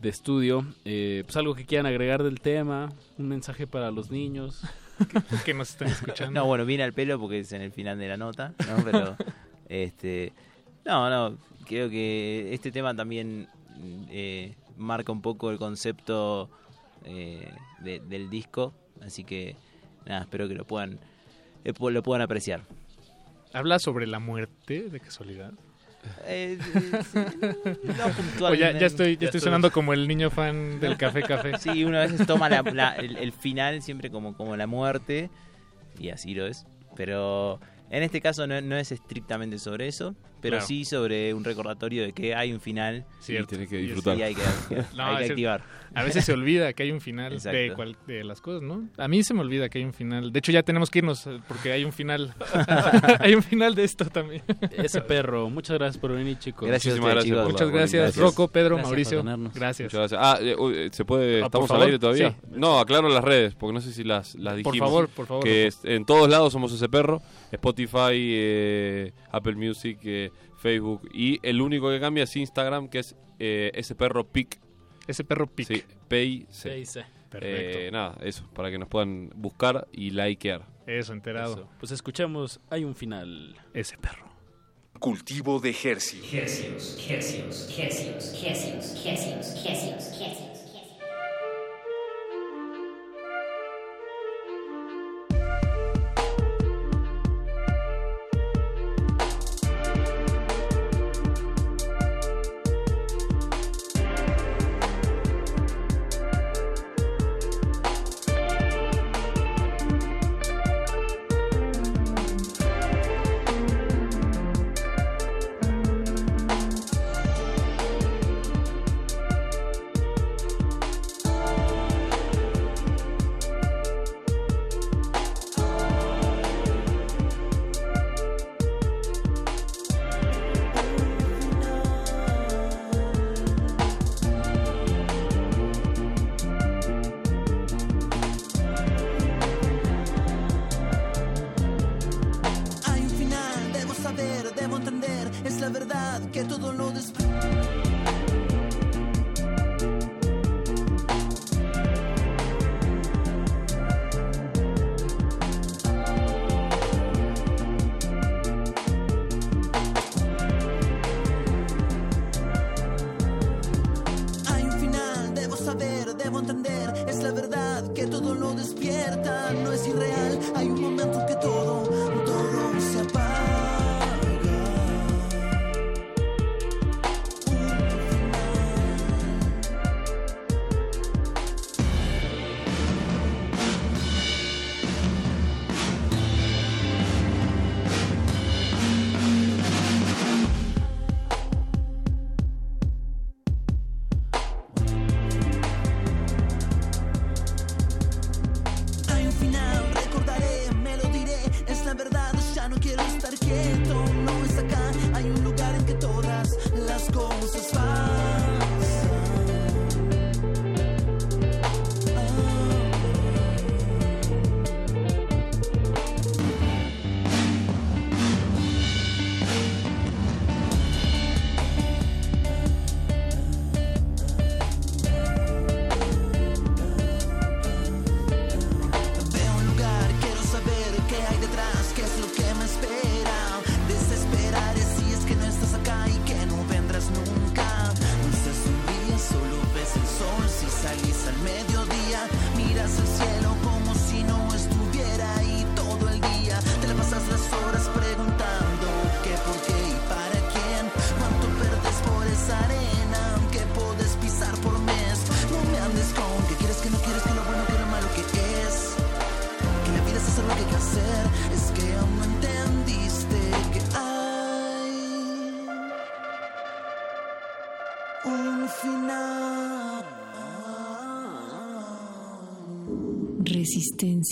de 0.01 0.09
estudio. 0.09 0.65
Eh, 0.83 1.23
pues 1.23 1.37
algo 1.37 1.55
que 1.55 1.65
quieran 1.65 1.85
agregar 1.85 2.21
del 2.21 2.41
tema, 2.41 2.91
un 3.17 3.29
mensaje 3.29 3.65
para 3.65 3.91
los 3.91 4.11
niños. 4.11 4.61
que 5.45 5.53
nos 5.53 5.69
están 5.69 5.87
escuchando. 5.87 6.37
No, 6.37 6.45
bueno, 6.47 6.65
viene 6.65 6.83
al 6.83 6.91
pelo 6.91 7.17
porque 7.17 7.39
es 7.39 7.53
en 7.53 7.61
el 7.61 7.71
final 7.71 7.97
de 7.97 8.09
la 8.09 8.17
nota, 8.17 8.55
¿no? 8.67 8.83
Pero, 8.83 9.15
este, 9.69 10.33
no, 10.83 11.09
no, 11.09 11.37
creo 11.65 11.89
que 11.89 12.53
este 12.53 12.69
tema 12.69 12.93
también 12.93 13.47
eh, 14.09 14.53
marca 14.75 15.13
un 15.13 15.21
poco 15.21 15.49
el 15.49 15.57
concepto 15.57 16.49
eh, 17.05 17.49
de- 17.79 18.01
del 18.01 18.29
disco, 18.29 18.73
así 19.01 19.23
que, 19.23 19.55
nada, 20.05 20.23
espero 20.23 20.49
que 20.49 20.55
lo 20.55 20.67
puedan, 20.67 20.99
eh, 21.63 21.71
lo 21.79 22.03
puedan 22.03 22.21
apreciar. 22.21 22.63
¿Habla 23.57 23.79
sobre 23.79 24.07
la 24.07 24.19
muerte, 24.19 24.89
de 24.89 24.99
casualidad? 24.99 25.51
Eh, 26.25 26.57
no 28.39 28.47
O 28.47 28.53
ya, 28.53 28.71
ya 28.71 28.85
estoy, 28.85 29.15
ya 29.15 29.21
Ya 29.21 29.25
estoy 29.27 29.41
sonando 29.41 29.71
como 29.71 29.93
el 29.93 30.07
niño 30.07 30.29
fan 30.29 30.79
del 30.79 30.95
café 30.97 31.21
café. 31.23 31.57
Sí, 31.59 31.83
uno 31.83 31.97
a 31.97 32.01
veces 32.01 32.25
toma 32.25 32.49
la- 32.49 32.61
la- 32.61 32.95
el, 32.95 33.17
el 33.17 33.31
final 33.33 33.81
siempre 33.81 34.09
como, 34.09 34.35
como 34.35 34.55
la 34.55 34.67
muerte, 34.67 35.29
y 35.99 36.09
así 36.09 36.33
lo 36.33 36.47
es. 36.47 36.65
Pero 36.95 37.59
en 37.89 38.03
este 38.03 38.21
caso 38.21 38.47
no, 38.47 38.59
no 38.61 38.77
es 38.77 38.91
estrictamente 38.91 39.59
sobre 39.59 39.87
eso, 39.87 40.15
pero 40.41 40.57
Claro. 40.57 40.67
sí 40.67 40.85
sobre 40.85 41.33
un 41.33 41.43
recordatorio 41.43 42.03
de 42.03 42.13
que 42.13 42.35
hay 42.35 42.53
un 42.53 42.61
final. 42.61 43.05
Cierto. 43.19 43.55
Y 43.55 43.57
tenés 43.57 43.69
que 43.69 43.77
disfrutar. 43.77 44.17
Y 44.17 44.21
hay 44.23 44.35
que, 44.35 44.43
No, 44.95 45.05
hay 45.07 45.25
que 45.25 45.31
activar. 45.33 45.63
A 45.99 46.03
veces 46.03 46.25
se 46.25 46.33
olvida 46.33 46.73
que 46.73 46.83
hay 46.83 46.91
un 46.91 47.01
final 47.01 47.39
de, 47.39 47.73
cual- 47.75 47.97
de 48.07 48.23
las 48.23 48.41
cosas, 48.41 48.61
¿no? 48.61 48.87
A 48.97 49.07
mí 49.07 49.23
se 49.23 49.33
me 49.33 49.41
olvida 49.41 49.67
que 49.69 49.79
hay 49.79 49.85
un 49.85 49.93
final. 49.93 50.31
De 50.31 50.39
hecho, 50.39 50.51
ya 50.51 50.63
tenemos 50.63 50.89
que 50.89 50.99
irnos 50.99 51.25
eh, 51.27 51.39
porque 51.47 51.71
hay 51.71 51.83
un 51.85 51.91
final. 51.93 52.33
hay 53.19 53.35
un 53.35 53.43
final 53.43 53.75
de 53.75 53.83
esto 53.83 54.05
también. 54.05 54.43
Ese 54.71 55.01
perro, 55.01 55.49
muchas 55.49 55.77
gracias 55.77 55.97
por 55.99 56.11
venir, 56.13 56.37
chicos. 56.39 56.67
Gracias 56.67 56.93
Muchísimas 56.95 57.13
gracias 57.15 57.25
chicos. 57.25 57.43
por 57.43 57.51
Muchas 57.53 57.67
bonita- 57.71 57.97
gracias, 57.97 58.17
Rocco, 58.17 58.47
Pedro, 58.47 58.75
Gracias 58.77 58.83
por 58.83 59.23
Mauricio. 59.23 59.51
Gracias. 59.53 59.93
Muchas 59.93 60.11
gracias. 60.11 60.21
Ah, 60.23 60.39
eh, 60.41 60.55
uy, 60.57 60.89
¿se 60.91 61.05
puede? 61.05 61.37
Ah, 61.43 61.49
por 61.49 61.63
¿Estamos 61.63 61.71
al 61.71 61.81
aire 61.83 61.99
todavía? 61.99 62.29
sí. 62.31 62.35
No, 62.51 62.79
aclaro 62.79 63.09
las 63.09 63.23
redes, 63.23 63.55
porque 63.55 63.73
no 63.73 63.81
sé 63.81 63.91
si 63.91 64.03
las, 64.03 64.35
las 64.35 64.61
Por 64.61 64.73
dijimos. 64.73 64.89
favor, 64.89 65.09
por 65.09 65.25
favor, 65.25 65.43
Que 65.43 65.67
es- 65.67 65.79
en 65.83 66.05
todos 66.05 66.29
lados 66.29 66.53
somos 66.53 66.71
ese 66.73 66.87
perro. 66.89 67.21
Spotify, 67.51 68.11
eh, 68.13 69.11
Apple 69.31 69.55
Music, 69.55 69.99
eh, 70.03 70.31
Facebook. 70.57 71.09
Y 71.13 71.39
el 71.43 71.61
único 71.61 71.89
que 71.89 71.99
cambia 71.99 72.23
es 72.23 72.35
Instagram, 72.35 72.87
que 72.89 72.99
es 72.99 73.15
eh, 73.39 73.71
ese 73.75 73.95
perro 73.95 74.25
pic. 74.27 74.59
Ese 75.07 75.23
perro 75.23 75.47
pic. 75.47 75.67
Sí, 75.67 75.83
PIC. 76.07 76.47
PIC. 76.47 77.05
Perfecto. 77.29 77.79
Eh, 77.79 77.89
nada, 77.91 78.17
eso, 78.21 78.47
para 78.53 78.71
que 78.71 78.77
nos 78.77 78.87
puedan 78.87 79.29
buscar 79.35 79.87
y 79.91 80.11
likear. 80.11 80.65
Eso, 80.85 81.13
enterado. 81.13 81.53
Eso. 81.53 81.69
Pues 81.79 81.91
escuchemos 81.91 82.59
Hay 82.69 82.83
un 82.83 82.95
final. 82.95 83.55
Ese 83.73 83.97
perro. 83.97 84.27
Cultivo 84.99 85.59
de 85.59 85.69
Hercios. 85.69 86.33
Hercios, 86.33 86.97
hercios, 87.09 87.77
hercios, 87.77 88.43
hercios, 88.43 89.05
hercios, 89.05 89.65
hercios, 89.65 90.21
hercios. 90.21 90.56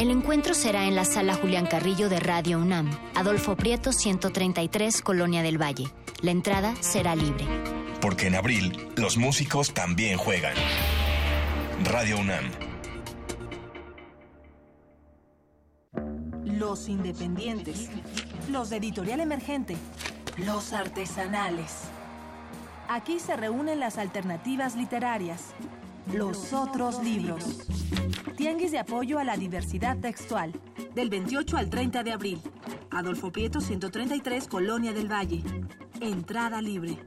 El 0.00 0.10
encuentro 0.10 0.54
será 0.54 0.86
en 0.86 0.94
la 0.94 1.04
sala 1.04 1.34
Julián 1.34 1.66
Carrillo 1.66 2.08
de 2.08 2.20
Radio 2.20 2.58
UNAM, 2.58 2.88
Adolfo 3.14 3.54
Prieto 3.54 3.92
133, 3.92 5.02
Colonia 5.02 5.42
del 5.42 5.60
Valle. 5.60 5.92
La 6.22 6.30
entrada 6.30 6.74
será 6.80 7.14
libre. 7.14 7.44
Porque 8.00 8.28
en 8.28 8.34
abril 8.34 8.88
los 8.96 9.18
músicos 9.18 9.74
también 9.74 10.16
juegan. 10.16 10.54
Radio 11.84 12.16
UNAM. 12.18 12.46
Los 16.46 16.88
independientes. 16.88 17.90
Los 18.48 18.70
de 18.70 18.78
editorial 18.78 19.20
emergente. 19.20 19.76
Los 20.38 20.72
artesanales. 20.72 21.90
Aquí 22.88 23.20
se 23.20 23.36
reúnen 23.36 23.80
las 23.80 23.98
alternativas 23.98 24.76
literarias. 24.76 25.54
Los 26.14 26.52
otros 26.52 27.02
libros. 27.04 27.66
Tianguis 28.36 28.72
de 28.72 28.78
apoyo 28.78 29.18
a 29.18 29.24
la 29.24 29.36
diversidad 29.36 29.98
textual. 29.98 30.52
Del 30.94 31.08
28 31.08 31.56
al 31.56 31.70
30 31.70 32.02
de 32.02 32.12
abril. 32.12 32.40
Adolfo 32.90 33.30
Prieto 33.30 33.60
133, 33.60 34.48
Colonia 34.48 34.92
del 34.92 35.10
Valle. 35.10 35.42
Entrada 36.00 36.60
libre. 36.60 36.98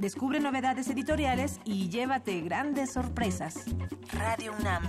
Descubre 0.00 0.40
novedades 0.40 0.88
editoriales 0.88 1.60
y 1.64 1.88
llévate 1.88 2.40
grandes 2.40 2.92
sorpresas. 2.92 3.64
Radio 4.12 4.52
UNAM. 4.58 4.82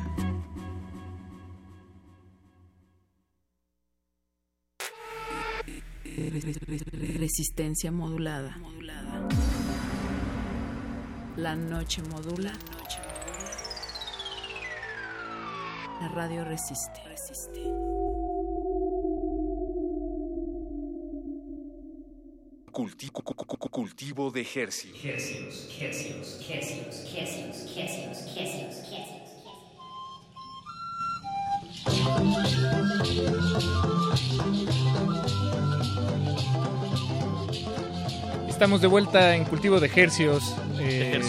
Resistencia 7.17 7.91
modulada. 7.91 8.57
La 11.37 11.55
noche 11.55 12.01
modula. 12.03 12.51
La 15.99 16.07
radio 16.07 16.43
resiste. 16.45 17.01
Cu- 22.71 23.69
cultivo 23.69 24.31
de 24.31 24.41
Hercios. 24.41 24.97
Estamos 38.47 38.81
de 38.81 38.87
vuelta 38.87 39.35
en 39.35 39.45
cultivo 39.45 39.79
de 39.79 39.87
ejercios. 39.87 40.55
Eh. 40.79 41.19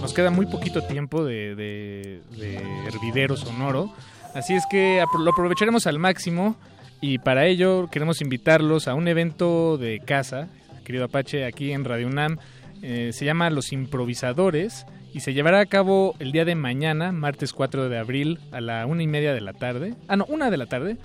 Nos 0.00 0.14
queda 0.14 0.30
muy 0.30 0.46
poquito 0.46 0.82
tiempo 0.82 1.24
de, 1.24 1.54
de- 1.54 2.20
de 2.36 2.56
hervidero 2.86 3.36
sonoro. 3.36 3.92
Así 4.34 4.54
es 4.54 4.64
que 4.70 5.02
lo 5.18 5.30
aprovecharemos 5.30 5.86
al 5.86 5.98
máximo. 5.98 6.56
Y 7.00 7.18
para 7.18 7.46
ello 7.46 7.88
queremos 7.90 8.20
invitarlos 8.20 8.88
a 8.88 8.94
un 8.94 9.06
evento 9.08 9.78
de 9.78 10.00
casa, 10.00 10.48
querido 10.84 11.04
Apache, 11.04 11.44
aquí 11.44 11.72
en 11.72 11.84
Radio 11.84 12.06
UNAM. 12.08 12.38
Eh, 12.82 13.10
se 13.12 13.24
llama 13.24 13.50
Los 13.50 13.72
Improvisadores 13.72 14.84
y 15.12 15.20
se 15.20 15.32
llevará 15.32 15.60
a 15.60 15.66
cabo 15.66 16.14
el 16.18 16.32
día 16.32 16.44
de 16.44 16.54
mañana, 16.54 17.12
martes 17.12 17.52
4 17.52 17.88
de 17.88 17.98
abril, 17.98 18.38
a 18.52 18.60
la 18.60 18.86
una 18.86 19.02
y 19.02 19.06
media 19.06 19.32
de 19.32 19.40
la 19.40 19.52
tarde. 19.52 19.94
Ah, 20.08 20.16
no, 20.16 20.24
una 20.26 20.50
de 20.50 20.56
la 20.56 20.66
tarde. 20.66 20.96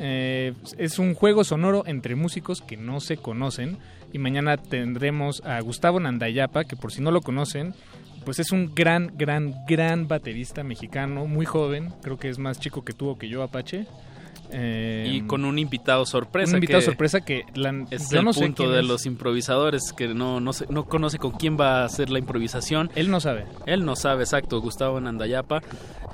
Eh, 0.00 0.52
es 0.78 0.98
un 0.98 1.14
juego 1.14 1.44
sonoro 1.44 1.82
entre 1.86 2.14
músicos 2.14 2.60
que 2.62 2.76
no 2.76 3.00
se 3.00 3.16
conocen. 3.16 3.78
Y 4.12 4.18
mañana 4.18 4.56
tendremos 4.56 5.42
a 5.44 5.60
Gustavo 5.60 6.00
Nandayapa, 6.00 6.64
que 6.64 6.76
por 6.76 6.92
si 6.92 7.02
no 7.02 7.10
lo 7.10 7.20
conocen, 7.20 7.74
pues 8.24 8.38
es 8.38 8.52
un 8.52 8.74
gran, 8.74 9.12
gran, 9.16 9.54
gran 9.66 10.08
baterista 10.08 10.62
mexicano, 10.62 11.26
muy 11.26 11.46
joven. 11.46 11.92
Creo 12.02 12.18
que 12.18 12.28
es 12.28 12.38
más 12.38 12.60
chico 12.60 12.84
que 12.84 12.92
tú 12.92 13.08
o 13.08 13.18
que 13.18 13.28
yo, 13.28 13.42
Apache. 13.42 13.86
Eh, 14.52 15.10
Y 15.12 15.20
con 15.22 15.44
un 15.44 15.58
invitado 15.58 16.06
sorpresa. 16.06 16.50
un 16.52 16.56
invitado 16.56 16.80
que 16.80 16.84
sorpresa 16.86 17.20
que 17.20 17.44
la- 17.54 17.86
es 17.90 18.10
yo 18.10 18.18
el 18.20 18.24
no 18.24 18.32
punto 18.32 18.70
de 18.70 18.80
es. 18.80 18.86
los 18.86 19.04
improvisadores 19.06 19.92
que 19.92 20.08
no, 20.08 20.40
no, 20.40 20.52
sé- 20.52 20.66
no 20.70 20.84
conoce 20.86 21.18
con 21.18 21.32
quién 21.32 21.58
va 21.60 21.82
a 21.82 21.84
hacer 21.84 22.10
la 22.10 22.18
improvisación. 22.18 22.90
Él 22.94 23.10
no 23.10 23.20
sabe. 23.20 23.44
Él 23.66 23.84
no 23.84 23.94
sabe, 23.96 24.22
exacto, 24.24 24.60
Gustavo 24.60 25.00
Nandayapa. 25.00 25.62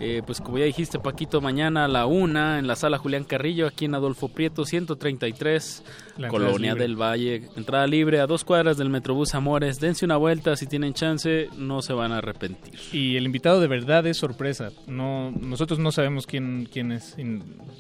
Eh, 0.01 0.23
pues 0.27 0.41
como 0.41 0.59
ya 0.59 0.65
dijiste, 0.65 0.99
Paquito, 0.99 1.41
mañana 1.41 1.85
a 1.85 1.89
la 1.89 2.07
una 2.07 2.59
en 2.59 2.67
la 2.67 2.75
sala 2.75 2.99
Julián 2.99 3.23
Carrillo, 3.23 3.69
aquí 3.69 3.85
en 3.85 3.95
Adolfo 3.95 4.27
Prieto, 4.29 4.65
133, 4.65 5.85
La 6.19 6.29
Colonia 6.29 6.75
del 6.75 6.97
Valle. 7.01 7.49
Entrada 7.57 7.87
libre 7.87 8.19
a 8.21 8.27
dos 8.27 8.43
cuadras 8.45 8.77
del 8.77 8.91
Metrobús 8.91 9.35
Amores. 9.37 9.79
Dense 9.79 10.05
una 10.05 10.17
vuelta 10.17 10.57
si 10.57 10.67
tienen 10.67 10.95
chance, 10.95 11.49
no 11.57 11.81
se 11.83 11.93
van 11.93 12.11
a 12.11 12.19
arrepentir. 12.19 12.75
Y 12.93 13.17
el 13.17 13.25
invitado 13.25 13.61
de 13.61 13.69
verdad 13.69 14.05
es 14.09 14.17
sorpresa. 14.17 14.71
No, 14.89 15.31
nosotros 15.31 15.79
no 15.79 15.93
sabemos 15.93 16.27
quién, 16.27 16.69
quién 16.73 16.91
es. 16.91 17.17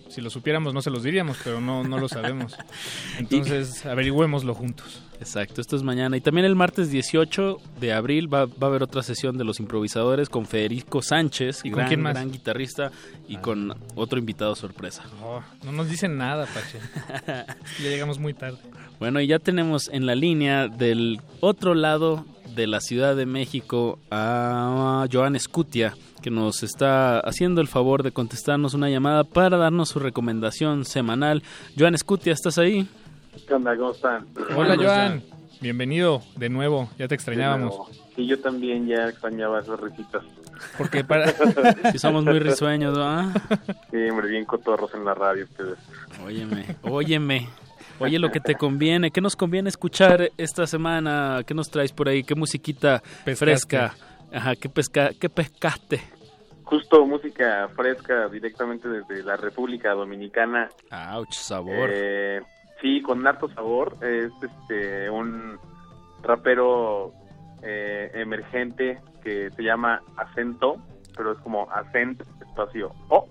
Si 0.08 0.20
lo 0.20 0.30
supiéramos 0.44 0.74
no 0.74 0.82
se 0.82 0.90
los 0.90 1.02
diríamos, 1.02 1.38
pero 1.42 1.58
no, 1.58 1.84
no 1.84 1.96
lo 1.96 2.06
sabemos. 2.06 2.54
Entonces 3.18 3.86
averigüémoslo 3.86 4.54
juntos. 4.54 5.00
Exacto, 5.18 5.62
esto 5.62 5.74
es 5.74 5.82
mañana. 5.82 6.18
Y 6.18 6.20
también 6.20 6.44
el 6.44 6.54
martes 6.54 6.90
18 6.90 7.62
de 7.80 7.94
abril 7.94 8.32
va, 8.32 8.44
va 8.44 8.52
a 8.60 8.66
haber 8.66 8.82
otra 8.82 9.02
sesión 9.02 9.38
de 9.38 9.44
los 9.44 9.58
improvisadores 9.58 10.28
con 10.28 10.44
Federico 10.44 11.00
Sánchez, 11.00 11.62
¿Y 11.64 11.70
con 11.70 11.78
gran, 11.78 11.88
quién 11.88 12.02
más? 12.02 12.12
gran 12.12 12.30
guitarrista, 12.30 12.92
y 13.26 13.38
con 13.38 13.74
otro 13.94 14.18
invitado 14.18 14.54
sorpresa. 14.54 15.04
Oh, 15.22 15.40
no 15.64 15.72
nos 15.72 15.88
dicen 15.88 16.18
nada, 16.18 16.44
Pache. 16.44 16.78
ya 17.82 17.88
llegamos 17.88 18.18
muy 18.18 18.34
tarde. 18.34 18.58
Bueno, 18.98 19.22
y 19.22 19.26
ya 19.26 19.38
tenemos 19.38 19.88
en 19.88 20.04
la 20.04 20.14
línea 20.14 20.68
del 20.68 21.22
otro 21.40 21.72
lado 21.74 22.26
de 22.54 22.66
la 22.66 22.82
Ciudad 22.82 23.16
de 23.16 23.24
México 23.24 23.98
a 24.10 25.06
Joan 25.10 25.36
Escutia, 25.36 25.96
que 26.24 26.30
nos 26.30 26.62
está 26.62 27.20
haciendo 27.20 27.60
el 27.60 27.68
favor 27.68 28.02
de 28.02 28.10
contestarnos 28.10 28.72
una 28.72 28.88
llamada 28.88 29.24
para 29.24 29.58
darnos 29.58 29.90
su 29.90 29.98
recomendación 29.98 30.86
semanal. 30.86 31.42
Joan 31.78 31.94
Escutia, 31.94 32.32
¿estás 32.32 32.56
ahí? 32.56 32.88
¿Qué 33.46 33.52
onda? 33.52 33.76
¿Cómo 33.76 33.90
están? 33.90 34.26
Hola, 34.56 34.74
Joan. 34.74 35.22
Bienvenido 35.60 36.22
de 36.36 36.48
nuevo. 36.48 36.88
Ya 36.98 37.08
te 37.08 37.14
extrañábamos. 37.14 37.74
Sí, 38.16 38.26
yo 38.26 38.40
también 38.40 38.86
ya 38.86 39.06
extrañaba 39.10 39.60
esas 39.60 39.78
risitas. 39.78 40.22
Porque 40.78 41.04
para... 41.04 41.30
Si 41.92 41.98
somos 41.98 42.24
muy 42.24 42.38
risueños, 42.38 42.96
¿verdad? 42.96 43.26
Sí, 43.90 43.98
hombre, 44.08 44.28
bien 44.28 44.46
cotorros 44.46 44.94
en 44.94 45.04
la 45.04 45.12
radio 45.12 45.44
ustedes. 45.44 45.76
Óyeme, 46.24 46.64
óyeme. 46.84 47.50
Oye, 47.98 48.18
lo 48.18 48.30
que 48.30 48.40
te 48.40 48.54
conviene, 48.54 49.10
¿qué 49.10 49.20
nos 49.20 49.36
conviene 49.36 49.68
escuchar 49.68 50.30
esta 50.38 50.66
semana? 50.66 51.42
¿Qué 51.46 51.52
nos 51.52 51.68
traes 51.68 51.92
por 51.92 52.08
ahí? 52.08 52.24
¿Qué 52.24 52.34
musiquita 52.34 53.02
Pescaste. 53.26 53.36
fresca? 53.36 53.94
Ajá, 54.32 54.56
¿qué, 54.56 54.70
pesca, 54.70 55.10
¿qué 55.20 55.28
pescaste? 55.28 56.13
Justo 56.64 57.06
música 57.06 57.68
fresca 57.76 58.28
directamente 58.28 58.88
desde 58.88 59.22
la 59.22 59.36
República 59.36 59.92
Dominicana. 59.92 60.70
Ouch, 61.12 61.32
sabor. 61.32 61.90
Eh, 61.92 62.40
sí, 62.80 63.02
con 63.02 63.26
harto 63.26 63.48
sabor. 63.50 63.96
Es 64.02 64.32
este 64.42 65.10
un 65.10 65.58
rapero 66.22 67.12
eh, 67.62 68.10
emergente 68.14 69.00
que 69.22 69.50
se 69.50 69.62
llama 69.62 70.02
Acento, 70.16 70.76
pero 71.16 71.32
es 71.32 71.38
como 71.38 71.70
Acent 71.70 72.22
espacio 72.40 72.92
O. 73.08 73.28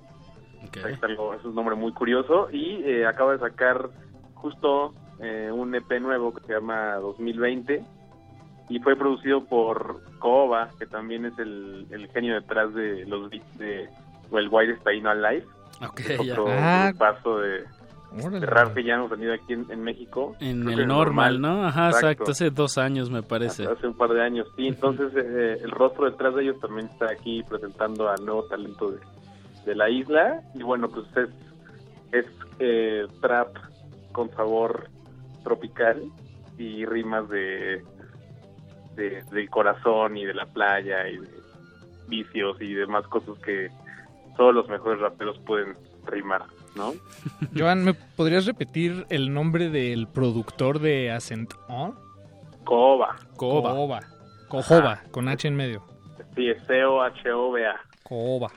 Ahí 0.84 0.94
está 0.94 1.08
algo, 1.08 1.34
es 1.34 1.44
un 1.44 1.56
nombre 1.56 1.76
muy 1.76 1.94
curioso 1.94 2.50
y 2.52 2.84
eh, 2.84 3.06
acaba 3.06 3.34
de 3.34 3.40
sacar 3.40 3.90
justo 4.34 4.94
eh, 5.20 5.52
un 5.52 5.76
EP 5.76 6.00
nuevo 6.02 6.34
que 6.34 6.42
se 6.46 6.54
llama 6.54 6.96
2020 6.96 7.84
y 8.70 8.80
fue 8.80 8.96
producido 8.96 9.44
por 9.46 10.02
Kooba, 10.20 10.70
que 10.80 10.86
también 10.86 11.26
es 11.26 11.38
el, 11.40 11.86
el 11.92 12.08
genio 12.10 12.36
detrás 12.36 12.74
de 12.74 13.06
los 13.06 13.30
beats 13.30 13.58
de 13.58 13.90
el 14.32 14.48
White 14.50 14.74
Spain 14.74 15.06
Alive. 15.06 15.46
Ok, 15.86 16.00
Es 16.00 16.08
ya. 16.26 16.34
otro 16.34 16.46
Ah. 16.50 16.92
paso 16.98 17.40
de, 17.40 17.64
de 18.16 18.46
rap 18.46 18.74
que 18.74 18.84
ya 18.84 18.96
hemos 18.96 19.10
tenido 19.12 19.34
aquí 19.34 19.54
en, 19.54 19.66
en 19.70 19.84
México. 19.84 20.36
En 20.40 20.68
el 20.70 20.88
normal, 20.88 21.40
¿no? 21.42 21.66
Ajá, 21.66 21.90
exacto. 21.90 22.32
Hace 22.32 22.50
dos 22.50 22.78
años, 22.78 23.10
me 23.12 23.22
parece. 23.22 23.66
Hace 23.68 23.88
un 23.88 23.96
par 23.98 24.12
de 24.12 24.22
años, 24.24 24.48
sí. 24.56 24.68
Entonces, 24.68 25.12
eh, 25.16 25.58
el 25.64 25.72
rostro 25.72 26.06
detrás 26.10 26.34
de 26.36 26.44
ellos 26.44 26.60
también 26.60 26.88
está 26.88 27.12
aquí 27.12 27.44
presentando 27.44 28.10
al 28.10 28.24
nuevo 28.26 28.44
talento 28.46 28.92
de, 28.92 29.00
de 29.66 29.76
la 29.76 29.90
isla. 29.90 30.42
Y 30.56 30.64
bueno, 30.64 30.88
pues 30.90 31.06
es, 31.18 31.30
es 32.12 32.26
eh, 32.60 33.06
trap 33.22 33.50
con 34.14 34.30
sabor 34.32 34.90
tropical 35.44 36.02
y 36.58 36.86
rimas 36.86 37.28
de, 37.30 37.84
de 38.96 39.24
del 39.32 39.50
corazón 39.50 40.18
y 40.18 40.26
de 40.26 40.34
la 40.34 40.46
playa 40.46 41.08
y 41.08 41.18
de 41.18 41.30
vicios 42.08 42.62
y 42.62 42.74
demás 42.74 43.08
cosas 43.08 43.38
que 43.40 43.70
todos 44.38 44.54
los 44.54 44.68
mejores 44.68 45.00
raperos 45.00 45.38
pueden 45.40 45.76
rimar, 46.06 46.44
¿no? 46.76 46.94
Joan, 47.58 47.84
¿me 47.84 47.94
podrías 47.94 48.46
repetir 48.46 49.06
el 49.10 49.34
nombre 49.34 49.70
del 49.70 50.08
productor 50.08 50.80
de 50.80 51.12
Ascent 51.12 51.54
On? 51.68 51.96
Coba. 52.64 53.16
Coba. 53.36 54.00
Cojoba, 54.48 55.02
con 55.12 55.28
H 55.28 55.48
en 55.48 55.56
medio. 55.56 55.84
Sí, 56.36 56.48
es 56.48 56.64
C-O-H-O-B-A. 56.68 57.82
Coba. 58.04 58.52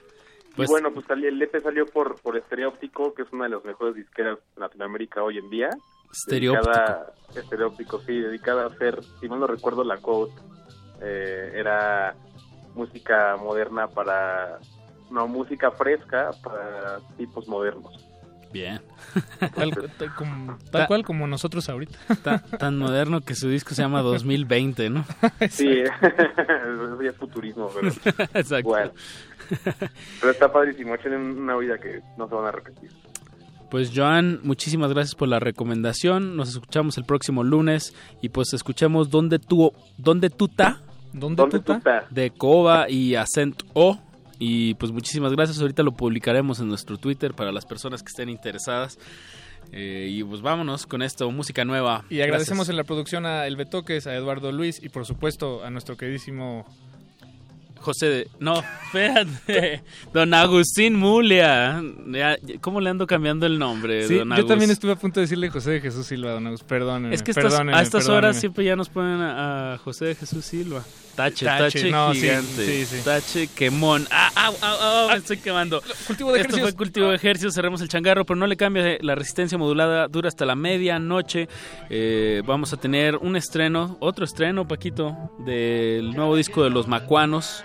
y 0.57 0.67
bueno, 0.67 0.93
pues 0.93 1.09
el 1.11 1.41
EP 1.41 1.63
salió 1.63 1.87
por, 1.87 2.21
por 2.21 2.37
Estereo 2.37 2.69
Óptico, 2.69 3.15
que 3.15 3.23
es 3.23 3.33
una 3.33 3.45
de 3.45 3.51
las 3.51 3.65
mejores 3.65 3.95
disqueras 3.95 4.39
de 4.55 4.61
Latinoamérica 4.61 5.23
hoy 5.23 5.39
en 5.39 5.49
día. 5.51 5.71
Stereo 6.15 6.53
Dedicada- 6.55 7.13
Stereo 7.47 7.67
Óptico, 7.69 8.01
sí, 8.07 8.19
dedicada 8.21 8.65
a 8.65 8.67
hacer, 8.69 9.01
si 9.21 9.29
mal 9.29 9.41
no 9.41 9.47
recuerdo 9.47 9.85
la 9.85 9.99
quote, 9.99 10.35
eh, 11.03 11.53
era 11.55 12.15
música 12.75 13.37
moderna 13.37 13.89
para, 13.89 14.59
no, 15.11 15.27
música 15.29 15.71
fresca 15.71 16.31
para 16.43 16.99
tipos 17.17 17.47
modernos. 17.49 18.03
Bien. 18.53 18.81
Tal, 19.55 19.71
tal 19.99 20.15
como- 20.15 20.59
tal 20.71 20.87
cual 20.87 21.05
como 21.05 21.27
nosotros 21.27 21.69
ahorita. 21.69 21.99
Ta- 22.23 22.39
tan 22.59 22.79
moderno 22.79 23.21
que 23.21 23.35
su 23.35 23.49
disco 23.51 23.75
se 23.75 23.83
llama 23.83 24.01
2020, 24.03 24.89
¿no? 24.89 25.05
Sí, 25.51 25.69
eso 25.83 27.03
ya 27.03 27.11
es 27.11 27.17
futurismo, 27.17 27.71
pero 27.75 27.89
Exacto. 28.35 28.59
igual. 28.61 28.93
Pero 30.21 30.33
está 30.33 30.51
padrísimo, 30.51 30.97
tienen 30.97 31.39
una 31.39 31.57
vida 31.57 31.77
que 31.79 32.01
no 32.17 32.29
se 32.29 32.35
van 32.35 32.47
a 32.47 32.53
repetir. 32.53 32.91
Pues 33.71 33.91
Joan, 33.95 34.41
muchísimas 34.43 34.93
gracias 34.93 35.15
por 35.15 35.29
la 35.29 35.41
recomendación. 35.41 36.37
Nos 36.37 36.51
escuchamos 36.51 36.99
el 36.99 37.05
próximo 37.05 37.43
lunes 37.43 37.95
y 38.23 38.29
pues 38.29 38.53
escuchemos 38.53 39.11
dónde 39.11 39.39
tú 39.39 39.73
dónde 39.99 40.31
tú 40.31 40.49
ta 40.49 40.81
¿Dónde, 41.13 41.37
¿Dónde 41.43 41.61
tú 41.61 41.81
ta? 41.81 42.07
de 42.11 42.31
Coba 42.31 42.89
y 42.91 43.15
Accent 43.17 43.63
O 43.73 43.99
y 44.39 44.75
pues 44.75 44.93
muchísimas 44.93 45.33
gracias. 45.33 45.61
Ahorita 45.61 45.83
lo 45.83 45.93
publicaremos 45.93 46.61
en 46.61 46.69
nuestro 46.69 46.97
Twitter 46.99 47.35
para 47.35 47.53
las 47.53 47.65
personas 47.65 48.03
que 48.03 48.09
estén 48.09 48.29
interesadas. 48.29 48.99
Eh, 49.73 50.09
y 50.11 50.23
pues 50.23 50.43
vámonos 50.43 50.87
con 50.87 51.03
esto, 51.03 51.29
música 51.31 51.65
nueva. 51.65 52.05
Y 52.09 52.21
agradecemos 52.21 52.69
Gracias. 52.69 52.69
en 52.71 52.77
la 52.77 52.85
producción 52.85 53.27
a 53.27 53.47
El 53.47 53.57
Betoques, 53.57 54.07
a 54.07 54.15
Eduardo 54.15 54.53
Luis 54.53 54.81
y 54.83 54.91
por 54.91 55.07
supuesto 55.07 55.65
a 55.65 55.71
nuestro 55.71 55.97
queridísimo 55.97 56.65
José 57.87 58.07
de... 58.07 58.29
No, 58.41 58.63
espérate. 58.87 59.83
Don 60.13 60.35
Agustín 60.35 60.97
Mulia. 60.97 61.81
¿Cómo 62.61 62.81
le 62.81 62.91
ando 62.91 63.07
cambiando 63.07 63.47
el 63.47 63.59
nombre, 63.61 64.09
Sí, 64.09 64.17
don 64.19 64.35
yo 64.37 64.45
también 64.45 64.73
estuve 64.73 64.91
a 64.93 64.97
punto 64.97 65.21
de 65.21 65.27
decirle 65.27 65.51
José 65.51 65.71
de 65.71 65.81
Jesús 65.81 66.05
Silva, 66.05 66.33
don 66.33 66.47
Agus. 66.49 66.65
Perdónenme. 66.65 67.15
Es 67.15 67.23
que 67.23 67.31
estas- 67.31 67.55
a 67.61 67.83
estas 67.83 68.09
horas 68.09 68.37
siempre 68.41 68.65
ya 68.65 68.75
nos 68.75 68.89
ponen 68.89 69.21
a, 69.21 69.75
a 69.75 69.79
José 69.79 70.07
de 70.07 70.15
Jesús 70.17 70.45
Silva. 70.45 70.83
Tache, 71.17 71.47
Tache, 71.47 71.79
tache, 71.79 71.91
no, 71.91 72.13
gigante. 72.13 72.67
sí, 72.67 72.85
sí. 72.85 73.03
Tache, 73.03 73.47
quemón. 73.49 74.07
¡Ah, 74.11 74.31
ah, 74.37 74.53
ah, 74.61 74.77
ah, 74.81 75.09
me 75.13 75.17
estoy 75.17 75.39
quemando! 75.39 75.83
Cultivo 76.07 76.31
de 76.33 76.41
Esto 76.41 76.49
ejercicios. 76.51 76.71
fue 76.71 76.77
cultivo 76.77 77.09
de 77.09 77.17
ejercicios. 77.17 77.55
Cerremos 77.55 77.81
el 77.81 77.89
changarro, 77.89 78.25
pero 78.27 78.37
no 78.37 78.47
le 78.47 78.57
cambie 78.57 78.99
la 79.01 79.15
resistencia 79.15 79.57
modulada. 79.57 80.09
Dura 80.09 80.29
hasta 80.29 80.45
la 80.45 80.55
medianoche. 80.55 81.49
Eh, 81.89 82.43
vamos 82.47 82.73
a 82.73 82.77
tener 82.77 83.17
un 83.17 83.35
estreno, 83.37 83.97
otro 84.01 84.25
estreno, 84.27 84.69
Paquito, 84.69 85.17
del 85.47 86.13
nuevo 86.15 86.37
disco 86.37 86.63
de 86.63 86.71
los 86.71 86.87
Macuanos. 86.87 87.65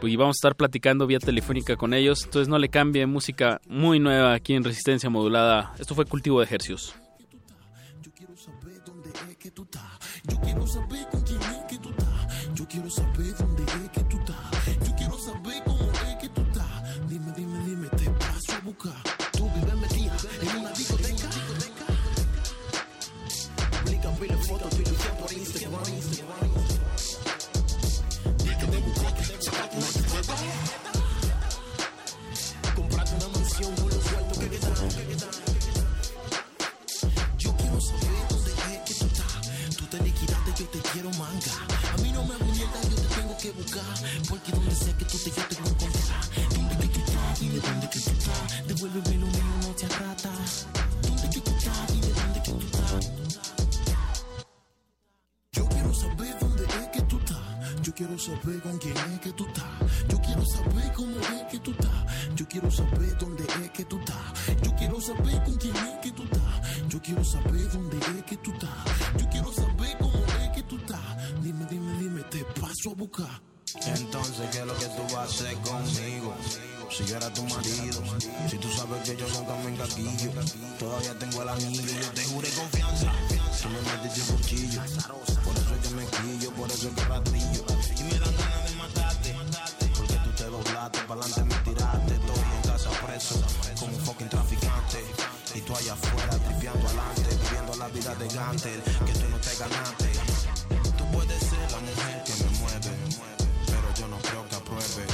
Y 0.00 0.16
vamos 0.16 0.36
a 0.36 0.38
estar 0.38 0.54
platicando 0.56 1.06
vía 1.06 1.18
telefónica 1.18 1.76
con 1.76 1.92
ellos. 1.92 2.22
Entonces 2.24 2.48
no 2.48 2.58
le 2.58 2.68
cambie 2.68 3.04
música 3.06 3.60
muy 3.66 3.98
nueva 3.98 4.32
aquí 4.32 4.54
en 4.54 4.64
Resistencia 4.64 5.10
Modulada. 5.10 5.74
Esto 5.78 5.94
fue 5.94 6.04
cultivo 6.06 6.38
de 6.38 6.46
ejercicios. 6.46 6.94
Yo 8.00 8.12
quiero 8.12 8.36
saber 8.36 8.80
dónde 8.86 9.10
es 9.10 9.36
que 9.36 9.50
tú 9.50 9.64
estás. 9.64 9.82
Yo 10.28 10.40
quiero 10.40 10.66
saber 10.66 11.06
con 11.10 11.24
quiero 12.78 12.90
saber 12.90 13.47
quiero 57.98 58.16
saber 58.16 58.62
con 58.62 58.78
quién 58.78 58.96
es 58.96 59.20
que 59.20 59.32
tú 59.32 59.44
estás. 59.48 59.64
Yo 60.08 60.20
quiero 60.20 60.44
saber 60.46 60.92
cómo 60.94 61.18
es 61.18 61.44
que 61.50 61.58
tú 61.58 61.72
estás. 61.72 62.36
Yo 62.36 62.46
quiero 62.46 62.70
saber 62.70 63.18
dónde 63.18 63.42
es 63.42 63.70
que 63.70 63.84
tú 63.86 63.98
estás. 63.98 64.16
Yo 64.62 64.76
quiero 64.76 65.00
saber 65.00 65.42
con 65.42 65.54
quién 65.56 65.76
es 65.76 65.98
que 66.00 66.12
tú 66.12 66.22
estás. 66.22 66.88
Yo 66.88 67.02
quiero 67.02 67.24
saber 67.24 67.72
dónde 67.72 67.98
es 67.98 68.24
que 68.24 68.36
tú 68.36 68.52
estás. 68.52 68.70
Yo 69.18 69.28
quiero 69.30 69.52
saber 69.52 69.98
cómo 69.98 70.24
es 70.40 70.48
que 70.50 70.62
tú 70.62 70.76
estás. 70.76 71.42
Dime, 71.42 71.66
dime, 71.68 71.98
dime, 71.98 72.22
te 72.30 72.44
paso 72.60 72.92
a 72.92 72.94
buscar. 72.94 73.42
Entonces, 73.84 74.48
¿qué 74.52 74.60
es 74.60 74.66
lo 74.66 74.78
que 74.78 74.86
tú 74.86 75.02
vas 75.02 75.14
a 75.14 75.22
hacer 75.24 75.56
conmigo? 75.56 76.34
Si 76.90 77.04
yo 77.04 77.16
era 77.16 77.32
tu 77.34 77.42
marido, 77.42 78.02
si 78.48 78.58
tú 78.58 78.68
sabes 78.72 79.02
que 79.02 79.16
yo 79.16 79.28
soy 79.28 79.44
también 79.44 79.76
caquillo, 79.76 80.30
todavía 80.78 81.18
tengo 81.18 81.42
el 81.42 81.48
anillo, 81.48 81.92
yo 82.00 82.10
te 82.12 82.24
juré 82.24 82.48
confianza. 82.50 83.12
Tú 83.60 83.68
me 83.68 83.80
metiste 83.82 84.32
un 84.32 84.38
cuchillo, 84.38 84.80
por 85.44 85.56
eso 85.56 85.74
es 85.74 85.88
que 85.88 85.94
me 85.94 86.06
quillo, 86.06 86.50
por 86.52 86.70
eso 86.70 86.88
es 86.88 86.94
que. 86.94 87.77
Adelante 91.12 91.44
me 91.44 91.54
tiraste. 91.64 92.14
Estoy 92.14 92.42
en 92.56 92.70
casa 92.70 92.90
preso, 93.06 93.42
como 93.78 93.96
un 93.96 94.00
fucking 94.04 94.28
traficante. 94.28 95.04
Y 95.54 95.60
tú 95.62 95.74
allá 95.74 95.94
afuera, 95.94 96.38
tripeando 96.38 96.86
adelante, 96.86 97.22
viviendo 97.42 97.76
la 97.76 97.88
vida 97.88 98.14
de 98.14 98.28
Gantel, 98.28 98.82
que 98.82 99.12
tú 99.12 99.28
no 99.30 99.38
te 99.38 99.56
ganaste. 99.56 100.10
Tú 100.96 101.04
puedes 101.12 101.40
ser 101.40 101.70
la 101.72 101.78
mujer 101.78 102.24
que 102.24 102.44
me 102.44 102.50
mueve, 102.58 102.90
pero 103.66 103.94
yo 103.96 104.08
no 104.08 104.18
creo 104.18 104.48
que 104.48 104.56
apruebe 104.56 105.04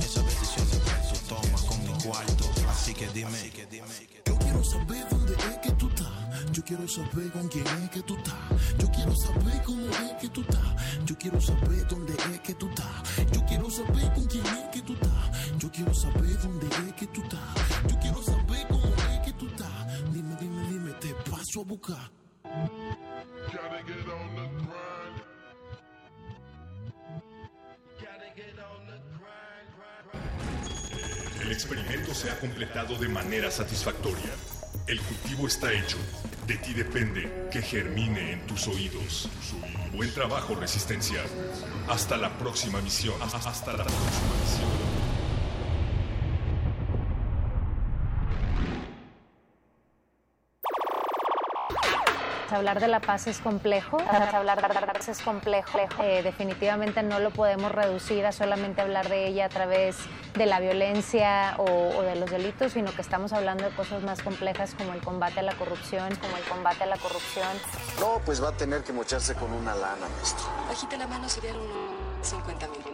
esa 0.00 0.22
decisión 0.22 0.66
que 0.68 0.78
tú 0.78 1.34
tomas 1.34 1.62
con 1.62 1.82
mi 1.84 2.02
cuarto. 2.02 2.44
Así 2.70 2.94
que 2.94 3.08
dime, 3.08 3.52
Yo 4.26 4.38
quiero 4.38 4.64
saber 4.64 5.06
dónde 5.10 5.34
es 5.34 5.58
que 5.62 5.70
tú 5.72 5.88
estás. 5.88 6.52
Yo 6.52 6.62
quiero 6.64 6.88
saber 6.88 7.32
con 7.32 7.48
quién 7.48 7.66
es 7.66 7.90
que 7.90 8.02
tú 8.02 8.16
estás. 8.16 8.34
Yo 8.78 8.90
quiero 8.90 9.14
saber 9.14 9.62
cómo 9.64 9.86
es 9.88 10.14
que 10.20 10.28
tú 10.28 10.40
estás. 10.42 11.04
Yo 11.04 11.18
quiero 11.18 11.40
saber 11.40 11.86
dónde 11.88 12.14
es 12.14 12.40
que 12.40 12.54
tú 12.54 12.68
estás. 12.68 13.02
Yo 13.32 13.44
quiero 13.46 13.70
saber 13.70 14.12
con 14.14 14.24
quién 14.26 14.46
es 14.46 14.68
que 14.72 14.82
tú 14.82 14.94
estás. 14.94 15.13
Quiero 15.74 15.92
saber 15.92 16.38
dónde 16.40 16.68
es 16.68 16.92
que 16.92 17.06
tú 17.08 17.20
estás. 17.20 17.40
Yo 17.90 17.98
quiero 17.98 18.22
saber 18.22 18.64
cómo 18.68 18.94
es 19.10 19.20
que 19.24 19.32
tú 19.32 19.48
estás. 19.48 20.12
Dime, 20.12 20.36
dime, 20.40 20.68
dime, 20.68 20.92
te 21.00 21.12
paso 21.28 21.62
a 21.62 21.64
buscar. 21.64 22.10
El 31.40 31.50
experimento 31.50 32.14
se 32.14 32.30
ha 32.30 32.38
completado 32.38 32.96
de 32.96 33.08
manera 33.08 33.50
satisfactoria. 33.50 34.30
El 34.86 35.00
cultivo 35.00 35.48
está 35.48 35.72
hecho. 35.72 35.98
De 36.46 36.56
ti 36.58 36.72
depende 36.72 37.48
que 37.50 37.60
germine 37.60 38.34
en 38.34 38.46
tus 38.46 38.68
oídos. 38.68 39.28
Buen 39.92 40.14
trabajo, 40.14 40.54
Resistencia. 40.54 41.22
Hasta 41.88 42.16
la 42.16 42.38
próxima 42.38 42.80
misión. 42.80 43.20
Hasta 43.20 43.72
la 43.72 43.82
próxima 43.82 44.34
misión. 44.40 44.93
Hablar 52.54 52.80
de 52.80 52.88
la 52.88 53.00
paz 53.00 53.26
es 53.26 53.38
complejo, 53.38 53.98
hablar 54.08 54.62
de 54.62 54.74
la 54.74 54.92
paz 54.92 55.08
es 55.08 55.20
complejo. 55.20 55.78
Eh, 56.02 56.22
definitivamente 56.22 57.02
no 57.02 57.18
lo 57.18 57.30
podemos 57.30 57.72
reducir 57.72 58.24
a 58.26 58.32
solamente 58.32 58.80
hablar 58.80 59.08
de 59.08 59.26
ella 59.26 59.46
a 59.46 59.48
través 59.48 59.96
de 60.34 60.46
la 60.46 60.60
violencia 60.60 61.56
o, 61.58 61.64
o, 61.64 62.02
de 62.02 62.14
los 62.14 62.30
delitos, 62.30 62.72
sino 62.72 62.92
que 62.94 63.02
estamos 63.02 63.32
hablando 63.32 63.64
de 63.64 63.74
cosas 63.74 64.02
más 64.02 64.22
complejas 64.22 64.74
como 64.76 64.92
el 64.92 65.00
combate 65.00 65.40
a 65.40 65.42
la 65.42 65.54
corrupción, 65.54 66.14
como 66.16 66.36
el 66.36 66.44
combate 66.44 66.84
a 66.84 66.86
la 66.86 66.96
corrupción. 66.96 67.48
No, 67.98 68.20
pues 68.24 68.42
va 68.42 68.50
a 68.50 68.52
tener 68.52 68.84
que 68.84 68.92
mocharse 68.92 69.34
con 69.34 69.52
una 69.52 69.74
lana, 69.74 70.06
maestro. 70.16 70.46
Bajita 70.68 70.96
la 70.96 71.06
mano 71.06 71.28
serían 71.28 71.56
unos 71.56 72.26
50 72.28 72.68
mil. 72.68 72.93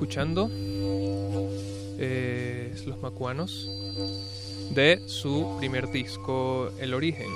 Escuchando 0.00 0.50
es 1.98 2.86
Los 2.86 3.02
Macuanos 3.02 3.68
de 4.70 5.02
su 5.06 5.56
primer 5.58 5.90
disco 5.90 6.70
El 6.80 6.94
Origen. 6.94 7.26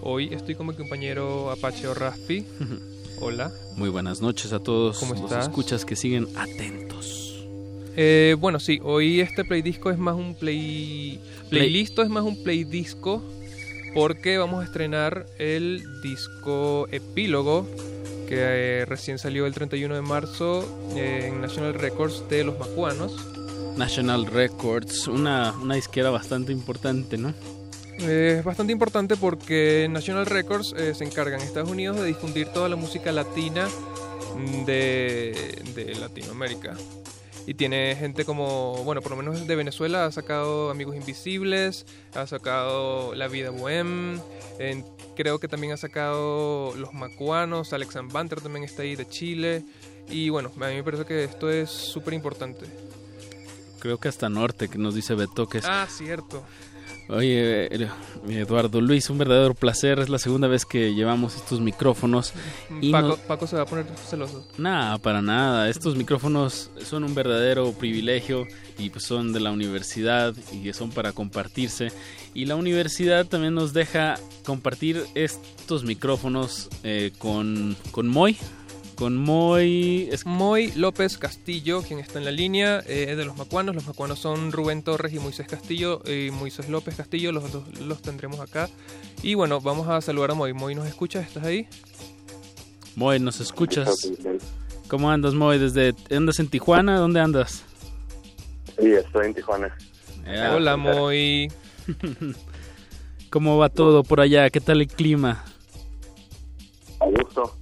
Hoy 0.00 0.32
estoy 0.32 0.54
con 0.54 0.68
mi 0.68 0.74
compañero 0.74 1.50
Apache 1.50 1.92
Raspi. 1.92 2.46
Hola. 3.20 3.52
Muy 3.74 3.88
buenas 3.88 4.20
noches 4.20 4.52
a 4.52 4.60
todos 4.60 5.00
¿Cómo 5.00 5.14
los 5.14 5.24
estás? 5.24 5.48
escuchas 5.48 5.84
que 5.84 5.96
siguen 5.96 6.28
atentos. 6.36 7.44
Eh, 7.96 8.36
bueno, 8.38 8.60
sí, 8.60 8.78
hoy 8.84 9.20
este 9.20 9.44
play 9.44 9.60
disco 9.60 9.90
es 9.90 9.98
más 9.98 10.14
un 10.14 10.36
play. 10.36 11.18
Playlist 11.48 11.98
es 11.98 12.08
más 12.08 12.22
un 12.22 12.40
play 12.44 12.62
disco 12.62 13.20
porque 13.94 14.38
vamos 14.38 14.62
a 14.62 14.64
estrenar 14.64 15.26
el 15.40 15.82
disco 16.04 16.86
epílogo 16.92 17.66
que 18.30 18.36
eh, 18.38 18.84
recién 18.86 19.18
salió 19.18 19.44
el 19.44 19.52
31 19.52 19.94
de 19.94 20.00
marzo 20.02 20.64
eh, 20.96 21.26
en 21.28 21.40
National 21.42 21.74
Records 21.74 22.24
de 22.30 22.44
los 22.44 22.58
Macuanos. 22.58 23.14
National 23.76 24.26
Records, 24.26 25.06
una, 25.08 25.52
una 25.60 25.74
disquera 25.74 26.08
bastante 26.10 26.52
importante, 26.52 27.18
¿no? 27.18 27.34
Eh, 27.98 28.36
Es 28.38 28.44
bastante 28.44 28.72
importante 28.72 29.16
porque 29.16 29.86
National 29.90 30.24
Records 30.26 30.72
eh, 30.76 30.94
se 30.94 31.04
encarga 31.04 31.36
en 31.36 31.42
Estados 31.42 31.70
Unidos 31.70 31.96
de 31.98 32.04
difundir 32.06 32.46
toda 32.48 32.68
la 32.68 32.76
música 32.76 33.12
latina 33.12 33.68
de, 34.66 35.62
de 35.74 35.94
Latinoamérica. 35.96 36.74
Y 37.46 37.54
tiene 37.54 37.96
gente 37.98 38.24
como, 38.24 38.84
bueno, 38.84 39.00
por 39.02 39.10
lo 39.12 39.16
menos 39.16 39.46
de 39.46 39.56
Venezuela 39.56 40.04
ha 40.04 40.12
sacado 40.12 40.70
Amigos 40.70 40.94
Invisibles, 40.94 41.84
ha 42.14 42.26
sacado 42.26 43.14
La 43.14 43.28
Vida 43.28 43.50
Bohem, 43.50 44.20
en- 44.58 44.84
creo 45.16 45.38
que 45.38 45.48
también 45.48 45.72
ha 45.72 45.76
sacado 45.76 46.74
Los 46.76 46.92
Macuanos, 46.92 47.72
Alex 47.72 47.94
Banter 48.12 48.40
también 48.40 48.64
está 48.64 48.82
ahí 48.82 48.96
de 48.96 49.06
Chile. 49.08 49.64
Y 50.08 50.28
bueno, 50.28 50.50
a 50.54 50.68
mí 50.68 50.74
me 50.74 50.82
parece 50.82 51.04
que 51.04 51.24
esto 51.24 51.50
es 51.50 51.70
súper 51.70 52.14
importante. 52.14 52.66
Creo 53.78 53.98
que 53.98 54.08
hasta 54.08 54.28
Norte, 54.28 54.68
que 54.68 54.78
nos 54.78 54.94
dice 54.94 55.14
Beto 55.14 55.48
que 55.48 55.58
es... 55.58 55.64
Ah, 55.66 55.86
cierto. 55.88 56.42
Oye, 57.12 57.66
eh, 57.74 57.88
Eduardo 58.28 58.80
Luis, 58.80 59.10
un 59.10 59.18
verdadero 59.18 59.54
placer. 59.54 59.98
Es 59.98 60.08
la 60.08 60.18
segunda 60.18 60.46
vez 60.46 60.64
que 60.64 60.94
llevamos 60.94 61.34
estos 61.34 61.60
micrófonos. 61.60 62.32
Y 62.80 62.92
Paco, 62.92 63.08
no- 63.08 63.16
Paco 63.16 63.46
se 63.48 63.56
va 63.56 63.62
a 63.62 63.66
poner 63.66 63.86
celoso. 64.08 64.46
Nada, 64.58 64.96
para 64.98 65.20
nada. 65.20 65.68
Estos 65.68 65.96
micrófonos 65.96 66.70
son 66.84 67.02
un 67.02 67.14
verdadero 67.14 67.72
privilegio 67.72 68.46
y 68.78 68.90
pues 68.90 69.04
son 69.04 69.32
de 69.32 69.40
la 69.40 69.50
universidad 69.50 70.34
y 70.52 70.72
son 70.72 70.90
para 70.90 71.12
compartirse. 71.12 71.88
Y 72.32 72.44
la 72.46 72.54
universidad 72.54 73.26
también 73.26 73.54
nos 73.54 73.72
deja 73.72 74.14
compartir 74.44 75.04
estos 75.16 75.82
micrófonos 75.84 76.68
eh, 76.84 77.10
con, 77.18 77.76
con 77.90 78.06
Moy. 78.06 78.36
Con 79.00 79.16
Moy. 79.16 80.10
Moy 80.26 80.72
López 80.76 81.16
Castillo, 81.16 81.80
quien 81.80 82.00
está 82.00 82.18
en 82.18 82.26
la 82.26 82.30
línea 82.30 82.82
eh, 82.86 83.16
de 83.16 83.24
los 83.24 83.34
Macuanos. 83.34 83.74
Los 83.74 83.86
Macuanos 83.86 84.18
son 84.18 84.52
Rubén 84.52 84.82
Torres 84.82 85.14
y 85.14 85.18
Moisés 85.18 85.48
Castillo. 85.48 86.02
Y 86.04 86.30
Moisés 86.30 86.68
López 86.68 86.96
Castillo, 86.96 87.32
los 87.32 87.50
dos 87.50 87.80
los 87.80 88.02
tendremos 88.02 88.40
acá. 88.40 88.68
Y 89.22 89.32
bueno, 89.32 89.58
vamos 89.62 89.88
a 89.88 90.02
saludar 90.02 90.32
a 90.32 90.34
Moy. 90.34 90.52
Moy, 90.52 90.74
¿nos 90.74 90.86
escuchas? 90.86 91.26
¿Estás 91.26 91.44
ahí? 91.44 91.66
Moy, 92.94 93.18
¿nos 93.20 93.40
escuchas? 93.40 94.06
¿Cómo 94.88 95.10
andas, 95.10 95.32
Moy? 95.32 95.58
¿Desde, 95.58 95.94
¿Andas 96.14 96.38
en 96.38 96.48
Tijuana? 96.48 96.98
¿Dónde 96.98 97.20
andas? 97.20 97.64
Sí, 98.78 98.92
estoy 98.92 99.28
en 99.28 99.34
Tijuana. 99.34 99.74
Ya. 100.26 100.54
Hola, 100.54 100.76
Moy. 100.76 101.50
¿Cómo 103.30 103.56
va 103.56 103.70
todo 103.70 104.02
por 104.02 104.20
allá? 104.20 104.50
¿Qué 104.50 104.60
tal 104.60 104.82
el 104.82 104.88
clima? 104.88 105.42
A 107.00 107.06
gusto. 107.06 107.59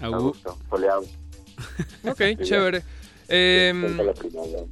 A 0.00 0.06
A 0.06 0.10
gu- 0.10 0.20
gusto. 0.22 0.58
Soleado. 0.68 1.02
Ok, 2.08 2.20
chévere. 2.42 2.82
Primavera. 3.28 4.64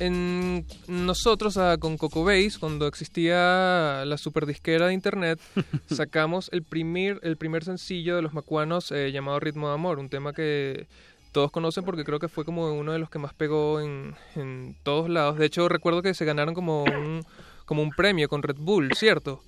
en 0.00 0.64
nosotros 0.86 1.56
ah, 1.56 1.76
con 1.78 1.96
Coco 1.98 2.24
Base, 2.24 2.52
cuando 2.60 2.86
existía 2.86 4.04
la 4.04 4.16
superdisquera 4.18 4.86
de 4.86 4.94
internet, 4.94 5.40
sacamos 5.90 6.48
el 6.52 6.62
primer, 6.62 7.18
el 7.22 7.36
primer 7.36 7.64
sencillo 7.64 8.14
de 8.16 8.22
los 8.22 8.32
macuanos 8.34 8.92
eh, 8.92 9.10
llamado 9.10 9.40
Ritmo 9.40 9.68
de 9.68 9.74
Amor, 9.74 9.98
un 9.98 10.08
tema 10.08 10.32
que 10.32 10.86
todos 11.32 11.50
conocen 11.50 11.84
porque 11.84 12.04
creo 12.04 12.18
que 12.20 12.28
fue 12.28 12.44
como 12.44 12.72
uno 12.72 12.92
de 12.92 12.98
los 12.98 13.10
que 13.10 13.18
más 13.18 13.34
pegó 13.34 13.80
en, 13.80 14.14
en 14.36 14.76
todos 14.84 15.08
lados. 15.10 15.36
De 15.38 15.46
hecho, 15.46 15.68
recuerdo 15.68 16.00
que 16.02 16.14
se 16.14 16.24
ganaron 16.24 16.54
como 16.54 16.84
un, 16.84 17.24
como 17.64 17.82
un 17.82 17.90
premio 17.90 18.28
con 18.28 18.42
Red 18.42 18.56
Bull, 18.58 18.92
¿cierto? 18.94 19.40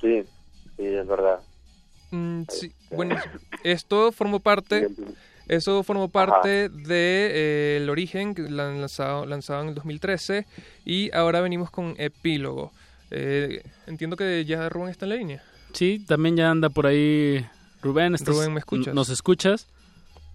Sí, 0.00 0.22
sí, 0.76 0.84
es 0.84 1.06
verdad. 1.06 1.40
Mm, 2.10 2.42
sí, 2.48 2.72
bueno, 2.90 3.16
esto 3.64 4.12
formó 4.12 4.40
parte, 4.40 4.88
eso 5.46 5.82
formó 5.82 6.08
parte 6.08 6.68
de 6.68 7.30
eh, 7.32 7.78
El 7.82 7.90
Origen, 7.90 8.34
lanzado, 8.56 9.26
lanzado 9.26 9.62
en 9.62 9.68
el 9.68 9.74
2013, 9.74 10.46
y 10.84 11.10
ahora 11.14 11.40
venimos 11.40 11.70
con 11.70 11.94
Epílogo. 11.98 12.72
Eh, 13.10 13.62
entiendo 13.86 14.16
que 14.16 14.44
ya 14.44 14.68
Rubén 14.68 14.90
está 14.90 15.04
en 15.06 15.10
la 15.10 15.16
línea. 15.16 15.42
Sí, 15.72 16.04
también 16.06 16.36
ya 16.36 16.50
anda 16.50 16.68
por 16.70 16.86
ahí 16.86 17.44
Rubén. 17.82 18.14
¿estás- 18.14 18.34
Rubén, 18.34 18.52
¿me 18.54 18.60
escuchas? 18.60 18.94
¿Nos 18.94 19.10
escuchas? 19.10 19.66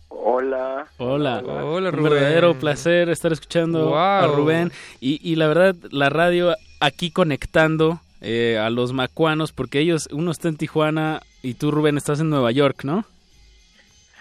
Hola. 0.10 0.88
Hola. 0.98 1.42
Hola, 1.46 1.90
Un 1.90 1.96
Rubén. 1.96 2.14
verdadero 2.14 2.54
placer 2.60 3.10
estar 3.10 3.34
escuchando 3.34 3.98
a. 3.98 4.28
Rubén. 4.28 4.72
Y, 5.02 5.20
y 5.28 5.36
la 5.36 5.48
verdad, 5.48 5.76
la 5.92 6.10
radio 6.10 6.56
aquí 6.80 7.10
conectando 7.12 8.00
eh, 8.22 8.58
a 8.60 8.70
los 8.70 8.94
macuanos, 8.94 9.52
porque 9.52 9.80
ellos, 9.80 10.08
uno 10.12 10.32
está 10.32 10.50
en 10.50 10.58
Tijuana 10.58 11.22
y 11.44 11.54
tú, 11.56 11.70
Rubén, 11.70 11.98
estás 11.98 12.20
en 12.22 12.30
Nueva 12.30 12.52
York, 12.52 12.84
¿no? 12.86 13.06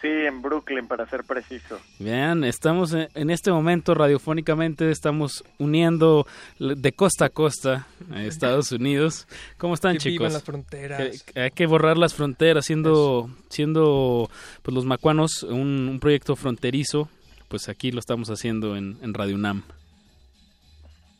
Sí, 0.02 0.08
en 0.08 0.42
Brooklyn, 0.42 0.88
para 0.88 1.08
ser 1.08 1.22
preciso. 1.22 1.78
Vean, 2.00 2.42
estamos 2.42 2.92
en, 2.92 3.30
este 3.30 3.52
momento 3.52 3.94
radiofónicamente, 3.94 4.90
estamos 4.90 5.44
uniendo 5.58 6.26
de 6.58 6.92
costa 6.92 7.26
a 7.26 7.28
costa 7.28 7.86
a 8.10 8.24
Estados 8.24 8.72
Unidos. 8.72 9.28
¿Cómo 9.58 9.74
están, 9.74 9.92
que 9.92 9.98
chicos? 10.00 10.32
las 10.32 10.42
fronteras. 10.42 11.24
hay 11.36 11.50
que 11.52 11.66
borrar 11.66 11.96
las 11.96 12.14
fronteras, 12.14 12.64
siendo, 12.64 13.30
siendo 13.48 14.28
pues 14.62 14.74
los 14.74 14.84
macuanos 14.84 15.44
un, 15.44 15.98
proyecto 16.00 16.34
fronterizo, 16.34 17.08
pues 17.46 17.68
aquí 17.68 17.92
lo 17.92 18.00
estamos 18.00 18.28
haciendo 18.28 18.76
en, 18.76 18.98
en 19.02 19.14
Radio 19.14 19.36
UNAM. 19.36 19.62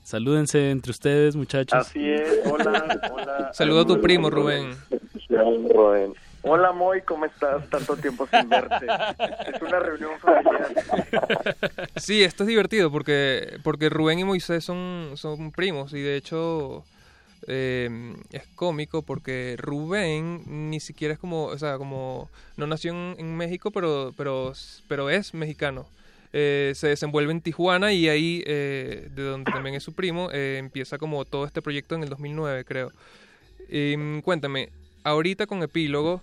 Salúdense 0.03 0.71
entre 0.71 0.91
ustedes, 0.91 1.37
muchachos. 1.37 1.87
Así 1.87 2.11
es, 2.11 2.41
hola, 2.45 3.01
hola. 3.13 3.51
Saluda 3.55 3.83
a 3.83 3.87
tu 3.87 4.01
primo, 4.01 4.31
Rubén. 4.31 4.77
Rubén. 5.29 6.15
Hola 6.45 6.73
Moy, 6.73 7.03
¿cómo 7.03 7.25
estás? 7.25 7.69
Tanto 7.71 7.97
tiempo 7.97 8.27
sin 8.27 8.49
verte. 8.49 8.87
Es 9.47 9.63
una 9.63 9.79
reunión 9.79 10.19
familiar. 10.19 11.57
Sí, 11.97 12.25
esto 12.25 12.43
es 12.43 12.49
divertido 12.49 12.91
porque, 12.91 13.59
porque 13.63 13.89
Rubén 13.89 14.19
y 14.19 14.25
Moisés 14.25 14.65
son, 14.65 15.13
son 15.15 15.53
primos 15.53 15.93
y 15.93 16.01
de 16.01 16.17
hecho 16.17 16.85
eh, 17.47 18.15
es 18.31 18.47
cómico 18.57 19.03
porque 19.03 19.57
Rubén 19.59 20.71
ni 20.71 20.81
siquiera 20.81 21.15
es 21.15 21.21
como, 21.21 21.45
o 21.45 21.59
sea, 21.59 21.79
como 21.79 22.29
no 22.57 22.67
nació 22.67 22.93
en, 22.93 23.37
México, 23.37 23.71
pero, 23.71 24.13
pero, 24.17 24.53
pero 24.89 25.11
es 25.11 25.35
mexicano. 25.35 25.87
Eh, 26.33 26.73
se 26.75 26.89
desenvuelve 26.89 27.33
en 27.33 27.41
Tijuana 27.41 27.93
y 27.93 28.09
ahí, 28.09 28.43
eh, 28.47 29.09
de 29.15 29.23
donde 29.23 29.53
también 29.53 29.75
es 29.75 29.83
su 29.83 29.93
primo, 29.93 30.31
empieza 30.33 30.99
como 30.99 31.25
todo 31.25 31.45
este 31.45 31.63
proyecto 31.63 31.95
en 31.95 32.03
el 32.05 32.09
2009, 32.09 32.65
creo. 32.65 32.93
Mm, 33.71 34.21
cuéntame, 34.21 34.71
ahorita 35.05 35.47
con 35.47 35.63
Epílogo, 35.63 36.23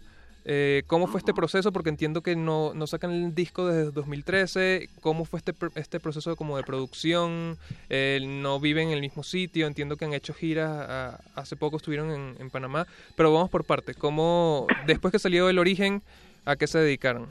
eh, 0.52 0.84
¿Cómo 0.88 1.06
fue 1.06 1.20
este 1.20 1.34
proceso? 1.34 1.72
Porque 1.72 1.90
entiendo 1.90 2.24
que 2.24 2.36
no, 2.36 2.74
no, 2.74 2.88
sacan 2.88 3.12
el 3.12 3.36
disco 3.36 3.68
desde 3.68 3.92
2013. 3.92 4.90
¿Cómo 5.02 5.26
fue 5.26 5.38
este, 5.38 5.54
este 5.76 6.00
proceso 6.00 6.36
como 6.36 6.58
de 6.58 6.64
producción? 6.64 7.58
Eh, 7.90 8.20
no 8.26 8.60
viven 8.60 8.88
en 8.88 8.96
el 8.96 9.02
mismo 9.02 9.24
sitio. 9.24 9.68
Entiendo 9.68 9.96
que 9.96 10.06
han 10.06 10.14
hecho 10.14 10.34
giras. 10.34 11.20
hace 11.36 11.56
poco 11.56 11.78
estuvieron 11.78 12.12
en, 12.12 12.36
en, 12.40 12.50
Panamá. 12.50 12.88
Pero 13.16 13.32
vamos 13.34 13.50
por 13.50 13.64
partes. 13.64 13.96
¿Cómo, 13.98 14.66
después 14.88 15.12
que 15.12 15.20
salió 15.20 15.50
el 15.50 15.60
origen, 15.60 16.02
a 16.46 16.56
qué 16.56 16.66
se 16.66 16.80
dedicaron? 16.80 17.28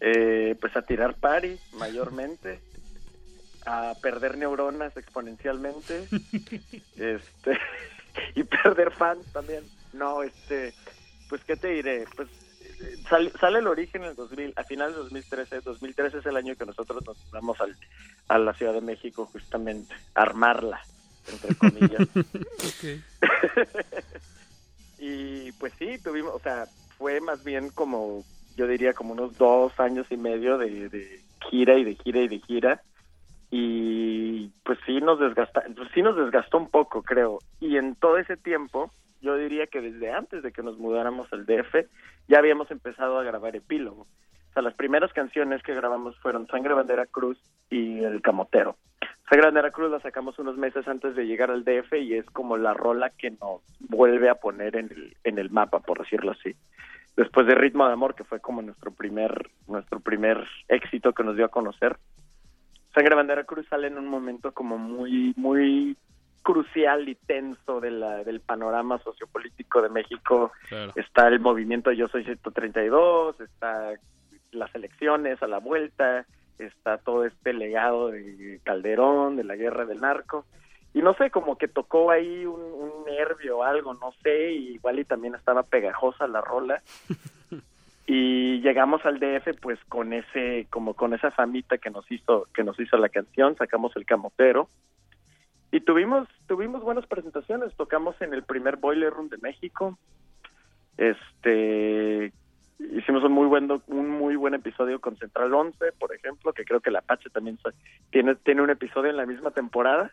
Eh, 0.00 0.56
pues 0.60 0.76
a 0.76 0.82
tirar 0.82 1.14
pari, 1.14 1.58
mayormente. 1.74 2.60
A 3.66 3.94
perder 4.00 4.38
neuronas 4.38 4.96
exponencialmente. 4.96 6.08
este 6.96 7.58
Y 8.34 8.44
perder 8.44 8.90
fans 8.92 9.26
también. 9.32 9.64
No, 9.92 10.22
este, 10.22 10.74
pues 11.28 11.42
qué 11.44 11.56
te 11.56 11.68
diré, 11.68 12.04
pues 12.16 12.28
sale, 13.08 13.32
sale 13.40 13.58
el 13.58 13.66
origen 13.66 14.02
en 14.02 14.10
el 14.10 14.16
2000, 14.16 14.54
a 14.56 14.64
finales 14.64 14.94
de 14.94 15.02
2013, 15.02 15.60
2013 15.60 16.18
es 16.18 16.26
el 16.26 16.36
año 16.36 16.56
que 16.56 16.66
nosotros 16.66 17.04
nos 17.04 17.30
vamos 17.30 17.60
al, 17.60 17.76
a 18.28 18.38
la 18.38 18.54
Ciudad 18.54 18.72
de 18.72 18.80
México 18.80 19.28
justamente, 19.32 19.94
armarla, 20.14 20.80
entre 21.26 21.54
comillas. 21.56 22.08
y 24.98 25.52
pues 25.52 25.72
sí, 25.78 25.98
tuvimos, 25.98 26.34
o 26.34 26.40
sea, 26.40 26.66
fue 26.96 27.20
más 27.20 27.42
bien 27.42 27.70
como, 27.70 28.24
yo 28.60 28.66
diría 28.66 28.92
como 28.92 29.14
unos 29.14 29.38
dos 29.38 29.72
años 29.80 30.06
y 30.10 30.18
medio 30.18 30.58
de, 30.58 31.22
gira 31.48 31.78
y 31.78 31.84
de 31.84 31.94
gira 31.94 32.20
y 32.20 32.28
de 32.28 32.38
gira 32.40 32.82
y 33.50 34.50
pues 34.64 34.78
sí 34.84 35.00
nos 35.00 35.18
desgasta, 35.18 35.64
sí 35.94 36.02
nos 36.02 36.14
desgastó 36.14 36.58
un 36.58 36.68
poco, 36.68 37.02
creo. 37.02 37.38
Y 37.58 37.78
en 37.78 37.94
todo 37.94 38.18
ese 38.18 38.36
tiempo 38.36 38.90
yo 39.22 39.38
diría 39.38 39.66
que 39.66 39.80
desde 39.80 40.12
antes 40.12 40.42
de 40.42 40.52
que 40.52 40.62
nos 40.62 40.76
mudáramos 40.76 41.32
al 41.32 41.46
DF, 41.46 41.86
ya 42.28 42.38
habíamos 42.38 42.70
empezado 42.70 43.18
a 43.18 43.24
grabar 43.24 43.56
epílogo. 43.56 44.02
O 44.02 44.52
sea, 44.52 44.62
las 44.62 44.74
primeras 44.74 45.10
canciones 45.14 45.62
que 45.62 45.74
grabamos 45.74 46.18
fueron 46.18 46.46
Sangre 46.48 46.74
Bandera 46.74 47.06
Cruz 47.06 47.38
y 47.70 48.00
El 48.00 48.20
Camotero. 48.20 48.76
Sangre 49.30 49.46
Bandera 49.46 49.70
Cruz 49.70 49.90
la 49.90 50.00
sacamos 50.00 50.38
unos 50.38 50.58
meses 50.58 50.86
antes 50.86 51.16
de 51.16 51.24
llegar 51.24 51.50
al 51.50 51.64
DF 51.64 51.94
y 51.94 52.12
es 52.12 52.26
como 52.26 52.58
la 52.58 52.74
rola 52.74 53.08
que 53.08 53.30
nos 53.30 53.62
vuelve 53.78 54.28
a 54.28 54.34
poner 54.34 54.76
en 54.76 54.90
el, 54.90 55.16
en 55.24 55.38
el 55.38 55.48
mapa, 55.48 55.80
por 55.80 56.00
decirlo 56.00 56.32
así. 56.32 56.54
Después 57.16 57.46
de 57.46 57.54
Ritmo 57.54 57.86
de 57.86 57.92
Amor, 57.92 58.14
que 58.14 58.24
fue 58.24 58.40
como 58.40 58.62
nuestro 58.62 58.92
primer, 58.92 59.50
nuestro 59.66 60.00
primer 60.00 60.46
éxito 60.68 61.12
que 61.12 61.24
nos 61.24 61.36
dio 61.36 61.44
a 61.44 61.50
conocer. 61.50 61.96
Sangre 62.94 63.14
Bandera 63.14 63.44
Cruz 63.44 63.66
sale 63.68 63.88
en 63.88 63.98
un 63.98 64.08
momento 64.08 64.52
como 64.52 64.78
muy, 64.78 65.32
muy 65.36 65.96
crucial 66.42 67.08
y 67.08 67.14
tenso 67.14 67.80
de 67.80 67.90
la, 67.90 68.24
del 68.24 68.40
panorama 68.40 68.98
sociopolítico 68.98 69.82
de 69.82 69.90
México. 69.90 70.52
Está 70.94 71.28
el 71.28 71.40
movimiento 71.40 71.92
Yo 71.92 72.08
Soy 72.08 72.24
132, 72.24 73.40
está 73.40 73.92
las 74.52 74.74
elecciones 74.74 75.42
a 75.42 75.46
la 75.46 75.58
vuelta, 75.58 76.26
está 76.58 76.98
todo 76.98 77.24
este 77.24 77.52
legado 77.52 78.08
de 78.10 78.60
Calderón, 78.64 79.36
de 79.36 79.44
la 79.44 79.56
guerra 79.56 79.84
del 79.84 80.00
narco. 80.00 80.46
Y 80.92 81.02
no 81.02 81.14
sé, 81.14 81.30
como 81.30 81.56
que 81.56 81.68
tocó 81.68 82.10
ahí 82.10 82.44
un, 82.44 82.60
un 82.60 83.04
nervio 83.04 83.58
o 83.58 83.62
algo, 83.62 83.94
no 83.94 84.12
sé, 84.22 84.52
igual 84.52 84.98
y 84.98 85.04
también 85.04 85.34
estaba 85.34 85.62
pegajosa 85.62 86.26
la 86.26 86.40
rola. 86.40 86.82
y 88.12 88.60
llegamos 88.60 89.06
al 89.06 89.20
DF 89.20 89.60
pues 89.60 89.78
con 89.88 90.12
ese 90.12 90.66
como 90.68 90.94
con 90.94 91.14
esa 91.14 91.30
famita 91.30 91.78
que 91.78 91.90
nos 91.90 92.10
hizo 92.10 92.48
que 92.52 92.64
nos 92.64 92.78
hizo 92.80 92.96
la 92.96 93.08
canción 93.08 93.54
sacamos 93.56 93.94
el 93.94 94.04
camotero. 94.04 94.68
Y 95.70 95.82
tuvimos 95.82 96.26
tuvimos 96.48 96.82
buenas 96.82 97.06
presentaciones 97.06 97.72
tocamos 97.76 98.20
en 98.20 98.34
el 98.34 98.42
primer 98.42 98.78
Boiler 98.78 99.12
Room 99.12 99.28
de 99.28 99.38
México. 99.38 99.96
Este 100.96 102.32
hicimos 102.80 103.22
un 103.22 103.30
muy 103.30 103.46
buen 103.46 103.70
un 103.86 104.08
muy 104.08 104.34
buen 104.34 104.54
episodio 104.54 105.00
con 105.00 105.16
Central 105.16 105.54
11 105.54 105.92
por 105.92 106.12
ejemplo 106.12 106.52
que 106.52 106.64
creo 106.64 106.80
que 106.80 106.90
la 106.90 106.98
Apache 106.98 107.30
también 107.30 107.60
tiene 108.10 108.34
tiene 108.34 108.62
un 108.62 108.70
episodio 108.70 109.10
en 109.10 109.18
la 109.18 109.26
misma 109.26 109.52
temporada 109.52 110.10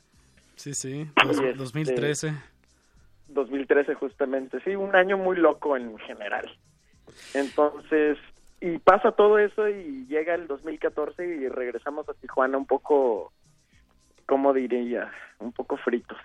sí 0.58 0.74
sí 0.74 1.10
2013 1.56 2.34
2013 3.30 3.82
este, 3.82 3.94
justamente 3.96 4.60
sí 4.66 4.76
un 4.76 4.96
año 4.96 5.18
muy 5.18 5.38
loco 5.38 5.78
en 5.78 5.98
general 6.00 6.46
entonces 7.34 8.18
y 8.60 8.78
pasa 8.80 9.12
todo 9.14 9.40
eso 9.40 9.70
y 9.70 10.06
llega 10.08 10.36
el 10.36 10.48
2014 10.48 11.26
y 11.26 11.48
regresamos 11.48 12.10
a 12.10 12.14
Tijuana 12.16 12.58
un 12.58 12.66
poco 12.66 13.32
¿cómo 14.28 14.54
diría? 14.54 15.12
Un 15.40 15.52
poco 15.52 15.78
fritos. 15.78 16.18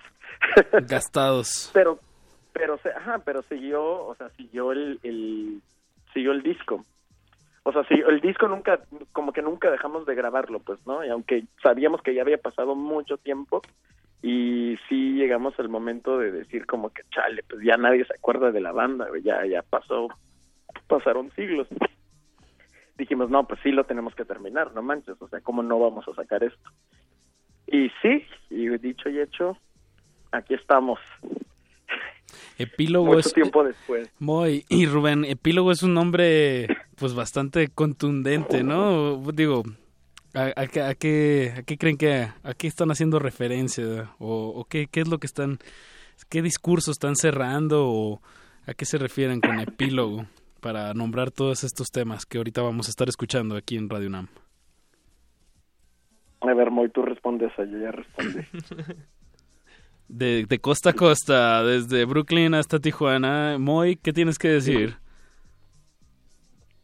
Gastados. 0.87 1.71
pero, 1.73 1.99
pero, 2.53 2.79
ajá, 2.97 3.21
pero 3.25 3.43
siguió, 3.43 3.83
o 3.83 4.15
sea, 4.17 4.29
siguió 4.31 4.73
el, 4.73 5.01
el, 5.03 5.63
siguió 6.13 6.33
el 6.33 6.43
disco. 6.43 6.85
O 7.63 7.73
sea, 7.73 7.85
sí, 7.85 7.95
el 7.95 8.21
disco 8.21 8.49
nunca, 8.49 8.81
como 9.13 9.33
que 9.33 9.41
nunca 9.41 9.71
dejamos 9.71 10.05
de 10.05 10.17
grabarlo, 10.17 10.59
pues, 10.59 10.85
¿no? 10.85 11.05
Y 11.05 11.09
aunque 11.09 11.45
sabíamos 11.63 12.03
que 12.03 12.13
ya 12.13 12.23
había 12.23 12.39
pasado 12.39 12.75
mucho 12.75 13.17
tiempo, 13.19 13.63
y 14.23 14.79
sí 14.89 15.15
llegamos 15.15 15.59
al 15.59 15.69
momento 15.69 16.17
de 16.19 16.31
decir 16.31 16.65
como 16.65 16.91
que, 16.91 17.03
chale, 17.11 17.43
pues 17.49 17.63
ya 17.65 17.77
nadie 17.77 18.05
se 18.05 18.15
acuerda 18.15 18.53
de 18.53 18.61
la 18.61 18.71
banda, 18.71 19.09
ya, 19.23 19.45
ya 19.47 19.63
pasó, 19.63 20.09
pasaron 20.87 21.33
siglos. 21.35 21.67
Dijimos, 22.97 23.31
no, 23.31 23.47
pues 23.49 23.59
sí 23.65 23.73
lo 23.73 23.85
tenemos 23.85 24.15
que 24.15 24.25
terminar, 24.25 24.73
no 24.75 24.83
manches, 24.83 25.21
o 25.21 25.29
sea, 25.29 25.41
¿cómo 25.41 25.63
no 25.65 25.81
vamos 25.81 26.07
a 26.07 26.15
sacar 26.15 26.45
esto? 26.45 26.71
Y 27.67 27.91
sí, 28.01 28.25
y 28.49 28.69
dicho 28.79 29.09
y 29.09 29.19
hecho, 29.19 29.59
aquí 30.31 30.55
estamos. 30.55 31.01
Epílogo 32.59 33.15
Mucho 33.15 33.31
tiempo 33.31 33.65
después. 33.65 34.09
Muy, 34.21 34.65
y 34.69 34.87
Rubén, 34.87 35.25
epílogo 35.25 35.73
es 35.73 35.83
un 35.83 35.95
nombre 35.95 36.69
pues 36.97 37.15
bastante 37.15 37.69
contundente, 37.69 38.63
¿no? 38.63 39.17
Digo, 39.33 39.65
¿a, 40.35 40.53
a, 40.61 40.67
qué, 40.67 41.53
a 41.57 41.63
qué 41.63 41.77
creen 41.79 41.97
que, 41.97 42.29
a 42.43 42.55
qué 42.55 42.67
están 42.67 42.91
haciendo 42.91 43.19
referencia? 43.19 44.11
¿O, 44.19 44.49
o 44.49 44.65
qué, 44.65 44.87
qué 44.91 45.01
es 45.01 45.09
lo 45.09 45.19
que 45.19 45.27
están, 45.27 45.59
qué 46.29 46.43
discurso 46.43 46.91
están 46.91 47.17
cerrando? 47.17 47.87
¿O 47.89 48.21
a 48.67 48.75
qué 48.75 48.85
se 48.85 48.99
refieren 48.99 49.41
con 49.41 49.61
epílogo? 49.61 50.27
Para 50.61 50.95
nombrar 50.95 51.33
todos 51.33 51.65
estos 51.65 51.89
temas 51.89 52.25
que 52.25 52.39
ahorita 52.39 52.63
vamos 52.63 52.87
a 52.87 52.91
estar 52.91 53.09
escuchando 53.09 53.57
aquí 53.57 53.77
en 53.77 53.89
Radio 53.89 54.09
UNAM. 54.09 54.29
A 56.41 56.55
ver, 56.55 56.71
Moy, 56.71 56.89
tú 56.91 57.03
respondes 57.03 57.51
a 57.59 57.65
yo 57.65 57.79
ya 57.79 57.91
respondí. 57.91 58.41
De, 60.09 60.45
de 60.45 60.59
costa 60.59 60.91
a 60.91 60.93
costa, 60.93 61.65
desde 61.65 62.05
Brooklyn 62.05 62.53
hasta 62.53 62.79
Tijuana. 62.79 63.57
Moy, 63.59 63.97
¿qué 63.97 64.13
tienes 64.13 64.39
que 64.39 64.49
decir? 64.49 64.97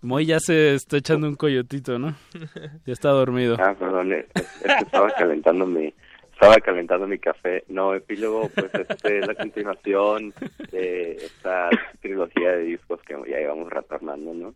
Moy 0.01 0.27
ya 0.27 0.39
se 0.39 0.75
está 0.75 0.99
echando 0.99 1.27
un 1.29 1.35
coyotito, 1.35 1.99
¿no? 1.99 2.15
Ya 2.87 2.93
está 2.93 3.11
dormido. 3.11 3.57
Ah, 3.59 3.75
perdón, 3.79 4.13
es, 4.13 4.27
que 4.33 4.85
estaba 4.85 5.11
calentando 5.11 5.67
mi, 5.67 5.93
estaba 6.33 6.57
calentando 6.57 7.07
mi 7.07 7.19
café. 7.19 7.65
No, 7.69 7.95
epílogo, 7.95 8.49
pues 8.55 8.73
este 8.75 9.19
es 9.19 9.27
la 9.27 9.35
continuación 9.35 10.33
de 10.71 11.13
esta 11.17 11.69
trilogía 12.01 12.53
de 12.53 12.63
discos 12.63 13.01
que 13.03 13.17
ya 13.29 13.41
íbamos 13.41 13.71
retornando, 13.71 14.33
¿no? 14.35 14.55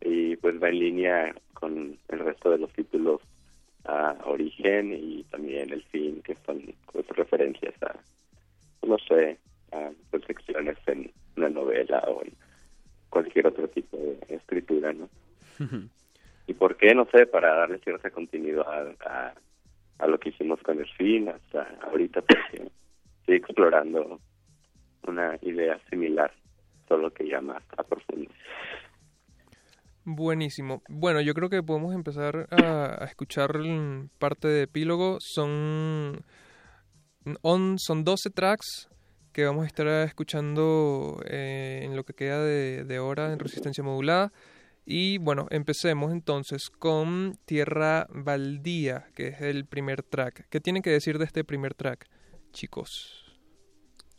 Y 0.00 0.36
pues 0.36 0.62
va 0.62 0.68
en 0.68 0.78
línea 0.78 1.34
con 1.54 1.98
el 2.08 2.18
resto 2.20 2.50
de 2.50 2.58
los 2.58 2.72
títulos 2.72 3.20
a 3.84 4.16
origen 4.26 4.92
y 4.92 5.24
también 5.24 5.72
el 5.72 5.82
fin, 5.84 6.22
que 6.22 6.36
son 6.46 6.62
pues, 6.92 7.06
referencias 7.08 7.74
a, 7.82 7.96
no 8.86 8.96
sé, 8.98 9.38
a 9.72 9.90
reflexiones 10.12 10.76
en 10.86 11.10
una 11.36 11.48
novela 11.48 11.98
o 12.06 12.22
en 12.22 12.32
cualquier 13.10 13.46
otro 13.46 13.68
tipo 13.68 13.96
de 13.96 14.18
escritura, 14.28 14.92
¿no? 14.92 15.08
¿Y 16.46 16.54
por 16.54 16.76
qué? 16.76 16.94
No 16.94 17.06
sé, 17.10 17.26
para 17.26 17.54
darle 17.54 17.78
cierta 17.78 18.10
continuidad 18.10 18.96
a, 19.00 19.34
a, 19.98 20.06
lo 20.06 20.18
que 20.18 20.30
hicimos 20.30 20.60
con 20.62 20.78
el 20.78 20.88
fin, 20.96 21.28
hasta 21.28 21.68
ahorita, 21.82 22.22
porque 22.22 22.70
estoy 23.20 23.36
explorando 23.36 24.20
una 25.06 25.36
idea 25.42 25.78
similar, 25.90 26.32
solo 26.86 27.10
que 27.10 27.28
ya 27.28 27.40
más 27.40 27.62
a 27.76 27.82
profundo. 27.82 28.30
Buenísimo. 30.04 30.82
Bueno, 30.88 31.20
yo 31.20 31.34
creo 31.34 31.50
que 31.50 31.62
podemos 31.62 31.94
empezar 31.94 32.48
a, 32.50 33.02
a 33.02 33.04
escuchar 33.04 33.50
parte 34.18 34.48
de 34.48 34.62
epílogo. 34.62 35.18
Son, 35.20 36.24
on, 37.42 37.78
son 37.78 38.04
12 38.04 38.30
tracks 38.30 38.88
que 39.38 39.44
vamos 39.44 39.62
a 39.62 39.66
estar 39.68 39.86
escuchando 40.04 41.22
eh, 41.24 41.82
en 41.84 41.94
lo 41.94 42.02
que 42.02 42.12
queda 42.12 42.42
de, 42.42 42.82
de 42.82 42.98
hora 42.98 43.32
en 43.32 43.38
resistencia 43.38 43.84
modulada. 43.84 44.32
Y 44.84 45.18
bueno, 45.18 45.46
empecemos 45.50 46.10
entonces 46.10 46.70
con 46.70 47.34
Tierra 47.44 48.08
Baldía, 48.10 49.04
que 49.14 49.28
es 49.28 49.40
el 49.40 49.64
primer 49.64 50.02
track. 50.02 50.48
¿Qué 50.50 50.58
tienen 50.58 50.82
que 50.82 50.90
decir 50.90 51.18
de 51.18 51.24
este 51.24 51.44
primer 51.44 51.74
track, 51.74 52.06
chicos? 52.50 53.32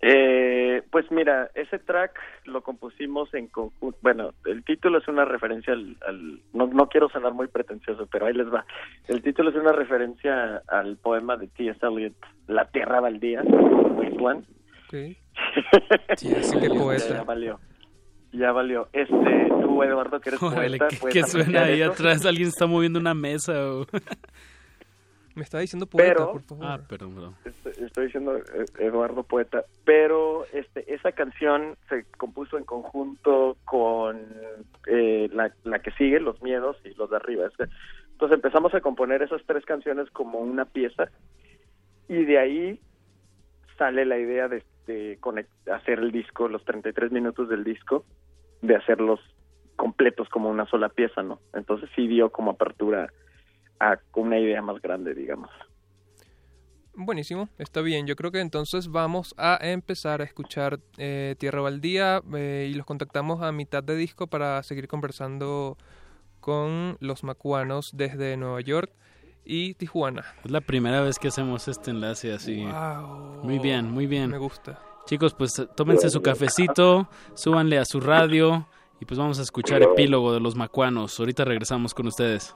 Eh, 0.01 0.83
pues 0.89 1.11
mira, 1.11 1.51
ese 1.53 1.79
track 1.79 2.17
lo 2.45 2.61
compusimos 2.61 3.33
en 3.33 3.47
conjunto. 3.47 3.97
Bueno, 4.01 4.29
el 4.45 4.63
título 4.63 4.99
es 4.99 5.07
una 5.09 5.25
referencia 5.25 5.73
al. 5.73 5.97
al 6.07 6.39
no, 6.53 6.67
no, 6.67 6.87
quiero 6.87 7.09
sonar 7.09 7.33
muy 7.33 7.47
pretencioso, 7.47 8.07
pero 8.09 8.27
ahí 8.27 8.33
les 8.33 8.47
va. 8.47 8.63
El 9.09 9.21
título 9.21 9.49
es 9.49 9.57
una 9.57 9.73
referencia 9.73 10.63
al 10.69 10.95
poema 10.95 11.35
de 11.35 11.49
T.S. 11.49 11.85
Eliot, 11.85 12.15
La 12.47 12.71
Tierra 12.71 13.01
Baldía, 13.01 13.41
Wasteland. 13.43 14.58
Okay. 14.89 15.15
sí, 16.17 16.33
así 16.33 16.59
que 16.59 16.67
poeta. 16.67 17.17
Ya 17.17 17.23
valió. 17.23 17.59
Ya 18.31 18.51
valió. 18.51 18.89
Este, 18.91 19.49
tú, 19.61 19.83
Eduardo, 19.83 20.19
que 20.19 20.29
eres 20.29 20.41
Órale, 20.41 20.79
poeta. 20.79 20.87
¿qué, 20.99 21.09
¿qué 21.09 21.23
suena 21.23 21.65
ahí 21.65 21.81
eso? 21.81 21.91
atrás? 21.91 22.25
Alguien 22.25 22.47
está 22.47 22.65
moviendo 22.65 22.97
una 22.97 23.13
mesa. 23.13 23.53
O... 23.71 23.85
Me 25.35 25.43
está 25.43 25.59
diciendo 25.59 25.85
poeta, 25.85 26.13
pero, 26.15 26.31
por 26.31 26.41
favor. 26.41 26.65
Ah, 26.65 26.79
perdón, 26.89 27.13
perdón. 27.13 27.35
Estoy, 27.45 27.85
estoy, 27.85 28.05
diciendo 28.07 28.35
eh, 28.35 28.65
Eduardo 28.79 29.21
Poeta. 29.21 29.63
Pero 29.85 30.45
este, 30.53 30.91
esa 30.91 31.11
canción 31.11 31.77
se 31.87 32.05
compuso 32.17 32.57
en 32.57 32.63
conjunto 32.63 33.57
con 33.65 34.19
eh, 34.87 35.29
la, 35.31 35.53
la, 35.65 35.79
que 35.79 35.91
sigue, 35.91 36.19
Los 36.19 36.41
Miedos 36.41 36.77
y 36.83 36.95
Los 36.95 37.11
de 37.11 37.17
Arriba. 37.17 37.47
Entonces 38.11 38.35
empezamos 38.35 38.73
a 38.73 38.81
componer 38.81 39.21
esas 39.21 39.43
tres 39.45 39.63
canciones 39.65 40.09
como 40.09 40.39
una 40.39 40.65
pieza 40.65 41.09
y 42.07 42.25
de 42.25 42.39
ahí 42.39 42.79
sale 43.77 44.03
la 44.05 44.17
idea 44.17 44.49
de, 44.49 44.61
de 44.85 45.19
hacer 45.71 45.99
el 45.99 46.11
disco, 46.11 46.47
los 46.47 46.63
33 46.65 47.11
minutos 47.11 47.49
del 47.49 47.63
disco, 47.63 48.05
de 48.61 48.75
hacerlos 48.75 49.19
completos 49.75 50.27
como 50.29 50.49
una 50.49 50.65
sola 50.65 50.89
pieza, 50.89 51.23
¿no? 51.23 51.39
Entonces 51.53 51.89
sí 51.95 52.07
dio 52.07 52.31
como 52.31 52.51
apertura 52.51 53.11
a 53.79 53.97
una 54.15 54.37
idea 54.37 54.61
más 54.61 54.81
grande, 54.81 55.13
digamos. 55.13 55.49
Buenísimo, 56.93 57.47
está 57.57 57.81
bien. 57.81 58.05
Yo 58.07 58.17
creo 58.17 58.29
que 58.29 58.41
entonces 58.41 58.89
vamos 58.89 59.33
a 59.37 59.57
empezar 59.61 60.19
a 60.21 60.25
escuchar 60.25 60.79
eh, 60.97 61.35
Tierra 61.39 61.61
Baldía 61.61 62.21
eh, 62.35 62.67
y 62.69 62.73
los 62.73 62.85
contactamos 62.85 63.41
a 63.41 63.53
mitad 63.53 63.81
de 63.81 63.95
disco 63.95 64.27
para 64.27 64.61
seguir 64.63 64.89
conversando 64.89 65.77
con 66.41 66.97
los 66.99 67.23
macuanos 67.23 67.95
desde 67.95 68.35
Nueva 68.35 68.59
York 68.59 68.91
y 69.49 69.73
Tijuana. 69.73 70.23
Es 70.45 70.51
la 70.51 70.61
primera 70.61 71.01
vez 71.01 71.17
que 71.17 71.29
hacemos 71.29 71.67
este 71.67 71.89
enlace 71.89 72.31
así. 72.31 72.63
Wow. 72.63 73.41
Muy 73.43 73.57
bien, 73.57 73.91
muy 73.91 74.05
bien. 74.05 74.29
Me 74.29 74.37
gusta. 74.37 74.79
Chicos, 75.07 75.33
pues 75.33 75.67
tómense 75.75 76.11
su 76.11 76.21
cafecito, 76.21 77.09
súbanle 77.33 77.79
a 77.79 77.85
su 77.85 77.99
radio 77.99 78.67
y 79.01 79.05
pues 79.05 79.17
vamos 79.17 79.39
a 79.39 79.41
escuchar 79.41 79.81
epílogo 79.81 80.33
de 80.33 80.39
los 80.39 80.55
macuanos. 80.55 81.19
Ahorita 81.19 81.45
regresamos 81.45 81.95
con 81.95 82.05
ustedes. 82.05 82.55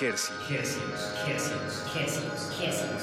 De 0.00 0.08
Hercios. 0.08 0.30
listo. 1.26 2.99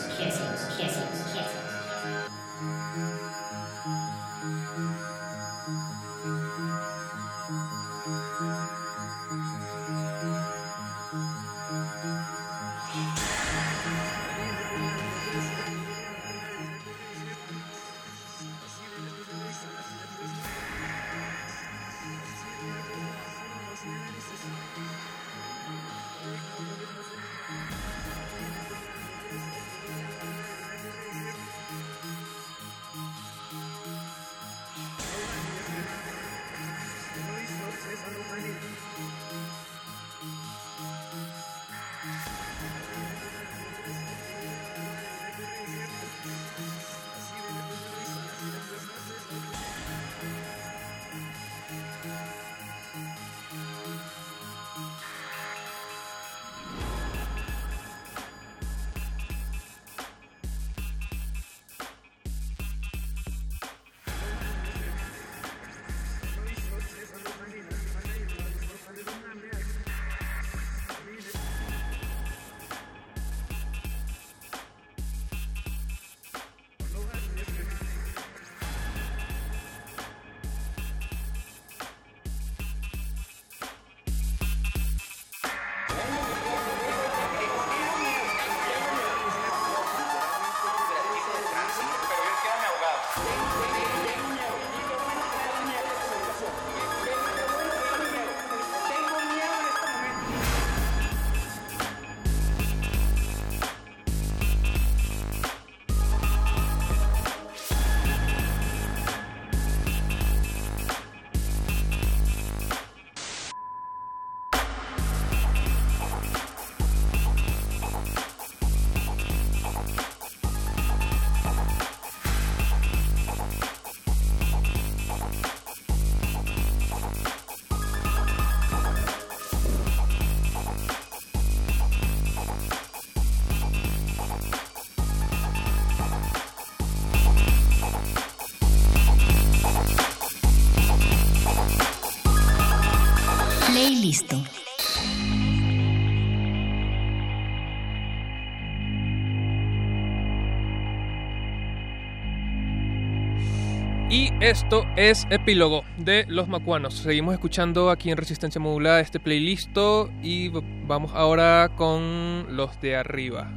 Esto 154.50 154.86
es 154.96 155.28
Epílogo 155.30 155.84
de 155.98 156.26
Los 156.30 156.48
Macuanos. 156.48 156.94
Seguimos 156.94 157.34
escuchando 157.34 157.90
aquí 157.90 158.12
en 158.12 158.16
Resistencia 158.16 158.62
Modulada 158.62 159.02
este 159.02 159.20
playlist 159.20 159.78
y 160.24 160.48
vamos 160.88 161.12
ahora 161.14 161.70
con 161.76 162.56
los 162.56 162.80
de 162.80 162.96
arriba. 162.96 163.52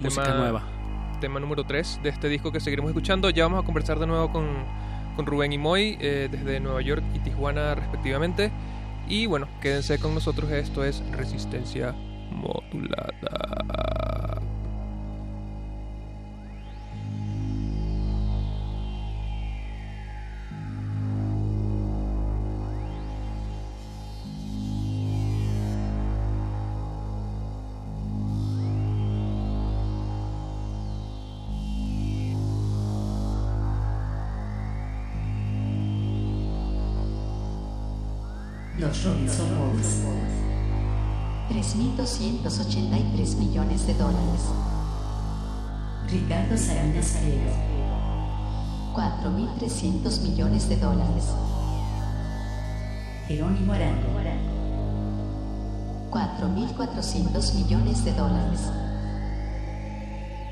Música 0.00 0.32
nueva. 0.32 0.66
Tema 1.20 1.40
número 1.40 1.64
3 1.64 2.00
de 2.02 2.08
este 2.08 2.30
disco 2.30 2.50
que 2.50 2.58
seguiremos 2.58 2.88
escuchando. 2.88 3.28
Ya 3.28 3.44
vamos 3.44 3.62
a 3.62 3.66
conversar 3.66 3.98
de 3.98 4.06
nuevo 4.06 4.32
con, 4.32 4.64
con 5.14 5.26
Rubén 5.26 5.52
y 5.52 5.58
Moy 5.58 5.98
eh, 6.00 6.30
desde 6.30 6.58
Nueva 6.58 6.80
York 6.80 7.02
y 7.14 7.18
Tijuana 7.18 7.74
respectivamente. 7.74 8.50
Y 9.10 9.26
bueno, 9.26 9.46
quédense 9.60 9.98
con 9.98 10.14
nosotros, 10.14 10.50
esto 10.50 10.84
es 10.84 11.02
Resistencia 11.12 11.92
Modulada. 11.92 12.07
Salinas 46.58 47.16
Pliego. 47.20 47.50
4.300 48.94 50.22
millones 50.22 50.68
de 50.68 50.76
dólares. 50.76 51.24
Jerónimo 53.26 53.72
Arango. 53.72 54.18
4.400 56.10 57.54
millones 57.54 58.04
de 58.04 58.12
dólares. 58.12 58.60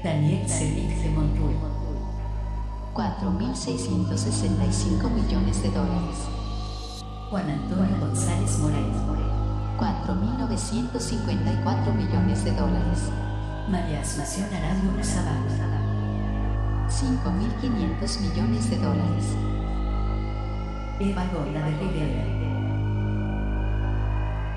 Daniel 0.05 0.49
Cedric 0.49 1.03
de 1.03 1.11
Monroy. 1.11 1.57
4.665 2.95 5.11
millones 5.11 5.63
de 5.63 5.71
dólares. 5.71 6.19
Juan 7.31 7.51
Antonio 7.51 7.99
González 8.01 8.59
Moreno. 8.59 9.17
4.954 9.79 11.95
millones 11.95 12.45
de 12.45 12.53
dólares. 12.53 13.11
María 13.69 14.01
Asunción 14.01 14.49
Arango 14.55 15.03
Zabal. 15.03 15.86
5.500 16.97 18.21
millones 18.23 18.71
de 18.71 18.79
dólares. 18.79 19.37
Eva 20.99 21.27
Gorda 21.27 21.67
de 21.67 21.77
Rivera. 21.77 22.25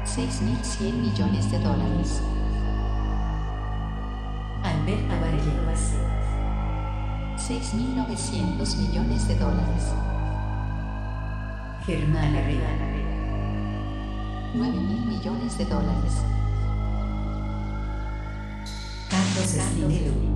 6.100 0.06 0.94
millones 0.94 1.52
de 1.52 1.60
dólares. 1.60 2.22
Alberto 4.64 5.20
Varellas. 5.20 5.96
6.900 7.36 8.78
millones 8.78 9.28
de 9.28 9.36
dólares. 9.36 9.94
Germán 11.86 12.36
Herrera. 12.36 12.70
9 14.54 14.80
mil 14.80 15.06
millones 15.08 15.58
de 15.58 15.66
dólares. 15.66 16.24
Carlos 19.10 19.54
Eslinero. 19.56 20.29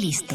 Playlist. 0.00 0.32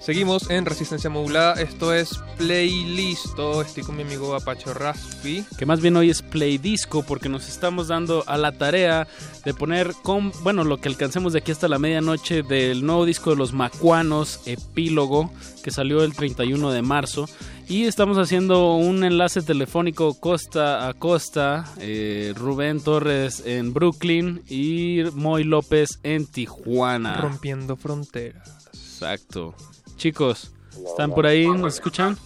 Seguimos 0.00 0.50
en 0.50 0.66
Resistencia 0.66 1.08
Modulada. 1.08 1.52
Esto 1.60 1.94
es 1.94 2.18
Playlist. 2.40 3.38
Estoy 3.66 3.82
con 3.84 3.96
mi 3.96 4.02
amigo 4.02 4.34
Apache 4.34 4.72
Raspi. 4.72 5.44
Que 5.58 5.66
más 5.66 5.82
bien 5.82 5.94
hoy 5.96 6.08
es 6.08 6.22
Play 6.22 6.56
Disco 6.56 7.02
porque 7.02 7.28
nos 7.28 7.46
estamos 7.46 7.88
dando 7.88 8.24
a 8.26 8.38
la 8.38 8.52
tarea 8.52 9.06
de 9.44 9.52
poner 9.52 9.92
con, 10.02 10.32
bueno, 10.42 10.64
lo 10.64 10.78
que 10.78 10.88
alcancemos 10.88 11.34
de 11.34 11.40
aquí 11.40 11.52
hasta 11.52 11.68
la 11.68 11.78
medianoche 11.78 12.42
del 12.42 12.86
nuevo 12.86 13.04
disco 13.04 13.28
de 13.28 13.36
los 13.36 13.52
Macuanos, 13.52 14.40
Epílogo, 14.46 15.30
que 15.62 15.70
salió 15.70 16.02
el 16.02 16.14
31 16.14 16.70
de 16.70 16.80
marzo. 16.80 17.28
Y 17.68 17.84
estamos 17.84 18.16
haciendo 18.16 18.74
un 18.74 19.04
enlace 19.04 19.42
telefónico 19.42 20.14
costa 20.14 20.88
a 20.88 20.94
costa. 20.94 21.66
Eh, 21.78 22.32
Rubén 22.34 22.80
Torres 22.80 23.42
en 23.44 23.74
Brooklyn 23.74 24.42
y 24.48 25.02
Moy 25.12 25.44
López 25.44 26.00
en 26.02 26.24
Tijuana. 26.24 27.20
Rompiendo 27.20 27.76
fronteras. 27.76 28.66
Exacto. 28.72 29.54
Chicos, 29.98 30.52
¿están 30.86 31.10
por 31.10 31.26
ahí? 31.26 31.46
¿Nos 31.46 31.74
escuchan? 31.74 32.16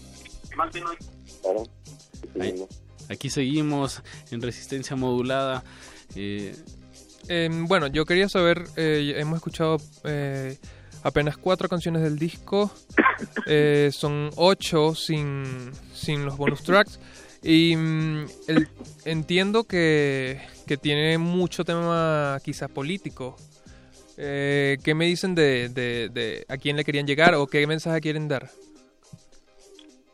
Ahí, 2.40 2.64
aquí 3.08 3.30
seguimos 3.30 4.02
en 4.30 4.40
resistencia 4.42 4.96
modulada. 4.96 5.62
Eh, 6.16 6.54
eh, 7.28 7.48
bueno, 7.52 7.86
yo 7.88 8.04
quería 8.04 8.28
saber, 8.28 8.64
eh, 8.76 9.14
hemos 9.16 9.36
escuchado 9.36 9.78
eh, 10.04 10.56
apenas 11.02 11.36
cuatro 11.36 11.68
canciones 11.68 12.02
del 12.02 12.18
disco, 12.18 12.70
eh, 13.46 13.90
son 13.92 14.30
ocho 14.36 14.94
sin, 14.94 15.70
sin 15.94 16.24
los 16.24 16.36
bonus 16.36 16.62
tracks. 16.62 16.98
Y 17.42 17.76
mm, 17.76 18.24
el- 18.48 18.68
entiendo 19.04 19.64
que, 19.64 20.40
que 20.66 20.76
tiene 20.78 21.18
mucho 21.18 21.64
tema 21.64 22.38
quizás 22.42 22.70
político. 22.70 23.36
Eh, 24.16 24.78
¿Qué 24.82 24.94
me 24.94 25.06
dicen 25.06 25.34
de, 25.34 25.68
de, 25.68 26.08
de 26.08 26.46
a 26.48 26.56
quién 26.56 26.76
le 26.76 26.84
querían 26.84 27.06
llegar 27.06 27.34
o 27.34 27.46
qué 27.46 27.66
mensaje 27.66 28.00
quieren 28.00 28.28
dar? 28.28 28.50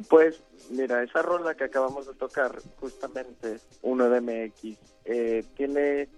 Pues 0.08 0.42
mira, 0.70 1.02
esa 1.02 1.22
rola 1.22 1.54
que 1.54 1.64
acabamos 1.64 2.06
de 2.06 2.14
tocar, 2.14 2.52
justamente, 2.78 3.58
uno 3.82 4.08
de 4.08 4.20
MX, 4.20 4.78
eh, 5.04 5.44
tiene, 5.56 6.08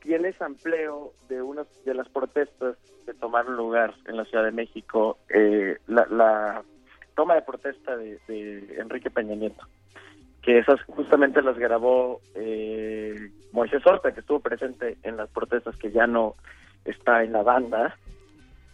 tiene 0.00 0.32
sampleo 0.34 1.12
de 1.28 1.42
unas 1.42 1.66
de 1.84 1.94
las 1.94 2.08
protestas 2.08 2.76
que 3.04 3.14
tomaron 3.14 3.56
lugar 3.56 3.94
en 4.06 4.16
la 4.16 4.24
Ciudad 4.24 4.44
de 4.44 4.52
México, 4.52 5.18
eh, 5.28 5.78
la, 5.86 6.06
la 6.06 6.62
toma 7.14 7.34
de 7.34 7.42
protesta 7.42 7.96
de, 7.96 8.18
de 8.28 8.76
Enrique 8.78 9.10
Peña 9.10 9.34
Nieto, 9.34 9.66
que 10.42 10.58
esas 10.58 10.80
justamente 10.84 11.42
las 11.42 11.58
grabó 11.58 12.20
eh, 12.34 13.30
Moisés 13.52 13.84
Horta, 13.84 14.12
que 14.12 14.20
estuvo 14.20 14.40
presente 14.40 14.96
en 15.02 15.16
las 15.16 15.28
protestas, 15.30 15.76
que 15.76 15.90
ya 15.90 16.06
no 16.06 16.34
está 16.84 17.22
en 17.22 17.32
la 17.32 17.42
banda, 17.42 17.96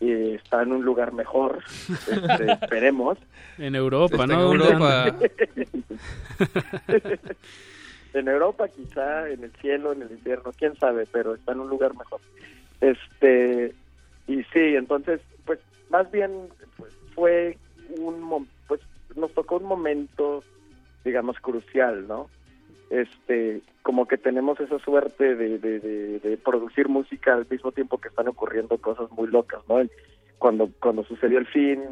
y 0.01 0.35
está 0.35 0.63
en 0.63 0.73
un 0.73 0.85
lugar 0.85 1.13
mejor, 1.13 1.63
este, 1.89 2.53
esperemos. 2.63 3.19
en 3.59 3.75
Europa, 3.75 4.15
Está 4.15 4.27
¿no? 4.27 4.53
en 4.53 4.59
¿Dónde 4.59 4.73
Europa. 4.73 5.17
en 8.15 8.29
Europa 8.29 8.69
quizá, 8.69 9.29
en 9.29 9.45
el 9.45 9.53
cielo, 9.61 9.93
en 9.93 10.03
el 10.03 10.11
infierno, 10.11 10.53
quién 10.57 10.77
sabe, 10.77 11.07
pero 11.11 11.35
está 11.35 11.53
en 11.53 11.61
un 11.61 11.69
lugar 11.69 11.95
mejor. 11.97 12.21
Este, 12.81 13.75
y 14.27 14.43
sí, 14.45 14.77
entonces, 14.77 15.21
pues 15.45 15.59
más 15.91 16.11
bien 16.11 16.31
pues, 16.77 16.93
fue 17.15 17.57
un, 17.99 18.49
pues 18.69 18.81
nos 19.15 19.33
tocó 19.33 19.57
un 19.57 19.65
momento, 19.65 20.45
digamos, 21.05 21.39
crucial, 21.41 22.07
¿no? 22.07 22.29
Este, 22.91 23.63
como 23.83 24.07
que 24.07 24.17
tenemos 24.17 24.61
esa 24.61 24.79
suerte 24.79 25.35
de, 25.35 25.59
de, 25.59 26.39
producir 26.45 26.89
música 26.89 27.35
al 27.35 27.47
mismo 27.51 27.73
tiempo 27.73 27.99
que 27.99 28.09
están 28.09 28.29
ocurriendo 28.29 28.79
cosas 28.79 29.11
muy 29.11 29.29
locas, 29.29 29.61
¿no? 29.69 29.77
Cuando, 30.39 30.71
cuando 30.81 31.03
sucedió 31.05 31.39
el 31.39 31.47
fin, 31.47 31.83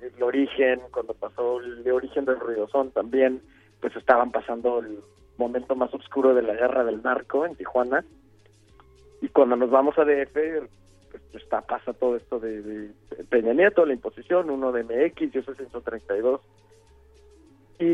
el 0.00 0.22
origen, 0.22 0.80
cuando 0.90 1.14
pasó 1.14 1.60
el 1.60 1.90
origen 1.90 2.26
del 2.26 2.38
ruidosón 2.38 2.90
también, 2.90 3.40
pues 3.80 3.96
estaban 3.96 4.30
pasando 4.30 4.80
el 4.80 4.98
momento 5.38 5.74
más 5.74 5.92
oscuro 5.94 6.34
de 6.34 6.42
la 6.42 6.54
guerra 6.54 6.84
del 6.84 7.02
narco 7.02 7.46
en 7.46 7.54
Tijuana. 7.56 8.04
Y 9.22 9.28
cuando 9.28 9.56
nos 9.56 9.70
vamos 9.70 9.96
a 9.98 10.04
DF, 10.04 10.34
pues 11.10 11.42
está, 11.42 11.62
pasa 11.62 11.94
todo 11.94 12.16
esto 12.16 12.38
de, 12.38 12.62
de 12.62 12.90
Peña 13.30 13.54
Nieto, 13.54 13.86
la 13.86 13.94
imposición, 13.94 14.50
uno 14.50 14.72
de 14.72 14.84
MX, 14.84 15.32
yo 15.32 15.42
soy 15.42 15.54
132. 15.54 16.40
Y, 17.78 17.84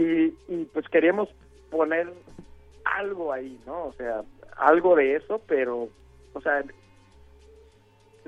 y 0.48 0.68
pues 0.72 0.88
queríamos 0.88 1.28
poner 1.72 2.12
algo 2.84 3.32
ahí, 3.32 3.58
¿no? 3.66 3.86
O 3.86 3.92
sea, 3.94 4.22
algo 4.56 4.94
de 4.94 5.16
eso, 5.16 5.40
pero, 5.48 5.88
o 6.34 6.40
sea, 6.40 6.62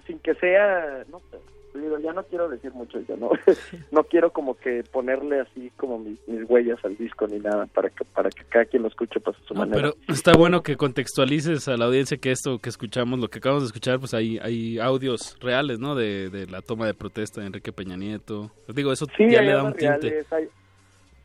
sin 0.06 0.18
que 0.18 0.34
sea, 0.34 1.04
no 1.10 1.20
sé, 1.30 1.38
digo, 1.78 1.98
ya 1.98 2.12
no 2.12 2.22
quiero 2.24 2.48
decir 2.48 2.72
mucho, 2.72 3.00
ya 3.00 3.16
no, 3.16 3.30
no 3.90 4.04
quiero 4.04 4.30
como 4.32 4.56
que 4.56 4.84
ponerle 4.92 5.40
así 5.40 5.70
como 5.76 5.98
mis, 5.98 6.18
mis 6.28 6.48
huellas 6.48 6.78
al 6.84 6.96
disco 6.96 7.26
ni 7.26 7.38
nada 7.38 7.66
para 7.66 7.90
que 7.90 8.04
para 8.04 8.30
que 8.30 8.44
cada 8.44 8.64
quien 8.66 8.82
lo 8.82 8.88
escuche 8.88 9.18
pues 9.20 9.36
a 9.36 9.40
su 9.46 9.54
No, 9.54 9.60
manera. 9.60 9.76
pero 9.92 9.94
está 10.08 10.32
bueno 10.36 10.62
que 10.62 10.76
contextualices 10.76 11.66
a 11.68 11.76
la 11.76 11.86
audiencia 11.86 12.18
que 12.18 12.30
esto 12.32 12.58
que 12.58 12.68
escuchamos, 12.68 13.18
lo 13.18 13.28
que 13.28 13.38
acabamos 13.38 13.64
de 13.64 13.68
escuchar, 13.68 13.98
pues 13.98 14.14
hay, 14.14 14.38
hay 14.38 14.78
audios 14.78 15.36
reales, 15.40 15.78
¿no? 15.80 15.94
De, 15.94 16.30
de 16.30 16.46
la 16.46 16.60
toma 16.62 16.86
de 16.86 16.94
protesta 16.94 17.40
de 17.40 17.48
Enrique 17.48 17.72
Peña 17.72 17.96
Nieto. 17.96 18.50
Digo, 18.68 18.92
eso 18.92 19.06
Sí, 19.16 19.28
ya 19.30 19.42
le 19.42 19.52
da 19.52 19.62
un 19.62 19.68
audios 19.72 19.78
tinte. 20.00 20.08
reales, 20.10 20.32
hay, 20.32 20.48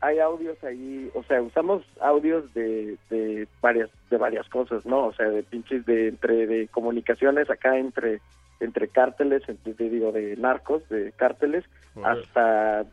hay 0.00 0.18
audios 0.18 0.62
ahí, 0.64 1.10
o 1.14 1.22
sea, 1.24 1.42
usamos 1.42 1.82
audios 2.00 2.52
de, 2.54 2.96
de 3.10 3.46
varias 3.60 3.90
de 4.08 4.16
varias 4.16 4.48
cosas, 4.48 4.86
¿no? 4.86 5.06
O 5.06 5.12
sea, 5.12 5.28
de 5.28 5.42
pinches 5.42 5.84
de 5.84 6.08
entre 6.08 6.46
de 6.46 6.68
comunicaciones 6.68 7.50
acá 7.50 7.76
entre 7.76 8.20
entre 8.60 8.88
cárteles, 8.88 9.42
entre, 9.48 9.74
te 9.74 9.88
digo 9.88 10.12
de 10.12 10.36
narcos, 10.36 10.86
de 10.88 11.12
cárteles, 11.12 11.64
hasta 12.02 12.84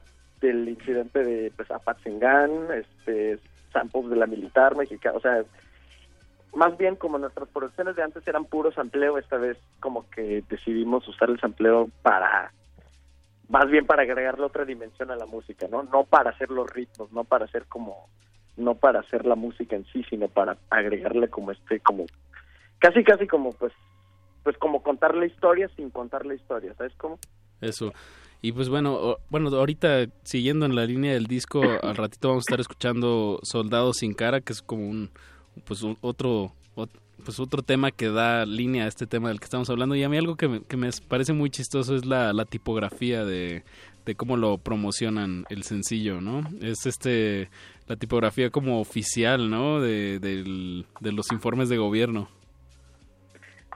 del 0.42 0.68
incidente 0.68 1.24
de 1.24 1.52
pues 1.56 1.70
Apatzingán, 1.72 2.52
este 2.74 3.40
samples 3.72 4.10
de 4.10 4.16
la 4.16 4.28
militar 4.28 4.76
mexicana, 4.76 5.18
o 5.18 5.22
sea, 5.22 5.44
más 6.56 6.78
bien 6.78 6.96
como 6.96 7.18
nuestras 7.18 7.48
producciones 7.50 7.96
de 7.96 8.04
antes 8.04 8.28
eran 8.28 8.46
puro 8.46 8.72
sampleo, 8.72 9.18
esta 9.18 9.38
vez 9.38 9.58
como 9.80 10.10
que 10.10 10.44
decidimos 10.50 11.08
usar 11.08 11.30
el 11.30 11.40
sampleo 11.40 11.90
para 12.02 12.52
más 13.50 13.70
bien 13.70 13.86
para 13.86 14.04
agregarle 14.04 14.46
otra 14.46 14.66
dimensión 14.66 15.12
a 15.12 15.16
la 15.16 15.26
música, 15.26 15.68
¿no? 15.70 15.84
No 15.84 16.04
para 16.04 16.32
hacer 16.32 16.50
los 16.52 16.70
ritmos, 16.70 17.12
no 17.12 17.24
para 17.24 17.46
hacer 17.46 17.66
como 17.68 18.10
no 18.58 18.74
para 18.76 19.02
hacer 19.02 19.26
la 19.26 19.36
música 19.36 19.76
en 19.76 19.86
sí, 19.94 20.04
sino 20.10 20.28
para 20.30 20.58
agregarle 20.70 21.30
como 21.30 21.52
este 21.52 21.80
como 21.80 22.06
casi 22.80 23.04
casi 23.04 23.28
como 23.28 23.52
pues 23.54 23.72
pues 24.44 24.58
como 24.58 24.82
contar 24.82 25.16
la 25.16 25.26
historia 25.26 25.70
sin 25.76 25.90
contar 25.92 26.26
la 26.26 26.34
historia, 26.34 26.74
¿sabes 26.76 26.94
cómo? 26.98 27.20
Eso. 27.62 27.94
Y 28.42 28.52
pues 28.52 28.70
bueno, 28.70 29.18
bueno, 29.30 29.50
ahorita 29.50 30.06
siguiendo 30.24 30.66
en 30.66 30.76
la 30.76 30.86
línea 30.86 31.14
del 31.14 31.26
disco, 31.26 31.62
al 31.82 31.96
ratito 31.96 32.30
vamos 32.30 32.44
a 32.44 32.48
estar 32.48 32.60
escuchando 32.60 33.40
Soldados 33.44 33.98
sin 33.98 34.14
cara, 34.14 34.42
que 34.42 34.54
es 34.54 34.62
como 34.62 34.88
un 34.88 35.10
pues 35.66 35.82
un- 35.84 35.98
otro 36.02 36.52
ot- 36.76 36.90
pues 37.24 37.40
otro 37.40 37.62
tema 37.62 37.92
que 37.92 38.10
da 38.10 38.46
línea 38.46 38.86
a 38.86 38.88
este 38.88 39.08
tema 39.08 39.30
del 39.30 39.40
que 39.40 39.46
estamos 39.46 39.70
hablando 39.70 39.96
y 39.96 40.04
a 40.04 40.10
mí 40.10 40.18
algo 40.18 40.36
que 40.36 40.48
me, 40.48 40.62
que 40.64 40.78
me 40.78 40.90
parece 41.08 41.34
muy 41.34 41.50
chistoso 41.50 41.96
es 41.96 42.06
la, 42.06 42.34
la 42.34 42.46
tipografía 42.46 43.26
de, 43.26 43.64
de 44.08 44.16
cómo 44.16 44.38
lo 44.38 44.58
promocionan 44.58 45.46
el 45.50 45.64
sencillo, 45.64 46.22
¿no? 46.22 46.44
Es 46.62 46.86
este 46.86 47.50
la 47.88 47.98
tipografía 47.98 48.50
como 48.50 48.80
oficial, 48.80 49.50
¿no? 49.50 49.82
De, 49.82 50.86
los 51.02 51.32
informes 51.32 51.70
de 51.70 51.78
gobierno. 51.78 52.30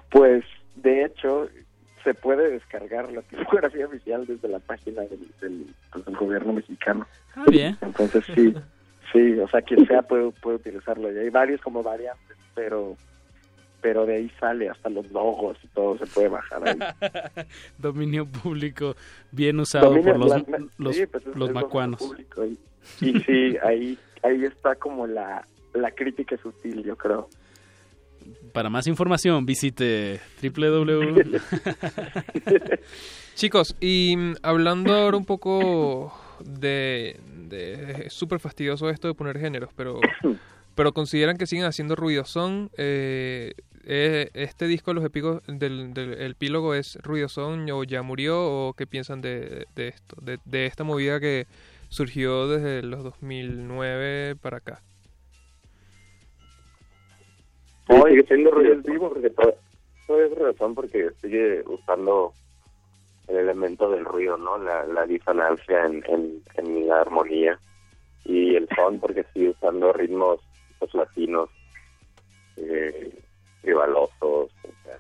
Pues 0.09 0.43
de 0.75 1.05
hecho 1.05 1.49
se 2.03 2.13
puede 2.13 2.49
descargar 2.49 3.11
la 3.11 3.21
tipografía 3.29 3.85
oficial 3.85 4.25
desde 4.25 4.47
la 4.47 4.59
página 4.59 5.01
del, 5.01 5.27
del, 5.41 5.67
del 6.05 6.15
gobierno 6.15 6.53
mexicano. 6.53 7.05
Ah, 7.35 7.45
bien. 7.49 7.77
Entonces 7.81 8.23
sí, 8.33 8.53
sí, 9.11 9.39
o 9.39 9.47
sea, 9.49 9.61
quien 9.61 9.85
sea 9.85 10.01
puede, 10.01 10.31
puede 10.41 10.57
utilizarlo. 10.57 11.11
Y 11.11 11.17
hay 11.17 11.29
varios 11.29 11.59
como 11.61 11.83
variantes, 11.83 12.37
pero 12.55 12.95
pero 13.81 14.05
de 14.05 14.15
ahí 14.17 14.31
sale 14.39 14.69
hasta 14.69 14.89
los 14.89 15.09
logos 15.11 15.57
y 15.63 15.67
todo 15.69 15.97
se 15.97 16.05
puede 16.07 16.27
bajar 16.29 16.67
ahí. 16.67 16.77
Dominio 17.77 18.25
público 18.25 18.95
bien 19.31 19.59
usado 19.59 19.89
Dominio- 19.95 20.13
por 20.13 20.17
los, 20.19 20.43
los, 20.77 20.95
sí, 20.95 21.05
pues, 21.07 21.25
es- 21.25 21.27
los 21.27 21.35
es 21.35 21.37
dominio 21.37 21.53
macuanos. 21.53 22.13
Y 23.01 23.19
sí, 23.21 23.57
ahí 23.63 23.97
ahí 24.23 24.43
está 24.45 24.75
como 24.75 25.07
la, 25.07 25.47
la 25.73 25.91
crítica 25.91 26.37
sutil, 26.37 26.83
yo 26.83 26.95
creo. 26.95 27.27
Para 28.53 28.69
más 28.69 28.85
información 28.87 29.45
visite 29.45 30.19
www. 30.43 31.39
Chicos, 33.35 33.75
y 33.79 34.15
mm, 34.17 34.33
hablando 34.43 34.93
ahora 34.93 35.17
un 35.17 35.25
poco 35.25 36.13
de, 36.43 37.19
de 37.47 38.03
es 38.07 38.13
súper 38.13 38.39
fastidioso 38.39 38.89
esto 38.89 39.07
de 39.07 39.13
poner 39.13 39.39
géneros, 39.39 39.71
pero 39.75 39.99
pero 40.75 40.93
consideran 40.93 41.37
que 41.37 41.47
siguen 41.47 41.65
haciendo 41.65 41.95
ruidosón. 41.95 42.69
Eh, 42.77 43.53
eh, 43.85 44.29
este 44.33 44.67
disco, 44.67 44.93
los 44.93 45.03
épicos 45.03 45.41
del, 45.47 45.93
del 45.93 46.13
el 46.13 46.31
epílogo 46.31 46.73
es 46.73 46.97
ruidosón 47.01 47.69
o 47.71 47.83
ya 47.83 48.01
murió 48.01 48.39
o 48.39 48.73
qué 48.73 48.87
piensan 48.87 49.21
de, 49.21 49.65
de 49.75 49.87
esto, 49.87 50.15
de, 50.21 50.39
de 50.45 50.65
esta 50.65 50.83
movida 50.83 51.19
que 51.19 51.47
surgió 51.89 52.47
desde 52.47 52.81
los 52.83 53.03
2009 53.03 54.35
para 54.41 54.57
acá. 54.57 54.81
Sí, 57.87 57.95
sigue 58.09 58.23
siendo 58.23 58.51
ruido 58.51 58.75
vivo 58.83 59.09
porque 59.09 59.29
todo, 59.31 59.55
todo 60.07 60.23
es 60.23 60.37
razón 60.37 60.75
porque 60.75 61.09
sigue 61.21 61.63
usando 61.65 62.33
el 63.27 63.37
elemento 63.37 63.89
del 63.89 64.05
ruido, 64.05 64.37
¿no? 64.37 64.57
La, 64.57 64.85
la 64.85 65.05
disonancia 65.05 65.85
en, 65.85 66.03
en, 66.07 66.41
en 66.55 66.87
la 66.87 67.01
armonía 67.01 67.59
y 68.25 68.55
el 68.55 68.67
son 68.75 68.99
porque 68.99 69.25
sigue 69.33 69.49
usando 69.49 69.91
ritmos 69.93 70.39
pues, 70.79 70.93
latinos, 70.93 71.49
eh, 72.57 73.11
tribalosos, 73.61 74.11
o 74.22 74.51
sea, 74.83 74.98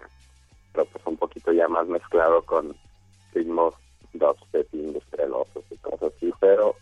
pero 0.73 0.85
pues 0.85 1.05
un 1.05 1.17
poquito 1.17 1.51
ya 1.51 1.67
más 1.67 1.87
mezclado 1.87 2.43
con 2.43 2.75
ritmos 3.33 3.73
dubstep 4.13 4.67
industrialosos 4.73 5.63
y 5.71 5.77
cosas 5.77 6.13
así, 6.15 6.31
pero 6.39 6.75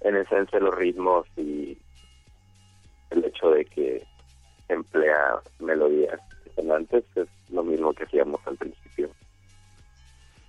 en 0.00 0.16
esencia 0.16 0.58
los 0.60 0.74
ritmos 0.74 1.26
y 1.36 1.76
el 3.10 3.24
hecho 3.24 3.50
de 3.50 3.64
que 3.66 4.04
emplea 4.68 5.40
melodías 5.60 6.20
sonantes 6.54 7.04
es 7.14 7.28
lo 7.50 7.62
mismo 7.62 7.92
que 7.94 8.04
hacíamos 8.04 8.40
al 8.46 8.56
principio. 8.56 9.10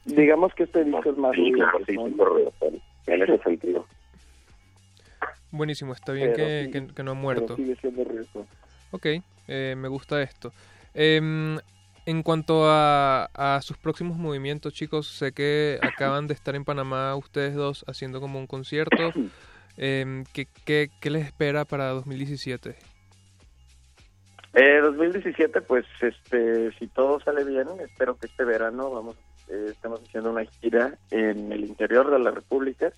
Digamos 0.06 0.54
que 0.56 0.64
este 0.64 0.84
disco 0.86 1.10
es 1.10 1.18
más 1.18 1.36
Sí, 1.36 1.52
claro, 1.52 1.78
sí, 1.80 1.96
sí, 1.98 2.10
por 2.16 2.34
razón, 2.44 2.82
en 3.08 3.22
ese 3.24 3.38
sentido. 3.44 3.86
Buenísimo, 5.52 5.94
está 5.94 6.14
bien 6.14 6.32
Pero 6.34 6.48
que, 6.48 6.64
sí, 6.66 6.72
que- 6.72 6.94
que 6.94 7.04
no 7.04 7.12
ha 7.12 7.14
pero 7.14 7.22
muerto. 7.22 7.56
sigue 7.56 7.76
siendo 7.76 8.04
ruidoso. 8.06 8.48
Ok, 8.92 9.06
eh, 9.48 9.76
me 9.78 9.88
gusta 9.88 10.22
esto. 10.22 10.52
Em, 10.94 11.58
en 12.06 12.24
cuanto 12.24 12.70
a, 12.70 13.26
a 13.34 13.62
sus 13.62 13.78
próximos 13.78 14.18
movimientos, 14.18 14.74
chicos, 14.74 15.08
sé 15.08 15.34
que 15.34 15.80
acaban 15.82 16.28
de 16.28 16.34
estar 16.34 16.56
en 16.56 16.66
Panamá 16.66 17.16
ustedes 17.16 17.54
dos 17.54 17.84
haciendo 17.88 18.20
como 18.22 18.40
un 18.40 18.48
concierto. 18.48 19.12
Em, 19.80 20.24
¿qué, 20.34 20.48
qué, 20.66 20.90
qué 21.00 21.12
les 21.12 21.28
espera 21.28 21.64
para 21.64 21.90
2017? 21.90 22.76
Eh, 24.54 24.80
2017, 24.82 25.62
pues, 25.62 25.86
este, 26.02 26.72
si 26.80 26.88
todo 26.88 27.20
sale 27.20 27.44
bien, 27.44 27.68
espero 27.80 28.18
que 28.18 28.26
este 28.26 28.44
verano 28.44 28.90
vamos, 28.90 29.16
eh, 29.50 29.68
estamos 29.70 30.02
haciendo 30.02 30.32
una 30.32 30.46
gira 30.46 30.98
en 31.12 31.52
el 31.52 31.64
interior 31.64 32.10
de 32.10 32.18
la 32.18 32.32
República. 32.32 32.92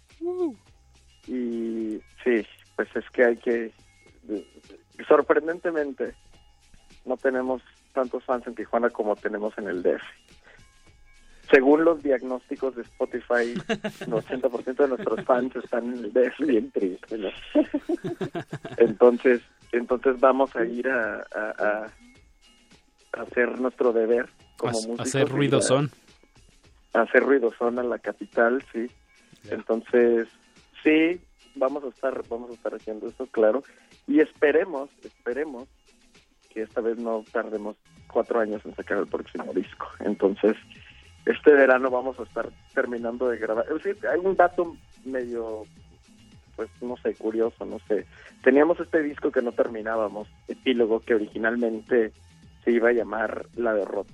Y 1.27 1.99
sí, 2.23 2.47
pues 2.77 2.87
es 2.95 3.09
que 3.11 3.25
hay 3.25 3.35
que, 3.35 3.73
sorprendentemente, 5.07 6.13
no 7.05 7.17
tenemos 7.17 7.61
tantos 7.93 8.23
fans 8.25 8.45
en 8.47 8.55
Tijuana 8.55 8.89
como 8.89 9.15
tenemos 9.15 9.57
en 9.57 9.67
el 9.67 9.81
DF. 9.81 10.01
Según 11.51 11.83
los 11.83 12.03
diagnósticos 12.03 12.75
de 12.75 12.83
Spotify, 12.83 13.53
el 14.01 14.11
80% 14.11 14.75
de 14.75 14.87
nuestros 14.87 15.25
fans 15.25 15.55
están 15.55 15.85
en 15.93 16.05
el 16.05 16.13
DF 16.13 16.45
bien 16.45 16.69
triste, 16.71 17.17
¿no? 17.17 17.29
Entonces, 18.77 19.41
entonces 19.71 20.19
vamos 20.19 20.55
a 20.55 20.63
ir 20.65 20.87
a, 20.87 21.25
a- 21.35 21.87
hacer 23.13 23.59
nuestro 23.59 23.91
deber 23.91 24.29
como 24.57 24.73
músicos. 24.73 24.99
hacer 25.15 25.31
a- 25.31 25.31
a 26.93 27.01
hacer 27.01 27.23
ruidosón 27.23 27.79
a 27.79 27.83
la 27.83 27.97
capital, 27.99 28.63
sí. 28.71 28.85
Entonces, 29.49 30.27
sí, 30.83 31.19
vamos 31.55 31.83
a 31.83 31.87
estar, 31.87 32.21
vamos 32.29 32.51
a 32.51 32.53
estar 32.53 32.75
haciendo 32.75 33.07
eso, 33.07 33.25
claro. 33.27 33.63
Y 34.09 34.19
esperemos, 34.19 34.89
esperemos 35.03 35.67
que 36.49 36.63
esta 36.63 36.81
vez 36.81 36.97
no 36.97 37.23
tardemos 37.31 37.77
cuatro 38.11 38.39
años 38.39 38.61
en 38.65 38.75
sacar 38.75 38.97
el 38.97 39.07
próximo 39.07 39.53
disco. 39.53 39.87
Entonces, 39.99 40.57
este 41.25 41.53
verano 41.53 41.91
vamos 41.91 42.19
a 42.19 42.23
estar 42.23 42.49
terminando 42.73 43.29
de 43.29 43.37
grabar. 43.37 43.65
Es 43.69 43.83
decir, 43.83 44.07
hay 44.07 44.19
un 44.19 44.35
dato 44.35 44.75
medio, 45.05 45.63
pues 46.55 46.69
no 46.81 46.97
sé, 46.97 47.13
curioso, 47.13 47.65
no 47.65 47.77
sé. 47.87 48.05
Teníamos 48.43 48.79
este 48.79 49.03
disco 49.03 49.31
que 49.31 49.43
no 49.43 49.51
terminábamos, 49.51 50.27
epílogo, 50.47 51.01
que 51.01 51.13
originalmente 51.13 52.11
se 52.63 52.71
iba 52.71 52.89
a 52.89 52.93
llamar 52.93 53.45
La 53.55 53.75
Derrota. 53.75 54.13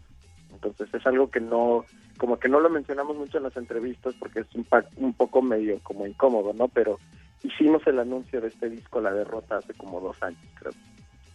Entonces 0.52 0.94
es 0.94 1.06
algo 1.08 1.30
que 1.32 1.40
no, 1.40 1.86
como 2.18 2.38
que 2.38 2.50
no 2.50 2.60
lo 2.60 2.70
mencionamos 2.70 3.16
mucho 3.16 3.38
en 3.38 3.44
las 3.46 3.56
entrevistas 3.56 4.14
porque 4.20 4.42
es 4.42 4.48
un, 4.56 4.66
pa- 4.66 4.86
un 4.98 5.14
poco 5.14 5.42
medio 5.42 5.80
como 5.84 6.06
incómodo, 6.06 6.54
¿no? 6.54 6.68
Pero 6.68 7.00
hicimos 7.46 7.86
el 7.88 8.00
anuncio 8.00 8.42
de 8.42 8.48
este 8.48 8.70
disco 8.70 9.02
La 9.02 9.14
Derrota 9.14 9.58
hace 9.58 9.74
como 9.74 10.00
dos 10.00 10.22
años, 10.24 10.40
creo, 10.56 10.74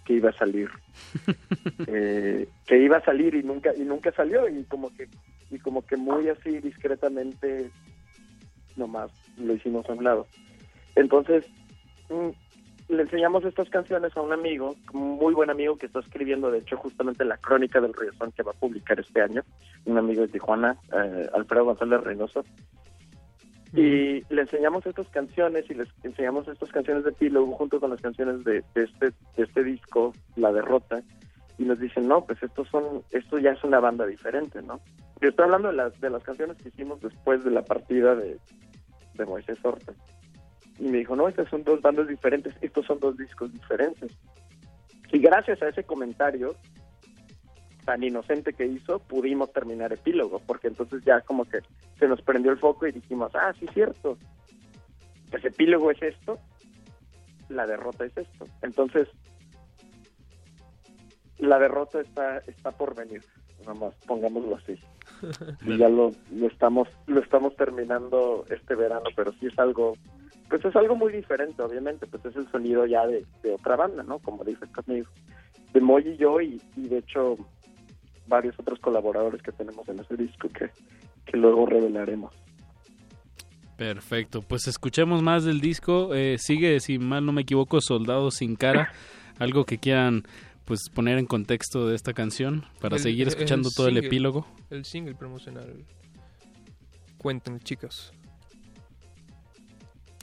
que 0.04 0.14
iba 0.14 0.30
a 0.30 0.38
salir. 0.38 0.70
Eh, 1.86 2.48
que 2.66 2.78
iba 2.78 2.98
a 2.98 3.04
salir 3.04 3.34
y 3.34 3.42
nunca 3.42 3.74
y 3.74 3.80
nunca 3.80 4.12
salió 4.12 4.48
y 4.48 4.64
como 4.64 4.94
que 4.94 5.08
y 5.50 5.58
como 5.58 5.84
que 5.84 5.96
muy 5.96 6.28
así 6.28 6.58
discretamente 6.58 7.70
nomás 8.76 9.10
lo 9.36 9.54
hicimos 9.54 9.88
a 9.88 9.92
un 9.92 10.04
lado. 10.04 10.26
Entonces, 10.94 11.44
mm, 12.08 12.30
le 12.90 13.02
enseñamos 13.02 13.44
estas 13.44 13.68
canciones 13.70 14.16
a 14.16 14.20
un 14.20 14.32
amigo, 14.32 14.74
un 14.92 15.16
muy 15.16 15.32
buen 15.34 15.50
amigo 15.50 15.76
que 15.76 15.86
está 15.86 16.00
escribiendo, 16.00 16.50
de 16.50 16.58
hecho, 16.58 16.76
justamente 16.76 17.24
la 17.24 17.36
crónica 17.36 17.80
del 17.80 17.94
Son 18.18 18.32
que 18.32 18.42
va 18.42 18.52
a 18.52 18.54
publicar 18.60 18.98
este 18.98 19.22
año, 19.22 19.42
un 19.84 19.98
amigo 19.98 20.22
de 20.22 20.28
Tijuana, 20.28 20.76
eh, 20.92 21.28
Alfredo 21.32 21.66
González 21.66 22.00
Reynoso. 22.02 22.44
Y 23.72 24.24
le 24.34 24.42
enseñamos 24.42 24.84
estas 24.84 25.08
canciones 25.08 25.64
y 25.70 25.74
les 25.74 25.88
enseñamos 26.02 26.48
estas 26.48 26.70
canciones 26.70 27.04
de 27.04 27.10
epílogo 27.10 27.52
junto 27.52 27.78
con 27.78 27.90
las 27.90 28.00
canciones 28.00 28.42
de, 28.44 28.64
este 28.74 29.12
de 29.36 29.42
este 29.44 29.62
disco, 29.62 30.12
La 30.36 30.52
Derrota, 30.52 31.02
y 31.56 31.64
nos 31.64 31.78
dicen, 31.78 32.08
no, 32.08 32.24
pues 32.24 32.42
estos 32.42 32.68
son, 32.68 33.02
esto 33.10 33.38
ya 33.38 33.52
es 33.52 33.62
una 33.62 33.78
banda 33.78 34.06
diferente, 34.06 34.60
¿no? 34.62 34.80
Yo 35.20 35.28
estoy 35.28 35.44
hablando 35.44 35.68
de 35.68 35.74
las, 35.74 36.00
de 36.00 36.10
las 36.10 36.22
canciones 36.22 36.56
que 36.56 36.70
hicimos 36.70 37.00
después 37.00 37.44
de 37.44 37.50
la 37.50 37.62
partida 37.62 38.16
de, 38.16 38.38
de 39.14 39.26
Moisés 39.26 39.58
Horta. 39.62 39.92
Y 40.78 40.88
me 40.88 40.98
dijo, 40.98 41.14
no, 41.14 41.28
estas 41.28 41.48
son 41.48 41.62
dos 41.62 41.80
bandas 41.82 42.08
diferentes, 42.08 42.54
estos 42.62 42.86
son 42.86 42.98
dos 42.98 43.16
discos 43.18 43.52
diferentes. 43.52 44.10
Y 45.12 45.18
gracias 45.18 45.60
a 45.62 45.68
ese 45.68 45.84
comentario 45.84 46.56
tan 47.84 48.02
inocente 48.02 48.52
que 48.52 48.66
hizo, 48.66 48.98
pudimos 48.98 49.52
terminar 49.52 49.92
epílogo, 49.92 50.40
porque 50.46 50.68
entonces 50.68 51.02
ya 51.04 51.20
como 51.22 51.44
que 51.44 51.60
se 51.98 52.08
nos 52.08 52.20
prendió 52.22 52.52
el 52.52 52.58
foco 52.58 52.86
y 52.86 52.92
dijimos, 52.92 53.32
ah, 53.34 53.52
sí, 53.58 53.66
cierto. 53.72 54.16
Pues 55.30 55.44
epílogo 55.44 55.90
es 55.90 56.02
esto, 56.02 56.38
la 57.48 57.66
derrota 57.66 58.04
es 58.04 58.16
esto. 58.16 58.46
Entonces, 58.62 59.08
la 61.38 61.58
derrota 61.58 62.00
está 62.00 62.38
está 62.46 62.70
por 62.72 62.94
venir, 62.94 63.24
nomás 63.64 63.94
pongámoslo 64.06 64.56
así. 64.56 64.78
y 65.66 65.76
ya 65.76 65.88
lo, 65.88 66.10
lo 66.32 66.46
estamos 66.46 66.88
lo 67.06 67.20
estamos 67.20 67.54
terminando 67.56 68.44
este 68.50 68.74
verano, 68.74 69.10
pero 69.16 69.32
sí 69.32 69.46
es 69.46 69.58
algo 69.58 69.94
pues 70.50 70.64
es 70.64 70.74
algo 70.74 70.96
muy 70.96 71.12
diferente, 71.12 71.62
obviamente, 71.62 72.06
pues 72.08 72.24
es 72.24 72.34
el 72.34 72.50
sonido 72.50 72.84
ya 72.84 73.06
de, 73.06 73.24
otra 73.54 73.76
banda, 73.76 74.02
¿no? 74.02 74.18
Como 74.18 74.42
dice 74.42 74.66
conmigo, 74.72 75.08
de 75.72 75.80
Moy 75.80 76.08
y 76.08 76.16
yo, 76.16 76.40
y, 76.40 76.60
de 76.74 76.98
hecho 76.98 77.36
varios 78.30 78.58
otros 78.58 78.78
colaboradores 78.78 79.42
que 79.42 79.52
tenemos 79.52 79.86
en 79.90 79.98
ese 79.98 80.16
disco 80.16 80.48
que, 80.48 80.70
que 81.26 81.36
luego 81.36 81.66
revelaremos. 81.66 82.32
Perfecto, 83.76 84.40
pues 84.40 84.66
escuchemos 84.66 85.22
más 85.22 85.44
del 85.44 85.60
disco. 85.60 86.14
Eh, 86.14 86.36
sigue, 86.38 86.80
si 86.80 86.98
mal 86.98 87.26
no 87.26 87.32
me 87.32 87.42
equivoco, 87.42 87.82
Soldados 87.82 88.36
sin 88.36 88.56
cara. 88.56 88.92
Algo 89.38 89.64
que 89.64 89.76
quieran 89.76 90.22
pues 90.64 90.88
poner 90.88 91.18
en 91.18 91.26
contexto 91.26 91.86
de 91.88 91.96
esta 91.96 92.14
canción 92.14 92.64
para 92.80 92.98
seguir 92.98 93.28
escuchando 93.28 93.70
todo 93.70 93.88
el 93.88 93.98
epílogo. 93.98 94.46
El 94.70 94.84
single 94.84 95.14
promocional. 95.14 95.84
Cuenten, 97.18 97.58
chicos 97.60 98.12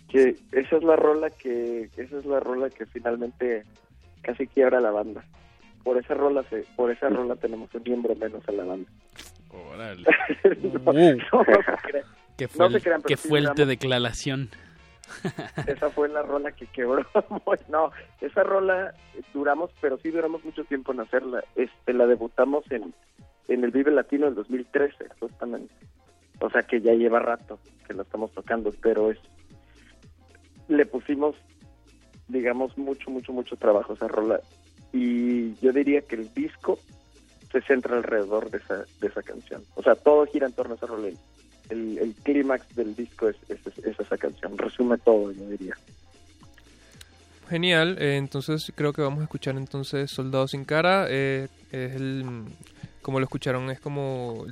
que 0.08 0.36
esa 0.52 0.78
es 0.78 0.84
la 0.84 0.96
rola 0.96 1.30
que 1.30 1.90
esa 1.98 2.18
es 2.18 2.26
la 2.26 2.40
rola 2.40 2.70
que 2.70 2.86
finalmente 2.86 3.64
casi 4.22 4.48
quiebra 4.48 4.80
la 4.80 4.92
banda 4.92 5.24
por 5.84 5.98
esa 5.98 6.14
rola 6.14 6.44
se, 6.50 6.66
por 6.76 6.92
esa 6.92 7.10
rola 7.10 7.36
tenemos 7.36 7.74
un 7.74 7.84
miembro 7.84 8.16
menos 8.16 8.44
en 8.48 8.58
la 8.58 8.64
banda. 8.64 8.90
Órale. 9.50 10.04
¿Qué 12.38 12.48
fue, 12.48 12.68
el, 12.68 13.18
fuerte 13.18 13.66
declaración. 13.66 14.50
Esa 15.66 15.90
fue 15.90 16.10
la 16.10 16.22
rola 16.22 16.52
que 16.52 16.68
quebró 16.68 17.04
no 17.70 17.92
esa 18.22 18.44
rola 18.44 18.94
duramos 19.34 19.72
pero 19.82 19.98
sí 19.98 20.12
duramos 20.12 20.44
mucho 20.44 20.64
tiempo 20.66 20.92
en 20.92 21.00
hacerla. 21.00 21.44
Este 21.56 21.94
la 21.94 22.06
debutamos 22.06 22.70
en 22.72 22.94
en 23.48 23.64
el 23.64 23.72
Vive 23.72 23.90
Latino 23.90 24.26
del 24.26 24.36
2013 24.36 25.08
justamente. 25.20 25.74
O 26.40 26.50
sea 26.52 26.62
que 26.62 26.82
ya 26.82 26.94
lleva 26.94 27.20
rato 27.20 27.58
que 27.88 27.94
la 27.94 28.04
estamos 28.04 28.32
tocando 28.34 28.72
pero 28.84 29.10
es 29.10 29.18
le 30.68 30.86
pusimos, 30.86 31.36
digamos, 32.28 32.78
mucho, 32.78 33.10
mucho, 33.10 33.32
mucho 33.32 33.56
trabajo 33.56 33.94
a 33.94 33.96
esa 33.96 34.08
rola. 34.08 34.42
Y 34.94 35.56
yo 35.60 35.72
diría 35.72 36.02
que 36.02 36.16
el 36.16 36.34
disco 36.34 36.80
se 37.52 37.62
centra 37.62 37.98
alrededor 37.98 38.50
de 38.50 38.58
esa, 38.58 38.86
de 39.00 39.08
esa 39.08 39.22
canción. 39.22 39.64
O 39.76 39.84
sea, 39.84 39.96
todo 39.96 40.26
gira 40.26 40.48
en 40.48 40.54
torno 40.54 40.74
a 40.74 40.78
esa 40.78 40.88
rola. 40.88 41.10
El, 41.70 41.98
el 41.98 42.14
clímax 42.24 42.76
del 42.76 42.96
disco 42.96 43.30
es, 43.30 43.36
esa 44.00 44.18
canción. 44.18 44.58
Resume 44.58 44.98
todo, 44.98 45.32
yo 45.32 45.50
diría. 45.50 45.76
Genial, 47.50 47.98
eh, 48.00 48.18
entonces 48.18 48.74
creo 48.76 48.92
que 48.92 49.02
vamos 49.02 49.22
a 49.22 49.24
escuchar 49.24 49.56
entonces 49.56 50.12
Soldado 50.12 50.48
sin 50.48 50.66
cara. 50.66 51.08
Eh, 51.10 51.48
es 51.72 51.96
el, 51.96 52.26
como 53.02 53.20
lo 53.20 53.26
escucharon, 53.26 53.70
es 53.70 53.80
como 53.80 54.46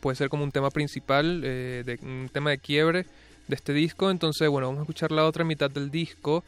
puede 0.00 0.16
ser 0.16 0.28
como 0.28 0.44
un 0.44 0.52
tema 0.52 0.68
principal, 0.68 1.40
eh, 1.44 1.82
de, 1.86 1.98
un 2.02 2.28
tema 2.30 2.50
de 2.50 2.58
quiebre 2.58 3.06
de 3.48 3.54
este 3.56 3.72
disco. 3.72 4.10
Entonces, 4.10 4.46
bueno, 4.50 4.66
vamos 4.66 4.80
a 4.80 4.82
escuchar 4.82 5.10
la 5.10 5.24
otra 5.24 5.44
mitad 5.44 5.70
del 5.70 5.90
disco. 5.90 6.44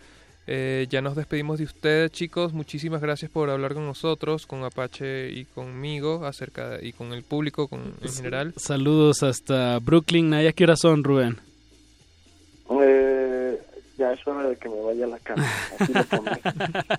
Eh, 0.49 0.87
ya 0.89 1.03
nos 1.03 1.17
despedimos 1.17 1.59
de 1.59 1.65
ustedes, 1.65 2.13
chicos. 2.13 2.53
Muchísimas 2.53 3.01
gracias 3.01 3.31
por 3.31 3.51
hablar 3.51 3.75
con 3.75 3.85
nosotros, 3.85 4.47
con 4.47 4.63
Apache 4.63 5.31
y 5.31 5.45
conmigo, 5.45 6.25
acerca 6.25 6.79
y 6.81 6.93
con 6.93 7.13
el 7.13 7.25
público 7.25 7.67
con, 7.67 7.95
en 8.01 8.13
general. 8.13 8.55
Saludos 8.57 9.23
hasta 9.23 9.79
Brooklyn. 9.81 10.33
¿A 10.35 10.53
qué 10.53 10.65
hora 10.65 10.77
son, 10.77 11.03
Rubén? 11.03 11.39
Eh, 12.71 13.16
ya 13.99 14.13
es 14.13 14.27
hora 14.27 14.49
de 14.49 14.57
que 14.57 14.69
me 14.69 14.81
vaya 14.83 15.07
a 15.07 15.09
la 15.09 15.19
cama. 15.19 15.45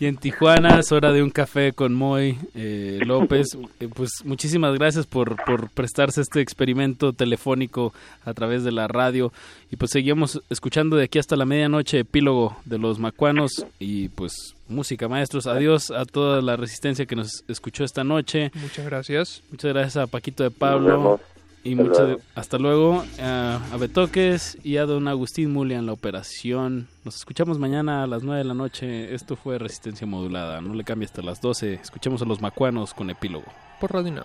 y 0.00 0.06
en 0.06 0.16
Tijuana 0.16 0.78
es 0.78 0.92
hora 0.92 1.12
de 1.12 1.22
un 1.22 1.30
café 1.30 1.72
con 1.72 1.94
Moy 1.94 2.38
eh, 2.54 3.00
López. 3.04 3.56
Eh, 3.80 3.88
pues 3.94 4.24
muchísimas 4.24 4.74
gracias 4.74 5.06
por, 5.06 5.36
por 5.44 5.70
prestarse 5.70 6.20
este 6.20 6.40
experimento 6.40 7.12
telefónico 7.12 7.92
a 8.24 8.32
través 8.34 8.64
de 8.64 8.72
la 8.72 8.86
radio. 8.86 9.32
Y 9.70 9.76
pues 9.76 9.90
seguimos 9.90 10.40
escuchando 10.50 10.96
de 10.96 11.04
aquí 11.04 11.18
hasta 11.18 11.36
la 11.36 11.44
medianoche 11.44 12.00
epílogo 12.00 12.56
de 12.64 12.78
los 12.78 12.98
macuanos 12.98 13.66
y 13.78 14.08
pues 14.10 14.54
música 14.68 15.08
maestros. 15.08 15.46
Adiós 15.46 15.90
a 15.90 16.04
toda 16.04 16.40
la 16.42 16.56
resistencia 16.56 17.06
que 17.06 17.16
nos 17.16 17.44
escuchó 17.48 17.84
esta 17.84 18.04
noche. 18.04 18.50
Muchas 18.54 18.86
gracias. 18.86 19.42
Muchas 19.50 19.72
gracias 19.72 19.96
a 19.96 20.06
Paquito 20.06 20.44
de 20.44 20.50
Pablo. 20.50 21.20
Y 21.62 21.72
hasta 21.72 21.82
mucho, 21.82 22.02
luego. 22.06 22.20
hasta 22.34 22.58
luego 22.58 23.04
a 23.20 23.76
Betoques 23.78 24.58
y 24.64 24.78
a 24.78 24.86
don 24.86 25.08
Agustín 25.08 25.52
Mulia 25.52 25.78
en 25.78 25.86
la 25.86 25.92
operación. 25.92 26.88
Nos 27.04 27.16
escuchamos 27.16 27.58
mañana 27.58 28.02
a 28.02 28.06
las 28.06 28.22
9 28.22 28.38
de 28.38 28.44
la 28.44 28.54
noche. 28.54 29.14
Esto 29.14 29.36
fue 29.36 29.58
Resistencia 29.58 30.06
Modulada. 30.06 30.60
No 30.60 30.74
le 30.74 30.84
cambie 30.84 31.06
hasta 31.06 31.22
las 31.22 31.40
12. 31.40 31.74
Escuchemos 31.74 32.22
a 32.22 32.24
los 32.24 32.40
macuanos 32.40 32.94
con 32.94 33.10
epílogo. 33.10 33.46
Por 33.78 33.92
Radio 33.92 34.24